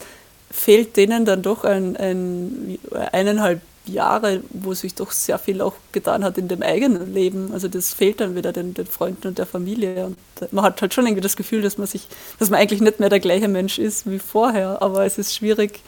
fehlt 0.52 0.96
denen 0.98 1.26
dann 1.26 1.42
doch 1.42 1.64
ein, 1.64 1.98
ein 1.98 2.78
eineinhalb 3.12 3.62
Jahre, 3.86 4.42
wo 4.52 4.74
sich 4.74 4.96
doch 4.96 5.12
sehr 5.12 5.38
viel 5.38 5.62
auch 5.62 5.74
getan 5.92 6.24
hat 6.24 6.38
in 6.38 6.48
dem 6.48 6.62
eigenen 6.62 7.14
Leben. 7.14 7.52
Also 7.52 7.68
das 7.68 7.94
fehlt 7.94 8.22
dann 8.22 8.36
wieder 8.36 8.54
den, 8.54 8.74
den 8.74 8.86
Freunden 8.86 9.28
und 9.28 9.38
der 9.38 9.46
Familie. 9.46 10.06
Und 10.06 10.54
man 10.54 10.64
hat 10.64 10.82
halt 10.82 10.94
schon 10.94 11.06
irgendwie 11.06 11.22
das 11.22 11.36
Gefühl, 11.36 11.62
dass 11.62 11.78
man 11.78 11.88
sich, 11.88 12.08
dass 12.40 12.50
man 12.50 12.60
eigentlich 12.60 12.82
nicht 12.82 13.00
mehr 13.00 13.10
der 13.10 13.20
gleiche 13.20 13.50
Mensch 13.50 13.80
ist 13.80 14.10
wie 14.10 14.20
vorher. 14.20 14.82
Aber 14.82 15.06
es 15.06 15.18
ist 15.18 15.36
schwierig, 15.36 15.82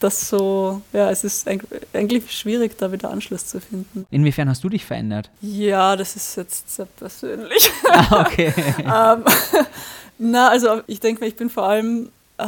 das 0.00 0.28
so, 0.28 0.82
ja, 0.92 1.10
es 1.10 1.24
ist 1.24 1.48
eig- 1.48 1.64
eigentlich 1.94 2.30
schwierig, 2.36 2.76
da 2.78 2.92
wieder 2.92 3.10
Anschluss 3.10 3.46
zu 3.46 3.60
finden. 3.60 4.06
Inwiefern 4.10 4.48
hast 4.48 4.62
du 4.62 4.68
dich 4.68 4.84
verändert? 4.84 5.30
Ja, 5.40 5.96
das 5.96 6.16
ist 6.16 6.36
jetzt 6.36 6.74
sehr 6.74 6.86
persönlich. 6.86 7.70
Ah, 7.88 8.20
okay. 8.26 8.52
ähm, 8.78 9.24
na, 10.18 10.48
also 10.48 10.82
ich 10.86 11.00
denke 11.00 11.20
mir, 11.22 11.28
ich 11.28 11.36
bin 11.36 11.48
vor 11.50 11.64
allem 11.68 12.10
äh, 12.38 12.44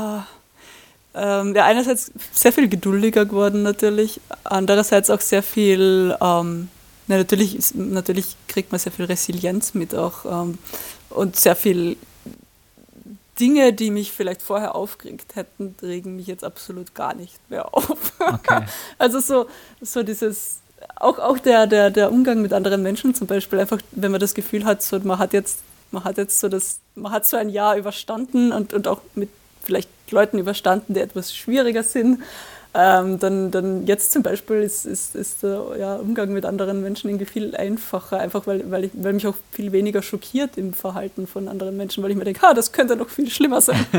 ähm, 1.15 1.55
ja, 1.57 1.65
einerseits 1.65 2.13
sehr 2.33 2.53
viel 2.53 2.69
geduldiger 2.69 3.25
geworden 3.25 3.63
natürlich, 3.63 4.21
andererseits 4.45 5.09
auch 5.11 5.21
sehr 5.21 5.43
viel, 5.43 6.15
ähm, 6.21 6.69
na, 7.07 7.17
natürlich, 7.17 7.57
ist, 7.57 7.75
natürlich 7.75 8.37
kriegt 8.47 8.73
man 8.73 8.79
sehr 8.79 8.93
viel 8.93 9.07
Resilienz 9.07 9.73
mit 9.75 9.95
auch 9.95 10.25
ähm, 10.27 10.59
und 11.11 11.37
sehr 11.37 11.57
viel 11.57 11.97
Dinge, 13.39 13.73
die 13.73 13.91
mich 13.91 14.13
vielleicht 14.13 14.43
vorher 14.43 14.75
aufgeregt 14.75 15.37
hätten, 15.37 15.75
regen 15.83 16.17
mich 16.17 16.27
jetzt 16.27 16.45
absolut 16.45 16.95
gar 16.95 17.15
nicht 17.15 17.39
mehr 17.51 17.75
auf. 17.75 18.13
Okay. 18.19 18.65
Also 18.99 19.21
so, 19.21 19.47
so 19.81 20.03
dieses, 20.03 20.61
auch, 20.97 21.19
auch 21.19 21.39
der, 21.39 21.67
der, 21.67 21.91
der 21.91 22.11
Umgang 22.11 22.43
mit 22.43 22.53
anderen 22.53 22.83
Menschen 22.83 23.15
zum 23.15 23.27
Beispiel, 23.27 23.61
einfach 23.61 23.79
wenn 23.93 24.11
man 24.11 24.21
das 24.21 24.35
Gefühl 24.35 24.65
hat, 24.65 24.83
so, 24.83 24.99
man 25.01 25.19
hat 25.19 25.33
jetzt, 25.33 25.61
man 25.91 26.05
hat 26.05 26.19
jetzt 26.19 26.41
so 26.41 26.49
das, 26.49 26.81
man 26.95 27.13
hat 27.13 27.27
so 27.27 27.37
ein 27.37 27.49
Jahr 27.49 27.77
überstanden 27.77 28.53
und, 28.53 28.73
und 28.75 28.89
auch 28.89 29.01
mit 29.15 29.31
vielleicht 29.63 29.91
Leuten 30.11 30.39
überstanden, 30.39 30.95
die 30.95 31.01
etwas 31.01 31.35
schwieriger 31.35 31.83
sind. 31.83 32.23
Ähm, 32.75 33.19
dann, 33.19 33.51
dann 33.51 33.87
jetzt 33.87 34.13
zum 34.13 34.23
Beispiel 34.23 34.57
ist, 34.57 34.85
ist, 34.85 35.17
ist 35.17 35.43
der 35.43 35.65
ja, 35.79 35.97
Umgang 35.97 36.33
mit 36.33 36.45
anderen 36.45 36.83
Menschen 36.83 37.09
irgendwie 37.09 37.25
viel 37.25 37.57
einfacher, 37.57 38.19
einfach 38.19 38.47
weil, 38.47 38.71
weil, 38.71 38.85
ich, 38.85 38.91
weil 38.95 39.15
mich 39.15 39.27
auch 39.27 39.37
viel 39.53 39.73
weniger 39.73 40.03
schockiert 40.03 40.59
im 40.59 40.75
Verhalten 40.75 41.27
von 41.27 41.49
anderen 41.49 41.77
Menschen, 41.77 42.03
weil 42.03 42.11
ich 42.11 42.17
mir 42.17 42.25
denke, 42.25 42.47
ah, 42.47 42.53
das 42.53 42.71
könnte 42.73 42.95
noch 42.95 43.09
viel 43.09 43.31
schlimmer 43.31 43.61
sein. 43.61 43.85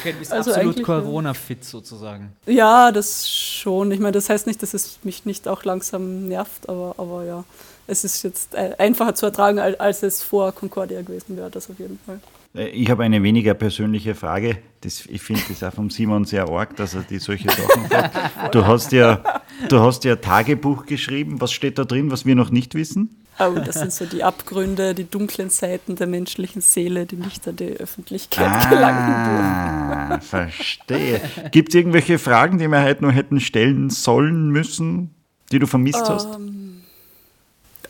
Okay, 0.00 0.12
du 0.12 0.18
bist 0.18 0.32
Also 0.32 0.52
absolut. 0.52 0.82
Corona-fit 0.82 1.64
sozusagen. 1.64 2.32
Ja, 2.46 2.92
das 2.92 3.28
schon. 3.28 3.90
Ich 3.92 4.00
meine, 4.00 4.12
das 4.12 4.28
heißt 4.28 4.46
nicht, 4.46 4.62
dass 4.62 4.74
es 4.74 4.98
mich 5.02 5.24
nicht 5.24 5.48
auch 5.48 5.64
langsam 5.64 6.28
nervt, 6.28 6.68
aber, 6.68 6.94
aber 6.98 7.24
ja, 7.24 7.44
es 7.86 8.04
ist 8.04 8.22
jetzt 8.22 8.54
äh, 8.54 8.74
einfacher 8.78 9.14
zu 9.14 9.26
ertragen, 9.26 9.58
als, 9.58 9.78
als 9.78 10.02
es 10.02 10.22
vor 10.22 10.52
Concordia 10.52 11.02
gewesen 11.02 11.36
wäre, 11.36 11.50
das 11.50 11.70
auf 11.70 11.78
jeden 11.78 11.98
Fall. 12.04 12.20
Äh, 12.56 12.68
Ich 12.68 12.90
habe 12.90 13.04
eine 13.04 13.22
weniger 13.22 13.54
persönliche 13.54 14.14
Frage. 14.14 14.58
Das, 14.80 15.04
ich 15.06 15.22
finde 15.22 15.42
das 15.48 15.62
auch 15.62 15.72
vom 15.74 15.90
Simon 15.90 16.24
sehr 16.24 16.48
arg, 16.48 16.76
dass 16.76 16.94
er 16.94 17.02
die 17.02 17.18
solche 17.18 17.48
Sachen 17.50 17.86
fragt. 17.90 18.54
Du 18.54 18.66
hast 18.66 18.92
ja, 18.92 19.22
du 19.68 19.80
hast 19.80 20.04
ja 20.04 20.16
Tagebuch 20.16 20.86
geschrieben. 20.86 21.40
Was 21.40 21.52
steht 21.52 21.78
da 21.78 21.84
drin, 21.84 22.10
was 22.10 22.24
wir 22.26 22.34
noch 22.34 22.50
nicht 22.50 22.74
wissen? 22.74 23.16
Oh, 23.38 23.52
das 23.62 23.74
sind 23.74 23.92
so 23.92 24.06
die 24.06 24.24
Abgründe, 24.24 24.94
die 24.94 25.04
dunklen 25.04 25.50
Seiten 25.50 25.94
der 25.94 26.06
menschlichen 26.06 26.62
Seele, 26.62 27.04
die 27.04 27.16
nicht 27.16 27.46
an 27.46 27.56
die 27.56 27.74
Öffentlichkeit 27.74 28.70
gelangen 28.70 29.06
dürfen. 29.26 30.12
Ah, 30.12 30.20
verstehe. 30.20 31.20
Gibt 31.50 31.68
es 31.68 31.74
irgendwelche 31.74 32.18
Fragen, 32.18 32.56
die 32.56 32.66
wir 32.68 32.82
heute 32.82 33.04
noch 33.04 33.12
hätten 33.12 33.38
stellen 33.40 33.90
sollen 33.90 34.48
müssen, 34.48 35.14
die 35.52 35.58
du 35.58 35.66
vermisst 35.66 36.08
hast? 36.08 36.28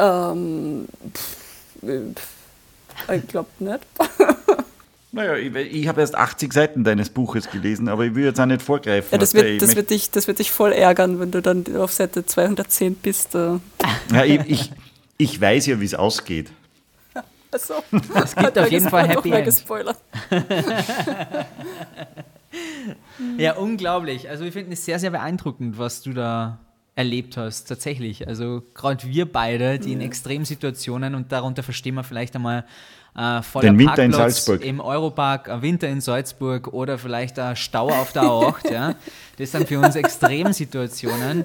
Ähm, 0.01 0.87
pff, 1.15 1.37
äh, 1.85 2.01
pff, 2.13 2.29
ich 3.13 3.27
glaube 3.29 3.49
nicht. 3.59 3.81
Naja, 5.13 5.35
ich, 5.37 5.55
ich 5.55 5.89
habe 5.89 6.03
erst 6.03 6.15
80 6.15 6.53
Seiten 6.53 6.85
deines 6.85 7.09
Buches 7.09 7.51
gelesen, 7.51 7.89
aber 7.89 8.05
ich 8.05 8.15
will 8.15 8.27
jetzt 8.27 8.39
auch 8.39 8.45
nicht 8.45 8.61
vorgreifen. 8.61 9.09
Ja, 9.13 9.17
das, 9.17 9.33
wird, 9.33 9.63
das, 9.63 9.75
wird 9.75 9.89
dich, 9.89 10.11
das 10.11 10.27
wird 10.27 10.41
dich 10.41 10.51
voll 10.51 10.73
ärgern, 10.73 11.19
wenn 11.19 11.31
du 11.31 11.41
dann 11.41 11.65
auf 11.77 11.91
Seite 11.91 12.27
210 12.27 12.97
bist. 12.97 13.35
Äh. 13.35 13.59
ja, 14.13 14.25
ich, 14.25 14.41
ich, 14.47 14.73
ich 15.17 15.41
weiß 15.41 15.67
ja, 15.67 15.81
wie 15.81 15.87
es 15.87 15.95
ausgeht. 15.95 16.51
Also, 17.51 17.75
Es 18.23 18.37
gibt 18.37 18.59
auf 18.59 18.71
jeden 18.71 18.91
Fall 18.91 19.09
Happy 19.09 19.31
End. 19.31 19.47
gespoilert. 19.47 19.97
Ja, 23.39 23.55
unglaublich. 23.55 24.29
Also 24.29 24.45
ich 24.45 24.53
finde 24.53 24.73
es 24.73 24.85
sehr, 24.85 24.99
sehr 24.99 25.11
beeindruckend, 25.11 25.79
was 25.79 26.03
du 26.03 26.13
da 26.13 26.59
erlebt 26.97 27.37
hast, 27.37 27.67
tatsächlich. 27.67 28.27
Also 28.27 28.63
gerade 28.75 29.07
wir 29.07 29.31
beide, 29.31 29.79
die 29.79 29.93
in 29.93 30.01
Extremsituationen 30.01 31.15
und 31.15 31.31
darunter 31.31 31.63
verstehen 31.63 31.95
wir 31.95 32.03
vielleicht 32.03 32.35
einmal 32.35 32.65
äh, 33.15 33.43
voller 33.43 33.69
Den 33.69 33.79
Winter 33.79 34.03
in 34.03 34.11
Parkplatz 34.11 34.45
Salzburg. 34.47 34.65
im 34.65 34.81
Europark, 34.81 35.63
Winter 35.63 35.89
in 35.89 36.01
Salzburg 36.01 36.69
oder 36.69 36.97
vielleicht 36.97 37.39
ein 37.39 37.55
Stau 37.55 37.89
auf 37.91 38.13
der 38.13 38.23
A8. 38.23 38.73
ja. 38.73 38.95
Das 39.37 39.53
sind 39.53 39.69
für 39.69 39.79
uns 39.79 39.95
Extremsituationen. 39.97 41.45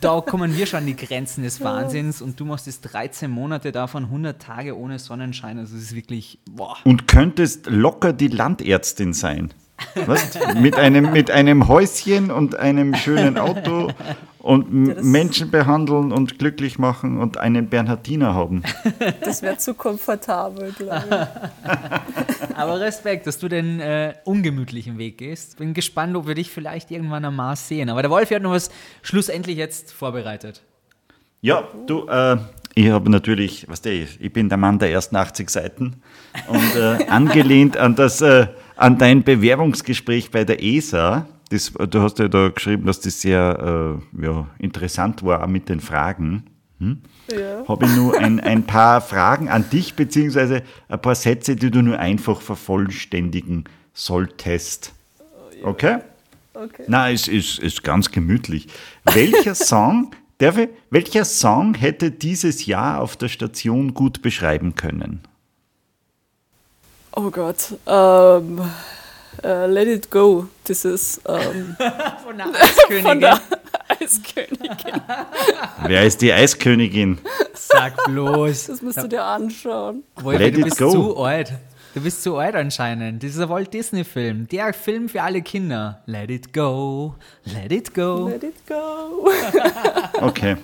Da 0.00 0.20
kommen 0.20 0.56
wir 0.56 0.66
schon 0.66 0.78
an 0.78 0.86
die 0.86 0.96
Grenzen 0.96 1.42
des 1.42 1.60
Wahnsinns 1.60 2.22
und 2.22 2.38
du 2.38 2.44
machst 2.44 2.68
es 2.68 2.80
13 2.80 3.28
Monate 3.28 3.72
davon, 3.72 4.04
100 4.04 4.40
Tage 4.40 4.78
ohne 4.78 5.00
Sonnenschein. 5.00 5.58
Also 5.58 5.76
es 5.76 5.82
ist 5.82 5.94
wirklich, 5.96 6.38
boah. 6.48 6.76
Und 6.84 7.08
könntest 7.08 7.66
locker 7.66 8.12
die 8.12 8.28
Landärztin 8.28 9.12
sein. 9.12 9.52
Weißt? 9.94 10.38
mit, 10.60 10.76
einem, 10.76 11.12
mit 11.12 11.32
einem 11.32 11.66
Häuschen 11.66 12.30
und 12.30 12.54
einem 12.54 12.94
schönen 12.94 13.38
Auto 13.38 13.90
und 14.44 14.88
das- 14.94 15.02
Menschen 15.02 15.50
behandeln 15.50 16.12
und 16.12 16.38
glücklich 16.38 16.78
machen 16.78 17.18
und 17.18 17.38
einen 17.38 17.68
Bernhardiner 17.70 18.34
haben. 18.34 18.62
Das 19.20 19.40
wäre 19.42 19.56
zu 19.56 19.72
komfortabel, 19.74 20.72
glaube 20.72 21.28
ich. 21.64 22.54
Aber 22.56 22.78
Respekt, 22.78 23.26
dass 23.26 23.38
du 23.38 23.48
den 23.48 23.80
äh, 23.80 24.14
ungemütlichen 24.24 24.98
Weg 24.98 25.18
gehst. 25.18 25.56
Bin 25.56 25.72
gespannt, 25.72 26.14
ob 26.14 26.26
wir 26.26 26.34
dich 26.34 26.50
vielleicht 26.50 26.90
irgendwann 26.90 27.24
am 27.24 27.36
Mars 27.36 27.68
sehen. 27.68 27.88
Aber 27.88 28.02
der 28.02 28.10
Wolf 28.10 28.30
hat 28.30 28.42
noch 28.42 28.52
was 28.52 28.70
schlussendlich 29.02 29.56
jetzt 29.56 29.92
vorbereitet. 29.92 30.62
Ja, 31.40 31.64
du, 31.86 32.06
äh, 32.08 32.36
ich 32.74 32.90
habe 32.90 33.10
natürlich, 33.10 33.66
was 33.68 33.84
ich, 33.86 34.20
ich 34.20 34.32
bin 34.32 34.48
der 34.50 34.58
Mann 34.58 34.78
der 34.78 34.90
ersten 34.90 35.16
80 35.16 35.48
Seiten 35.48 36.02
und 36.48 36.76
äh, 36.76 37.04
angelehnt 37.08 37.76
an 37.78 37.94
das, 37.96 38.20
äh, 38.20 38.46
an 38.76 38.98
dein 38.98 39.22
Bewerbungsgespräch 39.24 40.30
bei 40.30 40.44
der 40.44 40.62
ESA. 40.62 41.26
Das, 41.50 41.72
du 41.72 42.00
hast 42.00 42.18
ja 42.18 42.28
da 42.28 42.48
geschrieben, 42.48 42.86
dass 42.86 43.00
das 43.00 43.20
sehr 43.20 44.00
äh, 44.18 44.24
ja, 44.24 44.46
interessant 44.58 45.22
war, 45.24 45.42
auch 45.42 45.48
mit 45.48 45.68
den 45.68 45.80
Fragen. 45.80 46.44
Ja. 47.30 47.66
habe 47.66 47.86
ich 47.86 47.96
nur 47.96 48.18
ein, 48.18 48.40
ein 48.40 48.64
paar 48.64 49.00
Fragen 49.00 49.48
an 49.48 49.70
dich, 49.70 49.94
beziehungsweise 49.94 50.62
ein 50.88 51.00
paar 51.00 51.14
Sätze, 51.14 51.56
die 51.56 51.70
du 51.70 51.82
nur 51.82 51.98
einfach 51.98 52.42
vervollständigen 52.42 53.64
solltest. 53.94 54.92
Okay? 55.62 55.98
Okay. 56.52 56.84
Na, 56.86 57.10
es 57.10 57.26
ist, 57.26 57.58
ist 57.58 57.82
ganz 57.82 58.10
gemütlich. 58.10 58.68
Welcher 59.04 59.54
Song, 59.54 60.10
darf 60.38 60.58
ich, 60.58 60.68
welcher 60.90 61.24
Song 61.24 61.74
hätte 61.74 62.10
dieses 62.10 62.66
Jahr 62.66 63.00
auf 63.00 63.16
der 63.16 63.28
Station 63.28 63.94
gut 63.94 64.22
beschreiben 64.22 64.74
können? 64.74 65.20
Oh 67.16 67.30
Gott. 67.30 67.74
Ähm, 67.86 68.60
äh, 69.44 69.66
let 69.66 69.86
it 69.88 70.10
go. 70.10 70.48
Dieses 70.66 71.20
ähm, 71.28 71.76
Von 72.24 72.36
der 72.38 72.46
Eiskönigin. 72.54 73.02
von 73.02 73.20
der 73.20 73.40
Eiskönigin. 73.88 75.00
Wer 75.86 76.04
ist 76.04 76.22
die 76.22 76.32
Eiskönigin? 76.32 77.18
Sag 77.52 78.04
bloß. 78.04 78.66
Das 78.66 78.82
musst 78.82 79.02
du 79.02 79.08
dir 79.08 79.22
anschauen. 79.22 80.02
Wolfi, 80.16 80.42
Let 80.42 80.54
du 80.54 80.58
it 80.60 80.64
bist 80.64 80.78
go. 80.78 80.90
zu 80.90 81.16
alt. 81.18 81.52
Du 81.94 82.00
bist 82.00 82.22
zu 82.22 82.36
alt 82.36 82.56
anscheinend. 82.56 83.22
Das 83.22 83.30
ist 83.30 83.38
ein 83.40 83.48
Walt 83.48 83.72
Disney-Film. 83.72 84.48
Der 84.48 84.72
Film 84.72 85.08
für 85.08 85.22
alle 85.22 85.42
Kinder. 85.42 86.02
Let 86.06 86.30
it 86.30 86.52
go. 86.52 87.14
Let 87.44 87.70
it 87.70 87.94
go. 87.94 88.28
Let 88.28 88.42
it 88.42 88.66
go. 88.66 89.30
Okay. 90.20 90.56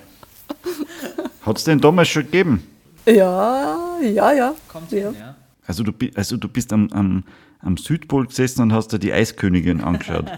Hat 1.41 1.57
es 1.57 1.63
den 1.63 1.79
damals 1.79 2.09
schon 2.09 2.23
gegeben? 2.23 2.67
Ja, 3.05 3.97
ja, 4.01 4.31
ja. 4.33 4.53
Kommt 4.67 4.91
ja. 4.91 5.09
hin, 5.09 5.15
ja. 5.19 5.35
Also 5.65 5.83
du, 5.83 5.93
also 6.15 6.35
du 6.35 6.47
bist 6.49 6.73
am, 6.73 6.89
am, 6.91 7.23
am 7.61 7.77
Südpol 7.77 8.27
gesessen 8.27 8.61
und 8.63 8.73
hast 8.73 8.89
dir 8.91 8.99
die 8.99 9.13
Eiskönigin 9.13 9.81
angeschaut. 9.81 10.25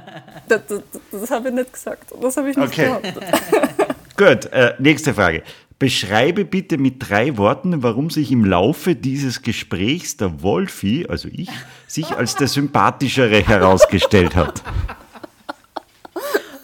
Das, 0.50 0.62
das, 0.68 0.82
das 1.10 1.32
habe 1.32 1.48
ich 1.50 1.56
nicht 1.56 1.72
gesagt. 1.72 2.12
Das 2.22 2.36
habe 2.36 2.50
ich 2.50 2.58
nicht 2.58 2.68
Okay. 2.68 2.86
behauptet. 2.88 3.24
Gut, 4.18 4.52
äh, 4.52 4.74
nächste 4.78 5.14
Frage. 5.14 5.41
Beschreibe 5.80 6.44
bitte 6.44 6.78
mit 6.78 7.10
drei 7.10 7.38
Worten, 7.38 7.82
warum 7.82 8.10
sich 8.10 8.30
im 8.30 8.44
Laufe 8.44 8.94
dieses 8.95 9.41
Gesprächs 9.41 10.18
der 10.18 10.41
Wolfi, 10.44 11.06
also 11.08 11.30
ich, 11.32 11.50
sich 11.88 12.12
als 12.12 12.36
der 12.36 12.48
sympathischere 12.50 13.41
herausgestellt 13.45 14.36
hat. 14.36 14.62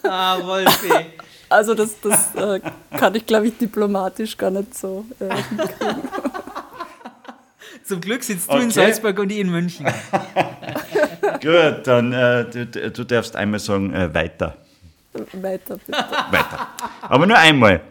Ah, 0.04 0.40
Wolfi. 0.44 0.92
Also 1.50 1.74
das, 1.76 2.00
das 2.02 2.34
äh, 2.36 2.60
kann 2.98 3.14
ich, 3.16 3.26
glaube 3.26 3.48
ich, 3.48 3.58
diplomatisch 3.58 4.36
gar 4.38 4.50
nicht 4.50 4.76
so. 4.76 5.06
Äh, 5.20 5.30
Zum 7.84 8.02
Glück 8.02 8.24
sitzt 8.24 8.50
du 8.52 8.56
in 8.58 8.64
Okay. 8.64 8.72
Salzburg 8.72 9.20
und 9.20 9.32
ich 9.32 9.40
in 9.40 9.50
München. 9.52 9.86
Gut, 11.42 11.86
dann 11.86 12.14
äh, 12.14 12.46
du, 12.46 12.66
du 12.92 13.04
darfst 13.04 13.36
einmal 13.36 13.60
sagen, 13.60 13.94
äh, 13.94 14.14
weiter. 14.14 14.58
weiter 15.34 15.78
bitte. 15.78 15.92
Weiter. 16.32 16.68
Aber 17.02 17.26
nur 17.26 17.38
einmal. 17.38 17.82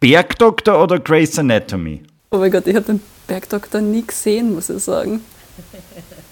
Bergdoktor 0.00 0.82
oder 0.82 0.98
Grey's 0.98 1.38
Anatomy? 1.38 2.02
Oh 2.30 2.38
mein 2.38 2.50
Gott, 2.50 2.66
ich 2.66 2.74
habe 2.74 2.86
den 2.86 3.00
Bergdoktor 3.26 3.80
nie 3.80 4.06
gesehen, 4.06 4.54
muss 4.54 4.70
ich 4.70 4.82
sagen. 4.82 5.20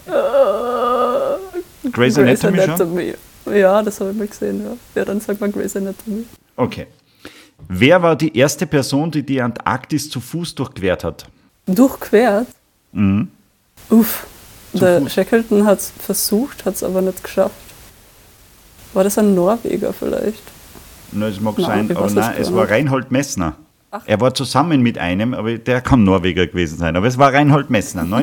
Äh, 0.09 1.91
Grey's 1.91 2.19
Anatomy 2.19 2.59
schon? 2.59 2.71
Anatomy. 2.71 3.15
Ja, 3.53 3.83
das 3.83 4.01
habe 4.01 4.11
ich 4.11 4.17
mal 4.17 4.27
gesehen, 4.27 4.65
ja. 4.65 4.77
Ja, 4.95 5.05
dann 5.05 5.21
sagt 5.21 5.41
man 5.41 5.53
Grey's 5.53 5.77
Anatomy. 5.77 6.25
Okay. 6.57 6.87
Wer 7.69 8.03
war 8.03 8.17
die 8.17 8.37
erste 8.37 8.67
Person, 8.67 9.11
die 9.11 9.23
die 9.25 9.41
Antarktis 9.43 10.09
zu 10.09 10.21
Fuß 10.21 10.55
durchquert 10.55 11.05
hat? 11.05 11.27
Durchquert? 11.67 12.47
Mhm. 12.93 13.29
Uff. 13.91 14.27
Der 14.73 15.01
Fuß. 15.01 15.13
Shackleton 15.13 15.65
hat 15.65 15.79
es 15.81 15.91
versucht, 15.99 16.65
hat 16.65 16.75
es 16.75 16.83
aber 16.83 17.01
nicht 17.01 17.23
geschafft. 17.23 17.55
War 18.93 19.05
das 19.05 19.19
ein 19.19 19.35
Norweger 19.35 19.93
vielleicht? 19.93 20.43
Na, 21.13 21.27
es 21.29 21.41
mag 21.41 21.57
Nein, 21.59 21.89
sein, 21.89 21.97
aber 21.97 22.11
nein, 22.11 22.35
es 22.39 22.53
war. 22.53 22.69
Reinhold 22.71 23.11
Messner. 23.11 23.57
Ach. 23.91 24.03
Er 24.05 24.21
war 24.21 24.35
zusammen 24.35 24.83
mit 24.83 24.99
einem, 24.99 25.33
aber 25.33 25.57
der 25.57 25.81
kann 25.81 26.05
Norweger 26.05 26.47
gewesen 26.47 26.77
sein. 26.79 26.97
Aber 26.97 27.07
es 27.07 27.17
war 27.17 27.33
Reinhold 27.33 27.71
Messner, 27.71 28.03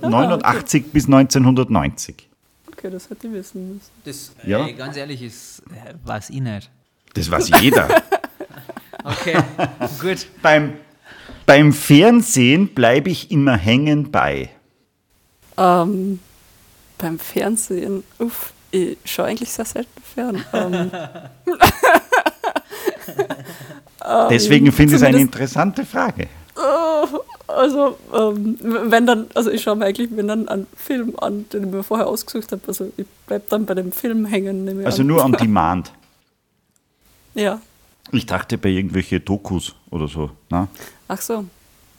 1989 0.00 0.92
bis 0.92 1.06
1990. 1.06 2.28
Okay, 2.70 2.90
das 2.90 3.08
hätte 3.08 3.26
ich 3.28 3.32
wissen 3.32 3.74
müssen. 3.74 3.90
Das, 4.04 4.32
Ja. 4.44 4.66
ey, 4.66 4.74
ganz 4.74 4.96
ehrlich, 4.98 5.22
ist, 5.22 5.62
äh, 5.70 5.94
weiß 6.06 6.28
ich 6.30 6.40
nicht. 6.40 6.70
Das 7.14 7.30
weiß 7.30 7.50
jeder. 7.60 7.88
Okay, 9.04 9.36
gut. 10.00 10.26
beim, 10.42 10.72
beim 11.46 11.72
Fernsehen 11.72 12.68
bleibe 12.68 13.10
ich 13.10 13.30
immer 13.30 13.56
hängen 13.56 14.10
bei. 14.10 14.50
Ähm, 15.56 16.18
beim 16.98 17.18
Fernsehen, 17.18 18.02
uff, 18.18 18.52
ich 18.70 18.98
schaue 19.04 19.26
eigentlich 19.26 19.52
sehr 19.52 19.64
selten 19.64 20.02
fern. 20.02 20.44
Ähm, 20.52 20.90
Deswegen 24.30 24.70
finde 24.72 24.94
ich 24.94 25.00
es 25.00 25.06
eine 25.06 25.20
interessante 25.20 25.84
Frage. 25.84 26.28
also, 27.48 27.98
ähm, 28.14 28.56
wenn 28.60 29.06
dann, 29.06 29.26
also 29.34 29.50
ich 29.50 29.62
schaue 29.62 29.76
mir 29.76 29.86
eigentlich, 29.86 30.08
wenn 30.12 30.28
dann 30.28 30.48
einen 30.48 30.66
Film 30.76 31.14
an, 31.18 31.46
den 31.52 31.64
ich 31.64 31.70
mir 31.70 31.82
vorher 31.82 32.06
ausgesucht 32.06 32.52
habe, 32.52 32.62
also 32.66 32.92
ich 32.96 33.06
bleibe 33.26 33.44
dann 33.48 33.66
bei 33.66 33.74
dem 33.74 33.92
Film 33.92 34.26
hängen. 34.26 34.84
Also 34.84 35.02
an. 35.02 35.08
nur 35.08 35.24
on 35.24 35.32
demand. 35.40 35.92
Ja, 37.34 37.60
Ich 38.12 38.26
dachte 38.26 38.56
bei 38.58 38.70
irgendwelche 38.70 39.20
Dokus 39.20 39.74
oder 39.90 40.08
so. 40.08 40.30
Na? 40.48 40.68
Ach 41.08 41.20
so. 41.20 41.44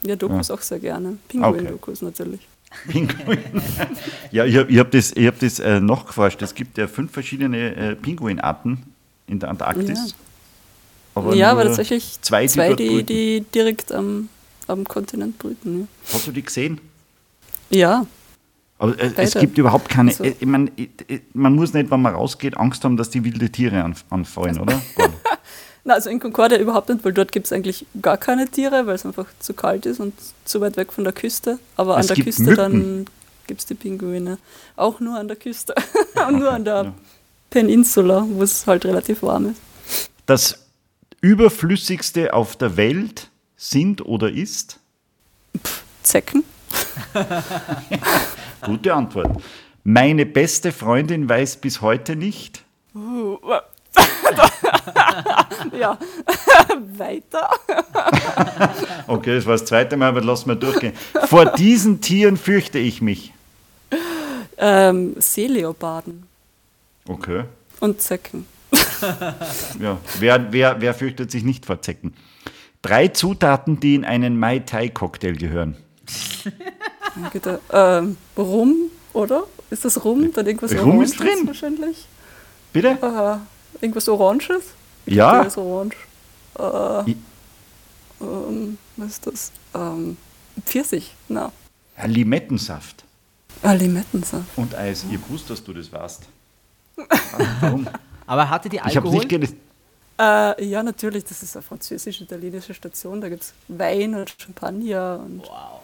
Ja, 0.03 0.15
Dokus 0.15 0.51
auch 0.51 0.61
sehr 0.61 0.79
gerne. 0.79 1.17
Pinguin-Dokus 1.27 2.01
natürlich. 2.01 2.41
Pinguin. 2.87 3.39
ja, 4.31 4.45
ich 4.45 4.55
habe 4.57 4.79
hab 4.79 4.91
das, 4.91 5.11
ich 5.15 5.25
hab 5.25 5.39
das 5.39 5.59
äh, 5.59 5.79
nachgeforscht. 5.79 6.41
Es 6.41 6.53
gibt 6.53 6.77
ja 6.77 6.87
fünf 6.87 7.11
verschiedene 7.11 7.75
äh, 7.75 7.95
Pinguinarten 7.95 8.83
in 9.27 9.39
der 9.39 9.49
Antarktis. 9.49 10.15
Aber 11.15 11.33
ja, 11.33 11.51
aber 11.51 11.63
tatsächlich 11.63 12.19
zwei, 12.21 12.43
die 12.43 12.49
zwei, 12.49 12.73
die, 12.73 13.03
die 13.03 13.41
direkt 13.53 13.91
am, 13.91 14.29
am 14.67 14.83
Kontinent 14.83 15.39
brüten. 15.39 15.87
Hast 16.13 16.27
du 16.27 16.31
die 16.31 16.43
gesehen? 16.43 16.79
Ja, 17.69 18.05
Aber 18.77 18.99
äh, 18.99 19.11
es 19.17 19.33
gibt 19.33 19.57
überhaupt 19.57 19.89
keine. 19.89 20.11
Also- 20.11 20.23
äh, 20.23 20.35
ich 20.39 20.45
mein, 20.45 20.69
äh, 20.77 20.87
äh, 21.07 21.19
man 21.33 21.55
muss 21.55 21.73
nicht, 21.73 21.89
wenn 21.89 22.01
man 22.01 22.13
rausgeht, 22.13 22.55
Angst 22.57 22.83
haben, 22.83 22.97
dass 22.97 23.09
die 23.09 23.23
wilde 23.23 23.49
Tiere 23.49 23.83
an, 23.83 23.95
anfallen, 24.11 24.59
oder? 24.59 24.79
Na, 25.87 25.93
also 25.93 26.09
in 26.09 26.19
Concordia 26.19 26.57
überhaupt 26.59 26.89
nicht, 26.89 27.05
weil 27.05 27.13
dort 27.13 27.31
gibt 27.31 27.45
es 27.45 27.53
eigentlich 27.53 27.85
gar 28.01 28.17
keine 28.17 28.49
Tiere, 28.49 28.87
weil 28.87 28.95
es 28.95 29.05
einfach 29.05 29.25
zu 29.39 29.53
kalt 29.53 29.85
ist 29.85 30.01
und 30.01 30.13
zu 30.43 30.59
weit 30.59 30.75
weg 30.75 30.91
von 30.91 31.05
der 31.05 31.13
Küste. 31.13 31.59
Aber 31.77 31.97
Es 31.97 32.11
an 32.11 32.15
der 32.17 32.25
Küste 32.25 32.43
Mücken. 32.43 32.57
dann 32.57 33.05
gibt 33.47 33.61
es 33.61 33.67
die 33.67 33.73
Pinguine. 33.73 34.37
Auch 34.75 34.99
nur 34.99 35.17
an 35.17 35.29
der 35.29 35.37
Küste. 35.37 35.73
und 36.27 36.39
nur 36.39 36.51
an 36.51 36.65
der 36.65 36.93
Peninsula, 37.49 38.25
wo 38.29 38.43
es 38.43 38.67
halt 38.67 38.83
relativ 38.83 39.23
warm 39.23 39.51
ist. 39.51 40.09
Das 40.25 40.67
überflüssigste 41.21 42.33
auf 42.33 42.57
der 42.57 42.75
Welt 42.75 43.29
sind 43.55 44.05
oder 44.05 44.29
ist? 44.29 44.81
Zecken? 46.03 46.43
Gute 48.61 48.93
Antwort. 48.93 49.41
Meine 49.85 50.25
beste 50.25 50.73
Freundin 50.73 51.29
weiß 51.29 51.61
bis 51.61 51.79
heute 51.79 52.17
nicht. 52.17 52.65
Uh, 52.93 53.37
ja, 55.79 55.97
weiter. 56.97 57.49
Okay, 59.07 59.35
das 59.35 59.45
war 59.45 59.53
das 59.53 59.65
zweite 59.65 59.95
Mal, 59.95 60.09
aber 60.09 60.21
lass 60.21 60.45
mal 60.45 60.55
durchgehen. 60.55 60.93
Vor 61.25 61.45
diesen 61.45 62.01
Tieren 62.01 62.35
fürchte 62.37 62.77
ich 62.77 63.01
mich. 63.01 63.33
Ähm, 64.57 65.15
Seeleoparden 65.17 66.23
Okay. 67.07 67.43
und 67.79 68.01
Zecken. 68.01 68.45
Ja. 69.79 69.97
Wer, 70.19 70.51
wer, 70.51 70.81
wer 70.81 70.93
fürchtet 70.93 71.31
sich 71.31 71.43
nicht 71.43 71.65
vor 71.65 71.81
Zecken? 71.81 72.13
Drei 72.81 73.07
Zutaten, 73.07 73.79
die 73.79 73.95
in 73.95 74.03
einen 74.03 74.37
Mai 74.37 74.59
Tai 74.59 74.89
Cocktail 74.89 75.33
gehören. 75.35 75.77
Ähm, 77.71 78.17
Rum, 78.37 78.75
oder? 79.13 79.43
Ist 79.69 79.85
das 79.85 80.03
Rum? 80.03 80.31
Dann 80.33 80.45
irgendwas 80.47 80.71
Rum 80.73 80.89
Oranges 80.89 81.11
ist 81.11 81.19
drin. 81.19 81.39
wahrscheinlich. 81.45 82.05
Bitte? 82.73 82.97
Aha. 83.01 83.41
Irgendwas 83.81 84.07
Oranges? 84.09 84.63
Ja. 85.05 85.39
Der 85.39 85.47
ist 85.47 85.57
orange. 85.57 85.95
Äh, 86.59 87.11
ähm, 88.21 88.77
was 88.95 89.07
ist 89.09 89.27
das? 89.27 89.51
Ähm, 89.75 90.17
Pfirsich, 90.65 91.13
na. 91.27 91.51
Limettensaft 92.05 93.03
Ah, 93.63 93.73
Limettensaft. 93.73 94.45
und 94.55 94.75
Eis. 94.75 95.05
Ich 95.11 95.29
wusste, 95.29 95.49
dass 95.49 95.63
du 95.63 95.73
das 95.73 95.91
warst. 95.91 96.23
Warum? 97.59 97.87
Aber 98.27 98.49
hatte 98.49 98.69
die 98.69 98.77
Ich 98.77 98.81
habe 98.83 98.95
Alkohol? 98.97 99.15
nicht 99.19 99.29
gelesen. 99.29 99.59
Äh, 100.19 100.65
ja, 100.65 100.81
natürlich, 100.83 101.23
das 101.25 101.43
ist 101.43 101.55
eine 101.55 101.63
französisch-italienische 101.63 102.73
Station. 102.73 103.21
Da 103.21 103.29
gibt 103.29 103.43
es 103.43 103.53
Wein 103.67 104.15
und 104.15 104.33
Champagner. 104.39 105.19
Und 105.23 105.41
wow. 105.47 105.81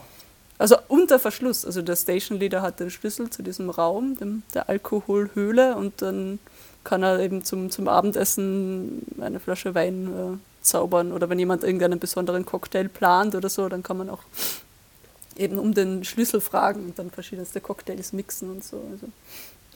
Also 0.58 0.78
unter 0.88 1.20
Verschluss. 1.20 1.66
Also 1.66 1.82
der 1.82 1.96
Station 1.96 2.40
Leader 2.40 2.62
hat 2.62 2.80
den 2.80 2.90
Schlüssel 2.90 3.30
zu 3.30 3.42
diesem 3.44 3.70
Raum, 3.70 4.18
dem, 4.18 4.44
der 4.54 4.70
Alkoholhöhle, 4.70 5.76
und 5.76 6.02
dann 6.02 6.40
kann 6.84 7.04
er 7.04 7.20
eben 7.20 7.44
zum, 7.44 7.70
zum 7.70 7.88
Abendessen 7.88 9.04
eine 9.22 9.40
Flasche 9.40 9.74
Wein 9.76 10.08
äh, 10.08 10.38
zaubern. 10.66 11.12
Oder 11.12 11.30
wenn 11.30 11.40
jemand 11.40 11.64
irgendeinen 11.64 12.00
besonderen 12.00 12.46
Cocktail 12.46 12.90
plant 12.90 13.36
oder 13.36 13.50
so, 13.50 13.70
dann 13.70 13.84
kann 13.84 13.98
man 13.98 14.10
auch 14.10 14.24
eben 15.36 15.58
um 15.58 15.74
den 15.74 16.04
Schlüssel 16.04 16.42
fragen 16.42 16.86
und 16.86 17.00
dann 17.00 17.10
verschiedenste 17.10 17.60
Cocktails 17.62 18.14
mixen 18.14 18.50
und 18.52 18.64
so. 18.64 18.78
Also 18.92 19.08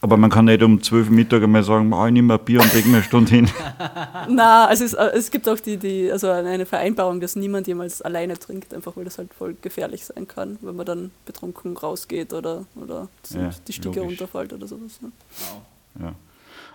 Aber 0.01 0.15
man 0.17 0.29
kann 0.29 0.45
nicht 0.45 0.61
um 0.61 0.83
12 0.83 1.07
Uhr 1.07 1.13
Mittag 1.13 1.41
einmal 1.43 1.63
sagen, 1.63 1.91
oh, 1.91 2.05
ich 2.05 2.11
nehme 2.13 2.35
ein 2.35 2.45
Bier 2.45 2.61
und 2.61 2.71
lege 2.73 2.87
mir 2.89 2.97
eine 2.97 3.03
Stunde 3.03 3.31
hin. 3.31 3.49
Na, 4.29 4.65
also 4.67 4.83
es, 4.83 4.93
äh, 4.93 5.11
es 5.15 5.31
gibt 5.31 5.49
auch 5.49 5.59
die, 5.59 5.77
die, 5.77 6.11
also 6.11 6.29
eine 6.29 6.65
Vereinbarung, 6.67 7.19
dass 7.21 7.35
niemand 7.35 7.67
jemals 7.67 8.01
alleine 8.03 8.37
trinkt, 8.37 8.73
einfach 8.73 8.95
weil 8.95 9.05
das 9.05 9.17
halt 9.17 9.33
voll 9.33 9.55
gefährlich 9.61 10.05
sein 10.05 10.27
kann, 10.27 10.57
wenn 10.61 10.75
man 10.75 10.85
dann 10.85 11.11
betrunken 11.25 11.75
rausgeht 11.75 12.33
oder, 12.33 12.65
oder 12.75 13.07
Ja, 13.29 13.49
die 13.67 13.73
Stiege 13.73 13.99
logisch. 13.99 14.19
runterfällt 14.21 14.53
oder 14.53 14.67
sowas. 14.67 15.01
Ne? 15.01 15.11
Ja. 15.99 16.13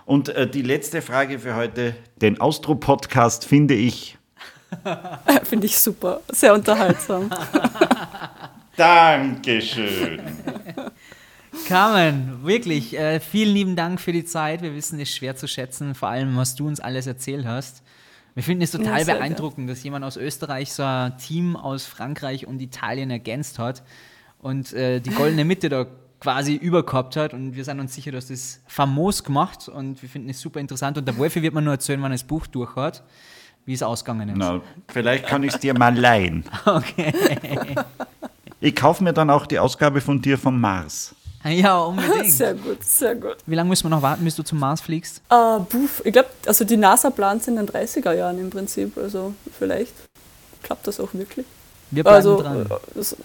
Und 0.05 0.29
äh, 0.29 0.49
die 0.49 0.61
letzte 0.61 1.01
Frage 1.01 1.39
für 1.39 1.55
heute. 1.55 1.95
Den 2.17 2.39
Austro-Podcast 2.41 3.45
finde 3.45 3.73
ich. 3.73 4.17
Finde 5.43 5.67
ich 5.67 5.77
super, 5.77 6.21
sehr 6.31 6.51
unterhaltsam. 6.53 7.29
Dankeschön. 8.75 10.19
Carmen, 11.67 12.39
wirklich, 12.43 12.97
äh, 12.97 13.19
vielen 13.19 13.53
lieben 13.53 13.75
Dank 13.75 14.01
für 14.01 14.11
die 14.11 14.25
Zeit. 14.25 14.63
Wir 14.63 14.73
wissen 14.73 14.99
es 14.99 15.15
schwer 15.15 15.35
zu 15.35 15.47
schätzen, 15.47 15.93
vor 15.93 16.09
allem, 16.09 16.35
was 16.37 16.55
du 16.55 16.67
uns 16.67 16.79
alles 16.79 17.05
erzählt 17.05 17.45
hast. 17.45 17.83
Wir 18.33 18.41
finden 18.41 18.63
es 18.63 18.71
total 18.71 18.99
Ja, 19.05 19.13
beeindruckend, 19.13 19.69
dass 19.69 19.83
jemand 19.83 20.03
aus 20.03 20.17
Österreich 20.17 20.73
so 20.73 20.81
ein 20.81 21.17
Team 21.19 21.55
aus 21.55 21.85
Frankreich 21.85 22.47
und 22.47 22.59
Italien 22.59 23.11
ergänzt 23.11 23.59
hat 23.59 23.83
und 24.39 24.73
äh, 24.73 24.99
die 24.99 25.11
goldene 25.11 25.45
Mitte 25.45 25.69
da 25.69 25.85
quasi 26.23 26.55
übergehabt 26.55 27.15
hat. 27.17 27.33
Und 27.33 27.53
wir 27.55 27.65
sind 27.65 27.79
uns 27.81 27.93
sicher, 27.93 28.11
dass 28.13 28.27
das 28.29 28.61
famos 28.65 29.23
gemacht 29.23 29.67
und 29.67 30.01
wir 30.01 30.07
finden 30.09 30.29
es 30.29 30.39
super 30.39 30.59
interessant. 30.61 30.97
Und 30.97 31.05
der 31.05 31.17
Wolfi 31.17 31.41
wird 31.41 31.53
mir 31.53 31.61
nur 31.61 31.73
erzählen, 31.73 32.01
wann 32.01 32.11
er 32.11 32.15
das 32.15 32.23
Buch 32.23 32.47
durch 32.47 32.75
hat, 32.77 33.03
wie 33.65 33.73
es 33.73 33.83
ausgegangen 33.83 34.29
ist. 34.29 34.37
Na, 34.37 34.61
vielleicht 34.87 35.27
kann 35.27 35.43
ich 35.43 35.53
es 35.53 35.59
dir 35.59 35.77
mal 35.77 35.95
leihen. 35.97 36.45
Okay. 36.65 37.13
Ich 38.61 38.73
kaufe 38.77 39.03
mir 39.03 39.11
dann 39.11 39.29
auch 39.29 39.45
die 39.45 39.59
Ausgabe 39.59 39.99
von 39.99 40.21
dir 40.21 40.37
vom 40.37 40.59
Mars. 40.61 41.13
Ja, 41.43 41.77
unbedingt. 41.79 42.31
Sehr 42.31 42.53
gut, 42.53 42.81
sehr 42.85 43.15
gut. 43.15 43.35
Wie 43.45 43.55
lange 43.55 43.67
müssen 43.67 43.83
wir 43.83 43.89
noch 43.89 44.01
warten, 44.01 44.23
bis 44.23 44.37
du 44.37 44.43
zum 44.43 44.59
Mars 44.59 44.79
fliegst? 44.79 45.21
Äh, 45.29 45.59
buff, 45.59 46.01
ich 46.05 46.13
glaube, 46.13 46.29
also 46.45 46.63
die 46.63 46.77
NASA 46.77 47.09
plant 47.09 47.45
in 47.49 47.57
den 47.57 47.67
30er 47.67 48.13
Jahren 48.13 48.39
im 48.39 48.49
Prinzip, 48.49 48.97
also 48.97 49.33
vielleicht 49.59 49.91
klappt 50.61 50.87
das 50.87 51.01
auch 51.01 51.13
wirklich. 51.13 51.45
Wir 51.91 52.03
bleiben 52.03 52.15
Also, 52.15 52.41
dran. 52.41 52.61
äh, 52.65 52.69
das, 52.95 53.17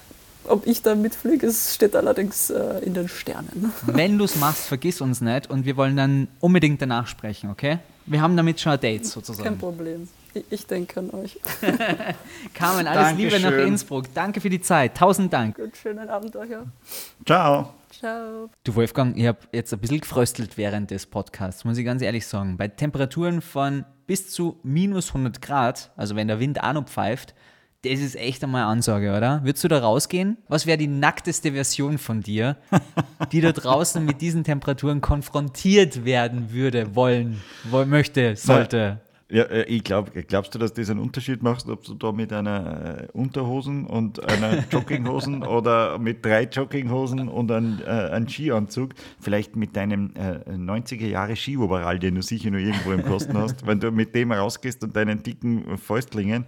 ob 0.48 0.66
ich 0.66 0.82
da 0.82 0.94
mitfliege, 0.94 1.46
es 1.46 1.74
steht 1.74 1.94
allerdings 1.96 2.50
äh, 2.50 2.80
in 2.84 2.94
den 2.94 3.08
Sternen. 3.08 3.72
Wenn 3.86 4.18
du 4.18 4.24
es 4.24 4.36
machst, 4.36 4.66
vergiss 4.66 5.00
uns 5.00 5.20
nicht 5.20 5.50
und 5.50 5.64
wir 5.64 5.76
wollen 5.76 5.96
dann 5.96 6.28
unbedingt 6.40 6.82
danach 6.82 7.06
sprechen, 7.06 7.50
okay? 7.50 7.78
Wir 8.06 8.22
haben 8.22 8.36
damit 8.36 8.60
schon 8.60 8.72
ein 8.72 8.80
Date 8.80 9.02
Kein 9.02 9.10
sozusagen. 9.10 9.58
Problem. 9.58 10.08
Ich, 10.32 10.44
ich 10.50 10.66
denke 10.66 11.00
an 11.00 11.10
euch. 11.10 11.38
Carmen, 12.54 12.86
alles 12.86 13.16
Liebe 13.16 13.32
nach 13.36 13.42
Dankeschön. 13.42 13.68
Innsbruck. 13.68 14.14
Danke 14.14 14.40
für 14.40 14.50
die 14.50 14.60
Zeit. 14.60 14.96
Tausend 14.96 15.32
Dank. 15.32 15.56
Gut, 15.56 15.76
schönen 15.76 16.08
Abend 16.08 16.34
euch. 16.36 16.50
ja. 16.50 16.64
Ciao. 17.26 17.74
Ciao. 17.90 18.48
Du 18.64 18.74
Wolfgang, 18.74 19.16
ich 19.16 19.26
habe 19.26 19.38
jetzt 19.52 19.72
ein 19.72 19.78
bisschen 19.80 20.00
gefröstelt 20.00 20.56
während 20.56 20.90
des 20.90 21.06
Podcasts, 21.06 21.64
muss 21.64 21.78
ich 21.78 21.84
ganz 21.84 22.02
ehrlich 22.02 22.26
sagen. 22.26 22.56
Bei 22.56 22.68
Temperaturen 22.68 23.40
von 23.40 23.84
bis 24.06 24.30
zu 24.30 24.58
minus 24.62 25.08
100 25.08 25.42
Grad, 25.42 25.90
also 25.96 26.14
wenn 26.14 26.28
der 26.28 26.38
Wind 26.38 26.62
auch 26.62 26.72
noch 26.74 26.84
pfeift, 26.84 27.34
das 27.82 28.00
ist 28.00 28.16
echt 28.16 28.42
einmal 28.42 28.62
eine 28.62 28.70
Ansage, 28.70 29.16
oder? 29.16 29.42
Würdest 29.44 29.62
du 29.62 29.68
da 29.68 29.78
rausgehen? 29.78 30.36
Was 30.48 30.66
wäre 30.66 30.78
die 30.78 30.88
nackteste 30.88 31.52
Version 31.52 31.98
von 31.98 32.20
dir, 32.20 32.56
die 33.32 33.40
da 33.40 33.52
draußen 33.52 34.04
mit 34.04 34.20
diesen 34.20 34.42
Temperaturen 34.42 35.00
konfrontiert 35.00 36.04
werden 36.04 36.52
würde, 36.52 36.96
wollen, 36.96 37.40
woll, 37.70 37.86
möchte, 37.86 38.34
sollte? 38.34 39.00
Ja, 39.30 39.44
äh, 39.44 39.64
ich 39.64 39.84
glaube, 39.84 40.10
glaubst 40.22 40.54
du, 40.54 40.58
dass 40.58 40.72
das 40.72 40.90
einen 40.90 41.00
Unterschied 41.00 41.42
macht, 41.42 41.68
ob 41.68 41.84
du 41.84 41.94
da 41.94 42.12
mit 42.12 42.32
einer 42.32 43.02
äh, 43.02 43.08
Unterhosen 43.12 43.86
und 43.86 44.24
einer 44.24 44.64
Jogginghosen 44.72 45.44
oder 45.44 45.98
mit 45.98 46.24
drei 46.24 46.44
Jogginghosen 46.44 47.28
und 47.28 47.52
einem, 47.52 47.80
äh, 47.84 47.90
einem 47.90 48.28
Skianzug, 48.28 48.94
vielleicht 49.20 49.54
mit 49.54 49.76
deinem 49.76 50.14
äh, 50.16 50.50
90er 50.50 51.06
Jahre 51.06 51.36
Skioberall, 51.36 51.98
den 51.98 52.14
du 52.14 52.22
sicher 52.22 52.50
nur 52.50 52.60
irgendwo 52.60 52.92
im 52.92 53.04
Kosten 53.04 53.36
hast, 53.38 53.66
wenn 53.66 53.78
du 53.80 53.92
mit 53.92 54.14
dem 54.14 54.32
rausgehst 54.32 54.82
und 54.82 54.96
deinen 54.96 55.22
dicken 55.22 55.76
Fäustlingen. 55.76 56.46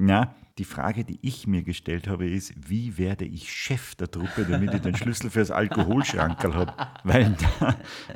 Na, 0.00 0.34
die 0.58 0.64
Frage, 0.64 1.04
die 1.04 1.18
ich 1.22 1.46
mir 1.46 1.62
gestellt 1.62 2.08
habe, 2.08 2.28
ist, 2.28 2.52
wie 2.68 2.98
werde 2.98 3.24
ich 3.24 3.52
Chef 3.52 3.94
der 3.94 4.10
Truppe, 4.10 4.44
damit 4.48 4.74
ich 4.74 4.80
den 4.80 4.96
Schlüssel 4.96 5.30
fürs 5.30 5.50
Alkoholschrankerl 5.50 6.54
habe? 6.54 6.74
Weil, 7.04 7.36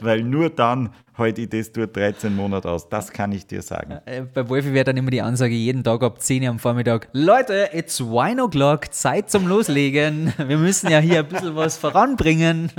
weil 0.01 0.23
nur 0.25 0.51
dann 0.51 0.91
halte 1.15 1.43
ich 1.43 1.49
das 1.49 1.73
dort 1.73 1.97
13 1.97 2.35
Monate 2.35 2.71
aus. 2.71 2.89
Das 2.89 3.13
kann 3.13 3.33
ich 3.33 3.47
dir 3.47 3.63
sagen. 3.63 3.99
Äh, 4.07 4.23
Bei 4.23 4.49
Wolfi 4.49 4.73
wäre 4.73 4.85
dann 4.85 4.97
immer 4.97 5.11
die 5.11 5.23
Ansage 5.23 5.55
jeden 5.55 5.85
Tag 5.85 6.03
ab 6.03 6.21
10 6.21 6.43
Uhr 6.43 6.49
am 6.51 6.59
Vormittag: 6.59 7.09
Leute, 7.13 7.71
it's 7.73 8.01
wine 8.01 8.43
o'clock, 8.43 8.93
Zeit 8.93 9.31
zum 9.31 9.47
Loslegen. 9.47 10.33
Wir 10.39 10.57
müssen 10.59 10.91
ja 10.91 10.99
hier 10.99 11.21
ein 11.21 11.29
bisschen 11.29 11.55
was 11.57 11.77
voranbringen. 11.77 12.71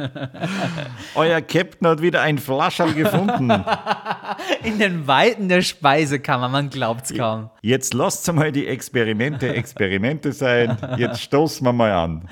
Euer 1.15 1.41
Captain 1.41 1.88
hat 1.88 2.01
wieder 2.01 2.22
ein 2.22 2.38
Flascherl 2.38 2.93
gefunden. 2.93 3.51
In 4.64 4.80
den 4.80 5.07
Weiten 5.07 5.49
der 5.49 5.61
Speisekammer, 5.61 6.49
man 6.49 6.69
glaubt's 6.69 7.14
kaum. 7.14 7.49
Jetzt 7.61 7.93
lasst 7.93 8.31
mal 8.34 8.51
die 8.51 8.68
Experimente 8.68 9.53
Experimente 9.53 10.31
sein. 10.31 10.77
Jetzt 10.97 11.22
stoßen 11.22 11.65
wir 11.65 11.73
mal 11.73 11.91
an. 11.91 12.27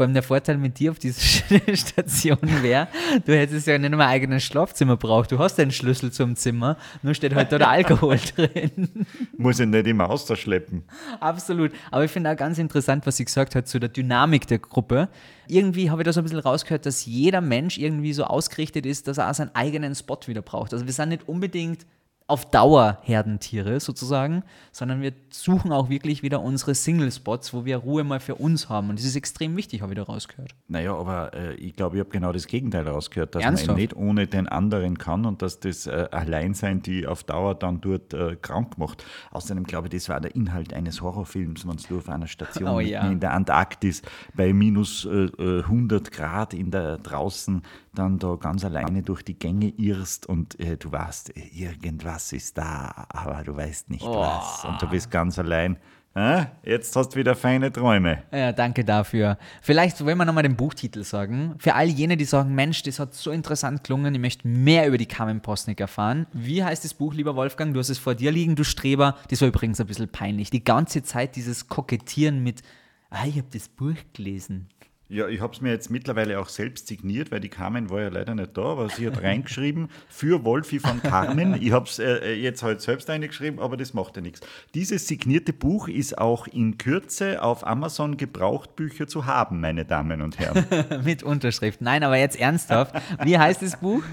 Vor 0.00 0.06
allem 0.06 0.14
der 0.14 0.22
Vorteil 0.22 0.56
mit 0.56 0.78
dir 0.78 0.92
auf 0.92 0.98
dieser 0.98 1.20
Station 1.76 2.38
wäre, 2.62 2.88
du 3.26 3.36
hättest 3.36 3.66
ja 3.66 3.76
nicht 3.76 3.90
mehr 3.90 3.98
ein 3.98 4.08
eigenes 4.08 4.42
Schlafzimmer 4.42 4.96
braucht. 4.96 5.30
Du 5.30 5.38
hast 5.38 5.60
einen 5.60 5.72
Schlüssel 5.72 6.10
zum 6.10 6.36
Zimmer, 6.36 6.78
nur 7.02 7.12
steht 7.12 7.34
halt 7.34 7.52
da 7.52 7.58
der 7.58 7.68
Alkohol 7.68 8.16
drin. 8.34 8.88
Muss 9.36 9.60
ich 9.60 9.66
nicht 9.66 9.86
immer 9.86 10.08
ausschleppen. 10.08 10.84
Absolut. 11.20 11.72
Aber 11.90 12.02
ich 12.02 12.10
finde 12.10 12.30
auch 12.30 12.36
ganz 12.36 12.56
interessant, 12.56 13.04
was 13.04 13.18
sie 13.18 13.26
gesagt 13.26 13.54
hat 13.54 13.68
zu 13.68 13.78
der 13.78 13.90
Dynamik 13.90 14.46
der 14.46 14.60
Gruppe. 14.60 15.10
Irgendwie 15.48 15.90
habe 15.90 16.00
ich 16.00 16.06
da 16.06 16.14
so 16.14 16.22
ein 16.22 16.24
bisschen 16.24 16.38
rausgehört, 16.38 16.86
dass 16.86 17.04
jeder 17.04 17.42
Mensch 17.42 17.76
irgendwie 17.76 18.14
so 18.14 18.24
ausgerichtet 18.24 18.86
ist, 18.86 19.06
dass 19.06 19.18
er 19.18 19.28
auch 19.28 19.34
seinen 19.34 19.54
eigenen 19.54 19.94
Spot 19.94 20.18
wieder 20.24 20.40
braucht. 20.40 20.72
Also 20.72 20.86
wir 20.86 20.94
sind 20.94 21.10
nicht 21.10 21.28
unbedingt 21.28 21.84
auf 22.30 22.50
Dauer 22.50 22.98
Herdentiere 23.02 23.80
sozusagen, 23.80 24.42
sondern 24.72 25.02
wir 25.02 25.12
suchen 25.30 25.72
auch 25.72 25.88
wirklich 25.88 26.22
wieder 26.22 26.40
unsere 26.40 26.74
Single-Spots, 26.74 27.52
wo 27.52 27.64
wir 27.64 27.78
Ruhe 27.78 28.04
mal 28.04 28.20
für 28.20 28.36
uns 28.36 28.68
haben. 28.68 28.90
Und 28.90 28.98
das 28.98 29.04
ist 29.04 29.16
extrem 29.16 29.56
wichtig, 29.56 29.82
habe 29.82 29.92
ich 29.92 29.98
da 29.98 30.04
rausgehört. 30.04 30.54
Naja, 30.68 30.94
aber 30.94 31.34
äh, 31.34 31.54
ich 31.54 31.74
glaube, 31.74 31.96
ich 31.96 32.00
habe 32.00 32.10
genau 32.10 32.32
das 32.32 32.46
Gegenteil 32.46 32.88
rausgehört, 32.88 33.34
dass 33.34 33.42
Ernsthaft? 33.42 33.68
man 33.68 33.76
nicht 33.76 33.96
ohne 33.96 34.26
den 34.26 34.48
anderen 34.48 34.98
kann 34.98 35.26
und 35.26 35.42
dass 35.42 35.60
das 35.60 35.86
äh, 35.86 36.08
Alleinsein 36.10 36.82
die 36.82 37.06
auf 37.06 37.24
Dauer 37.24 37.54
dann 37.54 37.80
dort 37.80 38.14
äh, 38.14 38.36
krank 38.36 38.78
macht. 38.78 39.04
Außerdem 39.32 39.64
glaube 39.64 39.88
ich, 39.88 39.94
das 39.94 40.08
war 40.08 40.20
der 40.20 40.34
Inhalt 40.34 40.72
eines 40.72 41.02
Horrorfilms, 41.02 41.66
wenn 41.66 41.76
du 41.88 41.98
auf 41.98 42.08
einer 42.08 42.28
Station 42.28 42.68
Oh 42.68 42.76
mitten 42.76 42.90
ja. 42.90 43.10
in 43.10 43.20
der 43.20 43.32
Antarktis 43.32 44.02
bei 44.34 44.52
minus 44.52 45.04
äh, 45.04 45.24
äh, 45.24 45.62
100 45.62 46.12
Grad 46.12 46.54
in 46.54 46.70
der 46.70 46.98
draußen 46.98 47.62
dann 47.94 48.18
da 48.18 48.36
ganz 48.36 48.64
alleine 48.64 49.02
durch 49.02 49.22
die 49.22 49.38
Gänge 49.38 49.68
irrst 49.76 50.26
und 50.26 50.58
äh, 50.60 50.76
du 50.76 50.92
weißt, 50.92 51.36
äh, 51.36 51.40
irgendwas 51.52 52.32
ist 52.32 52.56
da, 52.56 53.06
aber 53.08 53.42
du 53.42 53.56
weißt 53.56 53.90
nicht 53.90 54.04
was 54.06 54.64
und 54.64 54.80
du 54.80 54.88
bist 54.88 55.10
ganz 55.10 55.38
allein. 55.38 55.76
Äh? 56.14 56.46
Jetzt 56.64 56.96
hast 56.96 57.10
du 57.10 57.20
wieder 57.20 57.36
feine 57.36 57.70
Träume. 57.70 58.24
Ja, 58.32 58.50
danke 58.50 58.84
dafür. 58.84 59.38
Vielleicht 59.62 60.04
wollen 60.04 60.18
wir 60.18 60.24
nochmal 60.24 60.42
den 60.42 60.56
Buchtitel 60.56 61.04
sagen. 61.04 61.54
Für 61.58 61.74
all 61.74 61.86
jene, 61.86 62.16
die 62.16 62.24
sagen, 62.24 62.54
Mensch, 62.54 62.82
das 62.82 62.98
hat 62.98 63.14
so 63.14 63.30
interessant 63.30 63.84
gelungen, 63.84 64.14
ich 64.14 64.20
möchte 64.20 64.48
mehr 64.48 64.88
über 64.88 64.98
die 64.98 65.06
Carmen 65.06 65.40
Posnick 65.40 65.80
erfahren. 65.80 66.26
Wie 66.32 66.64
heißt 66.64 66.84
das 66.84 66.94
Buch, 66.94 67.14
lieber 67.14 67.36
Wolfgang? 67.36 67.72
Du 67.72 67.78
hast 67.78 67.90
es 67.90 67.98
vor 67.98 68.16
dir 68.16 68.32
liegen, 68.32 68.56
du 68.56 68.64
Streber. 68.64 69.16
Das 69.28 69.40
war 69.40 69.48
übrigens 69.48 69.80
ein 69.80 69.86
bisschen 69.86 70.08
peinlich. 70.08 70.50
Die 70.50 70.64
ganze 70.64 71.04
Zeit 71.04 71.36
dieses 71.36 71.68
Kokettieren 71.68 72.42
mit, 72.42 72.62
ah, 73.10 73.26
ich 73.26 73.36
habe 73.36 73.48
das 73.52 73.68
Buch 73.68 73.94
gelesen. 74.12 74.68
Ja, 75.10 75.26
ich 75.26 75.40
habe 75.40 75.52
es 75.52 75.60
mir 75.60 75.70
jetzt 75.70 75.90
mittlerweile 75.90 76.38
auch 76.38 76.48
selbst 76.48 76.86
signiert, 76.86 77.32
weil 77.32 77.40
die 77.40 77.48
Carmen 77.48 77.90
war 77.90 78.00
ja 78.00 78.08
leider 78.10 78.32
nicht 78.36 78.56
da, 78.56 78.62
aber 78.62 78.88
sie 78.88 79.08
hat 79.08 79.20
reingeschrieben 79.24 79.88
für 80.08 80.44
Wolfi 80.44 80.78
von 80.78 81.02
Carmen. 81.02 81.60
Ich 81.60 81.72
habe 81.72 81.86
es 81.86 81.98
äh, 81.98 82.34
jetzt 82.34 82.62
halt 82.62 82.80
selbst 82.80 83.10
eingeschrieben, 83.10 83.58
aber 83.58 83.76
das 83.76 83.92
macht 83.92 84.14
ja 84.14 84.22
nichts. 84.22 84.40
Dieses 84.72 85.08
signierte 85.08 85.52
Buch 85.52 85.88
ist 85.88 86.16
auch 86.16 86.46
in 86.46 86.78
Kürze 86.78 87.42
auf 87.42 87.66
Amazon 87.66 88.18
Gebrauchtbücher 88.18 89.08
zu 89.08 89.26
haben, 89.26 89.60
meine 89.60 89.84
Damen 89.84 90.22
und 90.22 90.38
Herren. 90.38 90.64
mit 91.04 91.24
Unterschrift. 91.24 91.80
Nein, 91.80 92.04
aber 92.04 92.16
jetzt 92.16 92.38
ernsthaft. 92.38 92.94
Wie 93.24 93.36
heißt 93.36 93.62
das 93.62 93.80
Buch? 93.80 94.04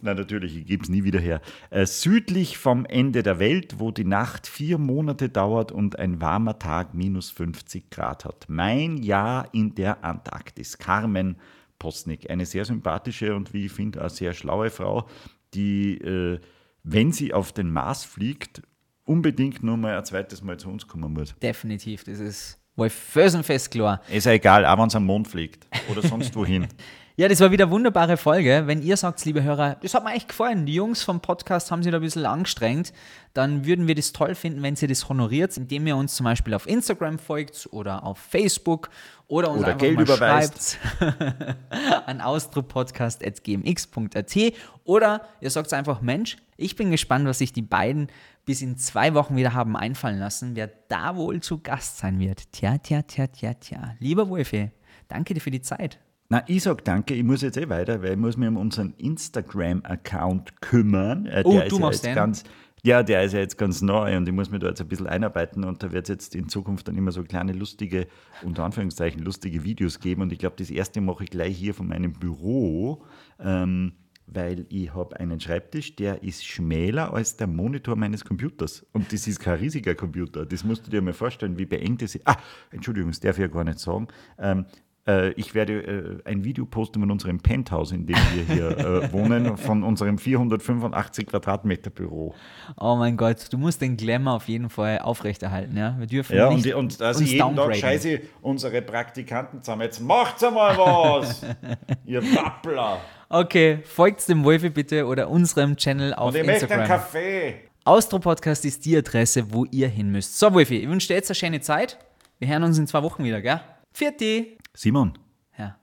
Na 0.00 0.14
natürlich, 0.14 0.56
ich 0.56 0.66
gebe 0.66 0.82
es 0.82 0.88
nie 0.88 1.04
wieder 1.04 1.18
her. 1.18 1.40
Äh, 1.70 1.84
südlich 1.86 2.56
vom 2.56 2.86
Ende 2.86 3.22
der 3.22 3.38
Welt, 3.40 3.76
wo 3.78 3.90
die 3.90 4.04
Nacht 4.04 4.46
vier 4.46 4.78
Monate 4.78 5.28
dauert 5.28 5.72
und 5.72 5.98
ein 5.98 6.20
warmer 6.20 6.58
Tag 6.58 6.94
minus 6.94 7.30
50 7.30 7.90
Grad 7.90 8.24
hat. 8.24 8.46
Mein 8.48 8.98
Jahr 8.98 9.48
in 9.52 9.74
der 9.74 10.04
Antarktis. 10.04 10.78
Carmen 10.78 11.36
Posnick, 11.78 12.30
eine 12.30 12.46
sehr 12.46 12.64
sympathische 12.64 13.34
und 13.34 13.52
wie 13.52 13.66
ich 13.66 13.72
finde 13.72 14.04
auch 14.04 14.10
sehr 14.10 14.34
schlaue 14.34 14.70
Frau, 14.70 15.08
die, 15.54 15.98
äh, 15.98 16.40
wenn 16.82 17.12
sie 17.12 17.32
auf 17.32 17.52
den 17.52 17.70
Mars 17.70 18.04
fliegt, 18.04 18.62
unbedingt 19.04 19.62
nur 19.62 19.76
mal 19.76 19.96
ein 19.96 20.04
zweites 20.04 20.42
Mal 20.42 20.58
zu 20.58 20.68
uns 20.68 20.86
kommen 20.86 21.12
muss. 21.12 21.34
Definitiv, 21.40 22.04
das 22.04 22.20
ist 22.20 22.58
wohl 22.76 22.90
felsenfest 22.90 23.70
klar. 23.70 24.00
Ist 24.10 24.26
ja 24.26 24.32
egal, 24.32 24.64
auch 24.64 24.78
wenn 24.78 24.88
es 24.88 24.94
am 24.94 25.06
Mond 25.06 25.28
fliegt 25.28 25.66
oder 25.90 26.02
sonst 26.02 26.34
wohin. 26.36 26.68
Ja, 27.18 27.26
das 27.26 27.40
war 27.40 27.50
wieder 27.50 27.64
eine 27.64 27.72
wunderbare 27.72 28.16
Folge. 28.16 28.62
Wenn 28.66 28.80
ihr 28.80 28.96
sagt, 28.96 29.24
liebe 29.24 29.42
Hörer, 29.42 29.74
das 29.82 29.92
hat 29.92 30.04
mir 30.04 30.12
echt 30.12 30.28
gefallen. 30.28 30.66
Die 30.66 30.74
Jungs 30.74 31.02
vom 31.02 31.18
Podcast 31.18 31.72
haben 31.72 31.82
sich 31.82 31.90
da 31.90 31.98
ein 31.98 32.02
bisschen 32.02 32.24
angestrengt. 32.24 32.92
Dann 33.34 33.66
würden 33.66 33.88
wir 33.88 33.96
das 33.96 34.12
toll 34.12 34.36
finden, 34.36 34.62
wenn 34.62 34.76
ihr 34.80 34.86
das 34.86 35.08
honoriert, 35.08 35.56
indem 35.56 35.88
ihr 35.88 35.96
uns 35.96 36.14
zum 36.14 36.22
Beispiel 36.22 36.54
auf 36.54 36.68
Instagram 36.68 37.18
folgt 37.18 37.68
oder 37.72 38.04
auf 38.04 38.18
Facebook 38.18 38.90
oder 39.26 39.50
uns 39.50 39.62
Oder 39.62 39.70
einfach 39.70 39.80
Geld 39.80 39.96
mal 39.96 40.04
überweist. 40.04 40.78
schreibt 41.00 41.56
an 42.06 42.20
austropodcast.gmx.at 42.20 44.36
oder 44.84 45.26
ihr 45.40 45.50
sagt 45.50 45.74
einfach, 45.74 46.00
Mensch, 46.00 46.36
ich 46.56 46.76
bin 46.76 46.92
gespannt, 46.92 47.26
was 47.26 47.38
sich 47.38 47.52
die 47.52 47.62
beiden 47.62 48.06
bis 48.44 48.62
in 48.62 48.76
zwei 48.76 49.14
Wochen 49.14 49.34
wieder 49.34 49.54
haben 49.54 49.76
einfallen 49.76 50.20
lassen, 50.20 50.54
wer 50.54 50.70
da 50.86 51.16
wohl 51.16 51.40
zu 51.40 51.58
Gast 51.58 51.98
sein 51.98 52.20
wird. 52.20 52.52
Tja, 52.52 52.78
tja, 52.78 53.02
tja, 53.02 53.26
tja, 53.26 53.54
tja. 53.54 53.96
Lieber 53.98 54.28
Wolfi, 54.28 54.70
danke 55.08 55.34
dir 55.34 55.40
für 55.40 55.50
die 55.50 55.62
Zeit. 55.62 55.98
Na, 56.30 56.44
ich 56.46 56.62
sag 56.62 56.84
danke, 56.84 57.14
ich 57.14 57.24
muss 57.24 57.40
jetzt 57.40 57.56
eh 57.56 57.70
weiter, 57.70 58.02
weil 58.02 58.12
ich 58.12 58.18
muss 58.18 58.36
mich 58.36 58.48
um 58.48 58.58
unseren 58.58 58.92
Instagram-Account 58.98 60.60
kümmern. 60.60 61.24
Äh, 61.24 61.42
Oh, 61.46 61.52
du 61.52 61.60
ist 61.60 61.72
ja 61.72 61.78
machst 61.78 62.04
jetzt 62.04 62.06
den? 62.10 62.14
ganz, 62.14 62.44
Ja, 62.82 63.02
der 63.02 63.22
ist 63.24 63.32
ja 63.32 63.38
jetzt 63.40 63.56
ganz 63.56 63.80
neu 63.80 64.14
und 64.14 64.28
ich 64.28 64.34
muss 64.34 64.50
mich 64.50 64.60
da 64.60 64.68
jetzt 64.68 64.80
ein 64.82 64.88
bisschen 64.88 65.06
einarbeiten 65.06 65.64
und 65.64 65.82
da 65.82 65.90
wird 65.90 66.04
es 66.04 66.08
jetzt 66.10 66.34
in 66.34 66.50
Zukunft 66.50 66.86
dann 66.86 66.96
immer 66.98 67.12
so 67.12 67.22
kleine 67.24 67.52
lustige, 67.54 68.08
unter 68.42 68.64
Anführungszeichen 68.64 69.22
lustige 69.22 69.64
Videos 69.64 70.00
geben 70.00 70.20
und 70.20 70.30
ich 70.32 70.38
glaube, 70.38 70.56
das 70.58 70.70
erste 70.70 71.00
mache 71.00 71.24
ich 71.24 71.30
gleich 71.30 71.56
hier 71.56 71.72
von 71.72 71.88
meinem 71.88 72.12
Büro, 72.12 73.04
ähm, 73.40 73.94
weil 74.26 74.66
ich 74.68 74.92
habe 74.94 75.18
einen 75.18 75.40
Schreibtisch, 75.40 75.96
der 75.96 76.22
ist 76.22 76.44
schmäler 76.46 77.14
als 77.14 77.38
der 77.38 77.46
Monitor 77.46 77.96
meines 77.96 78.22
Computers 78.26 78.84
und 78.92 79.10
das 79.14 79.26
ist 79.26 79.40
kein 79.40 79.58
riesiger 79.60 79.94
Computer, 79.94 80.44
das 80.44 80.62
musst 80.62 80.86
du 80.86 80.90
dir 80.90 81.00
mal 81.00 81.14
vorstellen, 81.14 81.56
wie 81.58 81.64
beengt 81.64 82.02
das 82.02 82.14
ist. 82.14 82.28
Ah, 82.28 82.36
Entschuldigung, 82.70 83.10
das 83.10 83.20
darf 83.20 83.38
ich 83.38 83.42
ja 83.42 83.48
gar 83.48 83.64
nicht 83.64 83.78
sagen. 83.78 84.08
Ähm, 84.38 84.66
äh, 85.08 85.30
ich 85.32 85.54
werde 85.54 86.20
äh, 86.24 86.28
ein 86.28 86.44
Video 86.44 86.66
posten 86.66 87.00
von 87.00 87.10
unserem 87.10 87.40
Penthouse, 87.40 87.92
in 87.92 88.06
dem 88.06 88.16
wir 88.34 88.54
hier 88.54 88.78
äh, 88.78 89.12
wohnen, 89.12 89.56
von 89.56 89.82
unserem 89.82 90.18
485 90.18 91.26
Quadratmeter 91.26 91.90
Büro. 91.90 92.34
Oh 92.78 92.96
mein 92.96 93.16
Gott, 93.16 93.46
du 93.50 93.56
musst 93.58 93.80
den 93.80 93.96
Glamour 93.96 94.34
auf 94.34 94.48
jeden 94.48 94.68
Fall 94.68 94.98
aufrechterhalten, 94.98 95.76
ja? 95.76 95.96
Wir 95.98 96.06
dürfen 96.06 96.36
Ja, 96.36 96.50
nicht 96.50 96.66
und, 96.74 96.92
und 96.94 97.02
also 97.02 97.20
uns 97.20 97.32
jeden 97.32 97.56
Tag 97.56 97.74
scheiße 97.74 98.20
unsere 98.42 98.82
Praktikanten 98.82 99.62
zusammen. 99.62 99.82
Jetzt 99.82 100.00
macht's 100.00 100.44
einmal 100.44 100.76
was, 100.76 101.42
ihr 102.04 102.22
Wappler. 102.22 103.00
Okay, 103.30 103.80
folgt 103.84 104.28
dem 104.28 104.44
Wolfi 104.44 104.70
bitte 104.70 105.06
oder 105.06 105.28
unserem 105.28 105.76
Channel 105.76 106.14
auf 106.14 106.28
Und 106.34 106.40
ich 106.40 106.46
möchte 106.46 106.70
einen 106.70 106.82
Instagram. 106.82 106.88
Kaffee. 106.88 107.54
Austro 107.84 108.18
Podcast 108.18 108.66
ist 108.66 108.84
die 108.84 108.96
Adresse, 108.96 109.50
wo 109.50 109.64
ihr 109.70 109.88
hin 109.88 110.10
müsst. 110.10 110.38
So, 110.38 110.52
Wolfi, 110.52 110.78
ich 110.78 110.88
wünsche 110.88 111.08
dir 111.08 111.14
jetzt 111.14 111.30
eine 111.30 111.36
schöne 111.36 111.60
Zeit. 111.60 111.98
Wir 112.38 112.48
hören 112.48 112.62
uns 112.62 112.78
in 112.78 112.86
zwei 112.86 113.02
Wochen 113.02 113.24
wieder, 113.24 113.40
gell? 113.40 113.60
Vierte. 113.92 114.57
Simon, 114.80 115.18
Ja. 115.58 115.76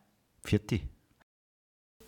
Vierti. 0.45 0.87